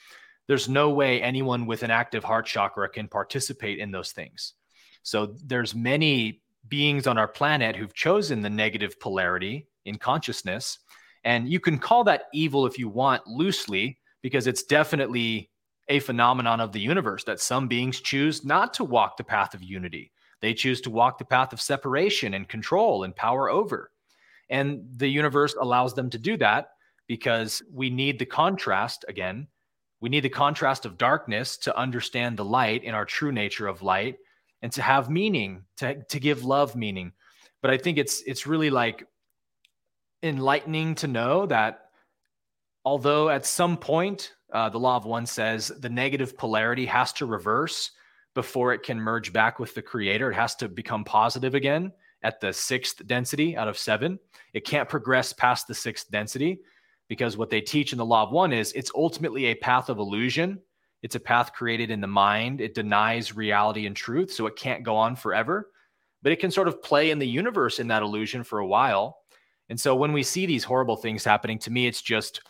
there's 0.48 0.68
no 0.68 0.90
way 0.90 1.22
anyone 1.22 1.66
with 1.66 1.82
an 1.82 1.90
active 1.90 2.24
heart 2.24 2.46
chakra 2.46 2.88
can 2.88 3.08
participate 3.08 3.78
in 3.78 3.90
those 3.90 4.12
things. 4.12 4.54
So 5.02 5.34
there's 5.44 5.74
many 5.74 6.42
beings 6.68 7.06
on 7.06 7.18
our 7.18 7.28
planet 7.28 7.74
who've 7.74 7.94
chosen 7.94 8.42
the 8.42 8.50
negative 8.50 9.00
polarity 9.00 9.66
in 9.84 9.98
consciousness. 9.98 10.78
And 11.24 11.48
you 11.48 11.60
can 11.60 11.78
call 11.78 12.04
that 12.04 12.24
evil 12.32 12.66
if 12.66 12.78
you 12.78 12.88
want 12.88 13.26
loosely, 13.26 13.98
because 14.22 14.46
it's 14.46 14.62
definitely 14.62 15.50
a 15.88 15.98
phenomenon 15.98 16.60
of 16.60 16.72
the 16.72 16.80
universe 16.80 17.24
that 17.24 17.40
some 17.40 17.68
beings 17.68 18.00
choose 18.00 18.44
not 18.44 18.74
to 18.74 18.84
walk 18.84 19.16
the 19.16 19.24
path 19.24 19.54
of 19.54 19.62
unity. 19.62 20.12
They 20.40 20.54
choose 20.54 20.80
to 20.82 20.90
walk 20.90 21.18
the 21.18 21.24
path 21.24 21.52
of 21.52 21.60
separation 21.60 22.34
and 22.34 22.48
control 22.48 23.04
and 23.04 23.14
power 23.14 23.48
over. 23.48 23.90
And 24.50 24.84
the 24.96 25.08
universe 25.08 25.54
allows 25.60 25.94
them 25.94 26.10
to 26.10 26.18
do 26.18 26.36
that 26.38 26.70
because 27.06 27.62
we 27.72 27.90
need 27.90 28.18
the 28.18 28.26
contrast 28.26 29.04
again. 29.08 29.46
We 30.00 30.08
need 30.08 30.24
the 30.24 30.28
contrast 30.28 30.84
of 30.84 30.98
darkness 30.98 31.56
to 31.58 31.76
understand 31.76 32.36
the 32.36 32.44
light 32.44 32.84
in 32.84 32.94
our 32.94 33.04
true 33.04 33.32
nature 33.32 33.68
of 33.68 33.82
light 33.82 34.16
and 34.62 34.72
to 34.72 34.82
have 34.82 35.10
meaning, 35.10 35.64
to, 35.78 36.02
to 36.04 36.20
give 36.20 36.44
love 36.44 36.74
meaning. 36.74 37.12
But 37.60 37.70
I 37.70 37.78
think 37.78 37.98
it's 37.98 38.22
it's 38.22 38.46
really 38.46 38.70
like 38.70 39.06
enlightening 40.22 40.96
to 40.96 41.06
know 41.06 41.46
that 41.46 41.90
although 42.84 43.28
at 43.28 43.46
some 43.46 43.76
point 43.76 44.32
uh, 44.52 44.68
the 44.68 44.78
law 44.78 44.96
of 44.96 45.04
one 45.04 45.26
says 45.26 45.68
the 45.80 45.88
negative 45.88 46.36
polarity 46.36 46.86
has 46.86 47.12
to 47.14 47.26
reverse 47.26 47.90
before 48.34 48.72
it 48.72 48.82
can 48.82 49.00
merge 49.00 49.32
back 49.32 49.58
with 49.58 49.74
the 49.74 49.82
creator. 49.82 50.30
It 50.30 50.34
has 50.34 50.54
to 50.56 50.68
become 50.68 51.04
positive 51.04 51.54
again 51.54 51.92
at 52.22 52.40
the 52.40 52.52
sixth 52.52 53.06
density 53.06 53.56
out 53.56 53.68
of 53.68 53.78
seven. 53.78 54.18
It 54.52 54.64
can't 54.64 54.88
progress 54.88 55.32
past 55.32 55.66
the 55.66 55.74
sixth 55.74 56.10
density 56.10 56.60
because 57.08 57.36
what 57.36 57.50
they 57.50 57.60
teach 57.60 57.92
in 57.92 57.98
the 57.98 58.06
law 58.06 58.22
of 58.22 58.32
one 58.32 58.52
is 58.52 58.72
it's 58.72 58.92
ultimately 58.94 59.46
a 59.46 59.54
path 59.54 59.88
of 59.88 59.98
illusion. 59.98 60.60
It's 61.02 61.16
a 61.16 61.20
path 61.20 61.52
created 61.52 61.90
in 61.90 62.00
the 62.00 62.06
mind. 62.06 62.60
It 62.60 62.74
denies 62.74 63.34
reality 63.34 63.86
and 63.86 63.96
truth. 63.96 64.32
So 64.32 64.46
it 64.46 64.56
can't 64.56 64.84
go 64.84 64.96
on 64.96 65.16
forever, 65.16 65.70
but 66.22 66.32
it 66.32 66.40
can 66.40 66.50
sort 66.50 66.68
of 66.68 66.82
play 66.82 67.10
in 67.10 67.18
the 67.18 67.26
universe 67.26 67.80
in 67.80 67.88
that 67.88 68.02
illusion 68.02 68.44
for 68.44 68.60
a 68.60 68.66
while. 68.66 69.18
And 69.68 69.80
so 69.80 69.96
when 69.96 70.12
we 70.12 70.22
see 70.22 70.46
these 70.46 70.64
horrible 70.64 70.96
things 70.96 71.24
happening, 71.24 71.58
to 71.60 71.70
me, 71.70 71.86
it's 71.86 72.02
just 72.02 72.42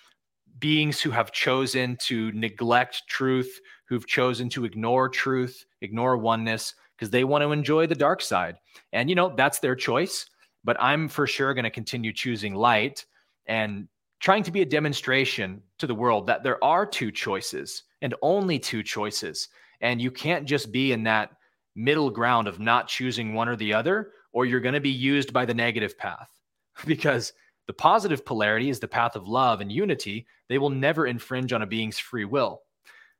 beings 0.62 1.00
who 1.00 1.10
have 1.10 1.32
chosen 1.32 1.96
to 1.96 2.30
neglect 2.32 3.02
truth, 3.08 3.60
who've 3.84 4.06
chosen 4.06 4.48
to 4.48 4.64
ignore 4.64 5.08
truth, 5.08 5.66
ignore 5.82 6.16
oneness, 6.16 6.74
because 6.96 7.10
they 7.10 7.24
want 7.24 7.42
to 7.42 7.50
enjoy 7.50 7.84
the 7.84 7.96
dark 7.96 8.22
side. 8.22 8.56
And, 8.92 9.10
you 9.10 9.16
know, 9.16 9.34
that's 9.36 9.58
their 9.58 9.74
choice. 9.74 10.24
But 10.64 10.76
I'm 10.80 11.08
for 11.08 11.26
sure 11.26 11.52
going 11.52 11.64
to 11.64 11.70
continue 11.70 12.12
choosing 12.12 12.54
light 12.54 13.04
and 13.46 13.88
trying 14.20 14.44
to 14.44 14.52
be 14.52 14.62
a 14.62 14.66
demonstration 14.66 15.60
to 15.78 15.88
the 15.88 15.96
world 15.96 16.28
that 16.28 16.44
there 16.44 16.62
are 16.62 16.86
two 16.86 17.10
choices 17.10 17.82
and 18.00 18.14
only 18.22 18.60
two 18.60 18.84
choices. 18.84 19.48
And 19.80 20.00
you 20.00 20.12
can't 20.12 20.46
just 20.46 20.70
be 20.70 20.92
in 20.92 21.02
that 21.02 21.32
middle 21.74 22.08
ground 22.08 22.46
of 22.46 22.60
not 22.60 22.86
choosing 22.86 23.34
one 23.34 23.48
or 23.48 23.56
the 23.56 23.74
other, 23.74 24.12
or 24.32 24.46
you're 24.46 24.60
going 24.60 24.74
to 24.74 24.80
be 24.80 24.90
used 24.90 25.32
by 25.32 25.44
the 25.44 25.54
negative 25.54 25.98
path 25.98 26.30
because 26.86 27.32
the 27.66 27.72
positive 27.72 28.24
polarity 28.24 28.70
is 28.70 28.80
the 28.80 28.88
path 28.88 29.16
of 29.16 29.28
love 29.28 29.60
and 29.60 29.70
unity. 29.70 30.26
They 30.48 30.58
will 30.58 30.70
never 30.70 31.06
infringe 31.06 31.52
on 31.52 31.62
a 31.62 31.66
being's 31.66 31.98
free 31.98 32.24
will. 32.24 32.62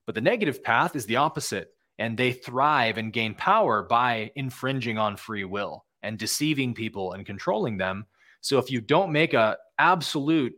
But 0.07 0.15
the 0.15 0.21
negative 0.21 0.65
path 0.65 0.97
is 0.97 1.07
the 1.07 1.17
opposite, 1.17 1.73
and 1.99 2.19
they 2.19 2.33
thrive 2.33 2.99
and 2.99 3.13
gain 3.13 3.35
power 3.35 3.83
by 3.83 4.33
infringing 4.35 4.99
on 4.99 5.17
free 5.17 5.45
will 5.45 5.85
and 6.03 6.19
deceiving 6.19 6.75
people 6.75 7.13
and 7.13 7.25
controlling 7.25 7.77
them. 7.77 8.07
So 8.41 8.59
if 8.59 8.71
you 8.71 8.81
don't 8.81 9.13
make 9.13 9.35
a 9.35 9.57
absolute 9.79 10.55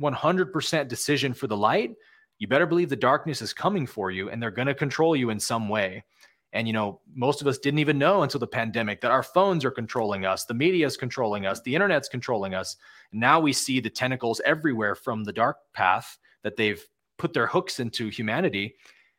100% 0.00 0.88
decision 0.88 1.34
for 1.34 1.48
the 1.48 1.56
light, 1.56 1.94
you 2.38 2.46
better 2.46 2.66
believe 2.66 2.88
the 2.88 2.96
darkness 2.96 3.42
is 3.42 3.52
coming 3.52 3.86
for 3.86 4.10
you 4.10 4.30
and 4.30 4.40
they're 4.40 4.50
going 4.50 4.68
to 4.68 4.74
control 4.74 5.16
you 5.16 5.30
in 5.30 5.40
some 5.40 5.68
way. 5.68 6.04
And, 6.56 6.66
you 6.66 6.72
know, 6.72 7.02
most 7.14 7.42
of 7.42 7.46
us 7.46 7.58
didn't 7.58 7.80
even 7.80 7.98
know 7.98 8.22
until 8.22 8.40
the 8.40 8.46
pandemic 8.46 9.02
that 9.02 9.10
our 9.10 9.22
phones 9.22 9.62
are 9.62 9.70
controlling 9.70 10.24
us, 10.24 10.46
the 10.46 10.54
media 10.54 10.86
is 10.86 10.96
controlling 10.96 11.44
us, 11.44 11.60
the 11.60 11.74
internet's 11.74 12.08
controlling 12.08 12.54
us. 12.54 12.76
And 13.12 13.20
now 13.20 13.40
we 13.40 13.52
see 13.52 13.78
the 13.78 13.90
tentacles 13.90 14.40
everywhere 14.42 14.94
from 14.94 15.22
the 15.22 15.34
dark 15.34 15.58
path 15.74 16.16
that 16.44 16.56
they've 16.56 16.82
put 17.18 17.34
their 17.34 17.46
hooks 17.46 17.78
into 17.78 18.08
humanity. 18.08 18.74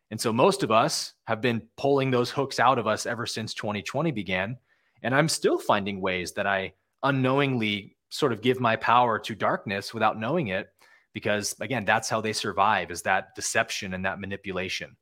And 0.09 0.19
so 0.19 0.33
most 0.33 0.63
of 0.63 0.71
us 0.71 1.13
have 1.25 1.39
been 1.39 1.61
pulling 1.77 2.09
those 2.09 2.31
hooks 2.31 2.59
out 2.59 2.79
of 2.79 2.87
us 2.87 3.05
ever 3.05 3.27
since 3.27 3.53
2020 3.53 4.09
began. 4.09 4.57
And 5.03 5.13
I'm 5.13 5.29
still 5.29 5.59
finding 5.59 6.01
ways 6.01 6.31
that 6.33 6.47
I 6.47 6.73
unknowingly 7.03 7.97
sort 8.09 8.33
of 8.33 8.41
give 8.41 8.59
my 8.59 8.75
power 8.77 9.19
to 9.19 9.35
darkness 9.35 9.93
without 9.93 10.19
knowing 10.19 10.47
it. 10.47 10.69
because 11.13 11.55
again, 11.61 11.83
that's 11.83 12.09
how 12.09 12.21
they 12.21 12.31
survive 12.31 12.91
is 12.91 13.01
that 13.01 13.33
deception 13.35 13.95
and 13.95 14.05
that 14.05 14.19
manipulation. 14.19 14.95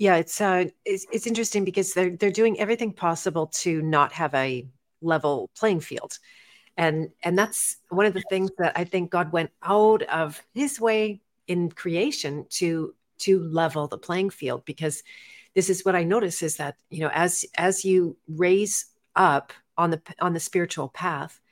Yeah, 0.00 0.16
it's 0.16 0.40
uh, 0.40 0.64
it's, 0.86 1.04
it's 1.12 1.26
interesting 1.26 1.62
because 1.62 1.92
they're 1.92 2.16
they're 2.16 2.30
doing 2.32 2.58
everything 2.58 2.94
possible 2.94 3.48
to 3.48 3.82
not 3.82 4.12
have 4.12 4.34
a 4.34 4.66
level 5.02 5.50
playing 5.58 5.80
field, 5.80 6.18
and 6.78 7.10
and 7.22 7.38
that's 7.38 7.76
one 7.90 8.06
of 8.06 8.14
the 8.14 8.24
things 8.30 8.50
that 8.58 8.72
I 8.76 8.84
think 8.84 9.10
God 9.10 9.30
went 9.32 9.50
out 9.62 10.02
of 10.04 10.40
His 10.54 10.80
way 10.80 11.20
in 11.48 11.70
creation 11.70 12.46
to 12.52 12.94
to 13.20 13.42
level 13.42 13.88
the 13.88 13.98
playing 13.98 14.30
field 14.30 14.64
because 14.64 15.02
this 15.54 15.68
is 15.68 15.84
what 15.84 15.96
I 15.96 16.04
notice 16.04 16.42
is 16.42 16.56
that 16.56 16.76
you 16.88 17.00
know 17.00 17.10
as 17.12 17.44
as 17.56 17.84
you 17.84 18.16
raise 18.26 18.86
up 19.16 19.52
on 19.76 19.90
the 19.90 20.00
on 20.22 20.32
the 20.32 20.40
spiritual 20.40 20.88
path, 20.88 21.42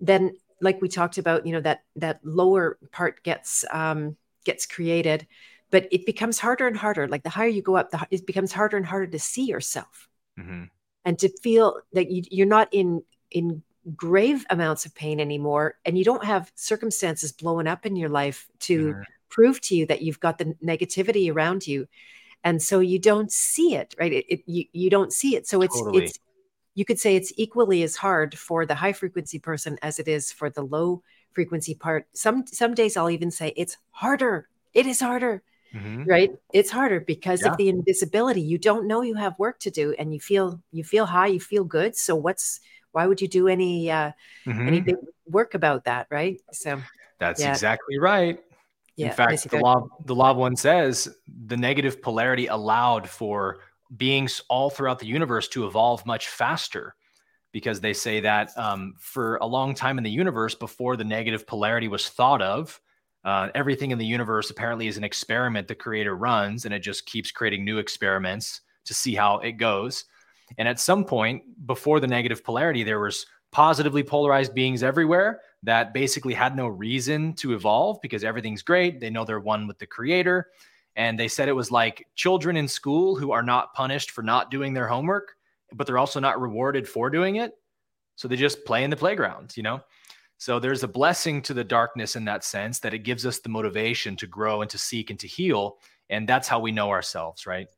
then 0.00 0.36
like 0.60 0.80
we 0.82 0.88
talked 0.88 1.18
about, 1.18 1.46
you 1.46 1.52
know 1.52 1.60
that 1.62 1.82
that 1.96 2.20
lower 2.24 2.78
part 2.92 3.24
gets 3.24 3.64
um, 3.72 4.16
gets 4.44 4.66
created 4.66 5.26
but 5.70 5.86
it 5.90 6.06
becomes 6.06 6.38
harder 6.38 6.66
and 6.66 6.76
harder 6.76 7.08
like 7.08 7.22
the 7.22 7.30
higher 7.30 7.48
you 7.48 7.62
go 7.62 7.76
up 7.76 7.90
the, 7.90 8.06
it 8.10 8.26
becomes 8.26 8.52
harder 8.52 8.76
and 8.76 8.86
harder 8.86 9.06
to 9.06 9.18
see 9.18 9.44
yourself 9.44 10.08
mm-hmm. 10.38 10.64
and 11.04 11.18
to 11.18 11.28
feel 11.42 11.80
that 11.92 12.10
you, 12.10 12.22
you're 12.30 12.46
not 12.46 12.68
in 12.72 13.02
in 13.30 13.62
grave 13.96 14.44
amounts 14.50 14.84
of 14.84 14.94
pain 14.94 15.20
anymore 15.20 15.76
and 15.84 15.96
you 15.96 16.04
don't 16.04 16.24
have 16.24 16.52
circumstances 16.54 17.32
blowing 17.32 17.66
up 17.66 17.86
in 17.86 17.96
your 17.96 18.08
life 18.08 18.48
to 18.58 18.92
mm-hmm. 18.92 19.02
prove 19.28 19.60
to 19.60 19.74
you 19.74 19.86
that 19.86 20.02
you've 20.02 20.20
got 20.20 20.38
the 20.38 20.56
negativity 20.64 21.32
around 21.32 21.66
you 21.66 21.86
and 22.44 22.62
so 22.62 22.80
you 22.80 22.98
don't 22.98 23.32
see 23.32 23.74
it 23.74 23.94
right 23.98 24.12
it, 24.12 24.26
it 24.28 24.42
you, 24.46 24.64
you 24.72 24.90
don't 24.90 25.12
see 25.12 25.36
it 25.36 25.46
so 25.46 25.62
it's 25.62 25.78
totally. 25.78 26.04
it's 26.04 26.18
you 26.74 26.84
could 26.84 26.98
say 27.00 27.16
it's 27.16 27.32
equally 27.36 27.82
as 27.82 27.96
hard 27.96 28.38
for 28.38 28.64
the 28.64 28.74
high 28.74 28.92
frequency 28.92 29.38
person 29.38 29.78
as 29.82 29.98
it 29.98 30.06
is 30.06 30.30
for 30.30 30.48
the 30.50 30.62
low 30.62 31.02
frequency 31.32 31.74
part 31.74 32.06
some 32.12 32.46
some 32.46 32.74
days 32.74 32.96
i'll 32.96 33.10
even 33.10 33.30
say 33.30 33.52
it's 33.56 33.78
harder 33.90 34.48
it 34.74 34.86
is 34.86 35.00
harder 35.00 35.42
Mm-hmm. 35.74 36.04
right 36.04 36.30
it's 36.54 36.70
harder 36.70 36.98
because 36.98 37.42
yeah. 37.42 37.50
of 37.50 37.58
the 37.58 37.68
invisibility 37.68 38.40
you 38.40 38.56
don't 38.56 38.86
know 38.86 39.02
you 39.02 39.14
have 39.16 39.38
work 39.38 39.58
to 39.60 39.70
do 39.70 39.94
and 39.98 40.14
you 40.14 40.20
feel 40.20 40.62
you 40.72 40.82
feel 40.82 41.04
high 41.04 41.26
you 41.26 41.40
feel 41.40 41.62
good 41.62 41.94
so 41.94 42.16
what's 42.16 42.60
why 42.92 43.06
would 43.06 43.20
you 43.20 43.28
do 43.28 43.48
any 43.48 43.90
uh 43.90 44.12
mm-hmm. 44.46 44.66
any 44.66 44.80
big 44.80 44.96
work 45.26 45.52
about 45.52 45.84
that 45.84 46.06
right 46.10 46.40
so 46.52 46.80
that's 47.18 47.42
yeah. 47.42 47.50
exactly 47.50 47.98
right 47.98 48.40
yeah, 48.96 49.08
in 49.08 49.12
fact 49.12 49.50
the 49.50 49.58
law 49.58 49.86
the 50.06 50.14
law 50.14 50.30
of 50.30 50.38
one 50.38 50.56
says 50.56 51.14
the 51.46 51.56
negative 51.56 52.00
polarity 52.00 52.46
allowed 52.46 53.06
for 53.06 53.58
beings 53.94 54.42
all 54.48 54.70
throughout 54.70 54.98
the 54.98 55.06
universe 55.06 55.48
to 55.48 55.66
evolve 55.66 56.04
much 56.06 56.28
faster 56.28 56.94
because 57.52 57.80
they 57.80 57.92
say 57.92 58.20
that 58.20 58.56
um, 58.56 58.94
for 58.98 59.36
a 59.36 59.46
long 59.46 59.74
time 59.74 59.98
in 59.98 60.04
the 60.04 60.10
universe 60.10 60.54
before 60.54 60.96
the 60.96 61.04
negative 61.04 61.46
polarity 61.46 61.88
was 61.88 62.08
thought 62.08 62.42
of 62.42 62.80
uh, 63.24 63.48
everything 63.54 63.90
in 63.90 63.98
the 63.98 64.06
universe 64.06 64.50
apparently 64.50 64.88
is 64.88 64.96
an 64.96 65.04
experiment 65.04 65.68
the 65.68 65.74
creator 65.74 66.16
runs, 66.16 66.64
and 66.64 66.74
it 66.74 66.80
just 66.80 67.06
keeps 67.06 67.30
creating 67.30 67.64
new 67.64 67.78
experiments 67.78 68.60
to 68.84 68.94
see 68.94 69.14
how 69.14 69.38
it 69.38 69.52
goes. 69.52 70.04
And 70.56 70.66
at 70.66 70.80
some 70.80 71.04
point, 71.04 71.42
before 71.66 72.00
the 72.00 72.06
negative 72.06 72.42
polarity, 72.42 72.84
there 72.84 73.00
was 73.00 73.26
positively 73.50 74.02
polarized 74.02 74.54
beings 74.54 74.82
everywhere 74.82 75.40
that 75.62 75.92
basically 75.92 76.34
had 76.34 76.56
no 76.56 76.66
reason 76.66 77.34
to 77.34 77.54
evolve 77.54 77.98
because 78.02 78.24
everything's 78.24 78.62
great. 78.62 79.00
They 79.00 79.10
know 79.10 79.24
they're 79.24 79.40
one 79.40 79.66
with 79.66 79.78
the 79.78 79.86
creator. 79.86 80.48
And 80.96 81.18
they 81.18 81.28
said 81.28 81.48
it 81.48 81.52
was 81.52 81.70
like 81.70 82.06
children 82.14 82.56
in 82.56 82.66
school 82.66 83.16
who 83.16 83.30
are 83.32 83.42
not 83.42 83.74
punished 83.74 84.10
for 84.10 84.22
not 84.22 84.50
doing 84.50 84.74
their 84.74 84.88
homework, 84.88 85.36
but 85.72 85.86
they're 85.86 85.98
also 85.98 86.20
not 86.20 86.40
rewarded 86.40 86.88
for 86.88 87.10
doing 87.10 87.36
it. 87.36 87.52
So 88.16 88.26
they 88.26 88.36
just 88.36 88.64
play 88.64 88.84
in 88.84 88.90
the 88.90 88.96
playground, 88.96 89.56
you 89.56 89.62
know? 89.62 89.80
So 90.38 90.60
there's 90.60 90.84
a 90.84 90.88
blessing 90.88 91.42
to 91.42 91.54
the 91.54 91.64
darkness 91.64 92.14
in 92.14 92.24
that 92.26 92.44
sense 92.44 92.78
that 92.80 92.94
it 92.94 93.00
gives 93.00 93.26
us 93.26 93.40
the 93.40 93.48
motivation 93.48 94.16
to 94.16 94.26
grow 94.26 94.62
and 94.62 94.70
to 94.70 94.78
seek 94.78 95.10
and 95.10 95.18
to 95.18 95.26
heal. 95.26 95.78
And 96.08 96.28
that's 96.28 96.48
how 96.48 96.60
we 96.60 96.72
know 96.72 96.90
ourselves, 96.90 97.46
right? 97.46 97.68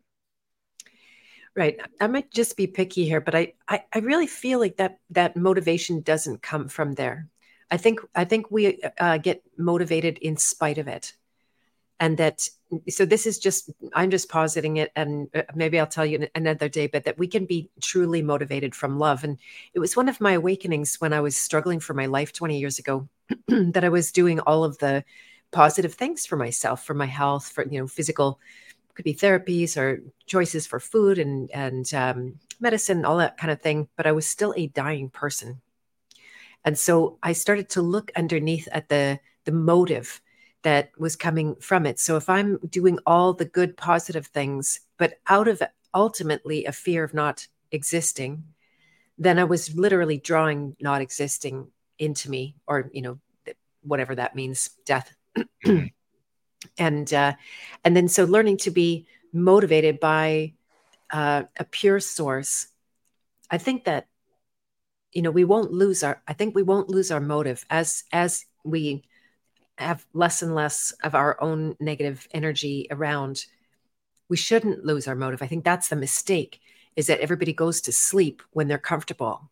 Right. 1.57 1.81
I 2.01 2.07
might 2.07 2.31
just 2.31 2.57
be 2.57 2.67
picky 2.67 3.07
here, 3.07 3.21
but 3.21 3.35
I, 3.35 3.55
I, 3.67 3.83
I 3.93 3.99
really 3.99 4.27
feel 4.27 4.61
like 4.61 4.77
that 4.77 4.99
that 5.11 5.37
motivation 5.37 6.03
doesn't 6.03 6.43
come 6.43 6.69
from 6.69 6.93
there. 6.93 7.29
I 7.71 7.77
think 7.77 8.01
I 8.15 8.25
think 8.25 8.51
we 8.51 8.81
uh, 8.99 9.19
get 9.19 9.43
motivated 9.57 10.19
in 10.19 10.37
spite 10.37 10.79
of 10.79 10.87
it 10.87 11.15
and 11.99 12.17
that 12.19 12.49
so 12.89 13.05
this 13.05 13.27
is 13.27 13.39
just 13.39 13.71
i'm 13.95 14.11
just 14.11 14.29
positing 14.29 14.77
it 14.77 14.93
and 14.95 15.29
uh, 15.35 15.43
maybe 15.55 15.79
i'll 15.79 15.87
tell 15.87 16.07
you 16.07 16.29
another 16.35 16.69
day 16.69 16.87
but 16.87 17.05
that 17.05 17.19
we 17.19 17.27
can 17.27 17.45
be 17.45 17.69
truly 17.81 18.23
motivated 18.23 18.75
from 18.75 18.99
love. 18.99 19.25
And 19.25 19.39
it 19.75 19.81
was 19.81 19.97
one 19.97 20.09
of 20.09 20.21
my 20.21 20.33
awakenings 20.33 21.01
when 21.01 21.13
i 21.13 21.21
was 21.21 21.37
struggling 21.37 21.81
for 21.81 21.95
my 21.95 22.07
life 22.07 22.33
20 22.33 22.59
years 22.59 22.79
ago 22.79 23.09
that 23.49 23.85
i 23.85 23.89
was 23.89 24.13
doing 24.13 24.41
all 24.41 24.65
of 24.65 24.79
the 24.79 25.05
positive 25.51 25.95
things 25.95 26.27
for 26.27 26.37
myself 26.37 26.85
for 26.85 26.95
my 26.95 27.07
health 27.07 27.49
for 27.49 27.67
you 27.67 27.81
know 27.81 27.87
physical 27.87 28.39
could 28.95 29.05
be 29.05 29.15
therapies 29.15 29.77
or 29.77 30.03
choices 30.27 30.67
for 30.67 30.79
food 30.79 31.19
and 31.19 31.51
and 31.53 31.93
um, 31.95 32.39
medicine 32.61 33.05
all 33.05 33.17
that 33.17 33.37
kind 33.37 33.51
of 33.51 33.61
thing 33.61 33.89
but 33.97 34.07
i 34.07 34.13
was 34.13 34.27
still 34.27 34.55
a 34.57 34.67
dying 34.69 35.09
person. 35.11 35.61
And 36.65 36.79
so 36.79 37.19
i 37.23 37.33
started 37.33 37.71
to 37.71 37.83
look 37.83 38.13
underneath 38.15 38.69
at 38.71 38.89
the 38.89 39.19
the 39.45 39.53
motive 39.53 40.21
that 40.63 40.91
was 40.99 41.17
coming 41.17 41.57
from 41.57 41.87
it. 41.87 41.99
So 41.99 42.17
if 42.17 42.29
I'm 42.29 42.59
doing 42.69 42.99
all 43.07 43.33
the 43.33 43.45
good, 43.45 43.77
positive 43.77 44.27
things, 44.27 44.81
but 44.99 45.15
out 45.27 45.49
of 45.49 45.63
ultimately 45.95 46.65
a 46.65 46.73
fear 46.73 47.05
of 47.05 47.15
not 47.15 47.47
existing, 47.73 48.45
then 49.19 49.39
I 49.39 49.45
was 49.45 49.75
literally 49.75 50.19
drawing 50.19 50.77
not 50.81 51.01
existing 51.01 51.69
into 51.99 52.31
me, 52.31 52.57
or 52.67 52.91
you 52.93 53.03
know, 53.03 53.19
whatever 53.83 54.15
that 54.15 54.35
means, 54.35 54.71
death. 54.85 55.15
and 56.79 57.13
uh, 57.13 57.35
and 57.85 57.97
then 57.97 58.09
so 58.09 58.25
learning 58.25 58.59
to 58.59 58.71
be 58.71 59.07
motivated 59.33 60.01
by 60.01 60.55
uh, 61.11 61.45
a 61.59 61.65
pure 61.65 62.01
source. 62.01 62.69
I 63.51 63.59
think 63.59 63.85
that 63.85 64.07
you 65.13 65.23
know 65.23 65.31
we 65.31 65.45
won't 65.45 65.73
lose 65.73 66.03
our. 66.03 66.23
I 66.27 66.33
think 66.33 66.55
we 66.55 66.63
won't 66.63 66.89
lose 66.89 67.11
our 67.11 67.21
motive 67.21 67.65
as 67.71 68.05
as 68.13 68.47
we 68.65 69.05
have 69.81 70.07
less 70.13 70.43
and 70.43 70.55
less 70.55 70.93
of 71.03 71.15
our 71.15 71.41
own 71.43 71.77
negative 71.81 72.29
energy 72.33 72.87
around, 72.91 73.45
we 74.29 74.37
shouldn't 74.37 74.85
lose 74.85 75.09
our 75.09 75.15
motive. 75.15 75.43
I 75.43 75.47
think 75.47 75.65
that's 75.65 75.89
the 75.89 75.97
mistake 75.97 76.61
is 76.97 77.07
that 77.07 77.21
everybody 77.21 77.53
goes 77.53 77.81
to 77.83 77.93
sleep 77.93 78.43
when 78.53 78.69
they're 78.69 78.79
comfortable. 78.79 79.51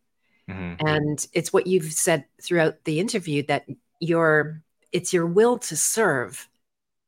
Mm-hmm. 0.49 0.87
And 0.87 1.27
it's 1.33 1.53
what 1.53 1.67
you've 1.67 1.93
said 1.93 2.25
throughout 2.43 2.85
the 2.85 3.01
interview 3.01 3.43
that 3.47 3.67
your 4.01 4.63
it's 4.93 5.13
your 5.13 5.27
will 5.27 5.59
to 5.59 5.77
serve 5.77 6.49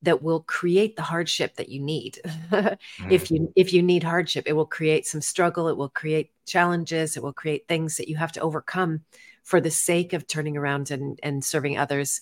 that 0.03 0.23
will 0.23 0.41
create 0.41 0.97
the 0.97 1.03
hardship 1.03 1.57
that 1.57 1.69
you 1.69 1.81
need. 1.81 2.19
mm-hmm. 2.25 3.11
If 3.11 3.31
you 3.31 3.53
if 3.57 3.73
you 3.73 3.83
need 3.83 4.03
hardship, 4.03 4.45
it 4.47 4.53
will 4.53 4.67
create 4.67 5.07
some 5.07 5.21
struggle, 5.21 5.69
it 5.69 5.77
will 5.77 5.89
create 5.89 6.33
challenges, 6.47 7.17
it 7.17 7.23
will 7.23 7.33
create 7.33 7.67
things 7.69 7.97
that 7.97 8.09
you 8.09 8.17
have 8.17 8.33
to 8.33 8.41
overcome 8.41 9.03
for 9.43 9.61
the 9.61 9.71
sake 9.71 10.13
of 10.13 10.27
turning 10.27 10.57
around 10.57 10.91
and, 10.91 11.19
and 11.23 11.45
serving 11.45 11.79
others 11.79 12.21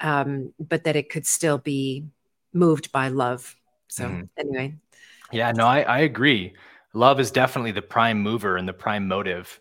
um, 0.00 0.52
but 0.58 0.84
that 0.84 0.96
it 0.96 1.10
could 1.10 1.26
still 1.26 1.58
be 1.58 2.04
moved 2.52 2.92
by 2.92 3.08
love. 3.08 3.56
So 3.88 4.04
mm-hmm. 4.04 4.24
anyway. 4.38 4.74
Yeah, 5.32 5.52
no, 5.52 5.66
I, 5.66 5.82
I 5.82 5.98
agree. 6.00 6.54
Love 6.92 7.20
is 7.20 7.30
definitely 7.30 7.72
the 7.72 7.82
prime 7.82 8.22
mover 8.22 8.56
and 8.56 8.66
the 8.66 8.72
prime 8.72 9.06
motive. 9.08 9.60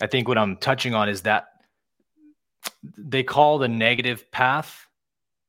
I 0.00 0.06
think 0.06 0.28
what 0.28 0.38
I'm 0.38 0.56
touching 0.56 0.94
on 0.94 1.08
is 1.08 1.22
that 1.22 1.48
they 2.96 3.22
call 3.22 3.58
the 3.58 3.68
negative 3.68 4.30
path. 4.30 4.86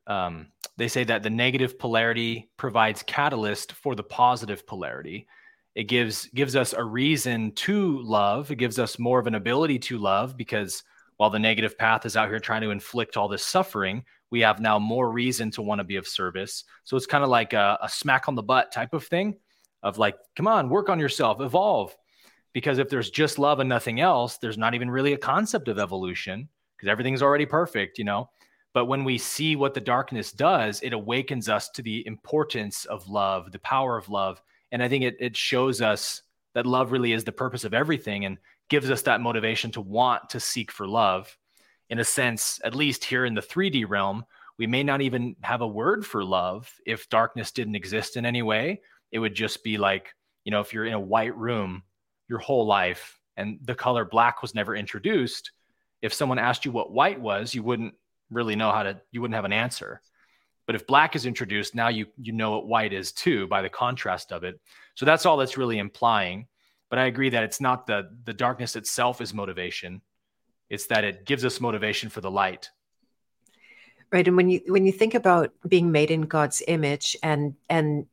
Um, 0.07 0.47
they 0.77 0.88
say 0.88 1.03
that 1.03 1.23
the 1.23 1.30
negative 1.30 1.77
polarity 1.77 2.49
provides 2.57 3.03
catalyst 3.03 3.73
for 3.73 3.95
the 3.95 4.03
positive 4.03 4.65
polarity. 4.65 5.27
It 5.76 5.84
gives 5.84 6.26
gives 6.27 6.56
us 6.56 6.73
a 6.73 6.84
reason 6.84 7.51
to 7.53 8.01
love. 8.01 8.49
It 8.49 8.56
gives 8.56 8.80
us 8.80 8.97
more 8.97 9.19
of 9.19 9.27
an 9.27 9.35
ability 9.35 9.80
to 9.80 9.97
love 9.97 10.35
because 10.35 10.84
while 11.20 11.30
the 11.30 11.38
negative 11.38 11.78
path 11.78 12.06
is 12.06 12.16
out 12.16 12.30
here 12.30 12.40
trying 12.40 12.62
to 12.62 12.70
inflict 12.70 13.18
all 13.18 13.28
this 13.28 13.46
suffering, 13.46 14.06
we 14.32 14.40
have 14.40 14.62
now 14.62 14.80
more 14.80 15.12
reason 15.12 15.52
to 15.52 15.62
want 15.62 15.80
to 15.80 15.84
be 15.84 15.98
of 15.98 16.08
service. 16.08 16.64
So 16.86 16.96
it's 16.96 17.06
kind 17.06 17.26
of 17.26 17.30
like 17.30 17.52
a, 17.52 17.78
a 17.82 17.90
smack 17.90 18.30
on 18.30 18.36
the 18.36 18.41
butt 18.41 18.72
type 18.72 18.94
of 18.94 19.06
thing 19.06 19.36
of 19.84 19.98
like, 19.98 20.16
come 20.38 20.48
on, 20.48 20.70
work 20.70 20.88
on 20.88 20.98
yourself, 20.98 21.41
evolve. 21.41 21.94
Because 22.54 22.78
if 22.78 22.88
there's 22.88 23.10
just 23.10 23.38
love 23.38 23.60
and 23.60 23.68
nothing 23.68 24.00
else, 24.00 24.38
there's 24.38 24.58
not 24.58 24.76
even 24.76 24.90
really 24.90 25.12
a 25.12 25.18
concept 25.18 25.68
of 25.68 25.78
evolution 25.78 26.48
because 26.78 26.88
everything's 26.88 27.22
already 27.22 27.46
perfect, 27.46 27.98
you 27.98 28.06
know. 28.06 28.30
But 28.74 28.86
when 28.86 29.04
we 29.04 29.18
see 29.18 29.58
what 29.58 29.74
the 29.74 29.82
darkness 29.82 30.32
does, 30.32 30.80
it 30.80 30.94
awakens 30.94 31.50
us 31.50 31.68
to 31.72 31.82
the 31.82 32.08
importance 32.08 32.86
of 32.86 33.10
love, 33.10 33.52
the 33.52 33.60
power 33.60 33.98
of 33.98 34.08
love. 34.08 34.41
And 34.72 34.82
I 34.82 34.88
think 34.88 35.04
it, 35.04 35.18
it 35.20 35.36
shows 35.36 35.82
us 35.82 36.22
that 36.54 36.66
love 36.66 36.94
really 36.94 37.12
is 37.12 37.26
the 37.26 37.34
purpose 37.34 37.66
of 37.66 37.74
everything 37.74 38.24
and 38.24 38.38
gives 38.70 38.90
us 38.90 39.02
that 39.04 39.22
motivation 39.22 39.72
to 39.72 39.82
want 39.82 40.30
to 40.30 40.40
seek 40.40 40.72
for 40.72 40.88
love 40.88 41.36
in 41.90 42.00
a 42.00 42.04
sense, 42.04 42.60
at 42.64 42.76
least 42.76 43.04
here 43.04 43.26
in 43.26 43.34
the 43.34 43.41
3D 43.41 43.88
realm, 43.88 44.24
we 44.58 44.68
may 44.68 44.84
not 44.84 45.02
even 45.02 45.36
have 45.41 45.62
a 45.62 45.68
word 45.68 46.06
for 46.06 46.24
love 46.24 46.72
if 46.86 47.10
darkness 47.10 47.52
didn't 47.52 47.76
exist 47.76 48.18
in 48.18 48.26
any 48.26 48.41
way. 48.41 48.82
It 49.12 49.20
would 49.20 49.34
just 49.34 49.64
be 49.64 49.78
like, 49.78 50.14
you 50.44 50.52
know, 50.52 50.60
if 50.60 50.74
you're 50.74 50.86
in 50.86 50.94
a 50.94 51.00
white 51.00 51.36
room 51.36 51.84
your 52.28 52.40
whole 52.40 52.68
life 52.68 53.20
and 53.38 53.58
the 53.64 53.74
color 53.74 54.06
black 54.06 54.41
was 54.41 54.54
never 54.54 54.76
introduced, 54.76 55.52
if 56.02 56.14
someone 56.14 56.38
asked 56.38 56.66
you 56.66 56.72
what 56.72 56.91
white 56.91 57.20
was, 57.20 57.56
you 57.56 57.64
wouldn't 57.64 57.94
really 58.30 58.56
know 58.56 58.72
how 58.72 58.84
to, 58.84 59.00
you 59.12 59.22
wouldn't 59.22 59.36
have 59.36 59.46
an 59.46 59.54
answer. 59.54 60.02
But 60.68 60.76
if 60.76 60.86
black 60.86 61.16
is 61.16 61.26
introduced, 61.26 61.74
now 61.74 61.88
you 61.88 62.06
you 62.22 62.32
know 62.32 62.52
what 62.52 62.68
white 62.68 62.94
is 62.94 63.12
too 63.12 63.48
by 63.48 63.64
the 63.64 63.70
contrast 63.70 64.32
of 64.32 64.44
it. 64.44 64.60
So 64.94 65.04
that's 65.04 65.26
all 65.26 65.38
that's 65.38 65.58
really 65.58 65.80
implying. 65.80 66.48
But 66.90 66.99
I 66.99 67.06
agree 67.06 67.30
that 67.30 67.44
it's 67.44 67.61
not 67.61 67.88
the 67.88 68.10
the 68.24 68.34
darkness 68.34 68.76
itself 68.76 69.22
is 69.22 69.34
motivation. 69.34 70.02
It's 70.70 70.88
that 70.88 71.03
it 71.03 71.26
gives 71.26 71.45
us 71.45 71.60
motivation 71.60 72.10
for 72.10 72.22
the 72.22 72.32
light. 72.32 72.70
Right. 74.11 74.28
And 74.28 74.36
when 74.36 74.49
you 74.49 74.61
when 74.68 74.86
you 74.86 74.91
think 74.91 75.14
about 75.14 75.53
being 75.68 75.91
made 75.91 76.11
in 76.11 76.22
God's 76.22 76.64
image 76.68 77.16
and 77.22 77.56
and 77.70 78.07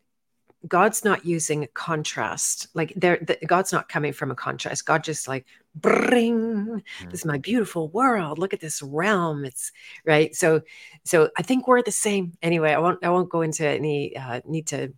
God's 0.66 1.04
not 1.04 1.24
using 1.24 1.68
contrast. 1.74 2.68
Like 2.74 2.92
there, 2.96 3.18
the, 3.20 3.38
God's 3.46 3.72
not 3.72 3.88
coming 3.88 4.12
from 4.12 4.30
a 4.30 4.34
contrast. 4.34 4.86
God 4.86 5.04
just 5.04 5.28
like 5.28 5.46
bring 5.74 6.38
mm-hmm. 6.66 7.10
this 7.10 7.20
is 7.20 7.26
my 7.26 7.38
beautiful 7.38 7.88
world. 7.88 8.38
Look 8.38 8.54
at 8.54 8.60
this 8.60 8.82
realm. 8.82 9.44
It's 9.44 9.72
right. 10.04 10.34
So, 10.34 10.62
so 11.04 11.30
I 11.36 11.42
think 11.42 11.68
we're 11.68 11.82
the 11.82 11.92
same. 11.92 12.32
Anyway, 12.42 12.72
I 12.72 12.78
won't. 12.78 13.04
I 13.04 13.10
won't 13.10 13.30
go 13.30 13.42
into 13.42 13.66
any 13.66 14.16
uh, 14.16 14.40
need 14.46 14.68
to 14.68 14.92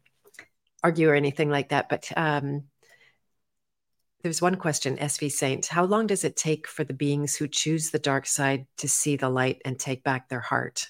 argue 0.83 1.11
or 1.11 1.15
anything 1.15 1.51
like 1.51 1.71
that. 1.71 1.89
But 1.89 2.11
um, 2.17 2.65
there's 4.23 4.43
one 4.43 4.57
question, 4.57 4.97
SV 4.97 5.31
Saint. 5.31 5.67
How 5.67 5.85
long 5.85 6.07
does 6.07 6.25
it 6.25 6.37
take 6.37 6.67
for 6.67 6.85
the 6.85 6.93
beings 6.93 7.37
who 7.37 7.47
choose 7.47 7.91
the 7.91 7.99
dark 7.99 8.27
side 8.27 8.67
to 8.79 8.89
see 8.89 9.17
the 9.17 9.29
light 9.29 9.63
and 9.65 9.79
take 9.79 10.03
back 10.03 10.29
their 10.29 10.41
heart? 10.41 10.89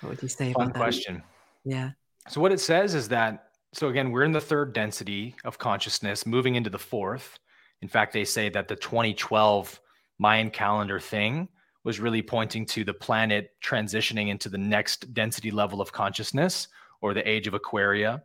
What 0.00 0.10
would 0.10 0.22
you 0.22 0.28
say 0.28 0.52
Fun 0.52 0.64
about 0.64 0.74
that? 0.74 0.80
question. 0.80 1.22
Yeah. 1.64 1.90
So 2.28 2.40
what 2.40 2.52
it 2.52 2.60
says 2.60 2.94
is 2.94 3.08
that 3.08 3.42
so 3.72 3.88
again, 3.88 4.10
we're 4.10 4.22
in 4.22 4.32
the 4.32 4.40
third 4.40 4.72
density 4.72 5.34
of 5.44 5.58
consciousness, 5.58 6.24
moving 6.24 6.54
into 6.54 6.70
the 6.70 6.78
fourth. 6.78 7.38
In 7.82 7.88
fact, 7.88 8.14
they 8.14 8.24
say 8.24 8.48
that 8.48 8.68
the 8.68 8.76
2012 8.76 9.78
Mayan 10.18 10.48
calendar 10.48 10.98
thing 10.98 11.46
was 11.84 12.00
really 12.00 12.22
pointing 12.22 12.64
to 12.66 12.84
the 12.84 12.94
planet 12.94 13.50
transitioning 13.62 14.28
into 14.28 14.48
the 14.48 14.56
next 14.56 15.12
density 15.12 15.50
level 15.50 15.82
of 15.82 15.92
consciousness 15.92 16.68
or 17.02 17.12
the 17.12 17.28
age 17.28 17.46
of 17.46 17.52
Aquaria. 17.52 18.22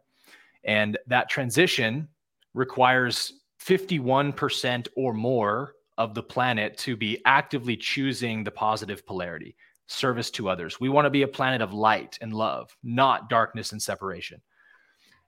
And 0.63 0.97
that 1.07 1.29
transition 1.29 2.07
requires 2.53 3.40
51% 3.65 4.87
or 4.95 5.13
more 5.13 5.73
of 5.97 6.13
the 6.15 6.23
planet 6.23 6.77
to 6.79 6.95
be 6.95 7.21
actively 7.25 7.77
choosing 7.77 8.43
the 8.43 8.51
positive 8.51 9.05
polarity 9.05 9.55
service 9.87 10.31
to 10.31 10.49
others. 10.49 10.79
We 10.79 10.89
want 10.89 11.05
to 11.05 11.11
be 11.11 11.21
a 11.21 11.27
planet 11.27 11.61
of 11.61 11.73
light 11.73 12.17
and 12.21 12.33
love, 12.33 12.75
not 12.83 13.29
darkness 13.29 13.71
and 13.71 13.81
separation. 13.81 14.41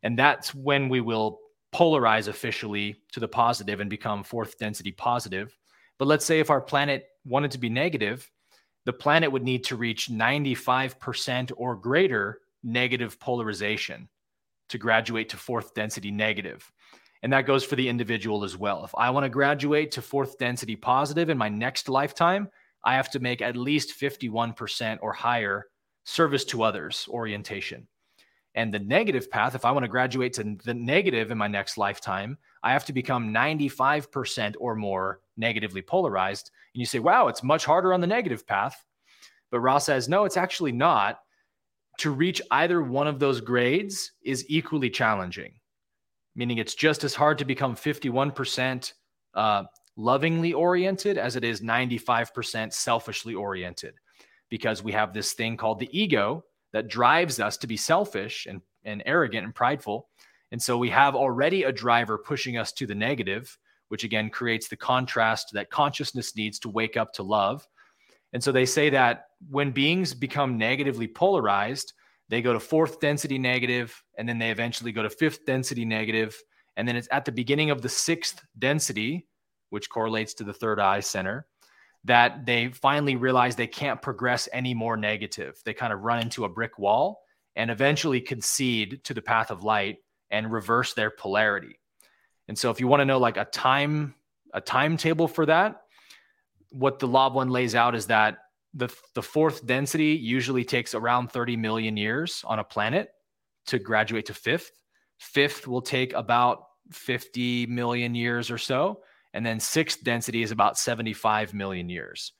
And 0.01 0.17
that's 0.17 0.55
when 0.55 0.89
we 0.89 1.01
will 1.01 1.39
polarize 1.73 2.27
officially 2.27 2.95
to 3.11 3.19
the 3.19 3.27
positive 3.27 3.79
and 3.79 3.89
become 3.89 4.23
fourth 4.23 4.57
density 4.57 4.91
positive. 4.91 5.55
But 5.99 6.07
let's 6.07 6.25
say 6.25 6.39
if 6.39 6.49
our 6.49 6.61
planet 6.61 7.07
wanted 7.25 7.51
to 7.51 7.57
be 7.57 7.69
negative, 7.69 8.29
the 8.85 8.93
planet 8.93 9.31
would 9.31 9.43
need 9.43 9.63
to 9.65 9.75
reach 9.75 10.09
95% 10.09 11.51
or 11.55 11.75
greater 11.75 12.39
negative 12.63 13.19
polarization 13.19 14.09
to 14.69 14.77
graduate 14.77 15.29
to 15.29 15.37
fourth 15.37 15.73
density 15.73 16.11
negative. 16.11 16.71
And 17.23 17.33
that 17.33 17.47
goes 17.47 17.63
for 17.63 17.75
the 17.75 17.87
individual 17.87 18.43
as 18.43 18.57
well. 18.57 18.83
If 18.83 18.93
I 18.95 19.09
want 19.09 19.23
to 19.23 19.29
graduate 19.29 19.91
to 19.91 20.01
fourth 20.01 20.37
density 20.37 20.75
positive 20.75 21.29
in 21.29 21.37
my 21.37 21.49
next 21.49 21.89
lifetime, 21.89 22.49
I 22.83 22.95
have 22.95 23.09
to 23.11 23.19
make 23.19 23.41
at 23.41 23.55
least 23.55 23.99
51% 23.99 24.99
or 25.01 25.13
higher 25.13 25.67
service 26.03 26.43
to 26.45 26.63
others 26.63 27.07
orientation. 27.09 27.87
And 28.55 28.73
the 28.73 28.79
negative 28.79 29.31
path, 29.31 29.55
if 29.55 29.65
I 29.65 29.71
want 29.71 29.83
to 29.83 29.89
graduate 29.89 30.33
to 30.33 30.57
the 30.63 30.73
negative 30.73 31.31
in 31.31 31.37
my 31.37 31.47
next 31.47 31.77
lifetime, 31.77 32.37
I 32.61 32.73
have 32.73 32.85
to 32.85 32.93
become 32.93 33.33
95% 33.33 34.55
or 34.59 34.75
more 34.75 35.21
negatively 35.37 35.81
polarized. 35.81 36.51
And 36.73 36.79
you 36.79 36.85
say, 36.85 36.99
wow, 36.99 37.29
it's 37.29 37.41
much 37.41 37.65
harder 37.65 37.93
on 37.93 38.01
the 38.01 38.07
negative 38.07 38.45
path. 38.45 38.83
But 39.49 39.61
Ra 39.61 39.77
says, 39.77 40.09
no, 40.09 40.25
it's 40.25 40.37
actually 40.37 40.71
not. 40.71 41.19
To 41.99 42.11
reach 42.11 42.41
either 42.51 42.81
one 42.81 43.07
of 43.07 43.19
those 43.19 43.39
grades 43.39 44.11
is 44.23 44.45
equally 44.49 44.89
challenging, 44.89 45.53
meaning 46.35 46.57
it's 46.57 46.75
just 46.75 47.03
as 47.03 47.15
hard 47.15 47.37
to 47.37 47.45
become 47.45 47.75
51% 47.75 48.93
uh, 49.35 49.63
lovingly 49.95 50.53
oriented 50.53 51.17
as 51.17 51.35
it 51.35 51.43
is 51.43 51.61
95% 51.61 52.73
selfishly 52.73 53.35
oriented 53.35 53.95
because 54.49 54.83
we 54.83 54.91
have 54.91 55.13
this 55.13 55.33
thing 55.33 55.57
called 55.57 55.79
the 55.79 55.89
ego 55.97 56.43
that 56.71 56.87
drives 56.87 57.39
us 57.39 57.57
to 57.57 57.67
be 57.67 57.77
selfish 57.77 58.47
and, 58.47 58.61
and 58.83 59.03
arrogant 59.05 59.45
and 59.45 59.55
prideful. 59.55 60.09
And 60.51 60.61
so 60.61 60.77
we 60.77 60.89
have 60.89 61.15
already 61.15 61.63
a 61.63 61.71
driver 61.71 62.17
pushing 62.17 62.57
us 62.57 62.71
to 62.73 62.85
the 62.85 62.95
negative, 62.95 63.57
which 63.89 64.03
again 64.03 64.29
creates 64.29 64.67
the 64.67 64.75
contrast 64.75 65.51
that 65.53 65.69
consciousness 65.69 66.35
needs 66.35 66.59
to 66.59 66.69
wake 66.69 66.97
up 66.97 67.13
to 67.13 67.23
love. 67.23 67.67
And 68.33 68.43
so 68.43 68.51
they 68.51 68.65
say 68.65 68.89
that 68.89 69.25
when 69.49 69.71
beings 69.71 70.13
become 70.13 70.57
negatively 70.57 71.07
polarized, 71.07 71.93
they 72.29 72.41
go 72.41 72.53
to 72.53 72.59
fourth 72.59 72.99
density 72.99 73.37
negative, 73.37 74.03
and 74.17 74.27
then 74.27 74.39
they 74.39 74.51
eventually 74.51 74.91
go 74.91 75.03
to 75.03 75.09
fifth 75.09 75.45
density 75.45 75.85
negative, 75.85 76.35
And 76.75 76.87
then 76.87 76.95
it's 76.95 77.07
at 77.11 77.25
the 77.25 77.31
beginning 77.31 77.69
of 77.69 77.81
the 77.81 77.89
sixth 77.89 78.43
density 78.57 79.27
which 79.69 79.89
correlates 79.89 80.35
to 80.35 80.43
the 80.43 80.53
third 80.53 80.79
eye 80.79 80.99
center, 80.99 81.47
that 82.03 82.45
they 82.45 82.67
finally 82.67 83.15
realize 83.15 83.55
they 83.55 83.65
can't 83.65 84.03
progress 84.03 84.47
any 84.53 84.71
more 84.71 84.95
negative. 84.95 85.59
They 85.65 85.73
kind 85.73 85.91
of 85.91 86.01
run 86.01 86.21
into 86.21 86.45
a 86.45 86.49
brick 86.49 86.77
wall 86.77 87.23
and 87.55 87.71
eventually 87.71 88.21
concede 88.21 89.03
to 89.05 89.15
the 89.15 89.21
path 89.21 89.49
of 89.49 89.63
light 89.63 89.97
and 90.29 90.51
reverse 90.51 90.93
their 90.93 91.09
polarity. 91.09 91.79
And 92.47 92.55
so 92.55 92.69
if 92.69 92.79
you 92.79 92.87
want 92.87 93.01
to 93.01 93.05
know 93.05 93.17
like 93.17 93.37
a 93.37 93.45
time 93.45 94.13
a 94.53 94.61
timetable 94.61 95.27
for 95.27 95.47
that, 95.47 95.81
what 96.69 96.99
the 96.99 97.07
law 97.07 97.25
of 97.25 97.33
one 97.33 97.49
lays 97.49 97.73
out 97.73 97.95
is 97.95 98.05
that 98.07 98.37
the 98.73 98.93
the 99.13 99.21
fourth 99.21 99.65
density 99.65 100.13
usually 100.13 100.65
takes 100.65 100.95
around 100.95 101.31
30 101.31 101.57
million 101.57 101.97
years 101.97 102.43
on 102.45 102.59
a 102.59 102.63
planet 102.63 103.09
to 103.67 103.79
graduate 103.79 104.25
to 104.27 104.33
fifth. 104.33 104.71
Fifth 105.19 105.67
will 105.67 105.81
take 105.81 106.13
about 106.13 106.65
50 106.91 107.67
million 107.67 108.13
years 108.15 108.51
or 108.51 108.57
so 108.57 109.01
and 109.33 109.45
then 109.45 109.59
sixth 109.59 110.03
density 110.03 110.43
is 110.43 110.51
about 110.51 110.77
75 110.77 111.53
million 111.53 111.89
years. 111.89 112.33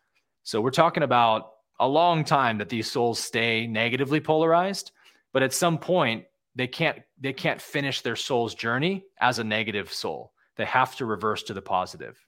So 0.44 0.62
we're 0.62 0.72
talking 0.72 1.04
about 1.04 1.50
a 1.80 1.88
long 1.88 2.24
time 2.24 2.60
that 2.60 2.70
these 2.70 2.90
souls 2.90 3.20
stay 3.20 3.66
negatively 3.66 4.20
polarized, 4.20 4.92
but 5.32 5.44
at 5.44 5.54
some 5.54 5.78
point 5.78 6.26
they 6.56 6.68
can't 6.68 7.00
they 7.20 7.34
can't 7.34 7.60
finish 7.60 8.02
their 8.02 8.16
soul's 8.16 8.54
journey 8.54 9.06
as 9.20 9.40
a 9.40 9.44
negative 9.44 9.92
soul. 9.92 10.34
They 10.56 10.66
have 10.66 10.96
to 10.98 11.06
reverse 11.06 11.44
to 11.44 11.54
the 11.54 11.62
positive. 11.62 12.24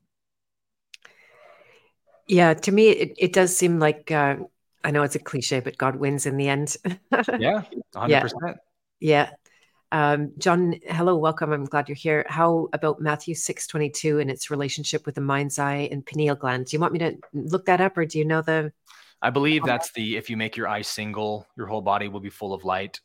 Yeah, 2.28 2.54
to 2.54 2.72
me 2.72 2.90
it, 2.90 3.14
it 3.18 3.34
does 3.34 3.56
seem 3.56 3.80
like 3.80 4.12
uh, 4.12 4.38
I 4.84 4.92
know 4.92 5.04
it's 5.04 5.16
a 5.16 5.20
cliche, 5.20 5.60
but 5.60 5.78
God 5.78 5.96
wins 5.96 6.26
in 6.26 6.38
the 6.38 6.48
end. 6.48 6.76
yeah, 7.40 7.64
100%. 7.96 8.32
Yeah. 8.42 8.54
yeah. 9.00 9.30
Um, 9.92 10.34
John, 10.38 10.76
hello, 10.84 11.16
welcome. 11.16 11.52
I'm 11.52 11.66
glad 11.66 11.88
you're 11.88 11.96
here. 11.96 12.26
How 12.28 12.68
about 12.74 13.00
Matthew 13.00 13.34
6:22 13.34 14.20
and 14.20 14.30
its 14.30 14.52
relationship 14.52 15.06
with 15.06 15.16
the 15.16 15.22
mind's 15.22 15.58
eye 15.58 15.88
and 15.92 16.06
pineal 16.06 16.36
gland? 16.36 16.66
Do 16.66 16.76
you 16.76 16.82
want 16.82 16.94
me 16.94 17.00
to 17.00 17.18
look 17.34 17.66
that 17.66 17.82
up, 17.82 17.98
or 17.98 18.06
do 18.06 18.20
you 18.20 18.26
know 18.26 18.42
the? 18.42 18.72
I 19.22 19.30
believe 19.30 19.64
that's 19.64 19.92
the 19.92 20.18
if 20.18 20.30
you 20.30 20.38
make 20.38 20.58
your 20.58 20.68
eye 20.68 20.82
single, 20.82 21.48
your 21.56 21.68
whole 21.68 21.82
body 21.82 22.08
will 22.08 22.20
be 22.20 22.30
full 22.30 22.54
of 22.54 22.66
light. 22.66 23.00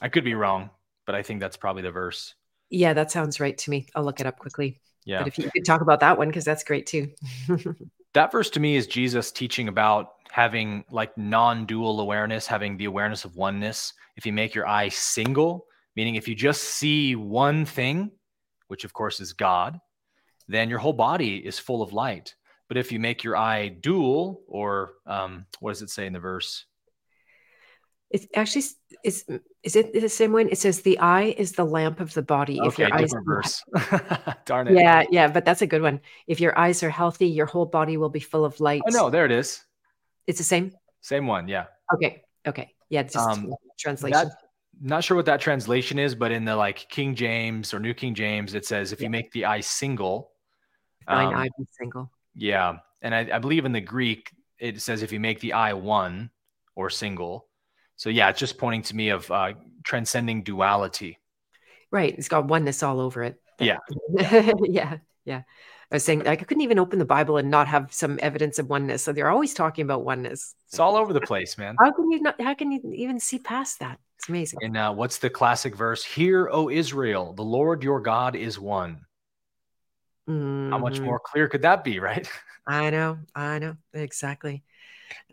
I 0.00 0.08
could 0.08 0.24
be 0.24 0.34
wrong, 0.34 0.70
but 1.04 1.14
I 1.14 1.22
think 1.22 1.40
that's 1.40 1.56
probably 1.56 1.82
the 1.82 1.90
verse. 1.90 2.34
Yeah, 2.68 2.92
that 2.92 3.10
sounds 3.10 3.40
right 3.40 3.58
to 3.58 3.70
me. 3.70 3.88
I'll 3.94 4.04
look 4.04 4.20
it 4.20 4.26
up 4.26 4.38
quickly. 4.38 4.80
Yeah. 5.04 5.18
But 5.18 5.28
if 5.28 5.38
you 5.38 5.50
could 5.50 5.64
talk 5.64 5.80
about 5.80 6.00
that 6.00 6.16
one, 6.16 6.28
because 6.28 6.44
that's 6.44 6.64
great 6.64 6.86
too. 6.86 7.10
that 8.14 8.32
verse 8.32 8.50
to 8.50 8.60
me 8.60 8.76
is 8.76 8.86
Jesus 8.86 9.32
teaching 9.32 9.68
about 9.68 10.12
having 10.30 10.84
like 10.90 11.16
non-dual 11.18 12.00
awareness, 12.00 12.46
having 12.46 12.76
the 12.76 12.84
awareness 12.84 13.24
of 13.24 13.36
oneness. 13.36 13.92
If 14.16 14.26
you 14.26 14.32
make 14.32 14.54
your 14.54 14.66
eye 14.66 14.88
single, 14.88 15.66
Meaning, 15.96 16.14
if 16.14 16.28
you 16.28 16.34
just 16.34 16.62
see 16.62 17.16
one 17.16 17.64
thing, 17.64 18.12
which 18.68 18.84
of 18.84 18.92
course 18.92 19.20
is 19.20 19.32
God, 19.32 19.78
then 20.48 20.70
your 20.70 20.78
whole 20.78 20.92
body 20.92 21.36
is 21.36 21.58
full 21.58 21.82
of 21.82 21.92
light. 21.92 22.34
But 22.68 22.76
if 22.76 22.92
you 22.92 23.00
make 23.00 23.24
your 23.24 23.36
eye 23.36 23.68
dual, 23.68 24.42
or 24.46 24.92
um, 25.06 25.46
what 25.58 25.72
does 25.72 25.82
it 25.82 25.90
say 25.90 26.06
in 26.06 26.12
the 26.12 26.20
verse? 26.20 26.64
It 28.10 28.28
actually 28.34 28.64
is. 29.04 29.24
Is 29.62 29.76
it 29.76 29.92
the 29.92 30.08
same 30.08 30.32
one? 30.32 30.48
It 30.48 30.58
says 30.58 30.80
the 30.80 30.98
eye 30.98 31.34
is 31.36 31.52
the 31.52 31.64
lamp 31.64 32.00
of 32.00 32.14
the 32.14 32.22
body. 32.22 32.60
Okay, 32.60 32.68
if 32.68 32.78
your 32.78 32.94
eyes 32.94 33.12
verse. 33.24 33.62
Darn 34.46 34.68
it. 34.68 34.74
Yeah, 34.74 35.04
yeah, 35.10 35.28
but 35.28 35.44
that's 35.44 35.62
a 35.62 35.66
good 35.66 35.82
one. 35.82 36.00
If 36.26 36.40
your 36.40 36.58
eyes 36.58 36.82
are 36.82 36.90
healthy, 36.90 37.28
your 37.28 37.46
whole 37.46 37.66
body 37.66 37.96
will 37.96 38.08
be 38.08 38.20
full 38.20 38.44
of 38.44 38.58
light. 38.60 38.82
Oh 38.86 38.90
no, 38.90 39.10
there 39.10 39.26
it 39.26 39.32
is. 39.32 39.64
It's 40.26 40.38
the 40.38 40.44
same. 40.44 40.72
Same 41.02 41.26
one, 41.26 41.48
yeah. 41.48 41.66
Okay, 41.94 42.22
okay, 42.46 42.74
yeah. 42.88 43.02
Just 43.02 43.16
um, 43.16 43.52
translation. 43.78 44.28
That, 44.28 44.32
not 44.80 45.04
sure 45.04 45.16
what 45.16 45.26
that 45.26 45.40
translation 45.40 45.98
is, 45.98 46.14
but 46.14 46.32
in 46.32 46.44
the 46.44 46.56
like 46.56 46.86
King 46.88 47.14
James 47.14 47.74
or 47.74 47.80
New 47.80 47.94
King 47.94 48.14
James, 48.14 48.54
it 48.54 48.64
says 48.64 48.92
if 48.92 49.00
yeah. 49.00 49.04
you 49.04 49.10
make 49.10 49.30
the 49.32 49.44
eye 49.44 49.60
single, 49.60 50.30
um, 51.06 51.34
eye 51.34 51.48
be 51.58 51.64
single. 51.78 52.10
Yeah, 52.34 52.78
and 53.02 53.14
I, 53.14 53.28
I, 53.34 53.38
believe 53.38 53.64
in 53.64 53.72
the 53.72 53.80
Greek 53.80 54.30
it 54.60 54.80
says 54.80 55.02
if 55.02 55.10
you 55.10 55.20
make 55.20 55.40
the 55.40 55.54
eye 55.54 55.72
one 55.72 56.30
or 56.74 56.90
single. 56.90 57.46
So 58.00 58.08
yeah, 58.08 58.30
it's 58.30 58.38
just 58.38 58.56
pointing 58.56 58.80
to 58.84 58.96
me 58.96 59.10
of 59.10 59.30
uh, 59.30 59.52
transcending 59.84 60.42
duality. 60.42 61.18
Right, 61.90 62.16
it's 62.16 62.28
got 62.28 62.46
oneness 62.46 62.82
all 62.82 62.98
over 62.98 63.22
it. 63.22 63.38
Yeah, 63.58 63.76
yeah, 64.62 64.96
yeah. 65.26 65.42
I 65.90 65.96
was 65.96 66.02
saying 66.02 66.20
like 66.20 66.40
I 66.40 66.44
couldn't 66.44 66.62
even 66.62 66.78
open 66.78 66.98
the 66.98 67.04
Bible 67.04 67.36
and 67.36 67.50
not 67.50 67.68
have 67.68 67.92
some 67.92 68.18
evidence 68.22 68.58
of 68.58 68.70
oneness. 68.70 69.02
So 69.02 69.12
they're 69.12 69.28
always 69.28 69.52
talking 69.52 69.84
about 69.84 70.02
oneness. 70.02 70.54
It's 70.68 70.78
all 70.78 70.96
over 70.96 71.12
the 71.12 71.20
place, 71.20 71.58
man. 71.58 71.76
How 71.78 71.92
can 71.92 72.10
you 72.10 72.22
not? 72.22 72.40
How 72.40 72.54
can 72.54 72.72
you 72.72 72.80
even 72.94 73.20
see 73.20 73.38
past 73.38 73.80
that? 73.80 73.98
It's 74.18 74.30
amazing. 74.30 74.60
And 74.62 74.78
uh, 74.78 74.94
what's 74.94 75.18
the 75.18 75.28
classic 75.28 75.76
verse? 75.76 76.02
Hear, 76.02 76.48
O 76.50 76.70
Israel, 76.70 77.34
the 77.34 77.44
Lord 77.44 77.82
your 77.82 78.00
God 78.00 78.34
is 78.34 78.58
one. 78.58 79.04
Mm-hmm. 80.26 80.70
How 80.70 80.78
much 80.78 80.94
mm-hmm. 80.94 81.04
more 81.04 81.20
clear 81.20 81.48
could 81.48 81.62
that 81.62 81.84
be, 81.84 82.00
right? 82.00 82.26
I 82.66 82.88
know, 82.88 83.18
I 83.34 83.58
know 83.58 83.76
exactly. 83.92 84.62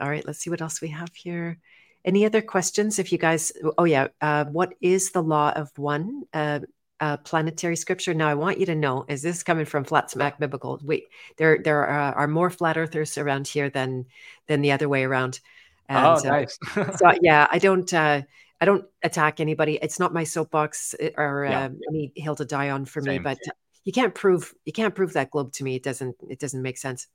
All 0.01 0.09
right, 0.09 0.25
let's 0.27 0.39
see 0.39 0.49
what 0.49 0.61
else 0.61 0.81
we 0.81 0.89
have 0.89 1.15
here. 1.15 1.59
Any 2.07 2.25
other 2.25 2.41
questions? 2.41 2.99
If 2.99 3.11
you 3.11 3.17
guys, 3.17 3.51
oh 3.77 3.83
yeah, 3.83 4.07
uh, 4.21 4.45
what 4.45 4.73
is 4.79 5.11
the 5.11 5.21
law 5.21 5.51
of 5.51 5.77
one? 5.77 6.23
Uh, 6.33 6.61
uh, 7.01 7.17
planetary 7.17 7.75
scripture. 7.75 8.13
Now, 8.13 8.29
I 8.29 8.33
want 8.33 8.59
you 8.59 8.65
to 8.67 8.75
know: 8.75 9.03
is 9.09 9.21
this 9.21 9.43
coming 9.43 9.65
from 9.65 9.83
Flat 9.83 10.09
Smack 10.09 10.39
Biblical? 10.39 10.79
Wait, 10.81 11.09
there 11.35 11.59
there 11.61 11.85
are, 11.85 12.15
are 12.15 12.27
more 12.27 12.49
flat 12.49 12.77
earthers 12.77 13.17
around 13.17 13.45
here 13.45 13.69
than 13.69 14.05
than 14.47 14.61
the 14.61 14.71
other 14.71 14.87
way 14.87 15.03
around. 15.03 15.41
And, 15.89 16.05
oh, 16.05 16.13
uh, 16.13 16.21
nice. 16.23 16.57
so 16.97 17.11
yeah, 17.21 17.45
I 17.51 17.59
don't 17.59 17.93
uh, 17.93 18.21
I 18.61 18.65
don't 18.65 18.85
attack 19.03 19.41
anybody. 19.41 19.77
It's 19.81 19.99
not 19.99 20.13
my 20.13 20.23
soapbox 20.23 20.95
uh, 20.95 21.09
or 21.17 21.45
yeah. 21.49 21.65
uh, 21.65 21.69
any 21.89 22.13
hill 22.15 22.35
to 22.37 22.45
die 22.45 22.69
on 22.69 22.85
for 22.85 23.01
Same. 23.01 23.13
me. 23.13 23.19
But 23.19 23.39
you 23.83 23.91
can't 23.91 24.15
prove 24.15 24.53
you 24.63 24.71
can't 24.71 24.95
prove 24.95 25.11
that 25.13 25.29
globe 25.29 25.51
to 25.53 25.63
me. 25.65 25.75
It 25.75 25.83
doesn't 25.83 26.15
it 26.29 26.39
doesn't 26.39 26.61
make 26.61 26.77
sense 26.77 27.07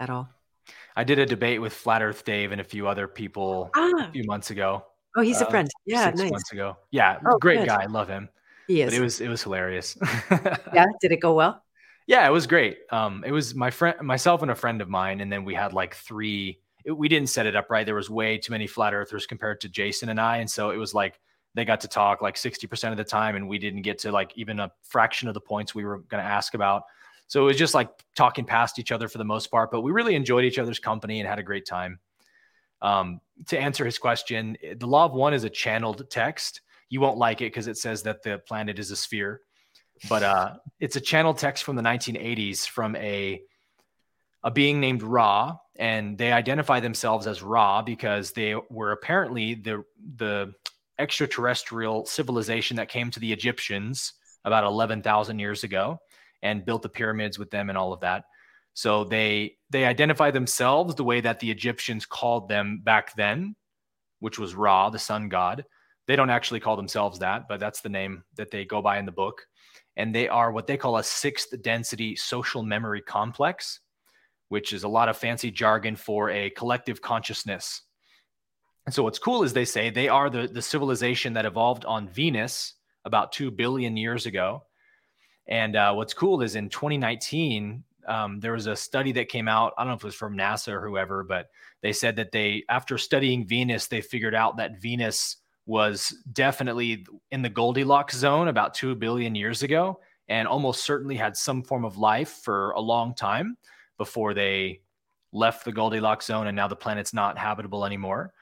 at 0.00 0.10
all. 0.10 0.30
I 0.96 1.04
did 1.04 1.18
a 1.18 1.26
debate 1.26 1.60
with 1.60 1.74
Flat 1.74 2.02
Earth 2.02 2.24
Dave 2.24 2.52
and 2.52 2.60
a 2.60 2.64
few 2.64 2.88
other 2.88 3.06
people 3.06 3.70
ah. 3.76 4.08
a 4.08 4.12
few 4.12 4.24
months 4.24 4.50
ago. 4.50 4.84
Oh, 5.14 5.20
he's 5.20 5.40
a 5.40 5.46
uh, 5.46 5.50
friend. 5.50 5.70
Yeah, 5.84 6.06
six 6.06 6.20
nice. 6.20 6.30
months 6.30 6.52
ago. 6.52 6.76
Yeah, 6.90 7.18
oh, 7.26 7.38
great 7.38 7.60
good. 7.60 7.68
guy. 7.68 7.82
I 7.82 7.86
love 7.86 8.08
him. 8.08 8.30
He 8.66 8.82
is. 8.82 8.90
But 8.90 8.98
it 8.98 9.02
was 9.02 9.20
it 9.20 9.28
was 9.28 9.42
hilarious. 9.42 9.96
yeah, 10.72 10.86
did 11.00 11.12
it 11.12 11.20
go 11.20 11.34
well? 11.34 11.62
Yeah, 12.06 12.26
it 12.26 12.30
was 12.30 12.46
great. 12.46 12.78
Um, 12.90 13.24
it 13.26 13.32
was 13.32 13.54
my 13.54 13.70
friend, 13.70 14.00
myself, 14.00 14.42
and 14.42 14.50
a 14.50 14.54
friend 14.54 14.80
of 14.80 14.88
mine, 14.88 15.20
and 15.20 15.30
then 15.30 15.44
we 15.44 15.54
had 15.54 15.72
like 15.72 15.94
three. 15.94 16.60
It, 16.84 16.92
we 16.92 17.08
didn't 17.08 17.28
set 17.28 17.46
it 17.46 17.54
up 17.56 17.68
right. 17.68 17.84
There 17.84 17.94
was 17.94 18.08
way 18.08 18.38
too 18.38 18.52
many 18.52 18.66
flat 18.66 18.94
earthers 18.94 19.26
compared 19.26 19.60
to 19.62 19.68
Jason 19.68 20.08
and 20.08 20.20
I, 20.20 20.38
and 20.38 20.50
so 20.50 20.70
it 20.70 20.76
was 20.76 20.94
like 20.94 21.20
they 21.54 21.64
got 21.64 21.80
to 21.80 21.88
talk 21.88 22.22
like 22.22 22.36
sixty 22.36 22.66
percent 22.66 22.92
of 22.92 22.98
the 22.98 23.04
time, 23.04 23.36
and 23.36 23.48
we 23.48 23.58
didn't 23.58 23.82
get 23.82 23.98
to 24.00 24.12
like 24.12 24.32
even 24.36 24.60
a 24.60 24.72
fraction 24.82 25.28
of 25.28 25.34
the 25.34 25.40
points 25.40 25.74
we 25.74 25.84
were 25.84 25.98
going 25.98 26.22
to 26.22 26.28
ask 26.28 26.54
about. 26.54 26.84
So 27.28 27.42
it 27.42 27.46
was 27.46 27.56
just 27.56 27.74
like 27.74 27.90
talking 28.14 28.44
past 28.44 28.78
each 28.78 28.92
other 28.92 29.08
for 29.08 29.18
the 29.18 29.24
most 29.24 29.50
part, 29.50 29.70
but 29.70 29.80
we 29.80 29.90
really 29.90 30.14
enjoyed 30.14 30.44
each 30.44 30.58
other's 30.58 30.78
company 30.78 31.20
and 31.20 31.28
had 31.28 31.38
a 31.38 31.42
great 31.42 31.66
time. 31.66 31.98
Um, 32.82 33.20
to 33.48 33.58
answer 33.58 33.84
his 33.84 33.98
question, 33.98 34.56
the 34.76 34.86
law 34.86 35.06
of 35.06 35.12
one 35.12 35.34
is 35.34 35.44
a 35.44 35.50
channeled 35.50 36.08
text. 36.10 36.60
You 36.88 37.00
won't 37.00 37.18
like 37.18 37.40
it 37.40 37.46
because 37.46 37.66
it 37.66 37.78
says 37.78 38.02
that 38.04 38.22
the 38.22 38.38
planet 38.38 38.78
is 38.78 38.90
a 38.90 38.96
sphere, 38.96 39.40
but 40.08 40.22
uh, 40.22 40.54
it's 40.78 40.96
a 40.96 41.00
channeled 41.00 41.38
text 41.38 41.64
from 41.64 41.76
the 41.76 41.82
1980s 41.82 42.66
from 42.66 42.94
a 42.96 43.42
a 44.44 44.50
being 44.50 44.78
named 44.78 45.02
Ra, 45.02 45.56
and 45.76 46.16
they 46.16 46.30
identify 46.30 46.78
themselves 46.78 47.26
as 47.26 47.42
Ra 47.42 47.82
because 47.82 48.30
they 48.30 48.54
were 48.70 48.92
apparently 48.92 49.54
the 49.54 49.82
the 50.16 50.52
extraterrestrial 50.98 52.06
civilization 52.06 52.76
that 52.76 52.88
came 52.88 53.10
to 53.10 53.20
the 53.20 53.32
Egyptians 53.32 54.12
about 54.44 54.64
11,000 54.64 55.38
years 55.38 55.64
ago 55.64 55.98
and 56.42 56.64
built 56.64 56.82
the 56.82 56.88
pyramids 56.88 57.38
with 57.38 57.50
them 57.50 57.68
and 57.68 57.78
all 57.78 57.92
of 57.92 58.00
that. 58.00 58.24
So 58.74 59.04
they 59.04 59.56
they 59.70 59.86
identify 59.86 60.30
themselves 60.30 60.94
the 60.94 61.04
way 61.04 61.20
that 61.20 61.40
the 61.40 61.50
Egyptians 61.50 62.04
called 62.04 62.48
them 62.48 62.82
back 62.84 63.14
then, 63.16 63.56
which 64.20 64.38
was 64.38 64.54
Ra, 64.54 64.90
the 64.90 64.98
sun 64.98 65.28
god. 65.28 65.64
They 66.06 66.14
don't 66.14 66.30
actually 66.30 66.60
call 66.60 66.76
themselves 66.76 67.18
that, 67.18 67.48
but 67.48 67.58
that's 67.58 67.80
the 67.80 67.88
name 67.88 68.22
that 68.36 68.50
they 68.50 68.64
go 68.64 68.80
by 68.80 68.98
in 68.98 69.06
the 69.06 69.12
book. 69.12 69.42
And 69.96 70.14
they 70.14 70.28
are 70.28 70.52
what 70.52 70.66
they 70.66 70.76
call 70.76 70.98
a 70.98 71.02
sixth 71.02 71.48
density 71.62 72.16
social 72.16 72.62
memory 72.62 73.00
complex, 73.00 73.80
which 74.48 74.72
is 74.72 74.84
a 74.84 74.88
lot 74.88 75.08
of 75.08 75.16
fancy 75.16 75.50
jargon 75.50 75.96
for 75.96 76.30
a 76.30 76.50
collective 76.50 77.00
consciousness. 77.00 77.82
And 78.84 78.94
so 78.94 79.02
what's 79.02 79.18
cool 79.18 79.42
is 79.42 79.52
they 79.52 79.64
say 79.64 79.90
they 79.90 80.08
are 80.08 80.30
the, 80.30 80.46
the 80.46 80.62
civilization 80.62 81.32
that 81.32 81.46
evolved 81.46 81.84
on 81.84 82.08
Venus 82.08 82.74
about 83.04 83.32
2 83.32 83.50
billion 83.50 83.96
years 83.96 84.26
ago. 84.26 84.62
And 85.48 85.76
uh, 85.76 85.92
what's 85.94 86.14
cool 86.14 86.42
is 86.42 86.56
in 86.56 86.68
2019, 86.68 87.84
um, 88.06 88.40
there 88.40 88.52
was 88.52 88.66
a 88.66 88.76
study 88.76 89.12
that 89.12 89.28
came 89.28 89.48
out. 89.48 89.72
I 89.76 89.82
don't 89.82 89.90
know 89.90 89.96
if 89.96 90.02
it 90.02 90.06
was 90.06 90.14
from 90.14 90.36
NASA 90.36 90.72
or 90.72 90.86
whoever, 90.86 91.22
but 91.24 91.50
they 91.82 91.92
said 91.92 92.16
that 92.16 92.32
they, 92.32 92.64
after 92.68 92.98
studying 92.98 93.46
Venus, 93.46 93.86
they 93.86 94.00
figured 94.00 94.34
out 94.34 94.56
that 94.56 94.80
Venus 94.80 95.36
was 95.66 96.14
definitely 96.32 97.04
in 97.32 97.42
the 97.42 97.48
Goldilocks 97.48 98.16
zone 98.16 98.48
about 98.48 98.74
2 98.74 98.94
billion 98.94 99.34
years 99.34 99.62
ago 99.62 100.00
and 100.28 100.46
almost 100.46 100.84
certainly 100.84 101.16
had 101.16 101.36
some 101.36 101.62
form 101.62 101.84
of 101.84 101.98
life 101.98 102.40
for 102.42 102.70
a 102.72 102.80
long 102.80 103.14
time 103.14 103.56
before 103.98 104.34
they 104.34 104.80
left 105.32 105.64
the 105.64 105.72
Goldilocks 105.72 106.26
zone 106.26 106.46
and 106.46 106.56
now 106.56 106.68
the 106.68 106.76
planet's 106.76 107.12
not 107.12 107.36
habitable 107.36 107.84
anymore. 107.84 108.32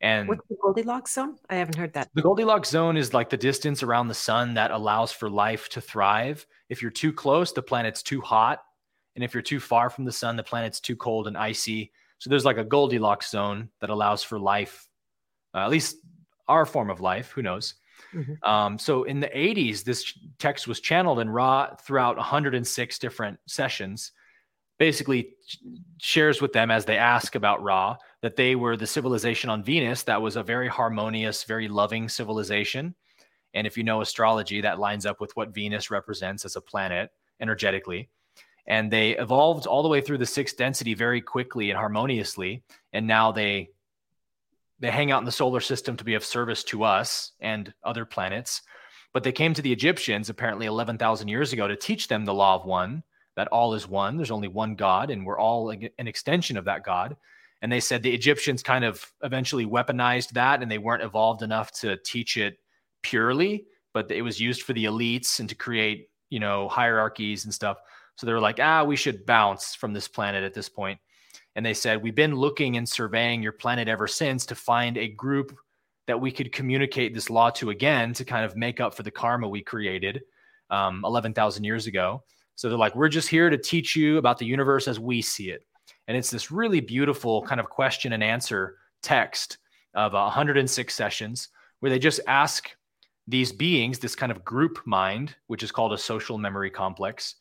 And 0.00 0.28
what's 0.28 0.46
the 0.48 0.56
Goldilocks 0.60 1.14
zone? 1.14 1.36
I 1.48 1.56
haven't 1.56 1.76
heard 1.76 1.94
that. 1.94 2.10
The 2.14 2.22
Goldilocks 2.22 2.68
zone 2.68 2.96
is 2.96 3.14
like 3.14 3.30
the 3.30 3.38
distance 3.38 3.82
around 3.82 4.08
the 4.08 4.14
sun 4.14 4.54
that 4.54 4.70
allows 4.70 5.12
for 5.12 5.30
life 5.30 5.68
to 5.70 5.80
thrive. 5.80 6.46
If 6.68 6.82
you're 6.82 6.90
too 6.90 7.12
close, 7.12 7.52
the 7.52 7.62
planet's 7.62 8.02
too 8.02 8.20
hot. 8.20 8.62
And 9.14 9.22
if 9.22 9.32
you're 9.34 9.42
too 9.42 9.60
far 9.60 9.90
from 9.90 10.04
the 10.04 10.12
sun, 10.12 10.36
the 10.36 10.42
planet's 10.42 10.80
too 10.80 10.96
cold 10.96 11.26
and 11.26 11.36
icy. 11.36 11.92
So 12.18 12.30
there's 12.30 12.44
like 12.44 12.56
a 12.56 12.64
Goldilocks 12.64 13.30
zone 13.30 13.68
that 13.80 13.90
allows 13.90 14.22
for 14.22 14.38
life, 14.38 14.88
uh, 15.54 15.58
at 15.58 15.70
least 15.70 15.96
our 16.48 16.66
form 16.66 16.90
of 16.90 17.00
life. 17.00 17.30
Who 17.30 17.42
knows? 17.42 17.74
Mm-hmm. 18.14 18.48
Um, 18.48 18.78
so 18.78 19.04
in 19.04 19.20
the 19.20 19.28
80s, 19.28 19.84
this 19.84 20.16
text 20.38 20.66
was 20.66 20.80
channeled 20.80 21.20
in 21.20 21.28
Ra 21.28 21.74
throughout 21.76 22.16
106 22.16 22.98
different 22.98 23.38
sessions. 23.46 24.12
Basically, 24.78 25.34
shares 25.98 26.40
with 26.40 26.52
them 26.52 26.70
as 26.70 26.84
they 26.84 26.96
ask 26.96 27.34
about 27.36 27.62
Ra 27.62 27.96
that 28.22 28.36
they 28.36 28.56
were 28.56 28.76
the 28.76 28.86
civilization 28.86 29.50
on 29.50 29.62
Venus 29.62 30.02
that 30.04 30.20
was 30.20 30.36
a 30.36 30.42
very 30.42 30.68
harmonious, 30.68 31.44
very 31.44 31.68
loving 31.68 32.08
civilization. 32.08 32.94
And 33.54 33.66
if 33.66 33.76
you 33.76 33.84
know 33.84 34.00
astrology, 34.00 34.60
that 34.60 34.78
lines 34.78 35.06
up 35.06 35.20
with 35.20 35.34
what 35.36 35.54
Venus 35.54 35.90
represents 35.90 36.44
as 36.44 36.56
a 36.56 36.60
planet 36.60 37.10
energetically. 37.40 38.08
And 38.66 38.90
they 38.90 39.16
evolved 39.16 39.66
all 39.66 39.82
the 39.82 39.88
way 39.88 40.00
through 40.00 40.18
the 40.18 40.26
sixth 40.26 40.56
density 40.56 40.94
very 40.94 41.20
quickly 41.20 41.70
and 41.70 41.78
harmoniously. 41.78 42.62
And 42.92 43.06
now 43.06 43.32
they 43.32 43.70
they 44.80 44.90
hang 44.90 45.12
out 45.12 45.20
in 45.20 45.24
the 45.24 45.32
solar 45.32 45.60
system 45.60 45.96
to 45.96 46.04
be 46.04 46.14
of 46.14 46.24
service 46.24 46.64
to 46.64 46.82
us 46.82 47.32
and 47.40 47.72
other 47.84 48.04
planets. 48.04 48.62
But 49.12 49.22
they 49.22 49.32
came 49.32 49.54
to 49.54 49.62
the 49.62 49.72
Egyptians 49.72 50.28
apparently 50.28 50.66
11,000 50.66 51.28
years 51.28 51.52
ago 51.52 51.68
to 51.68 51.76
teach 51.76 52.08
them 52.08 52.24
the 52.24 52.34
law 52.34 52.56
of 52.56 52.66
one, 52.66 53.04
that 53.36 53.48
all 53.48 53.74
is 53.74 53.88
one. 53.88 54.16
There's 54.16 54.32
only 54.32 54.48
one 54.48 54.74
God, 54.74 55.10
and 55.10 55.24
we're 55.24 55.38
all 55.38 55.70
an 55.70 56.08
extension 56.08 56.56
of 56.56 56.64
that 56.64 56.84
God. 56.84 57.16
And 57.62 57.70
they 57.70 57.80
said 57.80 58.02
the 58.02 58.12
Egyptians 58.12 58.62
kind 58.62 58.84
of 58.84 59.10
eventually 59.22 59.64
weaponized 59.64 60.30
that 60.30 60.60
and 60.60 60.70
they 60.70 60.78
weren't 60.78 61.02
evolved 61.02 61.42
enough 61.42 61.72
to 61.80 61.96
teach 61.96 62.36
it 62.36 62.58
purely, 63.04 63.66
but 63.92 64.10
it 64.10 64.22
was 64.22 64.40
used 64.40 64.62
for 64.62 64.72
the 64.72 64.86
elites 64.86 65.38
and 65.38 65.48
to 65.48 65.54
create, 65.54 66.08
you 66.30 66.40
know, 66.40 66.68
hierarchies 66.68 67.44
and 67.44 67.54
stuff. 67.54 67.78
So 68.16 68.26
they 68.26 68.32
were 68.32 68.40
like, 68.40 68.58
ah, 68.60 68.82
we 68.82 68.96
should 68.96 69.26
bounce 69.26 69.76
from 69.76 69.92
this 69.92 70.08
planet 70.08 70.42
at 70.42 70.54
this 70.54 70.68
point. 70.68 70.98
and 71.54 71.64
they 71.64 71.74
said, 71.74 72.02
We've 72.02 72.14
been 72.14 72.34
looking 72.34 72.76
and 72.76 72.88
surveying 72.88 73.42
your 73.42 73.52
planet 73.52 73.86
ever 73.86 74.08
since 74.08 74.46
to 74.46 74.56
find 74.56 74.96
a 74.98 75.08
group 75.08 75.56
that 76.06 76.20
we 76.20 76.32
could 76.32 76.50
communicate 76.52 77.14
this 77.14 77.30
law 77.30 77.50
to 77.50 77.70
again 77.70 78.12
to 78.14 78.24
kind 78.24 78.44
of 78.44 78.56
make 78.56 78.80
up 78.80 78.94
for 78.94 79.04
the 79.04 79.10
karma 79.10 79.48
we 79.48 79.62
created 79.62 80.22
um, 80.70 81.02
11,000 81.04 81.64
years 81.64 81.86
ago. 81.86 82.22
So 82.56 82.68
they're 82.68 82.78
like, 82.78 82.96
We're 82.96 83.08
just 83.08 83.28
here 83.28 83.50
to 83.50 83.58
teach 83.58 83.94
you 83.94 84.18
about 84.18 84.38
the 84.38 84.46
universe 84.46 84.88
as 84.88 84.98
we 84.98 85.22
see 85.22 85.50
it. 85.50 85.64
And 86.08 86.16
it's 86.16 86.30
this 86.30 86.50
really 86.50 86.80
beautiful 86.80 87.42
kind 87.42 87.60
of 87.60 87.68
question 87.68 88.12
and 88.12 88.22
answer 88.22 88.76
text 89.02 89.58
of 89.94 90.12
106 90.12 90.94
sessions 90.94 91.48
where 91.80 91.90
they 91.90 91.98
just 91.98 92.20
ask 92.26 92.70
these 93.26 93.52
beings, 93.52 93.98
this 93.98 94.14
kind 94.14 94.30
of 94.30 94.44
group 94.44 94.78
mind, 94.84 95.34
which 95.46 95.62
is 95.62 95.72
called 95.72 95.92
a 95.92 95.98
social 95.98 96.38
memory 96.38 96.70
complex, 96.70 97.36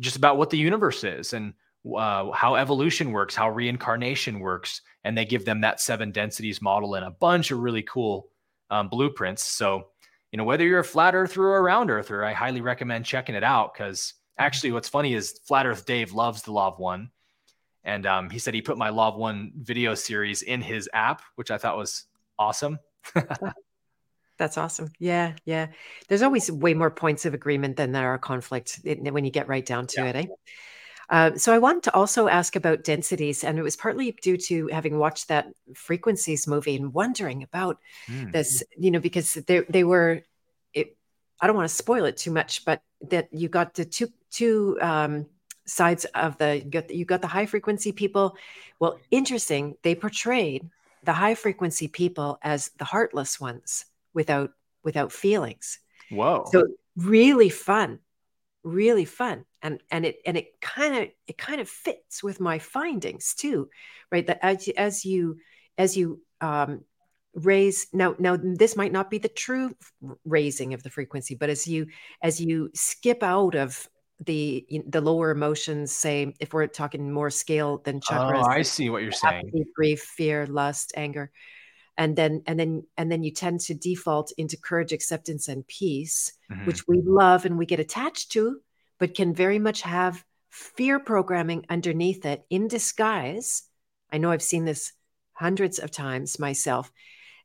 just 0.00 0.16
about 0.16 0.36
what 0.36 0.50
the 0.50 0.58
universe 0.58 1.04
is 1.04 1.32
and 1.32 1.54
uh, 1.96 2.30
how 2.30 2.54
evolution 2.54 3.12
works, 3.12 3.34
how 3.34 3.50
reincarnation 3.50 4.40
works, 4.40 4.80
and 5.04 5.16
they 5.16 5.24
give 5.24 5.44
them 5.44 5.60
that 5.60 5.80
seven 5.80 6.10
densities 6.10 6.62
model 6.62 6.94
and 6.94 7.04
a 7.04 7.10
bunch 7.10 7.50
of 7.50 7.58
really 7.58 7.82
cool 7.82 8.28
um, 8.70 8.88
blueprints. 8.88 9.44
So, 9.44 9.88
you 10.32 10.38
know, 10.38 10.44
whether 10.44 10.66
you're 10.66 10.80
a 10.80 10.84
flat 10.84 11.14
earther 11.14 11.42
or 11.42 11.58
a 11.58 11.62
round 11.62 11.90
earther, 11.90 12.24
I 12.24 12.32
highly 12.32 12.60
recommend 12.60 13.04
checking 13.04 13.34
it 13.34 13.44
out 13.44 13.74
because 13.74 14.14
actually, 14.38 14.72
what's 14.72 14.88
funny 14.88 15.14
is 15.14 15.38
Flat 15.44 15.66
Earth 15.66 15.84
Dave 15.84 16.12
loves 16.12 16.42
the 16.42 16.52
Law 16.52 16.68
of 16.68 16.78
One, 16.78 17.10
and 17.84 18.06
um, 18.06 18.30
he 18.30 18.38
said 18.38 18.54
he 18.54 18.62
put 18.62 18.78
my 18.78 18.88
Law 18.88 19.08
of 19.08 19.16
One 19.16 19.52
video 19.56 19.94
series 19.94 20.42
in 20.42 20.62
his 20.62 20.88
app, 20.92 21.22
which 21.36 21.50
I 21.50 21.58
thought 21.58 21.76
was 21.76 22.06
awesome. 22.38 22.78
That's 24.36 24.58
awesome. 24.58 24.90
Yeah, 24.98 25.34
yeah. 25.44 25.68
There's 26.08 26.22
always 26.22 26.50
way 26.50 26.74
more 26.74 26.90
points 26.90 27.24
of 27.24 27.34
agreement 27.34 27.76
than 27.76 27.92
there 27.92 28.08
are 28.08 28.18
conflict 28.18 28.80
when 28.84 29.24
you 29.24 29.30
get 29.30 29.48
right 29.48 29.64
down 29.64 29.86
to 29.88 30.02
yeah. 30.02 30.08
it. 30.08 30.16
Eh? 30.16 30.26
Uh, 31.10 31.36
so 31.36 31.52
I 31.52 31.58
wanted 31.58 31.84
to 31.84 31.94
also 31.94 32.28
ask 32.28 32.56
about 32.56 32.82
densities, 32.82 33.44
and 33.44 33.58
it 33.58 33.62
was 33.62 33.76
partly 33.76 34.12
due 34.22 34.36
to 34.36 34.68
having 34.68 34.98
watched 34.98 35.28
that 35.28 35.48
frequencies 35.74 36.46
movie 36.46 36.76
and 36.76 36.94
wondering 36.94 37.42
about 37.42 37.78
mm. 38.08 38.32
this, 38.32 38.62
you 38.76 38.90
know, 38.90 39.00
because 39.00 39.34
they 39.34 39.60
they 39.68 39.84
were. 39.84 40.22
It, 40.72 40.96
I 41.40 41.46
don't 41.46 41.56
want 41.56 41.68
to 41.68 41.74
spoil 41.74 42.04
it 42.06 42.16
too 42.16 42.30
much, 42.30 42.64
but 42.64 42.82
that 43.10 43.28
you 43.32 43.48
got 43.48 43.74
the 43.74 43.84
two 43.84 44.08
two 44.30 44.78
um, 44.80 45.26
sides 45.66 46.06
of 46.06 46.38
the 46.38 46.62
you 46.64 46.70
got, 46.70 46.90
you 46.90 47.04
got 47.04 47.20
the 47.20 47.28
high 47.28 47.46
frequency 47.46 47.92
people. 47.92 48.36
Well, 48.80 48.98
interesting. 49.10 49.76
They 49.82 49.94
portrayed 49.94 50.68
the 51.04 51.12
high 51.12 51.34
frequency 51.34 51.86
people 51.86 52.38
as 52.42 52.70
the 52.78 52.84
heartless 52.84 53.38
ones 53.38 53.84
without 54.14 54.50
without 54.82 55.12
feelings. 55.12 55.78
Whoa! 56.10 56.44
So 56.52 56.66
really 56.96 57.48
fun, 57.48 57.98
really 58.62 59.04
fun, 59.04 59.44
and 59.62 59.80
and 59.90 60.06
it 60.06 60.16
and 60.26 60.36
it 60.36 60.60
kind 60.60 60.96
of 60.96 61.08
it 61.26 61.38
kind 61.38 61.60
of 61.60 61.68
fits 61.68 62.22
with 62.22 62.40
my 62.40 62.58
findings 62.58 63.34
too, 63.34 63.68
right? 64.10 64.26
That 64.26 64.38
as 64.42 64.68
as 64.76 65.04
you 65.04 65.38
as 65.76 65.96
you 65.96 66.20
um, 66.40 66.84
raise 67.34 67.88
now 67.92 68.14
now 68.18 68.38
this 68.40 68.76
might 68.76 68.92
not 68.92 69.10
be 69.10 69.18
the 69.18 69.28
true 69.28 69.74
raising 70.24 70.72
of 70.72 70.82
the 70.82 70.90
frequency 70.90 71.34
but 71.34 71.50
as 71.50 71.66
you 71.66 71.86
as 72.22 72.40
you 72.40 72.70
skip 72.74 73.22
out 73.22 73.54
of 73.54 73.88
the 74.24 74.64
the 74.88 75.00
lower 75.00 75.30
emotions 75.30 75.90
say 75.90 76.32
if 76.38 76.52
we're 76.52 76.68
talking 76.68 77.12
more 77.12 77.30
scale 77.30 77.78
than 77.78 77.98
chakras 77.98 78.44
oh, 78.44 78.48
i 78.48 78.62
see 78.62 78.88
what 78.88 79.02
you're 79.02 79.10
saying 79.10 79.50
grief 79.74 80.00
fear 80.00 80.46
lust 80.46 80.92
anger 80.96 81.32
and 81.96 82.16
then 82.16 82.42
and 82.46 82.58
then 82.58 82.84
and 82.96 83.10
then 83.10 83.22
you 83.22 83.30
tend 83.30 83.60
to 83.60 83.74
default 83.74 84.32
into 84.36 84.56
courage 84.56 84.92
acceptance 84.92 85.48
and 85.48 85.66
peace 85.66 86.32
mm-hmm. 86.50 86.66
which 86.66 86.86
we 86.88 87.00
love 87.04 87.44
and 87.44 87.58
we 87.58 87.66
get 87.66 87.80
attached 87.80 88.32
to 88.32 88.60
but 88.98 89.14
can 89.14 89.34
very 89.34 89.58
much 89.58 89.82
have 89.82 90.24
fear 90.50 90.98
programming 90.98 91.64
underneath 91.68 92.24
it 92.24 92.44
in 92.50 92.68
disguise 92.68 93.62
i 94.12 94.18
know 94.18 94.30
i've 94.30 94.42
seen 94.42 94.64
this 94.64 94.92
hundreds 95.32 95.78
of 95.78 95.90
times 95.90 96.38
myself 96.38 96.90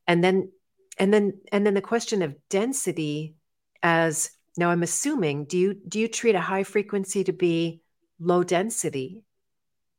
and 0.06 0.22
then 0.22 0.50
and 0.98 1.12
then 1.12 1.32
and 1.52 1.66
then 1.66 1.74
the 1.74 1.80
question 1.80 2.22
of 2.22 2.36
density 2.48 3.34
as 3.82 4.30
now 4.56 4.70
i'm 4.70 4.82
assuming 4.82 5.44
do 5.44 5.58
you 5.58 5.74
do 5.74 5.98
you 5.98 6.08
treat 6.08 6.34
a 6.34 6.40
high 6.40 6.64
frequency 6.64 7.24
to 7.24 7.32
be 7.32 7.82
low 8.18 8.44
density 8.44 9.22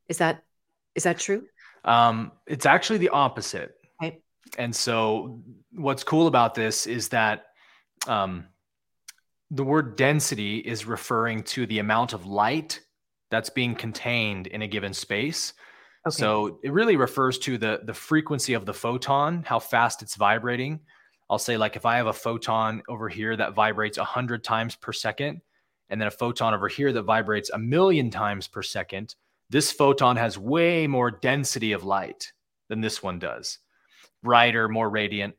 is 0.08 0.20
that 0.20 0.44
is 0.96 1.04
that 1.04 1.20
true 1.20 1.44
um 1.84 2.32
it's 2.46 2.66
actually 2.66 3.00
the 3.00 3.10
opposite. 3.10 3.81
And 4.58 4.76
so 4.76 5.42
what's 5.74 6.04
cool 6.04 6.28
about 6.28 6.56
this 6.56 6.88
is 6.88 7.10
that 7.10 7.46
um 8.08 8.46
the 9.50 9.64
word 9.64 9.98
density 9.98 10.58
is 10.60 10.86
referring 10.86 11.44
to 11.44 11.66
the 11.66 11.80
amount 11.80 12.14
of 12.14 12.26
light 12.26 12.80
that's 13.30 13.50
being 13.50 13.76
contained 13.76 14.48
in 14.48 14.62
a 14.62 14.68
given 14.68 14.94
space 14.94 15.54
Okay. 16.08 16.16
So 16.16 16.60
it 16.64 16.72
really 16.72 16.96
refers 16.96 17.38
to 17.40 17.58
the 17.58 17.82
the 17.84 17.94
frequency 17.94 18.54
of 18.54 18.66
the 18.66 18.74
photon, 18.74 19.44
how 19.46 19.60
fast 19.60 20.02
it's 20.02 20.16
vibrating. 20.16 20.80
I'll 21.30 21.40
say 21.40 21.58
like 21.58 21.76
if 21.76 21.86
I 21.86 21.98
have 21.98 22.08
a 22.08 22.14
photon 22.14 22.82
over 22.90 23.08
here 23.08 23.36
that 23.38 23.54
vibrates 23.54 23.98
100 23.98 24.44
times 24.44 24.76
per 24.76 24.92
second 24.92 25.42
and 25.90 26.02
then 26.02 26.08
a 26.08 26.12
photon 26.12 26.54
over 26.54 26.68
here 26.68 26.92
that 26.92 27.04
vibrates 27.04 27.52
a 27.52 27.60
million 27.60 28.10
times 28.10 28.48
per 28.48 28.64
second, 28.64 29.16
this 29.50 29.72
photon 29.72 30.18
has 30.18 30.38
way 30.38 30.88
more 30.88 31.12
density 31.12 31.72
of 31.72 31.84
light 31.84 32.34
than 32.68 32.82
this 32.82 33.04
one 33.04 33.20
does. 33.20 33.60
Brighter, 34.24 34.68
more 34.68 34.90
radiant. 34.90 35.36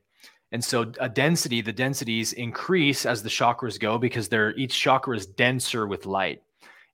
And 0.51 0.63
so 0.63 0.91
a 0.99 1.09
density, 1.09 1.61
the 1.61 1.73
densities 1.73 2.33
increase 2.33 3.05
as 3.05 3.23
the 3.23 3.29
chakras 3.29 3.79
go 3.79 3.97
because 3.97 4.29
they're 4.29 4.55
each 4.55 4.79
chakra 4.79 5.17
is 5.17 5.25
denser 5.25 5.87
with 5.87 6.05
light. 6.05 6.43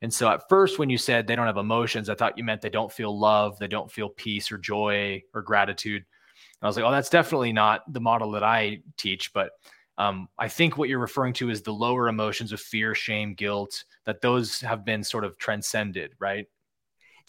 And 0.01 0.13
so 0.13 0.29
at 0.29 0.47
first, 0.47 0.79
when 0.79 0.89
you 0.89 0.97
said 0.97 1.27
they 1.27 1.35
don't 1.35 1.45
have 1.45 1.57
emotions, 1.57 2.09
I 2.09 2.15
thought 2.15 2.37
you 2.37 2.43
meant 2.45 2.61
they 2.61 2.69
don't 2.69 2.91
feel 2.91 3.17
love, 3.17 3.59
they 3.59 3.67
don't 3.67 3.91
feel 3.91 4.09
peace 4.09 4.49
or 4.49 4.57
joy 4.57 5.21
or 5.33 5.41
gratitude. 5.41 6.03
And 6.03 6.65
I 6.65 6.67
was 6.67 6.77
like, 6.77 6.85
oh, 6.85 6.91
that's 6.91 7.09
definitely 7.09 7.51
not 7.51 7.91
the 7.91 7.99
model 7.99 8.31
that 8.31 8.43
I 8.43 8.81
teach. 8.95 9.33
But 9.33 9.51
um, 9.97 10.29
I 10.37 10.47
think 10.47 10.77
what 10.77 10.87
you're 10.87 10.99
referring 10.99 11.33
to 11.33 11.49
is 11.49 11.61
the 11.61 11.73
lower 11.73 12.07
emotions 12.07 12.53
of 12.53 12.61
fear, 12.61 12.95
shame, 12.95 13.33
guilt, 13.33 13.83
that 14.05 14.21
those 14.21 14.61
have 14.61 14.85
been 14.85 15.03
sort 15.03 15.25
of 15.25 15.37
transcended, 15.37 16.13
right? 16.19 16.47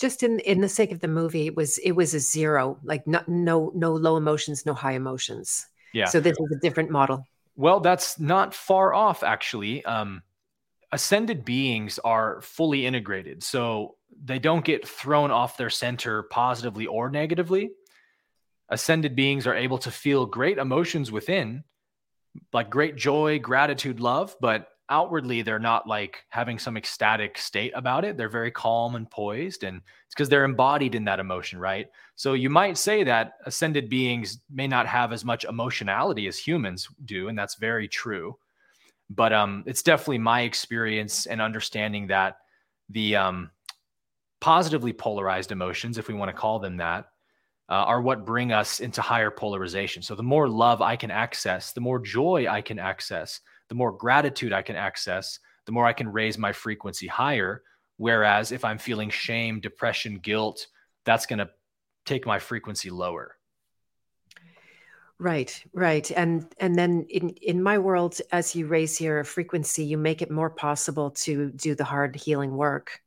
Just 0.01 0.23
in 0.23 0.39
in 0.41 0.61
the 0.61 0.69
sake 0.69 0.93
of 0.93 1.01
the 1.01 1.09
movie, 1.09 1.47
it 1.47 1.55
was 1.55 1.79
it 1.79 1.93
was 1.93 2.15
a 2.15 2.21
zero, 2.21 2.79
like 2.83 3.07
no 3.07 3.23
no 3.27 3.71
no 3.75 3.93
low 3.93 4.17
emotions, 4.17 4.65
no 4.65 4.75
high 4.75 4.95
emotions. 4.95 5.67
Yeah. 5.93 6.07
So 6.07 6.21
this 6.21 6.37
is 6.39 6.57
a 6.57 6.61
different 6.61 6.91
model. 6.91 7.25
Well, 7.57 7.81
that's 7.81 8.19
not 8.19 8.55
far 8.55 8.95
off, 8.95 9.23
actually. 9.23 9.85
Um, 9.85 10.23
ascended 10.93 11.45
beings 11.45 11.99
are 11.99 12.41
fully 12.41 12.87
integrated. 12.87 13.43
So 13.43 13.97
they 14.25 14.39
don't 14.39 14.65
get 14.65 14.87
thrown 14.87 15.31
off 15.31 15.57
their 15.57 15.71
center 15.71 16.23
positively 16.25 16.87
or 16.87 17.11
negatively. 17.11 17.71
Ascended 18.69 19.17
beings 19.17 19.47
are 19.47 19.55
able 19.55 19.79
to 19.79 19.91
feel 19.91 20.27
great 20.27 20.59
emotions 20.59 21.11
within, 21.11 21.65
like 22.53 22.71
great 22.71 22.97
joy, 22.97 23.39
gratitude, 23.39 24.01
love, 24.01 24.37
but 24.41 24.69
outwardly 24.91 25.43
they're 25.43 25.59
not 25.59 25.87
like 25.87 26.25
having 26.29 26.59
some 26.59 26.77
ecstatic 26.77 27.39
state 27.39 27.73
about 27.75 28.05
it. 28.05 28.17
They're 28.17 28.29
very 28.29 28.51
calm 28.51 28.97
and 28.97 29.11
poised, 29.11 29.65
and 29.65 29.81
it's 30.05 30.15
because 30.15 30.29
they're 30.29 30.45
embodied 30.45 30.95
in 30.95 31.05
that 31.05 31.21
emotion, 31.21 31.59
right? 31.59 31.89
So 32.17 32.35
you 32.35 32.51
might 32.51 32.77
say 32.77 33.05
that 33.05 33.35
ascended 33.47 33.89
beings 33.89 34.41
may 34.51 34.67
not 34.67 34.87
have 34.87 35.13
as 35.13 35.25
much 35.25 35.45
emotionality 35.45 36.27
as 36.27 36.39
humans 36.39 36.89
do, 37.05 37.29
and 37.29 37.39
that's 37.39 37.55
very 37.55 37.89
true 37.89 38.37
but 39.11 39.33
um, 39.33 39.65
it's 39.67 39.83
definitely 39.83 40.19
my 40.19 40.43
experience 40.43 41.27
and 41.27 41.41
understanding 41.41 42.07
that 42.07 42.39
the 42.89 43.17
um, 43.17 43.51
positively 44.41 44.93
polarized 44.93 45.51
emotions, 45.51 45.99
if 45.99 46.09
we 46.09 46.15
want 46.15 46.29
to 46.29 46.37
call 46.37 46.61
them 46.61 46.77
that, 46.77 47.07
uh, 47.69 47.75
are 47.75 48.01
what 48.01 48.25
bring 48.25 48.53
us 48.53 48.81
into 48.81 49.03
higher 49.03 49.31
polarization. 49.31 50.03
So 50.03 50.15
the 50.15 50.23
more 50.23 50.49
love 50.49 50.81
I 50.81 50.97
can 50.97 51.11
access, 51.11 51.73
the 51.73 51.81
more 51.81 51.99
joy 51.99 52.47
I 52.49 52.63
can 52.63 52.79
access, 52.79 53.41
the 53.71 53.75
more 53.77 53.93
gratitude 53.93 54.53
I 54.53 54.61
can 54.61 54.77
access, 54.77 55.39
the 55.65 55.73
more 55.73 55.87
I 55.87 55.95
can 55.95 56.13
raise 56.13 56.37
my 56.37 56.53
frequency 56.53 57.07
higher. 57.07 57.63
Whereas 57.97 58.51
if 58.51 58.65
I'm 58.65 58.79
feeling 58.79 59.11
shame, 59.11 59.61
depression, 59.61 60.19
guilt, 60.19 60.67
that's 61.05 61.25
going 61.25 61.39
to 61.39 61.49
take 62.05 62.27
my 62.27 62.39
frequency 62.39 62.91
lower. 62.91 63.37
Right, 65.19 65.63
right. 65.73 66.11
And 66.11 66.47
and 66.59 66.75
then 66.75 67.07
in 67.09 67.29
in 67.29 67.63
my 67.63 67.79
world, 67.79 68.19
as 68.33 68.57
you 68.57 68.67
raise 68.67 69.01
your 69.01 69.23
frequency, 69.23 69.85
you 69.85 69.99
make 69.99 70.23
it 70.23 70.31
more 70.31 70.51
possible 70.51 71.11
to 71.25 71.51
do 71.51 71.75
the 71.75 71.85
hard 71.85 72.17
healing 72.17 72.57
work 72.57 73.01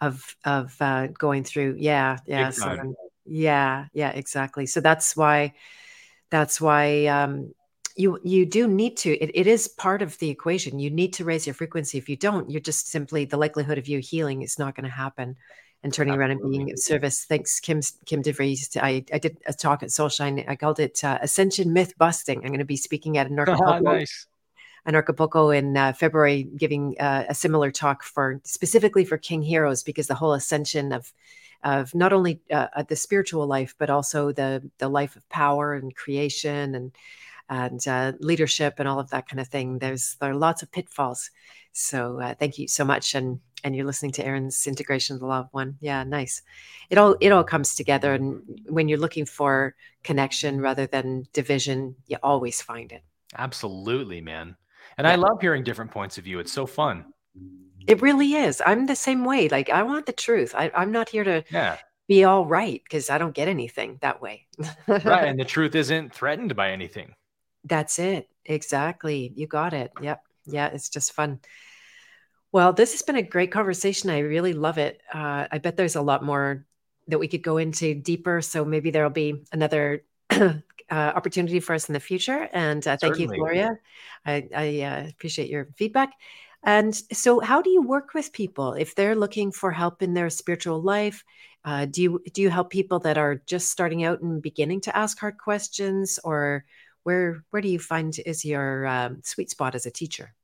of 0.00 0.36
of 0.44 0.74
uh, 0.80 1.08
going 1.08 1.44
through. 1.44 1.76
Yeah, 1.78 2.16
yeah, 2.26 2.50
so 2.50 2.94
yeah, 3.26 3.86
yeah, 3.92 4.10
exactly. 4.10 4.66
So 4.66 4.80
that's 4.80 5.14
why 5.14 5.52
that's 6.30 6.60
why 6.60 7.06
um, 7.06 7.52
you 8.00 8.18
you 8.24 8.46
do 8.46 8.66
need 8.66 8.96
to. 8.98 9.10
It, 9.18 9.30
it 9.34 9.46
is 9.46 9.68
part 9.68 10.02
of 10.02 10.18
the 10.18 10.30
equation. 10.30 10.78
You 10.78 10.90
need 10.90 11.12
to 11.14 11.24
raise 11.24 11.46
your 11.46 11.54
frequency. 11.54 11.98
If 11.98 12.08
you 12.08 12.16
don't, 12.16 12.50
you're 12.50 12.60
just 12.60 12.88
simply 12.88 13.24
the 13.24 13.36
likelihood 13.36 13.78
of 13.78 13.86
you 13.88 13.98
healing 13.98 14.42
is 14.42 14.58
not 14.58 14.74
going 14.74 14.84
to 14.84 14.90
happen 14.90 15.36
and 15.82 15.92
turning 15.92 16.14
Absolutely. 16.14 16.34
around 16.34 16.42
and 16.42 16.50
being 16.50 16.72
of 16.72 16.78
service. 16.78 17.24
Thanks, 17.24 17.60
Kim 17.60 17.80
Kim 18.06 18.22
DeVries. 18.22 18.76
I, 18.80 19.04
I 19.12 19.18
did 19.18 19.38
a 19.46 19.52
talk 19.52 19.82
at 19.82 19.90
Soulshine. 19.90 20.44
I 20.48 20.56
called 20.56 20.80
it 20.80 21.04
uh, 21.04 21.18
Ascension 21.22 21.72
Myth 21.72 21.94
Busting. 21.98 22.38
I'm 22.38 22.48
going 22.48 22.58
to 22.58 22.64
be 22.64 22.76
speaking 22.76 23.18
at 23.18 23.26
an 23.30 23.36
nice. 23.82 24.26
Anarchapulco 24.88 25.56
in 25.56 25.76
uh, 25.76 25.92
February, 25.92 26.44
giving 26.56 26.96
uh, 26.98 27.26
a 27.28 27.34
similar 27.34 27.70
talk 27.70 28.02
for 28.02 28.40
specifically 28.44 29.04
for 29.04 29.18
King 29.18 29.42
Heroes 29.42 29.82
because 29.82 30.06
the 30.06 30.14
whole 30.14 30.32
ascension 30.32 30.92
of 30.92 31.12
of 31.62 31.94
not 31.94 32.12
only 32.14 32.40
uh, 32.50 32.82
the 32.88 32.96
spiritual 32.96 33.46
life 33.46 33.74
but 33.78 33.90
also 33.90 34.32
the 34.32 34.68
the 34.78 34.88
life 34.88 35.16
of 35.16 35.28
power 35.28 35.74
and 35.74 35.94
creation 35.94 36.74
and 36.74 36.92
and 37.50 37.86
uh, 37.86 38.12
leadership 38.20 38.74
and 38.78 38.88
all 38.88 39.00
of 39.00 39.10
that 39.10 39.28
kind 39.28 39.40
of 39.40 39.48
thing. 39.48 39.78
There's 39.78 40.16
there 40.20 40.30
are 40.30 40.34
lots 40.34 40.62
of 40.62 40.70
pitfalls. 40.72 41.30
So 41.72 42.20
uh, 42.20 42.34
thank 42.34 42.58
you 42.58 42.68
so 42.68 42.84
much 42.84 43.14
and 43.14 43.40
and 43.62 43.76
you're 43.76 43.84
listening 43.84 44.12
to 44.12 44.24
Aaron's 44.24 44.66
integration 44.66 45.14
of 45.14 45.20
the 45.20 45.26
law 45.26 45.40
of 45.40 45.48
one. 45.52 45.76
Yeah, 45.80 46.04
nice. 46.04 46.42
It 46.88 46.98
all 46.98 47.16
it 47.20 47.32
all 47.32 47.44
comes 47.44 47.74
together, 47.74 48.14
and 48.14 48.42
when 48.68 48.88
you're 48.88 48.98
looking 48.98 49.26
for 49.26 49.74
connection 50.02 50.60
rather 50.60 50.86
than 50.86 51.24
division, 51.32 51.96
you 52.06 52.16
always 52.22 52.62
find 52.62 52.92
it. 52.92 53.02
Absolutely, 53.36 54.20
man. 54.20 54.56
And 54.96 55.06
yeah. 55.06 55.12
I 55.12 55.16
love 55.16 55.40
hearing 55.40 55.62
different 55.62 55.90
points 55.90 56.18
of 56.18 56.24
view. 56.24 56.38
It's 56.38 56.52
so 56.52 56.66
fun. 56.66 57.04
It 57.86 58.02
really 58.02 58.34
is. 58.34 58.62
I'm 58.64 58.86
the 58.86 58.96
same 58.96 59.24
way. 59.24 59.48
Like 59.48 59.70
I 59.70 59.82
want 59.82 60.06
the 60.06 60.12
truth. 60.12 60.54
I, 60.54 60.70
I'm 60.74 60.92
not 60.92 61.08
here 61.08 61.24
to 61.24 61.44
yeah. 61.50 61.78
be 62.08 62.24
all 62.24 62.46
right 62.46 62.82
because 62.84 63.10
I 63.10 63.18
don't 63.18 63.34
get 63.34 63.48
anything 63.48 63.98
that 64.00 64.20
way. 64.20 64.46
right, 64.86 65.28
and 65.28 65.38
the 65.38 65.44
truth 65.44 65.74
isn't 65.74 66.14
threatened 66.14 66.56
by 66.56 66.70
anything. 66.70 67.14
That's 67.64 67.98
it. 67.98 68.28
Exactly. 68.44 69.32
You 69.34 69.46
got 69.46 69.72
it. 69.72 69.92
Yep. 70.00 70.22
Yeah, 70.46 70.68
it's 70.68 70.88
just 70.88 71.12
fun. 71.12 71.40
Well, 72.52 72.72
this 72.72 72.92
has 72.92 73.02
been 73.02 73.16
a 73.16 73.22
great 73.22 73.52
conversation. 73.52 74.10
I 74.10 74.20
really 74.20 74.54
love 74.54 74.78
it. 74.78 75.00
Uh, 75.12 75.46
I 75.50 75.58
bet 75.58 75.76
there's 75.76 75.96
a 75.96 76.02
lot 76.02 76.24
more 76.24 76.66
that 77.08 77.18
we 77.18 77.28
could 77.28 77.42
go 77.42 77.58
into 77.58 77.94
deeper. 77.94 78.40
So 78.40 78.64
maybe 78.64 78.90
there'll 78.90 79.10
be 79.10 79.44
another 79.52 80.04
uh, 80.30 80.52
opportunity 80.90 81.60
for 81.60 81.74
us 81.74 81.88
in 81.88 81.92
the 81.92 82.00
future. 82.00 82.48
And 82.52 82.86
uh, 82.86 82.96
thank 82.96 83.14
Certainly. 83.14 83.36
you, 83.36 83.40
Gloria. 83.40 83.78
I, 84.26 84.48
I 84.54 84.80
uh, 84.82 85.08
appreciate 85.08 85.48
your 85.48 85.68
feedback. 85.76 86.10
And 86.62 86.94
so, 86.94 87.40
how 87.40 87.62
do 87.62 87.70
you 87.70 87.80
work 87.80 88.12
with 88.12 88.32
people 88.32 88.74
if 88.74 88.94
they're 88.94 89.16
looking 89.16 89.50
for 89.50 89.70
help 89.70 90.02
in 90.02 90.12
their 90.12 90.28
spiritual 90.28 90.82
life? 90.82 91.24
Uh, 91.64 91.86
do 91.86 92.02
you 92.02 92.22
do 92.34 92.42
you 92.42 92.50
help 92.50 92.70
people 92.70 92.98
that 93.00 93.16
are 93.16 93.36
just 93.46 93.70
starting 93.70 94.04
out 94.04 94.20
and 94.20 94.42
beginning 94.42 94.82
to 94.82 94.96
ask 94.96 95.18
hard 95.18 95.38
questions, 95.38 96.18
or 96.22 96.64
where 97.04 97.44
where 97.50 97.62
do 97.62 97.68
you 97.68 97.78
find 97.78 98.14
is 98.26 98.44
your 98.44 98.86
um, 98.86 99.20
sweet 99.24 99.50
spot 99.50 99.74
as 99.74 99.86
a 99.86 99.90
teacher? 99.90 100.34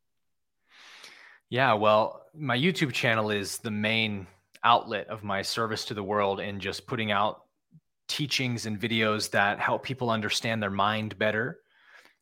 Yeah, 1.48 1.74
well, 1.74 2.22
my 2.34 2.56
YouTube 2.56 2.92
channel 2.92 3.30
is 3.30 3.58
the 3.58 3.70
main 3.70 4.26
outlet 4.64 5.06
of 5.08 5.22
my 5.22 5.42
service 5.42 5.84
to 5.86 5.94
the 5.94 6.02
world 6.02 6.40
in 6.40 6.58
just 6.58 6.86
putting 6.86 7.12
out 7.12 7.42
teachings 8.08 8.66
and 8.66 8.80
videos 8.80 9.30
that 9.30 9.60
help 9.60 9.82
people 9.82 10.10
understand 10.10 10.62
their 10.62 10.70
mind 10.70 11.16
better, 11.18 11.60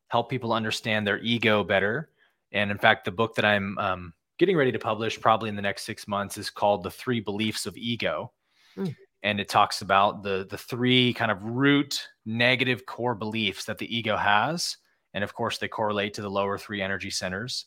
help 0.09 0.29
people 0.29 0.53
understand 0.53 1.07
their 1.07 1.19
ego 1.19 1.65
better. 1.65 2.11
And 2.53 2.71
in 2.71 2.79
fact, 2.79 3.05
the 3.05 3.13
book 3.13 3.35
that 3.37 3.45
I'm 3.45 3.79
um, 3.79 4.13
getting 4.39 4.57
ready 4.57 4.73
to 4.73 4.79
publish 4.79 5.21
probably 5.21 5.49
in 5.49 5.57
the 5.57 5.63
next 5.63 5.85
six 5.85 6.07
months 6.07 6.39
is 6.39 6.51
called 6.51 6.83
The 6.83 6.91
Three 6.91 7.21
Beliefs 7.21 7.67
of 7.67 7.77
Ego. 7.77 8.33
Mm. 8.77 8.95
And 9.23 9.41
it 9.41 9.49
talks 9.49 9.81
about 9.81 10.23
the, 10.23 10.47
the 10.49 10.59
three 10.59 11.15
kind 11.15 11.31
of 11.31 11.43
root 11.43 12.09
negative 12.27 12.87
core 12.87 13.15
beliefs 13.15 13.65
that 13.67 13.79
the 13.79 13.97
ego 13.97 14.17
has. 14.17 14.77
And 15.13 15.23
of 15.23 15.35
course, 15.35 15.59
they 15.59 15.69
correlate 15.69 16.15
to 16.15 16.23
the 16.23 16.31
lower 16.31 16.59
three 16.59 16.83
energy 16.83 17.11
centers. 17.11 17.67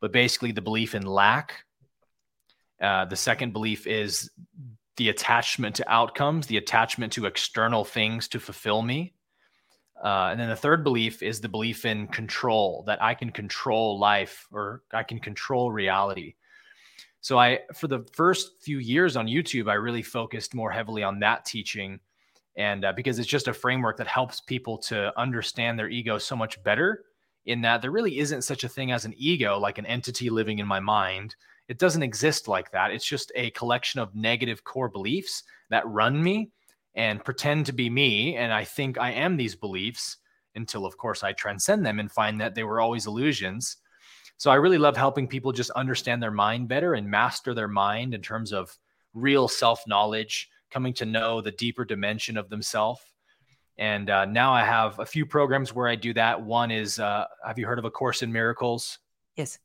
But 0.00 0.12
basically, 0.12 0.52
the 0.52 0.62
belief 0.62 0.94
in 0.94 1.02
lack, 1.02 1.64
uh, 2.80 3.04
the 3.04 3.16
second 3.16 3.52
belief 3.52 3.86
is 3.86 4.30
the 4.96 5.08
attachment 5.08 5.76
to 5.76 5.92
outcomes, 5.92 6.46
the 6.46 6.56
attachment 6.56 7.12
to 7.14 7.26
external 7.26 7.84
things 7.84 8.28
to 8.28 8.40
fulfill 8.40 8.82
me. 8.82 9.14
Uh, 10.02 10.28
and 10.30 10.40
then 10.40 10.48
the 10.48 10.56
third 10.56 10.82
belief 10.82 11.22
is 11.22 11.40
the 11.40 11.48
belief 11.48 11.84
in 11.84 12.06
control 12.08 12.84
that 12.86 13.02
I 13.02 13.14
can 13.14 13.30
control 13.30 13.98
life 13.98 14.46
or 14.50 14.82
I 14.92 15.02
can 15.02 15.18
control 15.18 15.70
reality. 15.70 16.34
So 17.20 17.38
I, 17.38 17.60
for 17.74 17.86
the 17.86 18.06
first 18.12 18.62
few 18.62 18.78
years 18.78 19.16
on 19.16 19.26
YouTube, 19.26 19.70
I 19.70 19.74
really 19.74 20.02
focused 20.02 20.54
more 20.54 20.70
heavily 20.70 21.02
on 21.02 21.20
that 21.20 21.44
teaching, 21.44 22.00
and 22.60 22.84
uh, 22.84 22.92
because 22.92 23.18
it's 23.18 23.26
just 23.26 23.48
a 23.48 23.54
framework 23.54 23.96
that 23.96 24.06
helps 24.06 24.42
people 24.42 24.76
to 24.76 25.18
understand 25.18 25.78
their 25.78 25.88
ego 25.88 26.18
so 26.18 26.36
much 26.36 26.62
better. 26.62 27.04
In 27.46 27.62
that 27.62 27.80
there 27.80 27.90
really 27.90 28.18
isn't 28.18 28.42
such 28.42 28.64
a 28.64 28.68
thing 28.68 28.92
as 28.92 29.06
an 29.06 29.14
ego, 29.16 29.58
like 29.58 29.78
an 29.78 29.86
entity 29.86 30.28
living 30.28 30.58
in 30.58 30.66
my 30.66 30.78
mind, 30.78 31.34
it 31.68 31.78
doesn't 31.78 32.02
exist 32.02 32.48
like 32.48 32.70
that. 32.72 32.90
It's 32.90 33.06
just 33.06 33.32
a 33.34 33.50
collection 33.52 33.98
of 33.98 34.14
negative 34.14 34.62
core 34.62 34.90
beliefs 34.90 35.42
that 35.70 35.88
run 35.88 36.22
me 36.22 36.50
and 36.94 37.24
pretend 37.24 37.64
to 37.66 37.72
be 37.72 37.88
me. 37.88 38.36
And 38.36 38.52
I 38.52 38.64
think 38.64 38.98
I 38.98 39.12
am 39.12 39.38
these 39.38 39.54
beliefs 39.54 40.18
until, 40.54 40.84
of 40.84 40.98
course, 40.98 41.24
I 41.24 41.32
transcend 41.32 41.86
them 41.86 41.98
and 41.98 42.12
find 42.12 42.38
that 42.42 42.54
they 42.54 42.64
were 42.64 42.80
always 42.80 43.06
illusions. 43.06 43.78
So 44.36 44.50
I 44.50 44.56
really 44.56 44.78
love 44.78 44.98
helping 44.98 45.26
people 45.26 45.52
just 45.52 45.70
understand 45.70 46.22
their 46.22 46.30
mind 46.30 46.68
better 46.68 46.92
and 46.92 47.08
master 47.08 47.54
their 47.54 47.68
mind 47.68 48.12
in 48.12 48.20
terms 48.20 48.52
of 48.52 48.76
real 49.14 49.48
self 49.48 49.82
knowledge, 49.86 50.50
coming 50.70 50.92
to 50.94 51.04
know 51.04 51.40
the 51.40 51.50
deeper 51.52 51.84
dimension 51.84 52.36
of 52.36 52.48
themselves. 52.48 53.00
And 53.78 54.10
uh, 54.10 54.26
now 54.26 54.52
I 54.52 54.64
have 54.64 54.98
a 54.98 55.06
few 55.06 55.24
programs 55.24 55.74
where 55.74 55.88
I 55.88 55.94
do 55.94 56.12
that. 56.14 56.42
One 56.42 56.70
is, 56.70 56.98
uh, 56.98 57.24
have 57.46 57.58
you 57.58 57.66
heard 57.66 57.78
of 57.78 57.86
A 57.86 57.90
Course 57.90 58.22
in 58.22 58.30
Miracles? 58.30 58.98
Yes. 59.36 59.58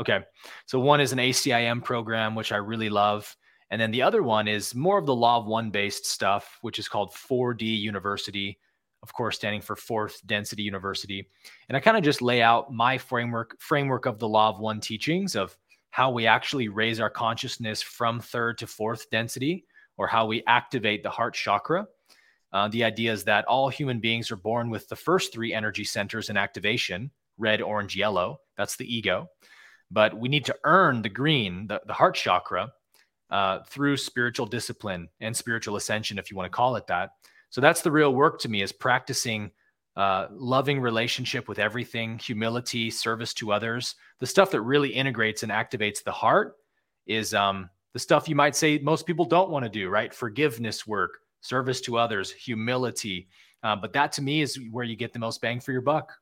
Okay. 0.00 0.20
So 0.66 0.80
one 0.80 1.00
is 1.00 1.12
an 1.12 1.18
ACIM 1.18 1.84
program, 1.84 2.34
which 2.34 2.50
I 2.50 2.56
really 2.56 2.90
love. 2.90 3.36
And 3.70 3.80
then 3.80 3.90
the 3.90 4.02
other 4.02 4.22
one 4.22 4.48
is 4.48 4.74
more 4.74 4.98
of 4.98 5.06
the 5.06 5.14
law 5.14 5.38
of 5.38 5.46
one 5.46 5.70
based 5.70 6.06
stuff, 6.06 6.58
which 6.62 6.78
is 6.78 6.88
called 6.88 7.14
4D 7.14 7.62
University, 7.62 8.58
of 9.02 9.12
course, 9.14 9.36
standing 9.36 9.60
for 9.60 9.76
Fourth 9.76 10.20
Density 10.26 10.62
University. 10.62 11.28
And 11.68 11.76
I 11.76 11.80
kind 11.80 11.96
of 11.96 12.02
just 12.02 12.20
lay 12.20 12.42
out 12.42 12.72
my 12.72 12.98
framework 12.98 13.56
framework 13.60 14.06
of 14.06 14.18
the 14.18 14.28
law 14.28 14.50
of 14.50 14.58
one 14.58 14.80
teachings 14.80 15.36
of 15.36 15.56
how 15.90 16.10
we 16.10 16.26
actually 16.26 16.68
raise 16.68 17.00
our 17.00 17.10
consciousness 17.10 17.80
from 17.80 18.18
third 18.18 18.58
to 18.58 18.66
fourth 18.66 19.08
density, 19.10 19.64
or 20.02 20.08
how 20.08 20.26
we 20.26 20.42
activate 20.46 21.02
the 21.02 21.10
heart 21.10 21.34
chakra. 21.34 21.86
Uh, 22.52 22.68
the 22.68 22.84
idea 22.84 23.12
is 23.12 23.24
that 23.24 23.46
all 23.46 23.68
human 23.68 24.00
beings 24.00 24.30
are 24.30 24.36
born 24.36 24.68
with 24.68 24.88
the 24.88 24.96
first 24.96 25.32
three 25.32 25.54
energy 25.54 25.84
centers 25.84 26.28
in 26.28 26.36
activation 26.36 27.10
red, 27.38 27.62
orange, 27.62 27.96
yellow. 27.96 28.38
That's 28.56 28.76
the 28.76 28.94
ego 28.94 29.28
but 29.92 30.18
we 30.18 30.28
need 30.28 30.46
to 30.46 30.56
earn 30.64 31.02
the 31.02 31.08
green, 31.08 31.66
the, 31.66 31.80
the 31.86 31.92
heart 31.92 32.14
chakra, 32.14 32.72
uh, 33.30 33.60
through 33.68 33.96
spiritual 33.96 34.46
discipline 34.46 35.08
and 35.20 35.36
spiritual 35.36 35.76
ascension, 35.76 36.18
if 36.18 36.30
you 36.30 36.36
want 36.36 36.50
to 36.50 36.56
call 36.56 36.76
it 36.76 36.86
that. 36.86 37.10
So 37.50 37.60
that's 37.60 37.82
the 37.82 37.92
real 37.92 38.14
work 38.14 38.40
to 38.40 38.48
me 38.48 38.62
is 38.62 38.72
practicing 38.72 39.50
uh, 39.94 40.28
loving 40.30 40.80
relationship 40.80 41.48
with 41.48 41.58
everything, 41.58 42.18
humility, 42.18 42.90
service 42.90 43.34
to 43.34 43.52
others. 43.52 43.94
The 44.20 44.26
stuff 44.26 44.50
that 44.52 44.62
really 44.62 44.88
integrates 44.88 45.42
and 45.42 45.52
activates 45.52 46.02
the 46.02 46.12
heart 46.12 46.54
is 47.06 47.34
um, 47.34 47.68
the 47.92 47.98
stuff 47.98 48.28
you 48.28 48.34
might 48.34 48.56
say 48.56 48.78
most 48.78 49.06
people 49.06 49.24
don't 49.24 49.50
want 49.50 49.64
to 49.64 49.68
do, 49.68 49.88
right? 49.88 50.12
Forgiveness 50.14 50.86
work, 50.86 51.18
service 51.40 51.80
to 51.82 51.98
others, 51.98 52.30
humility. 52.30 53.28
Uh, 53.62 53.76
but 53.76 53.92
that 53.92 54.12
to 54.12 54.22
me 54.22 54.42
is 54.42 54.58
where 54.70 54.84
you 54.84 54.96
get 54.96 55.12
the 55.12 55.18
most 55.18 55.40
bang 55.40 55.60
for 55.60 55.72
your 55.72 55.82
buck. 55.82 56.12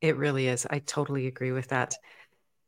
It 0.00 0.16
really 0.16 0.48
is. 0.48 0.66
I 0.70 0.78
totally 0.78 1.26
agree 1.26 1.52
with 1.52 1.68
that. 1.68 1.94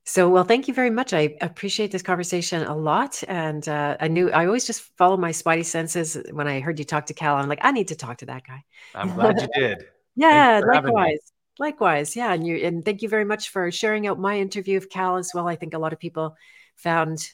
So, 0.04 0.28
well, 0.28 0.44
thank 0.44 0.66
you 0.66 0.74
very 0.74 0.90
much. 0.90 1.12
I 1.12 1.36
appreciate 1.40 1.92
this 1.92 2.02
conversation 2.02 2.64
a 2.64 2.76
lot. 2.76 3.22
And 3.28 3.66
uh, 3.68 3.96
I 4.00 4.08
knew 4.08 4.30
I 4.32 4.46
always 4.46 4.66
just 4.66 4.82
follow 4.98 5.16
my 5.16 5.30
spidey 5.30 5.64
senses. 5.64 6.18
When 6.32 6.48
I 6.48 6.60
heard 6.60 6.78
you 6.80 6.84
talk 6.84 7.06
to 7.06 7.14
Cal, 7.14 7.36
I'm 7.36 7.48
like, 7.48 7.60
I 7.62 7.70
need 7.70 7.88
to 7.88 7.94
talk 7.94 8.18
to 8.18 8.26
that 8.26 8.44
guy. 8.44 8.64
I'm 8.94 9.14
glad 9.14 9.40
you 9.40 9.48
did. 9.54 9.84
yeah, 10.16 10.60
likewise. 10.66 11.20
Likewise. 11.58 12.16
Yeah. 12.16 12.32
And 12.32 12.44
you 12.44 12.56
and 12.56 12.84
thank 12.84 13.02
you 13.02 13.08
very 13.08 13.24
much 13.24 13.50
for 13.50 13.70
sharing 13.70 14.08
out 14.08 14.18
my 14.18 14.38
interview 14.40 14.76
of 14.76 14.90
Cal 14.90 15.16
as 15.16 15.30
well. 15.32 15.46
I 15.46 15.54
think 15.54 15.72
a 15.72 15.78
lot 15.78 15.92
of 15.92 16.00
people 16.00 16.34
found 16.76 17.24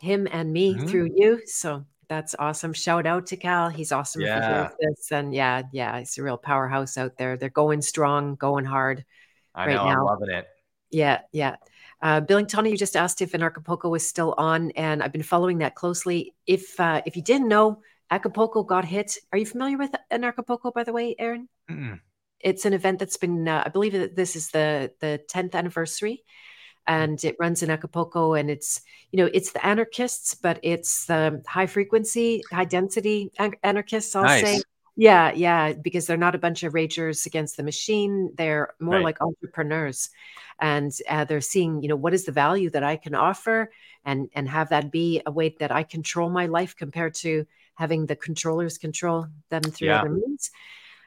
him 0.00 0.28
and 0.30 0.52
me 0.52 0.74
mm-hmm. 0.74 0.86
through 0.86 1.10
you. 1.14 1.42
So 1.46 1.84
that's 2.08 2.34
awesome. 2.38 2.72
Shout 2.72 3.06
out 3.06 3.26
to 3.28 3.36
Cal. 3.36 3.68
He's 3.68 3.92
awesome 3.92 4.22
yeah. 4.22 4.68
for 4.68 4.76
this. 4.80 5.12
And 5.12 5.32
yeah, 5.32 5.62
yeah, 5.72 5.98
he's 5.98 6.18
a 6.18 6.22
real 6.22 6.38
powerhouse 6.38 6.98
out 6.98 7.16
there. 7.16 7.36
They're 7.36 7.48
going 7.48 7.82
strong, 7.82 8.34
going 8.34 8.64
hard. 8.64 9.04
I 9.54 9.66
right 9.66 9.74
know, 9.74 9.84
now. 9.84 10.00
I'm 10.00 10.04
loving 10.04 10.30
it. 10.30 10.46
Yeah, 10.90 11.20
yeah. 11.32 11.56
Uh, 12.02 12.20
Billington, 12.20 12.66
you 12.66 12.76
just 12.76 12.96
asked 12.96 13.22
if 13.22 13.32
Anarchapulco 13.32 13.90
was 13.90 14.08
still 14.08 14.34
on, 14.36 14.70
and 14.72 15.02
I've 15.02 15.12
been 15.12 15.22
following 15.22 15.58
that 15.58 15.74
closely. 15.74 16.34
If 16.46 16.80
uh, 16.80 17.02
if 17.04 17.14
you 17.14 17.22
didn't 17.22 17.48
know, 17.48 17.82
Acapulco 18.10 18.62
got 18.64 18.84
hit. 18.84 19.18
Are 19.32 19.38
you 19.38 19.46
familiar 19.46 19.78
with 19.78 19.94
Anarchapulco, 20.10 20.72
by 20.72 20.84
the 20.84 20.92
way, 20.92 21.14
Aaron? 21.18 21.48
Mm-mm. 21.70 22.00
It's 22.40 22.64
an 22.64 22.72
event 22.72 22.98
that's 22.98 23.18
been, 23.18 23.46
uh, 23.46 23.64
I 23.66 23.68
believe 23.68 23.92
that 23.92 24.16
this 24.16 24.34
is 24.34 24.50
the 24.50 24.92
the 25.00 25.20
10th 25.30 25.54
anniversary, 25.54 26.24
and 26.86 27.22
it 27.24 27.36
runs 27.38 27.62
in 27.62 27.70
Acapulco, 27.70 28.34
and 28.34 28.50
it's 28.50 28.82
you 29.12 29.16
know 29.18 29.30
it's 29.32 29.52
the 29.52 29.64
anarchists, 29.64 30.34
but 30.34 30.58
it's 30.62 31.06
the 31.06 31.42
high 31.46 31.66
frequency, 31.66 32.42
high 32.50 32.64
density 32.64 33.30
anarchists. 33.62 34.14
I'll 34.16 34.24
nice. 34.24 34.42
say 34.42 34.62
yeah, 34.96 35.32
yeah, 35.32 35.72
because 35.72 36.06
they're 36.06 36.16
not 36.16 36.34
a 36.34 36.38
bunch 36.38 36.62
of 36.62 36.74
ragers 36.74 37.24
against 37.24 37.56
the 37.56 37.62
machine. 37.62 38.32
They're 38.36 38.74
more 38.80 38.96
right. 38.96 39.04
like 39.04 39.22
entrepreneurs, 39.22 40.10
and 40.58 40.92
uh, 41.08 41.24
they're 41.24 41.40
seeing, 41.40 41.80
you 41.82 41.88
know, 41.88 41.96
what 41.96 42.12
is 42.12 42.26
the 42.26 42.32
value 42.32 42.68
that 42.70 42.82
I 42.82 42.96
can 42.96 43.14
offer, 43.14 43.70
and 44.04 44.28
and 44.34 44.48
have 44.48 44.68
that 44.68 44.90
be 44.90 45.22
a 45.24 45.30
way 45.30 45.54
that 45.58 45.72
I 45.72 45.84
control 45.84 46.28
my 46.28 46.46
life 46.46 46.76
compared 46.76 47.14
to 47.14 47.46
having 47.76 48.04
the 48.04 48.14
controllers 48.16 48.76
control 48.76 49.26
them 49.48 49.62
through 49.62 49.88
yeah. 49.88 50.00
other 50.00 50.10
means. 50.10 50.50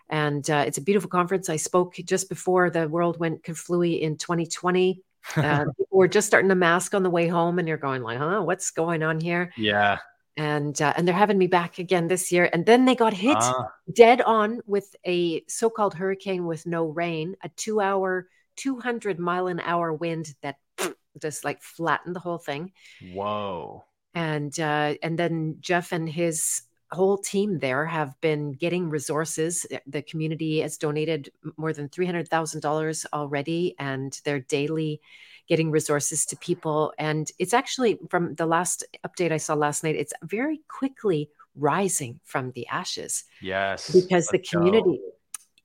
And 0.09 0.49
uh, 0.49 0.63
it's 0.65 0.79
a 0.79 0.81
beautiful 0.81 1.09
conference. 1.09 1.47
I 1.47 1.57
spoke 1.57 1.93
just 2.03 2.29
before 2.29 2.71
the 2.71 2.89
world 2.89 3.19
went 3.19 3.43
kaflooey 3.43 4.01
in 4.01 4.17
2020. 4.17 5.01
Uh, 5.35 5.65
we're 5.91 6.07
just 6.07 6.27
starting 6.27 6.49
to 6.49 6.55
mask 6.55 6.93
on 6.93 7.03
the 7.03 7.09
way 7.09 7.27
home, 7.27 7.59
and 7.59 7.67
you're 7.67 7.77
going 7.77 8.03
like, 8.03 8.17
"Huh, 8.17 8.41
what's 8.41 8.71
going 8.71 9.03
on 9.03 9.19
here?" 9.19 9.51
Yeah 9.57 9.97
and 10.37 10.81
uh, 10.81 10.93
and 10.95 11.07
they're 11.07 11.15
having 11.15 11.37
me 11.37 11.47
back 11.47 11.79
again 11.79 12.07
this 12.07 12.31
year. 12.31 12.49
And 12.51 12.65
then 12.65 12.85
they 12.85 12.95
got 12.95 13.13
hit 13.13 13.37
ah. 13.39 13.71
dead 13.91 14.21
on 14.21 14.61
with 14.65 14.95
a 15.05 15.43
so-called 15.47 15.93
hurricane 15.93 16.45
with 16.45 16.65
no 16.65 16.85
rain, 16.85 17.35
a 17.43 17.49
two-hour, 17.49 18.27
two 18.55 18.79
hundred 18.79 19.19
mile 19.19 19.47
an 19.47 19.59
hour 19.59 19.93
wind 19.93 20.33
that 20.41 20.57
just 21.21 21.43
like 21.43 21.61
flattened 21.61 22.15
the 22.15 22.19
whole 22.19 22.39
thing. 22.39 22.71
Whoa! 23.13 23.85
And 24.15 24.57
uh, 24.59 24.95
and 25.03 25.17
then 25.17 25.57
Jeff 25.59 25.91
and 25.91 26.09
his 26.09 26.63
whole 26.94 27.18
team 27.18 27.60
there 27.60 27.86
have 27.86 28.20
been 28.22 28.53
getting 28.53 28.90
resources. 28.90 29.65
Eh, 29.72 29.80
the 29.88 30.02
community 30.02 30.60
has 30.60 30.78
donated 30.78 31.32
more 31.57 31.74
than 31.74 31.90
three 31.90 32.06
hundred 32.06 32.28
thousand 32.28 32.61
dollars 32.61 33.06
already, 33.14 33.76
and 33.80 34.20
they're 34.24 34.40
daily 34.40 35.02
getting 35.48 35.72
resources 35.72 36.26
to 36.28 36.38
people. 36.38 36.94
And 36.98 37.30
it's 37.40 37.53
actually 37.53 37.99
from 38.10 38.36
the 38.36 38.45
last 38.45 38.84
update 39.06 39.32
I 39.32 39.38
saw 39.38 39.53
last 39.53 39.84
night, 39.84 39.95
it's 39.95 40.14
very 40.24 40.61
quickly 40.68 41.30
rising 41.56 42.20
from 42.24 42.52
the 42.52 42.68
ashes. 42.68 43.26
Yes. 43.41 43.91
Because 43.91 44.28
the 44.28 44.40
community. 44.40 44.98
Go. 44.98 45.10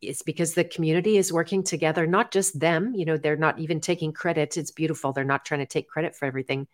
It's 0.01 0.23
because 0.23 0.55
the 0.55 0.63
community 0.63 1.17
is 1.17 1.33
working 1.33 1.65
together, 1.65 2.07
not 2.07 2.31
just 2.31 2.61
them. 2.61 2.95
You 2.95 3.05
know, 3.05 3.17
they're 3.17 3.37
not 3.37 3.59
even 3.59 3.81
taking 3.81 4.13
credit. 4.13 4.57
It's 4.57 4.71
beautiful. 4.71 5.13
They're 5.13 5.25
not 5.25 5.45
trying 5.45 5.59
to 5.59 5.67
take 5.67 5.89
credit 5.89 6.15
for 6.15 6.25
everything. 6.25 6.69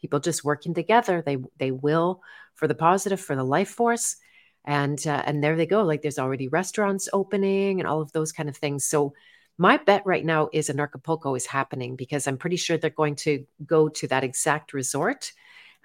People 0.00 0.20
just 0.20 0.44
working 0.44 0.74
together. 0.74 1.22
They 1.24 1.38
they 1.58 1.70
will 1.70 2.22
for 2.54 2.68
the 2.68 2.74
positive, 2.74 3.20
for 3.20 3.36
the 3.36 3.44
life 3.44 3.70
force, 3.70 4.16
and 4.64 5.04
uh, 5.06 5.22
and 5.26 5.42
there 5.42 5.56
they 5.56 5.66
go. 5.66 5.82
Like 5.82 6.02
there's 6.02 6.18
already 6.18 6.48
restaurants 6.48 7.08
opening 7.12 7.80
and 7.80 7.88
all 7.88 8.00
of 8.00 8.12
those 8.12 8.32
kind 8.32 8.48
of 8.48 8.56
things. 8.56 8.84
So 8.84 9.14
my 9.58 9.78
bet 9.78 10.02
right 10.04 10.24
now 10.24 10.48
is 10.52 10.68
Anarchapulco 10.68 11.36
is 11.36 11.46
happening 11.46 11.96
because 11.96 12.26
I'm 12.26 12.36
pretty 12.36 12.56
sure 12.56 12.76
they're 12.76 12.90
going 12.90 13.16
to 13.16 13.46
go 13.64 13.88
to 13.88 14.08
that 14.08 14.24
exact 14.24 14.72
resort 14.72 15.32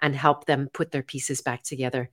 and 0.02 0.16
help 0.16 0.46
them 0.46 0.70
put 0.74 0.92
their 0.92 1.04
pieces 1.04 1.42
back 1.42 1.64
together. 1.64 2.10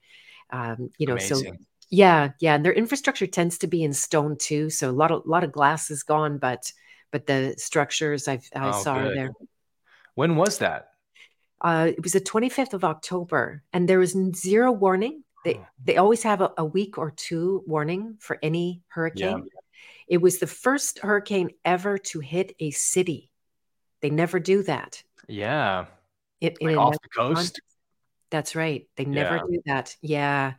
Um, 0.50 0.90
you 0.98 1.06
know, 1.06 1.14
Amazing. 1.14 1.36
so 1.36 1.52
yeah, 1.90 2.30
yeah, 2.38 2.54
and 2.54 2.64
their 2.64 2.72
infrastructure 2.72 3.26
tends 3.26 3.58
to 3.58 3.66
be 3.66 3.82
in 3.82 3.92
stone 3.92 4.36
too. 4.36 4.70
So 4.70 4.90
a 4.90 4.92
lot 4.92 5.10
of 5.10 5.26
lot 5.26 5.44
of 5.44 5.52
glass 5.52 5.90
is 5.90 6.02
gone, 6.02 6.38
but 6.38 6.72
but 7.10 7.26
the 7.26 7.54
structures 7.56 8.28
I've, 8.28 8.48
I 8.54 8.68
oh, 8.68 8.82
saw 8.82 9.02
good. 9.02 9.16
there. 9.16 9.30
When 10.14 10.36
was 10.36 10.58
that? 10.58 10.90
Uh, 11.60 11.90
it 11.96 12.02
was 12.02 12.12
the 12.12 12.20
25th 12.20 12.74
of 12.74 12.84
October, 12.84 13.62
and 13.72 13.88
there 13.88 13.98
was 13.98 14.16
zero 14.34 14.70
warning. 14.72 15.24
They 15.44 15.54
Oh. 15.54 15.66
they 15.84 15.96
always 15.96 16.22
have 16.22 16.40
a, 16.40 16.52
a 16.58 16.64
week 16.64 16.98
or 16.98 17.10
two 17.10 17.62
warning 17.66 18.16
for 18.20 18.38
any 18.42 18.82
hurricane. 18.88 19.48
It 20.06 20.18
was 20.18 20.38
the 20.38 20.46
first 20.46 21.00
hurricane 21.00 21.50
ever 21.64 21.98
to 21.98 22.20
hit 22.20 22.54
a 22.60 22.70
city. 22.70 23.30
They 24.00 24.10
never 24.10 24.38
do 24.40 24.62
that. 24.64 25.02
Yeah. 25.28 25.86
In 26.40 26.54
Like 26.60 26.76
off 26.76 26.96
the 27.02 27.08
coast. 27.08 27.34
context. 27.36 27.60
That's 28.30 28.54
right. 28.54 28.88
They 28.96 29.04
never 29.04 29.36
Yeah. 29.36 29.42
do 29.50 29.62
that. 29.66 29.96
Yeah. 30.00 30.54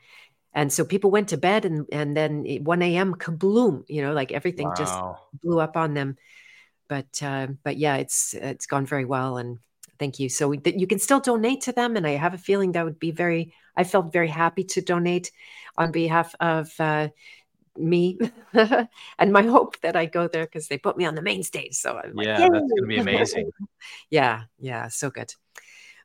And 0.53 0.73
so 0.73 0.83
people 0.83 1.11
went 1.11 1.29
to 1.29 1.37
bed 1.37 1.65
and 1.65 1.85
and 1.91 2.15
then 2.17 2.43
1 2.63 2.81
a.m. 2.81 3.15
kabloom, 3.15 3.83
you 3.87 4.01
know, 4.01 4.13
like 4.13 4.31
everything 4.31 4.71
just 4.77 4.93
blew 5.43 5.59
up 5.59 5.77
on 5.77 5.93
them. 5.93 6.17
But 6.87 7.21
uh, 7.23 7.47
but 7.63 7.77
yeah, 7.77 7.97
it's 7.97 8.33
it's 8.33 8.65
gone 8.65 8.85
very 8.85 9.05
well 9.05 9.37
and 9.37 9.59
thank 9.99 10.19
you. 10.19 10.29
So 10.29 10.51
you 10.51 10.87
can 10.87 10.99
still 10.99 11.19
donate 11.19 11.61
to 11.61 11.71
them, 11.71 11.95
and 11.95 12.07
I 12.07 12.11
have 12.11 12.33
a 12.33 12.37
feeling 12.37 12.71
that 12.71 12.85
would 12.85 12.99
be 12.99 13.11
very. 13.11 13.53
I 13.75 13.83
felt 13.83 14.11
very 14.11 14.27
happy 14.27 14.63
to 14.65 14.81
donate 14.81 15.31
on 15.77 15.91
behalf 15.91 16.35
of 16.39 16.71
uh, 16.79 17.09
me 17.77 18.19
and 18.53 19.33
my 19.33 19.43
hope 19.43 19.79
that 19.81 19.95
I 19.95 20.05
go 20.05 20.27
there 20.27 20.45
because 20.45 20.67
they 20.67 20.77
put 20.77 20.97
me 20.97 21.05
on 21.05 21.15
the 21.15 21.21
main 21.21 21.43
stage. 21.43 21.75
So 21.75 21.97
I'm 21.97 22.13
like, 22.13 22.27
Yeah, 22.27 22.39
that's 22.39 22.51
gonna 22.51 22.87
be 22.87 22.97
amazing. 22.97 23.51
yeah, 24.09 24.43
yeah, 24.59 24.87
so 24.89 25.09
good. 25.09 25.33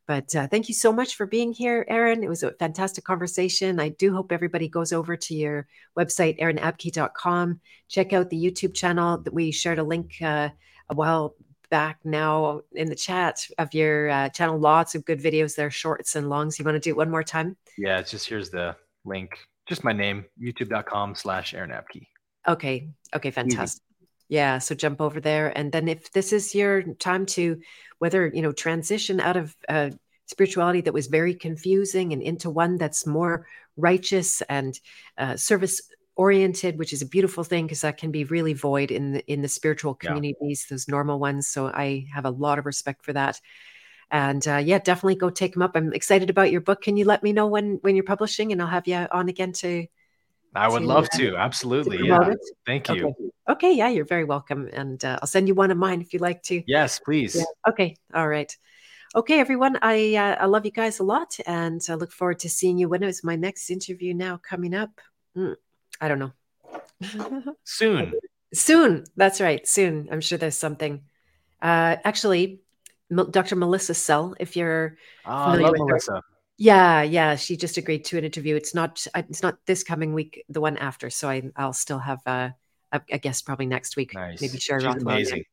But 0.06 0.36
uh, 0.36 0.46
thank 0.48 0.68
you 0.68 0.74
so 0.74 0.92
much 0.92 1.14
for 1.14 1.26
being 1.26 1.52
here, 1.52 1.86
Aaron. 1.88 2.22
It 2.22 2.28
was 2.28 2.42
a 2.42 2.52
fantastic 2.52 3.04
conversation. 3.04 3.80
I 3.80 3.88
do 3.88 4.14
hope 4.14 4.32
everybody 4.32 4.68
goes 4.68 4.92
over 4.92 5.16
to 5.16 5.34
your 5.34 5.66
website, 5.98 6.38
aaronabke.com. 6.40 7.60
Check 7.88 8.12
out 8.12 8.28
the 8.28 8.36
YouTube 8.36 8.74
channel 8.74 9.18
that 9.18 9.32
we 9.32 9.50
shared 9.50 9.78
a 9.78 9.82
link 9.82 10.16
uh, 10.20 10.50
a 10.90 10.94
while 10.94 11.34
back 11.70 11.98
now 12.04 12.62
in 12.72 12.88
the 12.88 12.94
chat 12.94 13.46
of 13.58 13.74
your 13.74 14.10
uh, 14.10 14.28
channel. 14.28 14.58
Lots 14.58 14.94
of 14.94 15.04
good 15.04 15.20
videos 15.20 15.56
there, 15.56 15.70
shorts 15.70 16.16
and 16.16 16.28
longs. 16.28 16.58
You 16.58 16.64
want 16.64 16.76
to 16.76 16.80
do 16.80 16.90
it 16.90 16.96
one 16.96 17.10
more 17.10 17.24
time? 17.24 17.56
Yeah, 17.78 17.98
it's 17.98 18.10
just 18.10 18.28
here's 18.28 18.50
the 18.50 18.76
link. 19.04 19.38
Just 19.66 19.84
my 19.84 19.92
name, 19.92 20.24
youtube.com 20.40 21.14
slash 21.14 21.54
Aaron. 21.54 21.72
Okay. 22.46 22.88
Okay. 23.14 23.30
Fantastic. 23.30 23.82
Yeah. 24.28 24.58
So 24.58 24.74
jump 24.74 25.00
over 25.00 25.20
there. 25.20 25.56
And 25.56 25.72
then 25.72 25.88
if 25.88 26.12
this 26.12 26.32
is 26.32 26.54
your 26.54 26.82
time 26.82 27.26
to 27.26 27.60
whether, 27.98 28.26
you 28.26 28.42
know, 28.42 28.52
transition 28.52 29.20
out 29.20 29.36
of 29.36 29.56
uh, 29.68 29.90
spirituality 30.26 30.82
that 30.82 30.94
was 30.94 31.06
very 31.06 31.34
confusing 31.34 32.12
and 32.12 32.22
into 32.22 32.50
one 32.50 32.76
that's 32.76 33.06
more 33.06 33.46
righteous 33.76 34.42
and 34.42 34.78
uh, 35.18 35.36
service 35.36 35.80
oriented, 36.16 36.78
which 36.78 36.92
is 36.92 37.02
a 37.02 37.06
beautiful 37.06 37.44
thing 37.44 37.66
because 37.66 37.80
that 37.80 37.98
can 37.98 38.10
be 38.10 38.24
really 38.24 38.52
void 38.52 38.90
in 38.90 39.12
the, 39.12 39.32
in 39.32 39.42
the 39.42 39.48
spiritual 39.48 39.98
Yeah. 40.02 40.14
communities, 40.14 40.66
those 40.68 40.88
normal 40.88 41.18
ones. 41.18 41.48
So 41.48 41.66
I 41.66 42.06
have 42.12 42.24
a 42.24 42.30
lot 42.30 42.58
of 42.58 42.66
respect 42.66 43.04
for 43.04 43.12
that. 43.12 43.40
And 44.10 44.46
uh, 44.46 44.56
yeah, 44.56 44.78
definitely 44.78 45.16
go 45.16 45.30
take 45.30 45.54
them 45.54 45.62
up. 45.62 45.72
I'm 45.74 45.92
excited 45.92 46.30
about 46.30 46.52
your 46.52 46.60
book. 46.60 46.82
Can 46.82 46.96
you 46.96 47.04
let 47.04 47.22
me 47.22 47.32
know 47.32 47.46
when 47.46 47.78
when 47.82 47.96
you're 47.96 48.04
publishing, 48.04 48.52
and 48.52 48.60
I'll 48.60 48.68
have 48.68 48.86
you 48.86 49.06
on 49.10 49.28
again 49.28 49.52
to 49.54 49.86
I 50.54 50.68
would 50.68 50.82
To, 50.82 50.86
love 50.86 51.08
uh, 51.12 51.16
to. 51.16 51.36
Absolutely. 51.36 51.98
to 51.98 52.06
Yeah. 52.06 52.30
it. 52.30 52.38
Thank 52.64 52.88
you. 52.90 53.06
Okay. 53.06 53.14
Okay. 53.48 53.72
Yeah, 53.72 53.88
you're 53.88 54.04
very 54.04 54.24
welcome. 54.24 54.68
And 54.72 55.04
uh, 55.04 55.18
I'll 55.20 55.26
send 55.26 55.48
you 55.48 55.54
one 55.54 55.70
of 55.70 55.78
mine 55.78 56.00
if 56.00 56.12
you'd 56.12 56.22
like 56.22 56.42
to. 56.44 56.62
Yes, 56.66 57.00
please. 57.00 57.34
Yeah. 57.34 57.44
Okay. 57.68 57.96
All 58.14 58.28
right. 58.28 58.56
Okay, 59.16 59.38
everyone. 59.40 59.78
I 59.80 60.14
uh, 60.16 60.36
I 60.42 60.46
love 60.46 60.64
you 60.64 60.72
guys 60.72 60.98
a 60.98 61.04
lot, 61.04 61.38
and 61.46 61.80
I 61.88 61.94
look 61.94 62.12
forward 62.12 62.40
to 62.40 62.48
seeing 62.48 62.78
you. 62.78 62.88
When 62.88 63.02
is 63.02 63.22
my 63.24 63.36
next 63.36 63.70
interview 63.70 64.12
now 64.12 64.36
coming 64.36 64.74
up? 64.74 65.00
Hmm, 65.34 65.52
I 66.00 66.08
don't 66.08 66.18
know. 66.18 66.32
Soon. 67.64 68.12
soon. 68.52 69.04
That's 69.16 69.40
right. 69.40 69.66
Soon. 69.66 70.08
I'm 70.10 70.20
sure 70.20 70.38
there's 70.38 70.56
something. 70.58 71.02
Uh, 71.62 71.96
actually, 72.04 72.60
Dr. 73.30 73.56
Melissa 73.56 73.94
Sell, 73.94 74.34
if 74.40 74.56
you're 74.56 74.96
Oh, 75.24 75.30
I 75.32 75.44
Familiar 75.44 75.62
love 75.64 75.72
with 75.72 75.80
her. 75.80 75.86
Melissa. 75.86 76.22
yeah, 76.58 77.02
yeah, 77.02 77.36
she 77.36 77.56
just 77.56 77.76
agreed 77.76 78.04
to 78.06 78.18
an 78.18 78.24
interview. 78.24 78.54
It's 78.56 78.74
not 78.74 79.06
uh, 79.14 79.22
it's 79.28 79.42
not 79.42 79.58
this 79.66 79.82
coming 79.84 80.14
week, 80.14 80.44
the 80.48 80.60
one 80.60 80.76
after. 80.76 81.10
So 81.10 81.28
I 81.28 81.42
I'll 81.56 81.72
still 81.72 81.98
have 81.98 82.20
uh, 82.26 82.50
a, 82.92 83.00
a 83.10 83.18
guest 83.18 83.46
probably 83.46 83.66
next 83.66 83.96
week. 83.96 84.14
Nice. 84.14 84.40
Maybe 84.40 84.58
She's 84.58 84.84
Rothwell. 84.84 85.14
amazing. 85.14 85.44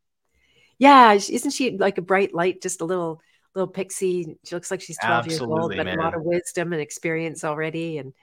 Yeah, 0.78 1.14
isn't 1.14 1.52
she 1.52 1.78
like 1.78 1.98
a 1.98 2.02
bright 2.02 2.34
light, 2.34 2.62
just 2.62 2.82
a 2.82 2.86
little 2.86 3.22
little 3.56 3.68
pixie? 3.68 4.38
She 4.46 4.56
looks 4.56 4.72
like 4.72 4.82
she's 4.82 4.98
12 4.98 5.28
years 5.28 5.42
old, 5.42 5.52
Absolutely, 5.72 5.78
but 5.78 5.88
a 5.88 6.02
lot 6.02 6.16
of 6.16 6.24
wisdom 6.24 6.74
and 6.74 6.82
experience 6.82 7.44
already. 7.44 7.98
And 8.00 8.14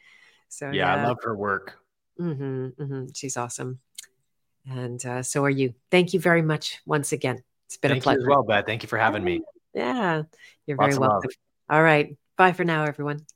so 0.49 0.70
Yeah, 0.70 0.95
yeah, 0.97 1.05
I 1.05 1.07
love 1.07 1.19
her 1.23 1.36
work. 1.36 1.78
Hmm 2.19 2.69
hmm 2.69 3.07
she's 3.15 3.36
awesome. 3.36 3.81
And 4.69 5.05
uh, 5.07 5.23
so 5.23 5.45
are 5.45 5.51
you. 5.51 5.74
Thank 5.90 6.12
you 6.12 6.20
very 6.20 6.43
much 6.43 6.81
once 6.85 7.12
again. 7.12 7.43
It's 7.66 7.77
been 7.77 7.93
Thank 7.93 8.03
a 8.03 8.05
pleasure. 8.05 8.28
well, 8.28 8.43
Beth. 8.43 8.66
Thank 8.66 8.82
you 8.82 8.89
for 8.89 8.99
having 8.99 9.24
me. 9.24 9.40
Yeah, 9.74 10.23
you're 10.66 10.77
Lots 10.77 10.95
very 10.97 10.97
of 10.97 11.01
love. 11.01 11.11
welcome. 11.12 11.31
All 11.70 11.82
right. 11.82 12.16
Bye 12.36 12.53
for 12.53 12.65
now, 12.65 12.85
everyone. 12.85 13.27